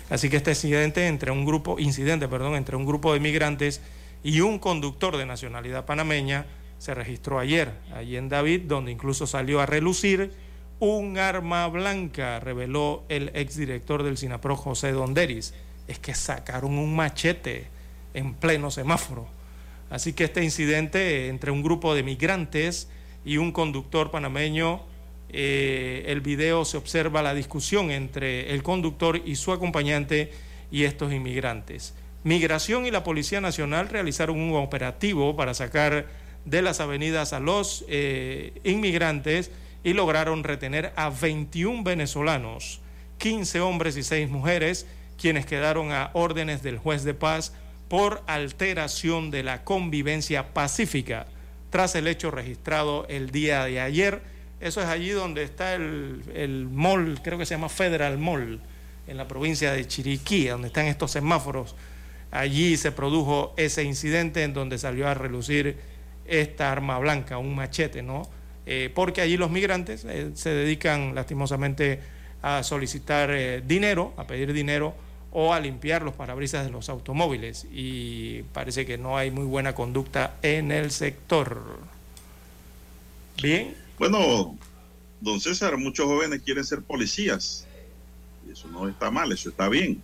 Así 0.10 0.30
que 0.30 0.38
este 0.38 0.52
incidente 0.52 1.08
entre 1.08 1.32
un 1.32 1.46
grupo, 1.46 1.80
incidente, 1.80 2.28
perdón, 2.28 2.56
entre 2.56 2.76
un 2.76 2.86
grupo 2.86 3.12
de 3.12 3.18
inmigrantes 3.18 3.82
y 4.24 4.42
un 4.42 4.60
conductor 4.60 5.18
de 5.18 5.26
nacionalidad 5.26 5.86
panameña 5.86 6.46
se 6.78 6.94
registró 6.94 7.40
ayer, 7.40 7.72
allí 7.96 8.18
en 8.18 8.30
David, 8.30 8.64
donde 8.68 8.92
incluso 8.92 9.26
salió 9.26 9.62
a 9.62 9.66
relucir 9.66 10.32
un 10.80 11.18
arma 11.18 11.68
blanca, 11.68 12.40
reveló 12.40 13.04
el 13.10 13.32
exdirector 13.34 14.04
del 14.04 14.18
SINAPRO, 14.18 14.56
José 14.56 14.92
Donderis. 14.92 15.54
Es 15.88 16.00
que 16.00 16.14
sacaron 16.14 16.78
un 16.78 16.96
machete 16.96 17.68
en 18.14 18.34
pleno 18.34 18.72
semáforo. 18.72 19.28
Así 19.90 20.14
que 20.14 20.26
este 20.26 20.44
incidente 20.44 21.30
entre 21.30 21.52
un 21.52 21.64
grupo 21.64 21.96
de 21.96 22.04
migrantes 22.04 22.90
y 23.26 23.38
un 23.38 23.52
conductor 23.52 24.12
panameño, 24.12 24.82
eh, 25.30 26.06
el 26.08 26.22
video 26.22 26.64
se 26.64 26.78
observa 26.78 27.24
la 27.24 27.34
discusión 27.34 27.92
entre 27.92 28.54
el 28.54 28.64
conductor 28.64 29.22
y 29.26 29.36
su 29.36 29.52
acompañante 29.52 30.32
y 30.72 30.84
estos 30.84 31.12
inmigrantes. 31.12 31.96
Migración 32.24 32.86
y 32.86 32.92
la 32.92 33.04
Policía 33.04 33.42
Nacional 33.42 33.90
realizaron 33.90 34.40
un 34.40 34.56
operativo 34.56 35.36
para 35.36 35.54
sacar 35.54 36.08
de 36.46 36.62
las 36.62 36.80
avenidas 36.80 37.34
a 37.34 37.40
los 37.40 37.84
eh, 37.88 38.54
inmigrantes 38.64 39.52
y 39.84 39.94
lograron 39.94 40.44
retener 40.44 40.94
a 40.96 41.10
21 41.10 41.84
venezolanos, 41.84 42.82
15 43.18 43.60
hombres 43.62 43.98
y 43.98 44.04
6 44.04 44.30
mujeres, 44.30 44.88
quienes 45.20 45.46
quedaron 45.46 45.92
a 45.92 46.12
órdenes 46.14 46.62
del 46.62 46.78
juez 46.78 47.04
de 47.04 47.14
paz 47.14 47.54
por 47.88 48.24
alteración 48.28 49.32
de 49.32 49.44
la 49.44 49.64
convivencia 49.64 50.54
pacífica 50.54 51.28
tras 51.76 51.94
el 51.96 52.08
hecho 52.08 52.32
registrado 52.32 53.06
el 53.10 53.32
día 53.32 53.66
de 53.66 53.82
ayer. 53.82 54.22
Eso 54.62 54.80
es 54.80 54.88
allí 54.88 55.10
donde 55.10 55.44
está 55.44 55.76
el, 55.76 56.22
el 56.34 56.70
mall, 56.72 57.20
creo 57.22 57.38
que 57.38 57.46
se 57.46 57.54
llama 57.54 57.68
Federal 57.68 58.18
Mall, 58.18 58.62
en 59.08 59.18
la 59.18 59.28
provincia 59.28 59.74
de 59.74 59.86
Chiriquí, 59.86 60.48
donde 60.48 60.68
están 60.68 60.86
estos 60.86 61.12
semáforos. 61.12 61.76
Allí 62.32 62.78
se 62.78 62.94
produjo 62.94 63.54
ese 63.58 63.84
incidente 63.84 64.44
en 64.44 64.54
donde 64.54 64.78
salió 64.78 65.06
a 65.10 65.16
relucir 65.16 65.76
esta 66.26 66.72
arma 66.72 66.98
blanca, 66.98 67.40
un 67.40 67.54
machete, 67.54 68.02
¿no? 68.02 68.26
Eh, 68.66 68.90
porque 68.96 69.20
allí 69.20 69.36
los 69.36 69.52
migrantes 69.52 70.06
eh, 70.06 70.32
se 70.34 70.52
dedican 70.52 71.14
lastimosamente 71.14 72.00
a 72.42 72.64
solicitar 72.64 73.32
eh, 73.32 73.62
dinero, 73.68 74.14
a 74.16 74.26
pedir 74.26 74.54
dinero 74.54 74.96
o 75.38 75.54
a 75.54 75.60
limpiar 75.60 76.02
los 76.02 76.14
parabrisas 76.14 76.66
de 76.66 76.72
los 76.72 76.88
automóviles 76.88 77.68
y 77.70 78.44
parece 78.54 78.86
que 78.86 78.98
no 78.98 79.18
hay 79.18 79.32
muy 79.32 79.44
buena 79.44 79.76
conducta 79.76 80.38
en 80.42 80.72
el 80.72 80.92
sector. 80.92 81.62
Bien. 83.44 83.76
Bueno, 84.00 84.58
don 85.20 85.42
César, 85.42 85.78
muchos 85.78 86.06
jóvenes 86.06 86.42
quieren 86.42 86.64
ser 86.64 86.82
policías 86.82 87.68
y 88.48 88.54
eso 88.54 88.70
no 88.70 88.88
está 88.88 89.12
mal, 89.12 89.30
eso 89.34 89.50
está 89.50 89.68
bien. 89.68 90.02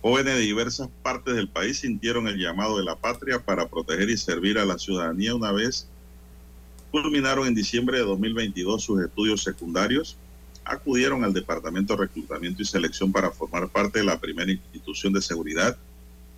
Jóvenes 0.00 0.34
de 0.34 0.40
diversas 0.40 0.88
partes 1.04 1.36
del 1.36 1.48
país 1.48 1.78
sintieron 1.78 2.26
el 2.26 2.36
llamado 2.36 2.78
de 2.78 2.84
la 2.84 2.96
patria 2.96 3.38
para 3.38 3.68
proteger 3.68 4.10
y 4.10 4.16
servir 4.16 4.58
a 4.58 4.64
la 4.64 4.76
ciudadanía 4.76 5.36
una 5.36 5.52
vez 5.52 5.86
culminaron 6.90 7.46
en 7.46 7.54
diciembre 7.54 7.98
de 7.98 8.04
2022 8.04 8.82
sus 8.82 9.02
estudios 9.02 9.44
secundarios, 9.44 10.16
acudieron 10.64 11.24
al 11.24 11.32
Departamento 11.32 11.94
de 11.94 12.02
Reclutamiento 12.02 12.62
y 12.62 12.64
Selección 12.64 13.12
para 13.12 13.30
formar 13.30 13.68
parte 13.68 13.98
de 14.00 14.04
la 14.04 14.18
primera 14.18 14.50
institución 14.50 15.12
de 15.12 15.22
seguridad 15.22 15.76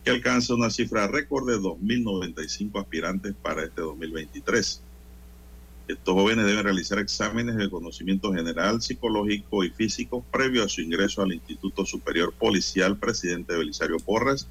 que 0.04 0.10
alcanza 0.10 0.54
una 0.54 0.70
cifra 0.70 1.06
récord 1.06 1.48
de 1.48 1.56
2.095 1.58 2.80
aspirantes 2.80 3.34
para 3.42 3.64
este 3.64 3.80
2023. 3.80 4.82
Estos 5.88 6.14
jóvenes 6.14 6.46
deben 6.46 6.64
realizar 6.64 6.98
exámenes 6.98 7.56
de 7.56 7.68
conocimiento 7.70 8.32
general, 8.32 8.80
psicológico 8.80 9.64
y 9.64 9.70
físico 9.70 10.24
previo 10.30 10.64
a 10.64 10.68
su 10.68 10.80
ingreso 10.80 11.22
al 11.22 11.32
Instituto 11.32 11.84
Superior 11.84 12.32
Policial 12.32 12.96
Presidente 12.96 13.54
Belisario 13.54 13.98
Porras, 13.98 14.46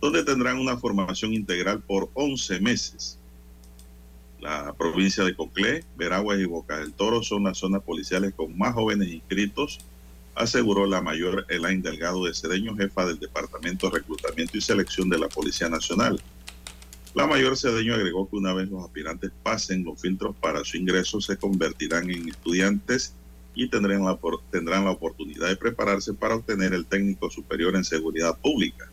donde 0.00 0.24
tendrán 0.24 0.58
una 0.58 0.76
formación 0.76 1.34
integral 1.34 1.80
por 1.80 2.10
11 2.14 2.60
meses. 2.60 3.15
La 4.46 4.72
provincia 4.74 5.24
de 5.24 5.34
Coclé, 5.34 5.82
Veraguas 5.96 6.38
y 6.38 6.44
Boca 6.44 6.78
del 6.78 6.92
Toro 6.92 7.20
son 7.20 7.42
las 7.42 7.58
zonas 7.58 7.82
policiales 7.82 8.32
con 8.32 8.56
más 8.56 8.74
jóvenes 8.74 9.08
inscritos, 9.08 9.80
aseguró 10.36 10.86
la 10.86 11.02
mayor 11.02 11.44
Elaine 11.48 11.82
Delgado 11.82 12.24
de 12.24 12.32
Cedeño, 12.32 12.76
jefa 12.76 13.04
del 13.06 13.18
Departamento 13.18 13.90
de 13.90 13.98
Reclutamiento 13.98 14.56
y 14.56 14.60
Selección 14.60 15.08
de 15.08 15.18
la 15.18 15.28
Policía 15.28 15.68
Nacional. 15.68 16.22
La 17.16 17.26
mayor 17.26 17.56
Cedeño 17.56 17.94
agregó 17.94 18.30
que 18.30 18.36
una 18.36 18.54
vez 18.54 18.68
los 18.70 18.84
aspirantes 18.84 19.32
pasen 19.42 19.82
los 19.82 20.00
filtros 20.00 20.36
para 20.36 20.64
su 20.64 20.76
ingreso, 20.76 21.20
se 21.20 21.36
convertirán 21.36 22.08
en 22.08 22.28
estudiantes 22.28 23.14
y 23.56 23.66
tendrán 23.66 24.04
la, 24.04 24.16
tendrán 24.52 24.84
la 24.84 24.92
oportunidad 24.92 25.48
de 25.48 25.56
prepararse 25.56 26.14
para 26.14 26.36
obtener 26.36 26.72
el 26.72 26.86
técnico 26.86 27.28
superior 27.30 27.74
en 27.74 27.82
seguridad 27.82 28.38
pública. 28.38 28.88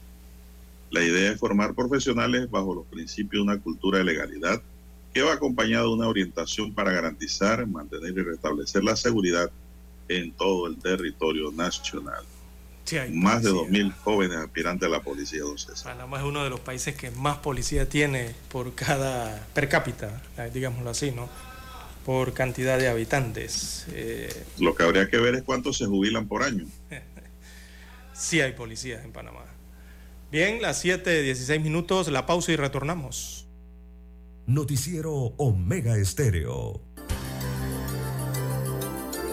La 0.89 1.03
idea 1.03 1.33
es 1.33 1.39
formar 1.39 1.75
profesionales 1.75 2.49
bajo 2.49 2.73
los 2.73 2.87
principios 2.87 3.45
de 3.45 3.51
una 3.51 3.61
cultura 3.61 3.99
de 3.99 4.05
legalidad 4.05 4.59
que 5.13 5.21
va 5.21 5.33
acompañado 5.33 5.89
de 5.89 5.93
una 5.93 6.07
orientación 6.07 6.73
para 6.73 6.91
garantizar, 6.91 7.65
mantener 7.67 8.11
y 8.11 8.23
restablecer 8.23 8.83
la 8.83 8.95
seguridad 8.95 9.51
en 10.07 10.31
todo 10.31 10.67
el 10.67 10.77
territorio 10.77 11.51
nacional. 11.51 12.23
Sí, 12.85 12.97
hay 12.97 13.11
más 13.11 13.43
de 13.43 13.51
policía. 13.51 13.85
2.000 13.85 13.93
jóvenes 14.03 14.37
aspirantes 14.37 14.87
a 14.87 14.91
la 14.91 15.01
policía, 15.01 15.41
don 15.41 15.57
César. 15.57 15.93
Panamá 15.93 16.17
es 16.17 16.23
uno 16.23 16.43
de 16.43 16.49
los 16.49 16.59
países 16.59 16.95
que 16.95 17.11
más 17.11 17.37
policía 17.37 17.87
tiene 17.87 18.35
por 18.51 18.73
cada 18.75 19.47
per 19.53 19.69
cápita, 19.69 20.21
eh, 20.37 20.51
digámoslo 20.53 20.89
así, 20.89 21.11
¿no? 21.11 21.29
Por 22.05 22.33
cantidad 22.33 22.77
de 22.77 22.89
habitantes. 22.89 23.85
Eh, 23.91 24.45
Lo 24.59 24.75
que 24.75 24.83
habría 24.83 25.07
que 25.09 25.17
ver 25.17 25.35
es 25.35 25.43
cuántos 25.43 25.77
se 25.77 25.85
jubilan 25.85 26.27
por 26.27 26.43
año. 26.43 26.65
sí 28.13 28.41
hay 28.41 28.51
policías 28.51 29.05
en 29.05 29.13
Panamá. 29.13 29.45
Bien, 30.29 30.61
las 30.61 30.81
7, 30.81 31.21
16 31.21 31.61
minutos, 31.61 32.09
la 32.09 32.25
pausa 32.25 32.51
y 32.51 32.55
retornamos. 32.57 33.42
Noticiero 34.45 35.13
Omega 35.37 35.97
Estéreo. 35.97 36.81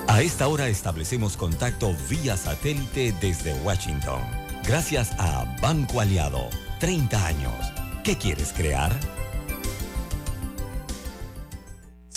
A 0.07 0.23
esta 0.23 0.49
hora 0.49 0.69
establecemos 0.69 1.37
contacto 1.37 1.95
vía 2.09 2.37
satélite 2.37 3.15
desde 3.21 3.55
Washington. 3.63 4.21
Gracias 4.67 5.13
a 5.19 5.57
Banco 5.61 6.01
Aliado. 6.01 6.49
30 6.79 7.27
años. 7.27 7.73
¿Qué 8.05 8.17
quieres 8.17 8.53
crear? 8.53 8.93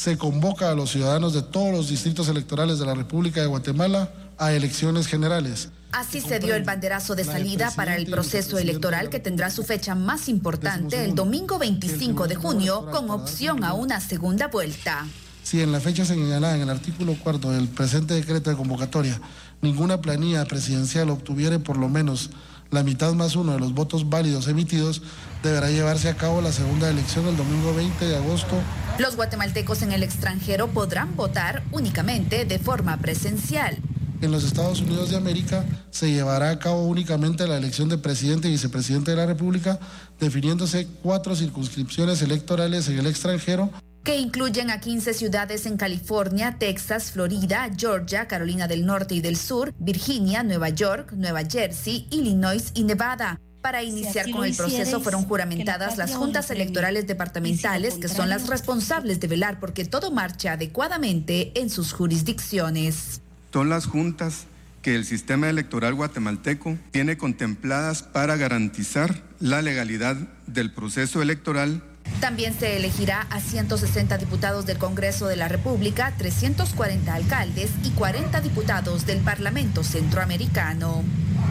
se 0.04 0.18
convoca 0.18 0.70
a 0.70 0.76
los 0.76 0.92
ciudadanos 0.92 1.34
de 1.34 1.44
todos 1.44 1.72
los 1.72 1.88
distritos 1.88 2.28
electorales 2.28 2.78
de 2.78 2.86
la 2.86 2.94
República 2.94 3.40
de 3.40 3.48
Guatemala 3.48 4.12
a 4.38 4.52
elecciones 4.52 5.08
generales. 5.08 5.70
Así 5.94 6.22
se 6.22 6.40
dio 6.40 6.56
el 6.56 6.64
banderazo 6.64 7.16
de 7.16 7.24
salida 7.24 7.72
para 7.76 7.96
el 7.96 8.10
proceso 8.10 8.58
electoral 8.58 9.10
que 9.10 9.20
tendrá 9.20 9.52
su 9.52 9.64
fecha 9.64 9.94
más 9.94 10.28
importante 10.28 11.06
el 11.06 11.14
domingo 11.14 11.60
25 11.60 12.28
de 12.28 12.34
junio 12.34 12.88
con 12.92 13.12
opción 13.12 13.64
a 13.64 13.74
una 13.74 14.00
segunda 14.00 14.48
vuelta. 14.48 15.06
Si 15.44 15.62
en 15.62 15.72
la 15.72 15.80
fecha 15.80 16.04
señalada 16.04 16.56
en 16.56 16.64
el 16.64 16.70
artículo 16.72 17.16
cuarto 17.16 17.52
del 17.52 17.68
presente 17.68 18.16
decreto 18.16 18.50
de 18.50 18.56
convocatoria 18.56 19.22
ninguna 19.62 20.02
planilla 20.02 20.46
presidencial 20.46 21.12
obtuviere 21.12 21.60
por 21.60 21.78
lo 21.78 21.90
menos 21.90 22.32
la 22.72 22.82
mitad 22.82 23.14
más 23.14 23.36
uno 23.36 23.52
de 23.52 23.60
los 23.60 23.76
votos 23.76 24.10
válidos 24.10 24.48
emitidos, 24.48 25.04
deberá 25.44 25.70
llevarse 25.70 26.10
a 26.10 26.18
cabo 26.18 26.42
la 26.42 26.52
segunda 26.52 26.90
elección 26.90 27.28
el 27.28 27.38
domingo 27.38 27.72
20 27.76 28.04
de 28.04 28.16
agosto. 28.18 28.56
Los 28.98 29.16
guatemaltecos 29.16 29.84
en 29.84 29.92
el 29.92 30.02
extranjero 30.02 30.70
podrán 30.70 31.16
votar 31.16 31.62
únicamente 31.72 32.46
de 32.46 32.58
forma 32.58 32.98
presencial. 32.98 33.78
En 34.24 34.32
los 34.32 34.46
Estados 34.46 34.80
Unidos 34.80 35.10
de 35.10 35.18
América 35.18 35.66
se 35.92 36.10
llevará 36.10 36.50
a 36.50 36.58
cabo 36.58 36.88
únicamente 36.88 37.46
la 37.46 37.58
elección 37.58 37.90
de 37.90 37.98
presidente 37.98 38.48
y 38.48 38.52
vicepresidente 38.52 39.12
de 39.12 39.18
la 39.18 39.26
República, 39.26 39.78
definiéndose 40.18 40.88
cuatro 41.02 41.36
circunscripciones 41.36 42.22
electorales 42.22 42.88
en 42.88 43.00
el 43.00 43.08
extranjero 43.08 43.70
que 44.06 44.18
incluyen 44.18 44.70
a 44.70 44.80
15 44.80 45.14
ciudades 45.14 45.66
en 45.66 45.76
California, 45.76 46.56
Texas, 46.58 47.12
Florida, 47.12 47.70
Georgia, 47.78 48.28
Carolina 48.28 48.68
del 48.68 48.86
Norte 48.86 49.16
y 49.16 49.22
del 49.22 49.36
Sur, 49.36 49.74
Virginia, 49.78 50.42
Nueva 50.44 50.70
York, 50.70 51.12
Nueva 51.14 51.42
Jersey, 51.44 52.08
Illinois 52.10 52.72
y 52.74 52.84
Nevada. 52.84 53.40
Para 53.62 53.84
iniciar 53.84 54.30
con 54.32 54.46
el 54.46 54.56
proceso 54.56 55.02
fueron 55.02 55.26
juramentadas 55.26 55.98
las 55.98 56.16
juntas 56.16 56.50
electorales 56.50 57.08
departamentales, 57.08 57.96
que 57.96 58.08
son 58.08 58.30
las 58.30 58.48
responsables 58.48 59.20
de 59.20 59.28
velar 59.28 59.60
porque 59.60 59.84
todo 59.84 60.12
marche 60.12 60.48
adecuadamente 60.48 61.52
en 61.60 61.70
sus 61.70 61.92
jurisdicciones. 61.92 63.22
Son 63.54 63.70
las 63.70 63.86
juntas 63.86 64.48
que 64.82 64.96
el 64.96 65.06
sistema 65.06 65.48
electoral 65.48 65.94
guatemalteco 65.94 66.76
tiene 66.90 67.18
contempladas 67.18 68.02
para 68.02 68.36
garantizar 68.36 69.22
la 69.40 69.62
legalidad 69.62 70.18
del 70.48 70.72
proceso 70.72 71.22
electoral 71.22 71.84
también 72.20 72.54
se 72.58 72.78
elegirá 72.78 73.28
a 73.30 73.40
160 73.40 74.18
diputados 74.18 74.66
del 74.66 74.78
Congreso 74.78 75.28
de 75.28 75.36
la 75.36 75.48
República, 75.48 76.14
340 76.18 77.14
alcaldes 77.14 77.72
y 77.84 77.92
40 77.92 78.42
diputados 78.42 79.06
del 79.06 79.20
Parlamento 79.20 79.84
Centroamericano. 79.84 81.04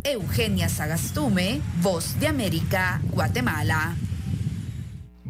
Eugenia 0.04 0.68
Sagastume, 0.68 1.60
Voz 1.80 2.18
de 2.20 2.28
América, 2.28 3.00
Guatemala. 3.10 3.96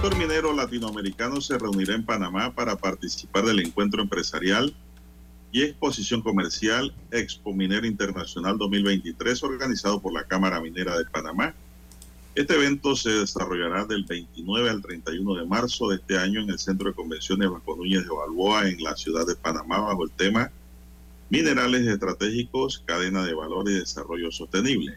Sector 0.00 0.16
minero 0.16 0.52
latinoamericano 0.52 1.40
se 1.40 1.58
reunirá 1.58 1.92
en 1.92 2.04
Panamá 2.04 2.54
para 2.54 2.76
participar 2.76 3.44
del 3.44 3.58
encuentro 3.58 4.00
empresarial 4.00 4.72
y 5.50 5.62
exposición 5.62 6.22
comercial 6.22 6.94
Expo 7.10 7.52
Minera 7.52 7.84
Internacional 7.84 8.58
2023 8.58 9.42
organizado 9.42 10.00
por 10.00 10.12
la 10.12 10.22
Cámara 10.22 10.60
Minera 10.60 10.96
de 10.96 11.04
Panamá. 11.04 11.52
Este 12.36 12.54
evento 12.54 12.94
se 12.94 13.10
desarrollará 13.10 13.86
del 13.86 14.04
29 14.04 14.70
al 14.70 14.82
31 14.82 15.34
de 15.34 15.46
marzo 15.46 15.88
de 15.88 15.96
este 15.96 16.16
año 16.16 16.42
en 16.42 16.50
el 16.50 16.60
Centro 16.60 16.90
de 16.90 16.94
Convenciones 16.94 17.50
Bajo 17.50 17.74
Núñez 17.74 18.04
de 18.04 18.14
Balboa 18.14 18.68
en 18.68 18.80
la 18.80 18.94
ciudad 18.96 19.26
de 19.26 19.34
Panamá 19.34 19.80
bajo 19.80 20.04
el 20.04 20.12
tema 20.12 20.52
Minerales 21.28 21.84
estratégicos, 21.88 22.84
cadena 22.86 23.24
de 23.24 23.34
valor 23.34 23.68
y 23.68 23.74
desarrollo 23.74 24.30
sostenible. 24.30 24.96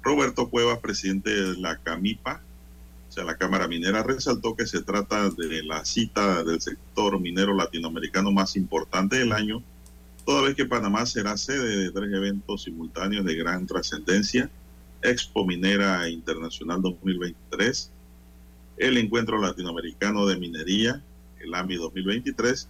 Roberto 0.00 0.48
Cuevas, 0.48 0.78
presidente 0.78 1.28
de 1.28 1.58
la 1.58 1.76
CAMIPA, 1.76 2.47
o 3.08 3.12
sea, 3.12 3.24
la 3.24 3.36
Cámara 3.36 3.68
Minera 3.68 4.02
resaltó 4.02 4.54
que 4.54 4.66
se 4.66 4.82
trata 4.82 5.30
de 5.30 5.62
la 5.62 5.84
cita 5.84 6.44
del 6.44 6.60
sector 6.60 7.18
minero 7.18 7.54
latinoamericano 7.54 8.30
más 8.30 8.54
importante 8.56 9.16
del 9.16 9.32
año, 9.32 9.62
toda 10.26 10.42
vez 10.42 10.54
que 10.54 10.66
Panamá 10.66 11.06
será 11.06 11.36
sede 11.38 11.78
de 11.78 11.90
tres 11.90 12.12
eventos 12.12 12.64
simultáneos 12.64 13.24
de 13.24 13.34
gran 13.34 13.66
trascendencia, 13.66 14.50
Expo 15.02 15.46
Minera 15.46 16.08
Internacional 16.08 16.82
2023, 16.82 17.90
el 18.76 18.98
Encuentro 18.98 19.38
Latinoamericano 19.38 20.26
de 20.26 20.36
Minería, 20.36 21.02
el 21.40 21.54
AMI 21.54 21.76
2023, 21.76 22.68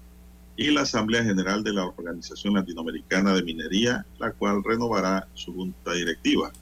y 0.56 0.70
la 0.70 0.82
Asamblea 0.82 1.24
General 1.24 1.64
de 1.64 1.72
la 1.72 1.84
Organización 1.84 2.54
Latinoamericana 2.54 3.34
de 3.34 3.42
Minería, 3.42 4.06
la 4.18 4.32
cual 4.32 4.62
renovará 4.64 5.26
su 5.34 5.52
junta 5.52 5.94
directiva. 5.94 6.52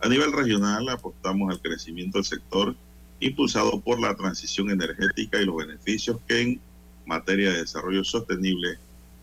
A 0.00 0.08
nivel 0.08 0.32
regional, 0.32 0.88
apostamos 0.88 1.50
al 1.50 1.60
crecimiento 1.60 2.18
del 2.18 2.24
sector 2.24 2.74
impulsado 3.22 3.80
por 3.80 4.00
la 4.00 4.14
transición 4.16 4.70
energética 4.70 5.40
y 5.40 5.44
los 5.44 5.56
beneficios 5.56 6.18
que 6.26 6.40
en 6.40 6.60
materia 7.06 7.50
de 7.52 7.58
desarrollo 7.58 8.02
sostenible 8.02 8.78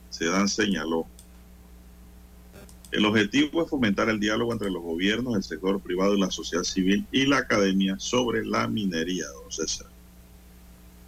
se 0.10 0.26
dan, 0.26 0.48
señaló. 0.48 1.06
El 2.92 3.06
objetivo 3.06 3.64
es 3.64 3.70
fomentar 3.70 4.10
el 4.10 4.20
diálogo 4.20 4.54
entre 4.54 4.72
los 4.72 4.82
gobiernos, 4.82 5.36
el 5.36 5.44
sector 5.44 5.80
privado 5.82 6.16
y 6.16 6.20
la 6.20 6.32
sociedad 6.32 6.64
civil 6.64 7.06
y 7.12 7.26
la 7.26 7.40
academia 7.40 8.00
sobre 8.00 8.46
la 8.46 8.68
minería, 8.68 9.28
don 9.28 9.52
César. 9.52 9.88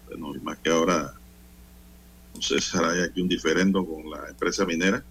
Bueno, 0.07 0.35
y 0.35 0.39
más 0.41 0.57
que 0.59 0.69
ahora, 0.69 1.13
don 2.33 2.41
César, 2.43 2.83
hay 2.85 3.03
aquí 3.03 3.21
un 3.21 3.29
diferendo 3.29 3.85
con 3.85 4.09
la 4.11 4.29
empresa 4.29 4.65
minera 4.65 5.03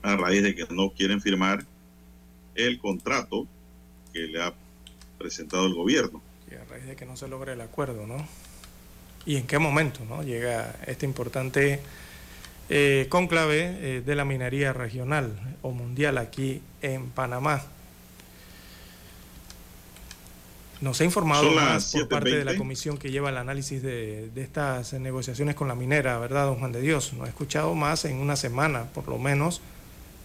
a 0.00 0.16
raíz 0.16 0.42
de 0.42 0.54
que 0.54 0.66
no 0.70 0.90
quieren 0.90 1.20
firmar 1.20 1.66
el 2.54 2.78
contrato 2.78 3.46
que 4.12 4.20
le 4.20 4.42
ha 4.42 4.54
presentado 5.22 5.66
el 5.66 5.74
gobierno. 5.74 6.20
Y 6.50 6.54
a 6.54 6.64
raíz 6.64 6.86
de 6.86 6.96
que 6.96 7.06
no 7.06 7.16
se 7.16 7.28
logre 7.28 7.52
el 7.52 7.60
acuerdo, 7.60 8.06
¿no? 8.06 8.26
¿Y 9.24 9.36
en 9.36 9.46
qué 9.46 9.58
momento 9.58 10.04
¿no? 10.04 10.22
llega 10.22 10.74
este 10.86 11.06
importante 11.06 11.80
eh, 12.68 13.06
cónclave 13.08 13.76
eh, 13.80 14.02
de 14.04 14.14
la 14.16 14.24
minería 14.24 14.72
regional 14.72 15.56
o 15.62 15.70
mundial 15.70 16.18
aquí 16.18 16.60
en 16.82 17.06
Panamá? 17.10 17.62
Nos 20.80 21.00
ha 21.00 21.04
informado 21.04 21.48
más 21.52 21.92
por 21.92 22.08
parte 22.08 22.36
de 22.36 22.44
la 22.44 22.52
7:20. 22.52 22.58
comisión 22.58 22.98
que 22.98 23.12
lleva 23.12 23.30
el 23.30 23.36
análisis 23.36 23.80
de, 23.82 24.30
de 24.30 24.42
estas 24.42 24.92
negociaciones 24.94 25.54
con 25.54 25.68
la 25.68 25.76
minera, 25.76 26.18
¿verdad, 26.18 26.46
don 26.46 26.56
Juan 26.56 26.72
de 26.72 26.80
Dios? 26.80 27.12
No 27.12 27.24
he 27.24 27.28
escuchado 27.28 27.72
más 27.76 28.04
en 28.04 28.16
una 28.16 28.34
semana, 28.34 28.86
por 28.92 29.06
lo 29.06 29.16
menos. 29.16 29.60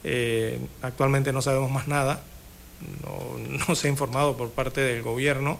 Eh, 0.04 0.60
actualmente 0.82 1.34
no 1.34 1.42
sabemos 1.42 1.70
más 1.70 1.88
nada. 1.88 2.22
No, 3.04 3.68
no 3.68 3.76
se 3.76 3.88
ha 3.88 3.92
informado 3.92 4.38
por 4.38 4.52
parte 4.52 4.82
del 4.82 5.02
gobierno 5.02 5.60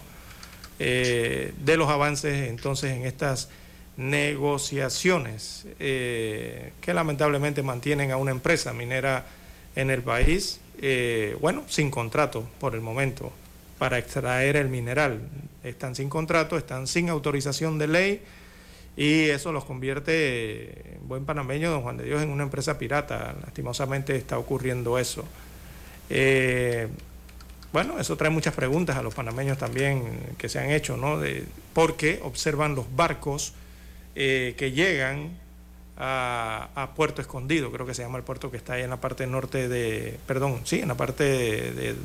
eh, 0.80 1.52
de 1.64 1.76
los 1.76 1.88
avances 1.88 2.48
entonces 2.48 2.92
en 2.92 3.04
estas 3.04 3.48
negociaciones 3.96 5.66
eh, 5.80 6.72
que 6.80 6.94
lamentablemente 6.94 7.64
mantienen 7.64 8.12
a 8.12 8.16
una 8.16 8.30
empresa 8.30 8.72
minera 8.72 9.26
en 9.74 9.90
el 9.90 10.02
país, 10.02 10.60
eh, 10.80 11.36
bueno, 11.40 11.64
sin 11.66 11.90
contrato 11.90 12.48
por 12.60 12.76
el 12.76 12.80
momento 12.80 13.32
para 13.78 13.98
extraer 13.98 14.56
el 14.56 14.68
mineral. 14.68 15.20
Están 15.64 15.96
sin 15.96 16.08
contrato, 16.08 16.56
están 16.56 16.86
sin 16.86 17.08
autorización 17.08 17.76
de 17.78 17.88
ley 17.88 18.22
y 18.96 19.24
eso 19.30 19.50
los 19.50 19.64
convierte, 19.64 20.94
en 20.94 21.08
buen 21.08 21.24
panameño, 21.24 21.70
don 21.72 21.82
Juan 21.82 21.96
de 21.96 22.04
Dios, 22.04 22.22
en 22.22 22.30
una 22.30 22.44
empresa 22.44 22.78
pirata. 22.78 23.34
Lastimosamente 23.44 24.14
está 24.14 24.38
ocurriendo 24.38 24.96
eso. 24.96 25.24
Bueno, 27.72 27.98
eso 27.98 28.16
trae 28.16 28.30
muchas 28.30 28.54
preguntas 28.54 28.96
a 28.96 29.02
los 29.02 29.14
panameños 29.14 29.58
también 29.58 30.34
que 30.38 30.48
se 30.48 30.58
han 30.58 30.70
hecho, 30.70 30.96
¿no? 30.96 31.18
De, 31.18 31.44
porque 31.74 32.20
observan 32.22 32.74
los 32.74 32.86
barcos 32.96 33.52
eh, 34.14 34.54
que 34.56 34.72
llegan 34.72 35.36
a, 35.98 36.90
Puerto 36.96 37.20
Escondido, 37.20 37.70
creo 37.70 37.86
que 37.86 37.94
se 37.94 38.02
llama 38.02 38.18
el 38.18 38.24
puerto 38.24 38.50
que 38.50 38.56
está 38.56 38.74
ahí 38.74 38.82
en 38.82 38.90
la 38.90 39.00
parte 39.00 39.26
norte 39.26 39.68
de, 39.68 40.18
perdón, 40.26 40.60
sí, 40.64 40.80
en 40.80 40.88
la 40.88 40.96
parte 40.96 41.24
de, 41.24 41.96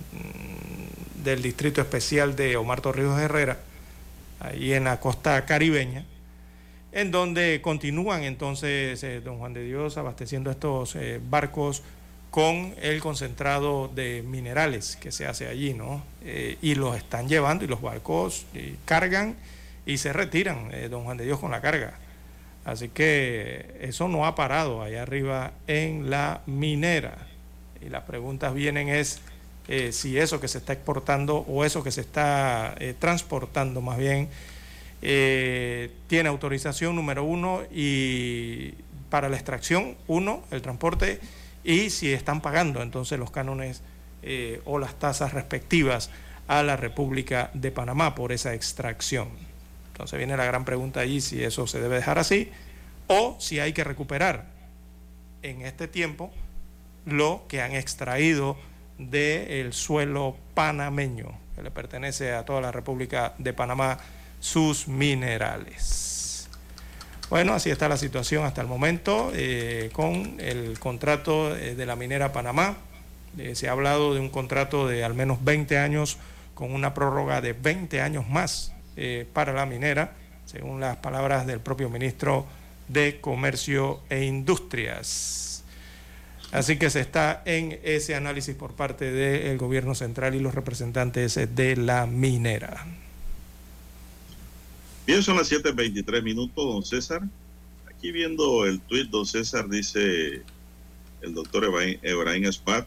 del 1.23 1.41
distrito 1.41 1.79
especial 1.81 2.35
de 2.35 2.57
Omar 2.57 2.81
Torrijos 2.81 3.19
Herrera, 3.19 3.59
ahí 4.39 4.73
en 4.73 4.85
la 4.85 4.99
costa 4.99 5.45
caribeña, 5.45 6.05
en 6.91 7.11
donde 7.11 7.61
continúan 7.61 8.23
entonces, 8.23 9.03
eh, 9.03 9.21
don 9.21 9.37
Juan 9.37 9.53
de 9.53 9.63
Dios, 9.63 9.97
abasteciendo 9.97 10.51
estos 10.51 10.95
eh, 10.95 11.19
barcos 11.29 11.83
con 12.33 12.73
el 12.81 12.99
concentrado 12.99 13.91
de 13.93 14.23
minerales 14.23 14.95
que 14.95 15.11
se 15.11 15.27
hace 15.27 15.47
allí, 15.47 15.75
¿no? 15.75 16.01
Eh, 16.25 16.57
y 16.63 16.73
los 16.73 16.97
están 16.97 17.29
llevando 17.29 17.63
y 17.63 17.67
los 17.67 17.79
barcos 17.79 18.47
eh, 18.55 18.75
cargan 18.85 19.35
y 19.85 19.99
se 19.99 20.11
retiran, 20.13 20.69
eh, 20.73 20.89
don 20.89 21.03
Juan 21.03 21.17
de 21.17 21.25
Dios, 21.25 21.37
con 21.37 21.51
la 21.51 21.61
carga. 21.61 21.93
Así 22.65 22.89
que 22.89 23.77
eso 23.81 24.07
no 24.07 24.25
ha 24.25 24.33
parado 24.33 24.81
allá 24.81 25.03
arriba 25.03 25.51
en 25.67 26.09
la 26.09 26.41
minera. 26.47 27.19
Y 27.85 27.89
las 27.89 28.01
preguntas 28.05 28.55
vienen 28.55 28.89
es 28.89 29.21
si 29.91 30.17
eso 30.17 30.41
que 30.41 30.47
se 30.47 30.57
está 30.57 30.73
exportando 30.73 31.37
o 31.47 31.63
eso 31.63 31.83
que 31.83 31.91
se 31.91 32.01
está 32.01 32.75
transportando 32.97 33.79
más 33.79 33.99
bien 33.99 34.27
tiene 34.99 36.29
autorización 36.29 36.95
número 36.95 37.23
uno 37.23 37.61
y 37.71 38.73
para 39.11 39.29
la 39.29 39.35
extracción, 39.35 39.95
uno, 40.07 40.41
el 40.49 40.63
transporte 40.63 41.19
y 41.63 41.89
si 41.89 42.11
están 42.11 42.41
pagando 42.41 42.81
entonces 42.81 43.19
los 43.19 43.31
cánones 43.31 43.81
eh, 44.21 44.61
o 44.65 44.79
las 44.79 44.95
tasas 44.99 45.33
respectivas 45.33 46.09
a 46.47 46.63
la 46.63 46.75
República 46.75 47.49
de 47.53 47.71
Panamá 47.71 48.15
por 48.15 48.31
esa 48.31 48.53
extracción. 48.53 49.29
Entonces 49.91 50.17
viene 50.17 50.35
la 50.37 50.45
gran 50.45 50.65
pregunta 50.65 51.01
allí 51.01 51.21
si 51.21 51.43
eso 51.43 51.67
se 51.67 51.79
debe 51.79 51.95
dejar 51.95 52.19
así 52.19 52.51
o 53.07 53.37
si 53.39 53.59
hay 53.59 53.73
que 53.73 53.83
recuperar 53.83 54.45
en 55.41 55.61
este 55.61 55.87
tiempo 55.87 56.31
lo 57.05 57.45
que 57.47 57.61
han 57.61 57.73
extraído 57.73 58.57
del 58.97 59.73
suelo 59.73 60.37
panameño, 60.53 61.31
que 61.55 61.63
le 61.63 61.71
pertenece 61.71 62.33
a 62.33 62.45
toda 62.45 62.61
la 62.61 62.71
República 62.71 63.33
de 63.37 63.53
Panamá, 63.53 63.99
sus 64.39 64.87
minerales. 64.87 66.12
Bueno, 67.29 67.53
así 67.53 67.71
está 67.71 67.87
la 67.87 67.97
situación 67.97 68.45
hasta 68.45 68.61
el 68.61 68.67
momento 68.67 69.31
eh, 69.33 69.89
con 69.93 70.35
el 70.39 70.77
contrato 70.79 71.55
eh, 71.55 71.75
de 71.75 71.85
la 71.85 71.95
minera 71.95 72.31
Panamá. 72.31 72.77
Eh, 73.37 73.55
se 73.55 73.67
ha 73.67 73.71
hablado 73.71 74.13
de 74.13 74.19
un 74.19 74.29
contrato 74.29 74.87
de 74.87 75.03
al 75.03 75.13
menos 75.13 75.43
20 75.43 75.79
años 75.79 76.17
con 76.53 76.73
una 76.73 76.93
prórroga 76.93 77.41
de 77.41 77.53
20 77.53 78.01
años 78.01 78.29
más 78.29 78.73
para 79.33 79.53
la 79.53 79.65
minera, 79.65 80.13
según 80.45 80.79
las 80.79 80.97
palabras 80.97 81.47
del 81.47 81.59
propio 81.59 81.89
ministro 81.89 82.45
de 82.87 83.19
Comercio 83.19 84.01
e 84.07 84.25
Industrias. 84.25 85.63
Así 86.51 86.77
que 86.77 86.91
se 86.91 86.99
está 86.99 87.41
en 87.45 87.79
ese 87.81 88.13
análisis 88.13 88.53
por 88.53 88.73
parte 88.73 89.11
del 89.11 89.57
gobierno 89.57 89.95
central 89.95 90.35
y 90.35 90.39
los 90.39 90.53
representantes 90.53 91.39
de 91.55 91.75
la 91.75 92.05
minera. 92.05 92.85
Bien, 95.05 95.21
son 95.21 95.37
las 95.37 95.51
7.23 95.51 96.23
minutos, 96.23 96.65
don 96.65 96.83
César. 96.83 97.21
Aquí 97.89 98.11
viendo 98.11 98.65
el 98.65 98.79
tuit, 98.79 99.09
don 99.09 99.25
César 99.25 99.69
dice 99.69 100.43
el 101.21 101.33
doctor 101.33 101.65
Ebrahim 102.01 102.45
Espat 102.45 102.85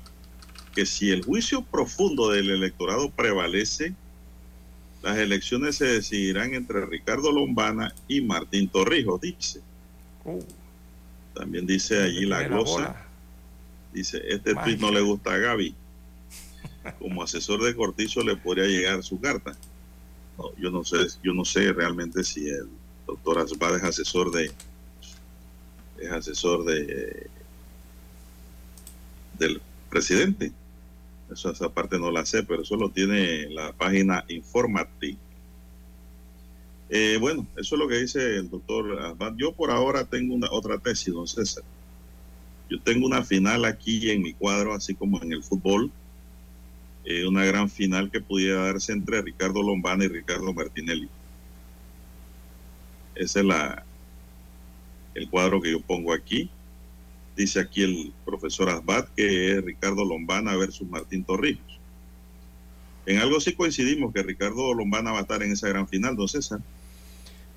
que 0.74 0.84
si 0.84 1.10
el 1.10 1.24
juicio 1.24 1.62
profundo 1.62 2.30
del 2.30 2.50
electorado 2.50 3.10
prevalece, 3.10 3.94
las 5.02 5.16
elecciones 5.16 5.76
se 5.76 5.86
decidirán 5.86 6.52
entre 6.52 6.84
Ricardo 6.84 7.32
Lombana 7.32 7.94
y 8.08 8.20
Martín 8.20 8.68
Torrijos, 8.68 9.20
dice. 9.20 9.60
Uh. 10.24 10.42
También 11.34 11.66
dice 11.66 12.02
allí 12.02 12.26
la 12.26 12.42
glosa. 12.42 13.06
Dice, 13.92 14.22
este 14.28 14.54
tweet 14.54 14.76
no 14.78 14.90
le 14.90 15.00
gusta 15.00 15.34
a 15.34 15.38
Gaby. 15.38 15.74
Como 16.98 17.22
asesor 17.22 17.62
de 17.62 17.74
Cortizo 17.74 18.22
le 18.22 18.36
podría 18.36 18.66
llegar 18.66 19.02
su 19.02 19.20
carta. 19.20 19.56
Yo 20.58 20.70
no 20.70 20.84
sé, 20.84 20.98
yo 21.22 21.32
no 21.32 21.44
sé 21.44 21.72
realmente 21.72 22.22
si 22.22 22.48
el 22.48 22.68
doctor 23.06 23.38
Asbad 23.38 23.76
es 23.76 23.84
asesor 23.84 24.30
de 24.30 24.50
es 25.98 26.10
asesor 26.10 26.64
de 26.64 27.28
del 29.38 29.60
presidente. 29.88 30.52
Eso 31.30 31.50
esa 31.50 31.68
parte 31.68 31.98
no 31.98 32.10
la 32.10 32.24
sé, 32.24 32.42
pero 32.42 32.62
eso 32.62 32.76
lo 32.76 32.90
tiene 32.90 33.48
la 33.50 33.72
página 33.72 34.24
Informati. 34.28 35.18
Eh, 36.88 37.18
bueno, 37.20 37.46
eso 37.56 37.74
es 37.74 37.80
lo 37.80 37.88
que 37.88 37.96
dice 37.96 38.36
el 38.36 38.48
doctor 38.48 39.16
Yo 39.36 39.52
por 39.52 39.70
ahora 39.70 40.04
tengo 40.04 40.34
una 40.34 40.48
otra 40.50 40.78
tesis, 40.78 41.12
don 41.12 41.26
César. 41.26 41.64
Yo 42.70 42.80
tengo 42.80 43.06
una 43.06 43.24
final 43.24 43.64
aquí 43.64 44.10
en 44.10 44.22
mi 44.22 44.34
cuadro, 44.34 44.72
así 44.72 44.94
como 44.94 45.20
en 45.22 45.32
el 45.32 45.42
fútbol. 45.42 45.90
Eh, 47.08 47.24
una 47.24 47.44
gran 47.44 47.70
final 47.70 48.10
que 48.10 48.20
pudiera 48.20 48.64
darse 48.64 48.92
entre 48.92 49.22
Ricardo 49.22 49.62
Lombana 49.62 50.04
y 50.04 50.08
Ricardo 50.08 50.52
Martinelli. 50.52 51.08
Ese 53.14 53.40
es 53.40 53.46
la, 53.46 53.84
el 55.14 55.30
cuadro 55.30 55.62
que 55.62 55.70
yo 55.70 55.80
pongo 55.80 56.12
aquí. 56.12 56.50
Dice 57.36 57.60
aquí 57.60 57.84
el 57.84 58.12
profesor 58.24 58.70
Asbat 58.70 59.08
que 59.14 59.52
es 59.52 59.64
Ricardo 59.64 60.04
Lombana 60.04 60.56
versus 60.56 60.88
Martín 60.88 61.22
Torrijos. 61.22 61.78
En 63.06 63.18
algo 63.18 63.38
sí 63.38 63.54
coincidimos 63.54 64.12
que 64.12 64.24
Ricardo 64.24 64.74
Lombana 64.74 65.12
va 65.12 65.18
a 65.18 65.22
estar 65.22 65.40
en 65.44 65.52
esa 65.52 65.68
gran 65.68 65.86
final, 65.86 66.16
don 66.16 66.26
César. 66.26 66.58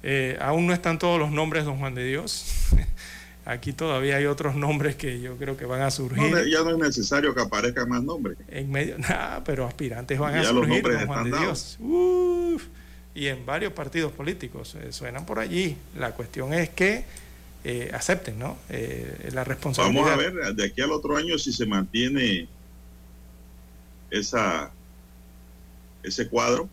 Eh, 0.03 0.37
aún 0.39 0.67
no 0.67 0.73
están 0.73 0.99
todos 0.99 1.19
los 1.19 1.31
nombres, 1.31 1.65
don 1.65 1.79
Juan 1.79 1.95
de 1.95 2.05
Dios. 2.05 2.45
Aquí 3.49 3.73
todavía 3.73 4.17
hay 4.17 4.27
otros 4.27 4.53
nombres 4.53 4.95
que 4.95 5.19
yo 5.21 5.35
creo 5.35 5.57
que 5.57 5.65
van 5.65 5.81
a 5.81 5.89
surgir. 5.89 6.31
ya 6.47 6.61
no 6.61 6.69
es 6.69 6.77
necesario 6.77 7.33
que 7.33 7.41
aparezcan 7.41 7.89
más 7.89 8.03
nombres. 8.03 8.37
En 8.47 8.69
medio, 8.69 8.99
nada, 8.99 9.43
pero 9.45 9.65
aspirantes 9.65 10.19
van 10.19 10.35
a 10.35 10.43
surgir, 10.43 10.83
don 10.83 11.07
Juan 11.07 11.31
de 11.31 11.39
Dios. 11.39 11.79
y 13.15 13.25
en 13.25 13.47
varios 13.47 13.73
partidos 13.73 14.11
políticos 14.11 14.75
eh, 14.75 14.91
suenan 14.91 15.25
por 15.25 15.39
allí. 15.39 15.75
La 15.97 16.11
cuestión 16.11 16.53
es 16.53 16.69
que 16.69 17.05
eh, 17.63 17.89
acepten, 17.91 18.37
¿no? 18.37 18.55
la 19.31 19.43
responsabilidad. 19.43 20.03
Vamos 20.03 20.13
a 20.13 20.15
ver 20.15 20.55
de 20.55 20.65
aquí 20.65 20.81
al 20.81 20.91
otro 20.91 21.17
año 21.17 21.35
si 21.39 21.51
se 21.51 21.65
mantiene 21.65 22.47
esa 24.11 24.71
ese 26.03 26.27
cuadro, 26.29 26.69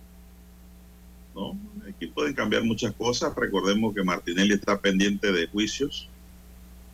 ¿no? 1.34 1.58
Aquí 1.88 2.08
pueden 2.08 2.34
cambiar 2.34 2.64
muchas 2.64 2.92
cosas. 2.92 3.34
Recordemos 3.34 3.94
que 3.94 4.04
Martinelli 4.04 4.52
está 4.52 4.78
pendiente 4.78 5.32
de 5.32 5.46
juicios 5.46 6.10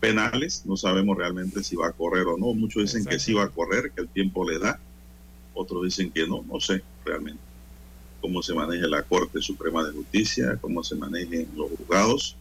penales. 0.02 0.66
No 0.66 0.76
sabemos 0.76 1.16
realmente 1.16 1.62
si 1.62 1.76
va 1.76 1.86
a 1.86 1.92
correr 1.92 2.26
o 2.26 2.36
no. 2.36 2.52
Muchos 2.54 2.82
dicen 2.82 3.04
que 3.04 3.20
sí 3.20 3.32
va 3.32 3.44
a 3.44 3.48
correr, 3.48 3.92
que 3.92 4.00
el 4.00 4.08
tiempo 4.08 4.48
le 4.48 4.58
da. 4.58 4.80
Otros 5.54 5.84
dicen 5.84 6.10
que 6.10 6.26
no. 6.26 6.42
No 6.42 6.58
sé 6.60 6.82
realmente 7.04 7.40
cómo 8.20 8.42
se 8.42 8.52
maneja 8.52 8.88
la 8.88 9.04
Corte 9.04 9.40
Suprema 9.40 9.84
de 9.84 9.92
Justicia, 9.92 10.58
cómo 10.60 10.82
se 10.82 10.96
manejen 10.96 11.48
los 11.56 11.70
juzgados 11.70 12.36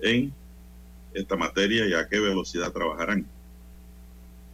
en 0.00 0.32
esta 1.12 1.36
materia 1.36 1.86
y 1.88 1.92
a 1.92 2.08
qué 2.08 2.20
velocidad 2.20 2.72
trabajarán. 2.72 3.26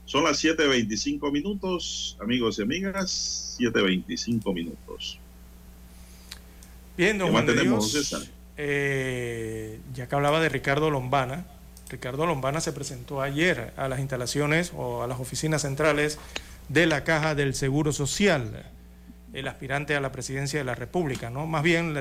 Son 0.06 0.24
las 0.24 0.42
7.25 0.42 1.30
minutos, 1.30 2.16
amigos 2.18 2.58
y 2.58 2.62
amigas, 2.62 3.58
7.25 3.60 4.54
minutos. 4.54 5.18
Bien, 6.96 7.18
don 7.18 7.30
Juan 7.30 7.44
de 7.44 7.60
Dios, 7.60 8.30
eh, 8.56 9.80
ya 9.92 10.08
que 10.08 10.14
hablaba 10.14 10.40
de 10.40 10.48
Ricardo 10.48 10.90
Lombana, 10.90 11.46
Ricardo 11.88 12.26
Lombana 12.26 12.60
se 12.60 12.72
presentó 12.72 13.22
ayer 13.22 13.72
a 13.76 13.88
las 13.88 14.00
instalaciones 14.00 14.72
o 14.76 15.02
a 15.02 15.06
las 15.06 15.20
oficinas 15.20 15.62
centrales 15.62 16.18
de 16.68 16.86
la 16.86 17.04
Caja 17.04 17.34
del 17.34 17.54
Seguro 17.54 17.92
Social, 17.92 18.66
el 19.32 19.46
aspirante 19.46 19.94
a 19.94 20.00
la 20.00 20.10
presidencia 20.10 20.58
de 20.58 20.64
la 20.64 20.74
República, 20.74 21.30
¿no? 21.30 21.46
Más 21.46 21.62
bien 21.62 21.94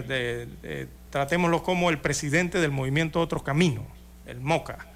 tratémoslo 1.12 1.62
como 1.62 1.90
el 1.90 2.00
presidente 2.00 2.60
del 2.60 2.72
movimiento 2.72 3.22
Otros 3.22 3.44
Caminos, 3.44 3.86
el 4.26 4.40
MOCA. 4.40 4.88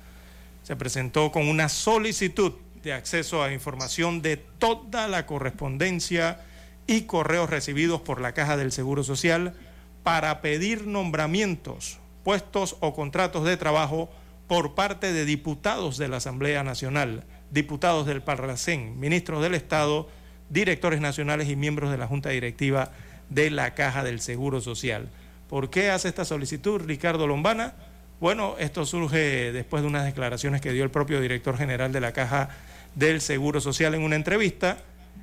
Se 0.64 0.76
presentó 0.76 1.32
con 1.32 1.48
una 1.48 1.70
solicitud 1.70 2.54
de 2.82 2.94
acceso 2.94 3.44
a 3.44 3.54
información 3.54 4.22
de 4.22 4.38
toda 4.38 5.08
la 5.08 5.26
correspondencia 5.26 6.40
y 6.88 7.02
correos 7.02 7.50
recibidos 7.50 8.02
por 8.02 8.22
la 8.22 8.34
Caja 8.34 8.58
del 8.58 8.72
Seguro 8.72 9.04
Social 9.04 9.54
para 10.02 10.42
pedir 10.42 10.88
nombramientos, 10.88 12.00
puestos 12.24 12.78
o 12.80 12.96
contratos 12.96 13.46
de 13.46 13.58
trabajo 13.58 14.10
por 14.50 14.74
parte 14.74 15.14
de 15.14 15.26
diputados 15.26 16.00
de 16.00 16.08
la 16.08 16.18
Asamblea 16.18 16.64
Nacional, 16.64 17.24
diputados 17.52 18.08
del 18.08 18.24
Parlacén, 18.24 19.00
ministros 19.00 19.44
del 19.44 19.54
Estado, 19.54 20.10
directores 20.50 21.00
nacionales 21.02 21.48
y 21.50 21.56
miembros 21.56 21.92
de 21.92 22.00
la 22.00 22.08
Junta 22.08 22.30
Directiva 22.30 22.92
de 23.30 23.52
la 23.52 23.76
Caja 23.76 24.04
del 24.04 24.20
Seguro 24.20 24.60
Social. 24.60 25.08
¿Por 25.48 25.70
qué 25.70 25.92
hace 25.92 26.08
esta 26.08 26.26
solicitud 26.26 26.82
Ricardo 26.82 27.28
Lombana? 27.28 27.76
Bueno, 28.20 28.56
esto 28.58 28.88
surge 28.88 29.52
después 29.52 29.84
de 29.84 29.88
unas 29.88 30.06
declaraciones 30.06 30.62
que 30.62 30.74
dio 30.74 30.84
el 30.84 30.90
propio 30.90 31.22
director 31.22 31.56
general 31.56 31.92
de 31.92 32.02
la 32.02 32.12
Caja 32.12 32.50
del 32.96 33.22
Seguro 33.22 33.62
Social 33.62 33.94
en 33.94 34.02
una 34.02 34.16
entrevista, 34.16 34.80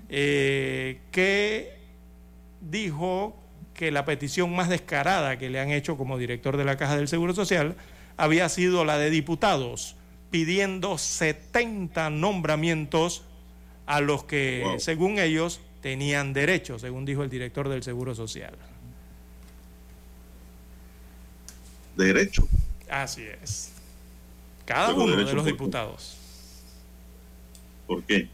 eh, 0.08 1.00
que 1.10 1.76
dijo 2.60 3.36
que 3.74 3.90
la 3.90 4.04
petición 4.04 4.54
más 4.54 4.68
descarada 4.68 5.36
que 5.36 5.50
le 5.50 5.58
han 5.58 5.70
hecho 5.70 5.96
como 5.96 6.16
director 6.16 6.56
de 6.56 6.64
la 6.64 6.76
Caja 6.76 6.96
del 6.96 7.08
Seguro 7.08 7.34
Social 7.34 7.74
había 8.16 8.48
sido 8.48 8.84
la 8.84 8.98
de 8.98 9.10
diputados, 9.10 9.96
pidiendo 10.30 10.98
70 10.98 12.10
nombramientos 12.10 13.24
a 13.86 14.00
los 14.00 14.24
que, 14.24 14.76
según 14.78 15.18
ellos, 15.18 15.60
tenían 15.80 16.32
derecho, 16.32 16.78
según 16.78 17.04
dijo 17.04 17.22
el 17.22 17.30
director 17.30 17.68
del 17.68 17.82
Seguro 17.82 18.14
Social. 18.14 18.54
¿Derecho? 21.96 22.46
Así 22.90 23.22
es. 23.22 23.72
Cada 24.64 24.92
uno 24.92 25.16
de 25.16 25.32
los 25.32 25.44
diputados. 25.44 26.16
¿Por 27.86 28.02
qué? 28.02 28.28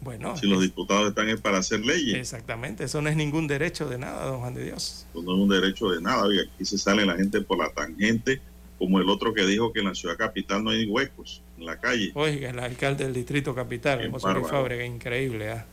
Bueno, 0.00 0.36
si 0.36 0.46
los 0.46 0.60
diputados 0.60 1.08
están 1.08 1.28
es 1.28 1.40
para 1.40 1.58
hacer 1.58 1.80
leyes. 1.80 2.14
Exactamente, 2.14 2.84
eso 2.84 3.02
no 3.02 3.08
es 3.08 3.16
ningún 3.16 3.46
derecho 3.46 3.88
de 3.88 3.98
nada, 3.98 4.26
don 4.26 4.40
Juan 4.40 4.54
de 4.54 4.64
Dios. 4.64 5.06
no 5.14 5.20
es 5.20 5.26
un 5.26 5.48
derecho 5.48 5.90
de 5.90 6.00
nada, 6.00 6.32
y 6.32 6.38
aquí 6.38 6.64
se 6.64 6.78
sale 6.78 7.04
la 7.04 7.16
gente 7.16 7.40
por 7.40 7.58
la 7.58 7.70
tangente, 7.70 8.40
como 8.78 9.00
el 9.00 9.08
otro 9.08 9.32
que 9.32 9.46
dijo 9.46 9.72
que 9.72 9.80
en 9.80 9.86
la 9.86 9.94
ciudad 9.94 10.16
capital 10.16 10.62
no 10.62 10.70
hay 10.70 10.86
huecos 10.86 11.42
en 11.58 11.66
la 11.66 11.78
calle. 11.78 12.12
Oiga, 12.14 12.50
el 12.50 12.58
alcalde 12.58 13.04
del 13.04 13.14
distrito 13.14 13.54
capital, 13.54 14.10
José 14.10 14.32
Luis 14.34 14.48
Fábrega, 14.48 14.84
increíble. 14.84 15.50
¿ah? 15.50 15.66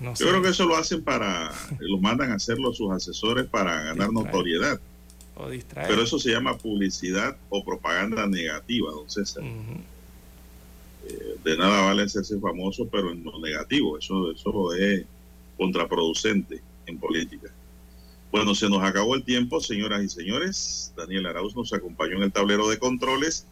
Yo 0.00 0.28
creo 0.28 0.42
que 0.42 0.48
eso 0.48 0.66
lo 0.66 0.76
hacen 0.76 1.02
para, 1.02 1.52
lo 1.78 1.98
mandan 1.98 2.32
a 2.32 2.34
hacerlo 2.34 2.72
sus 2.72 2.90
asesores 2.92 3.46
para 3.46 3.82
ganar 3.82 4.12
notoriedad. 4.12 4.80
O 5.36 5.48
distraer. 5.48 5.88
Pero 5.88 6.02
eso 6.02 6.18
se 6.18 6.30
llama 6.30 6.56
publicidad 6.58 7.36
o 7.48 7.64
propaganda 7.64 8.26
negativa, 8.26 8.90
don 8.90 9.10
César. 9.10 9.42
Eh, 9.42 11.36
de 11.42 11.56
nada 11.56 11.82
vale 11.82 12.02
hacerse 12.02 12.38
famoso, 12.38 12.88
pero 12.88 13.10
en 13.10 13.24
lo 13.24 13.38
negativo, 13.40 13.98
eso, 13.98 14.30
eso 14.30 14.74
es 14.74 15.04
contraproducente. 15.56 16.60
en 16.86 16.98
política. 16.98 17.50
Bueno, 18.34 18.52
se 18.56 18.68
nos 18.68 18.82
acabó 18.82 19.14
el 19.14 19.22
tiempo, 19.22 19.60
señoras 19.60 20.02
y 20.02 20.08
señores. 20.08 20.92
Daniel 20.96 21.26
Arauz 21.26 21.54
nos 21.54 21.72
acompañó 21.72 22.16
en 22.16 22.24
el 22.24 22.32
tablero 22.32 22.68
de 22.68 22.80
controles. 22.80 23.46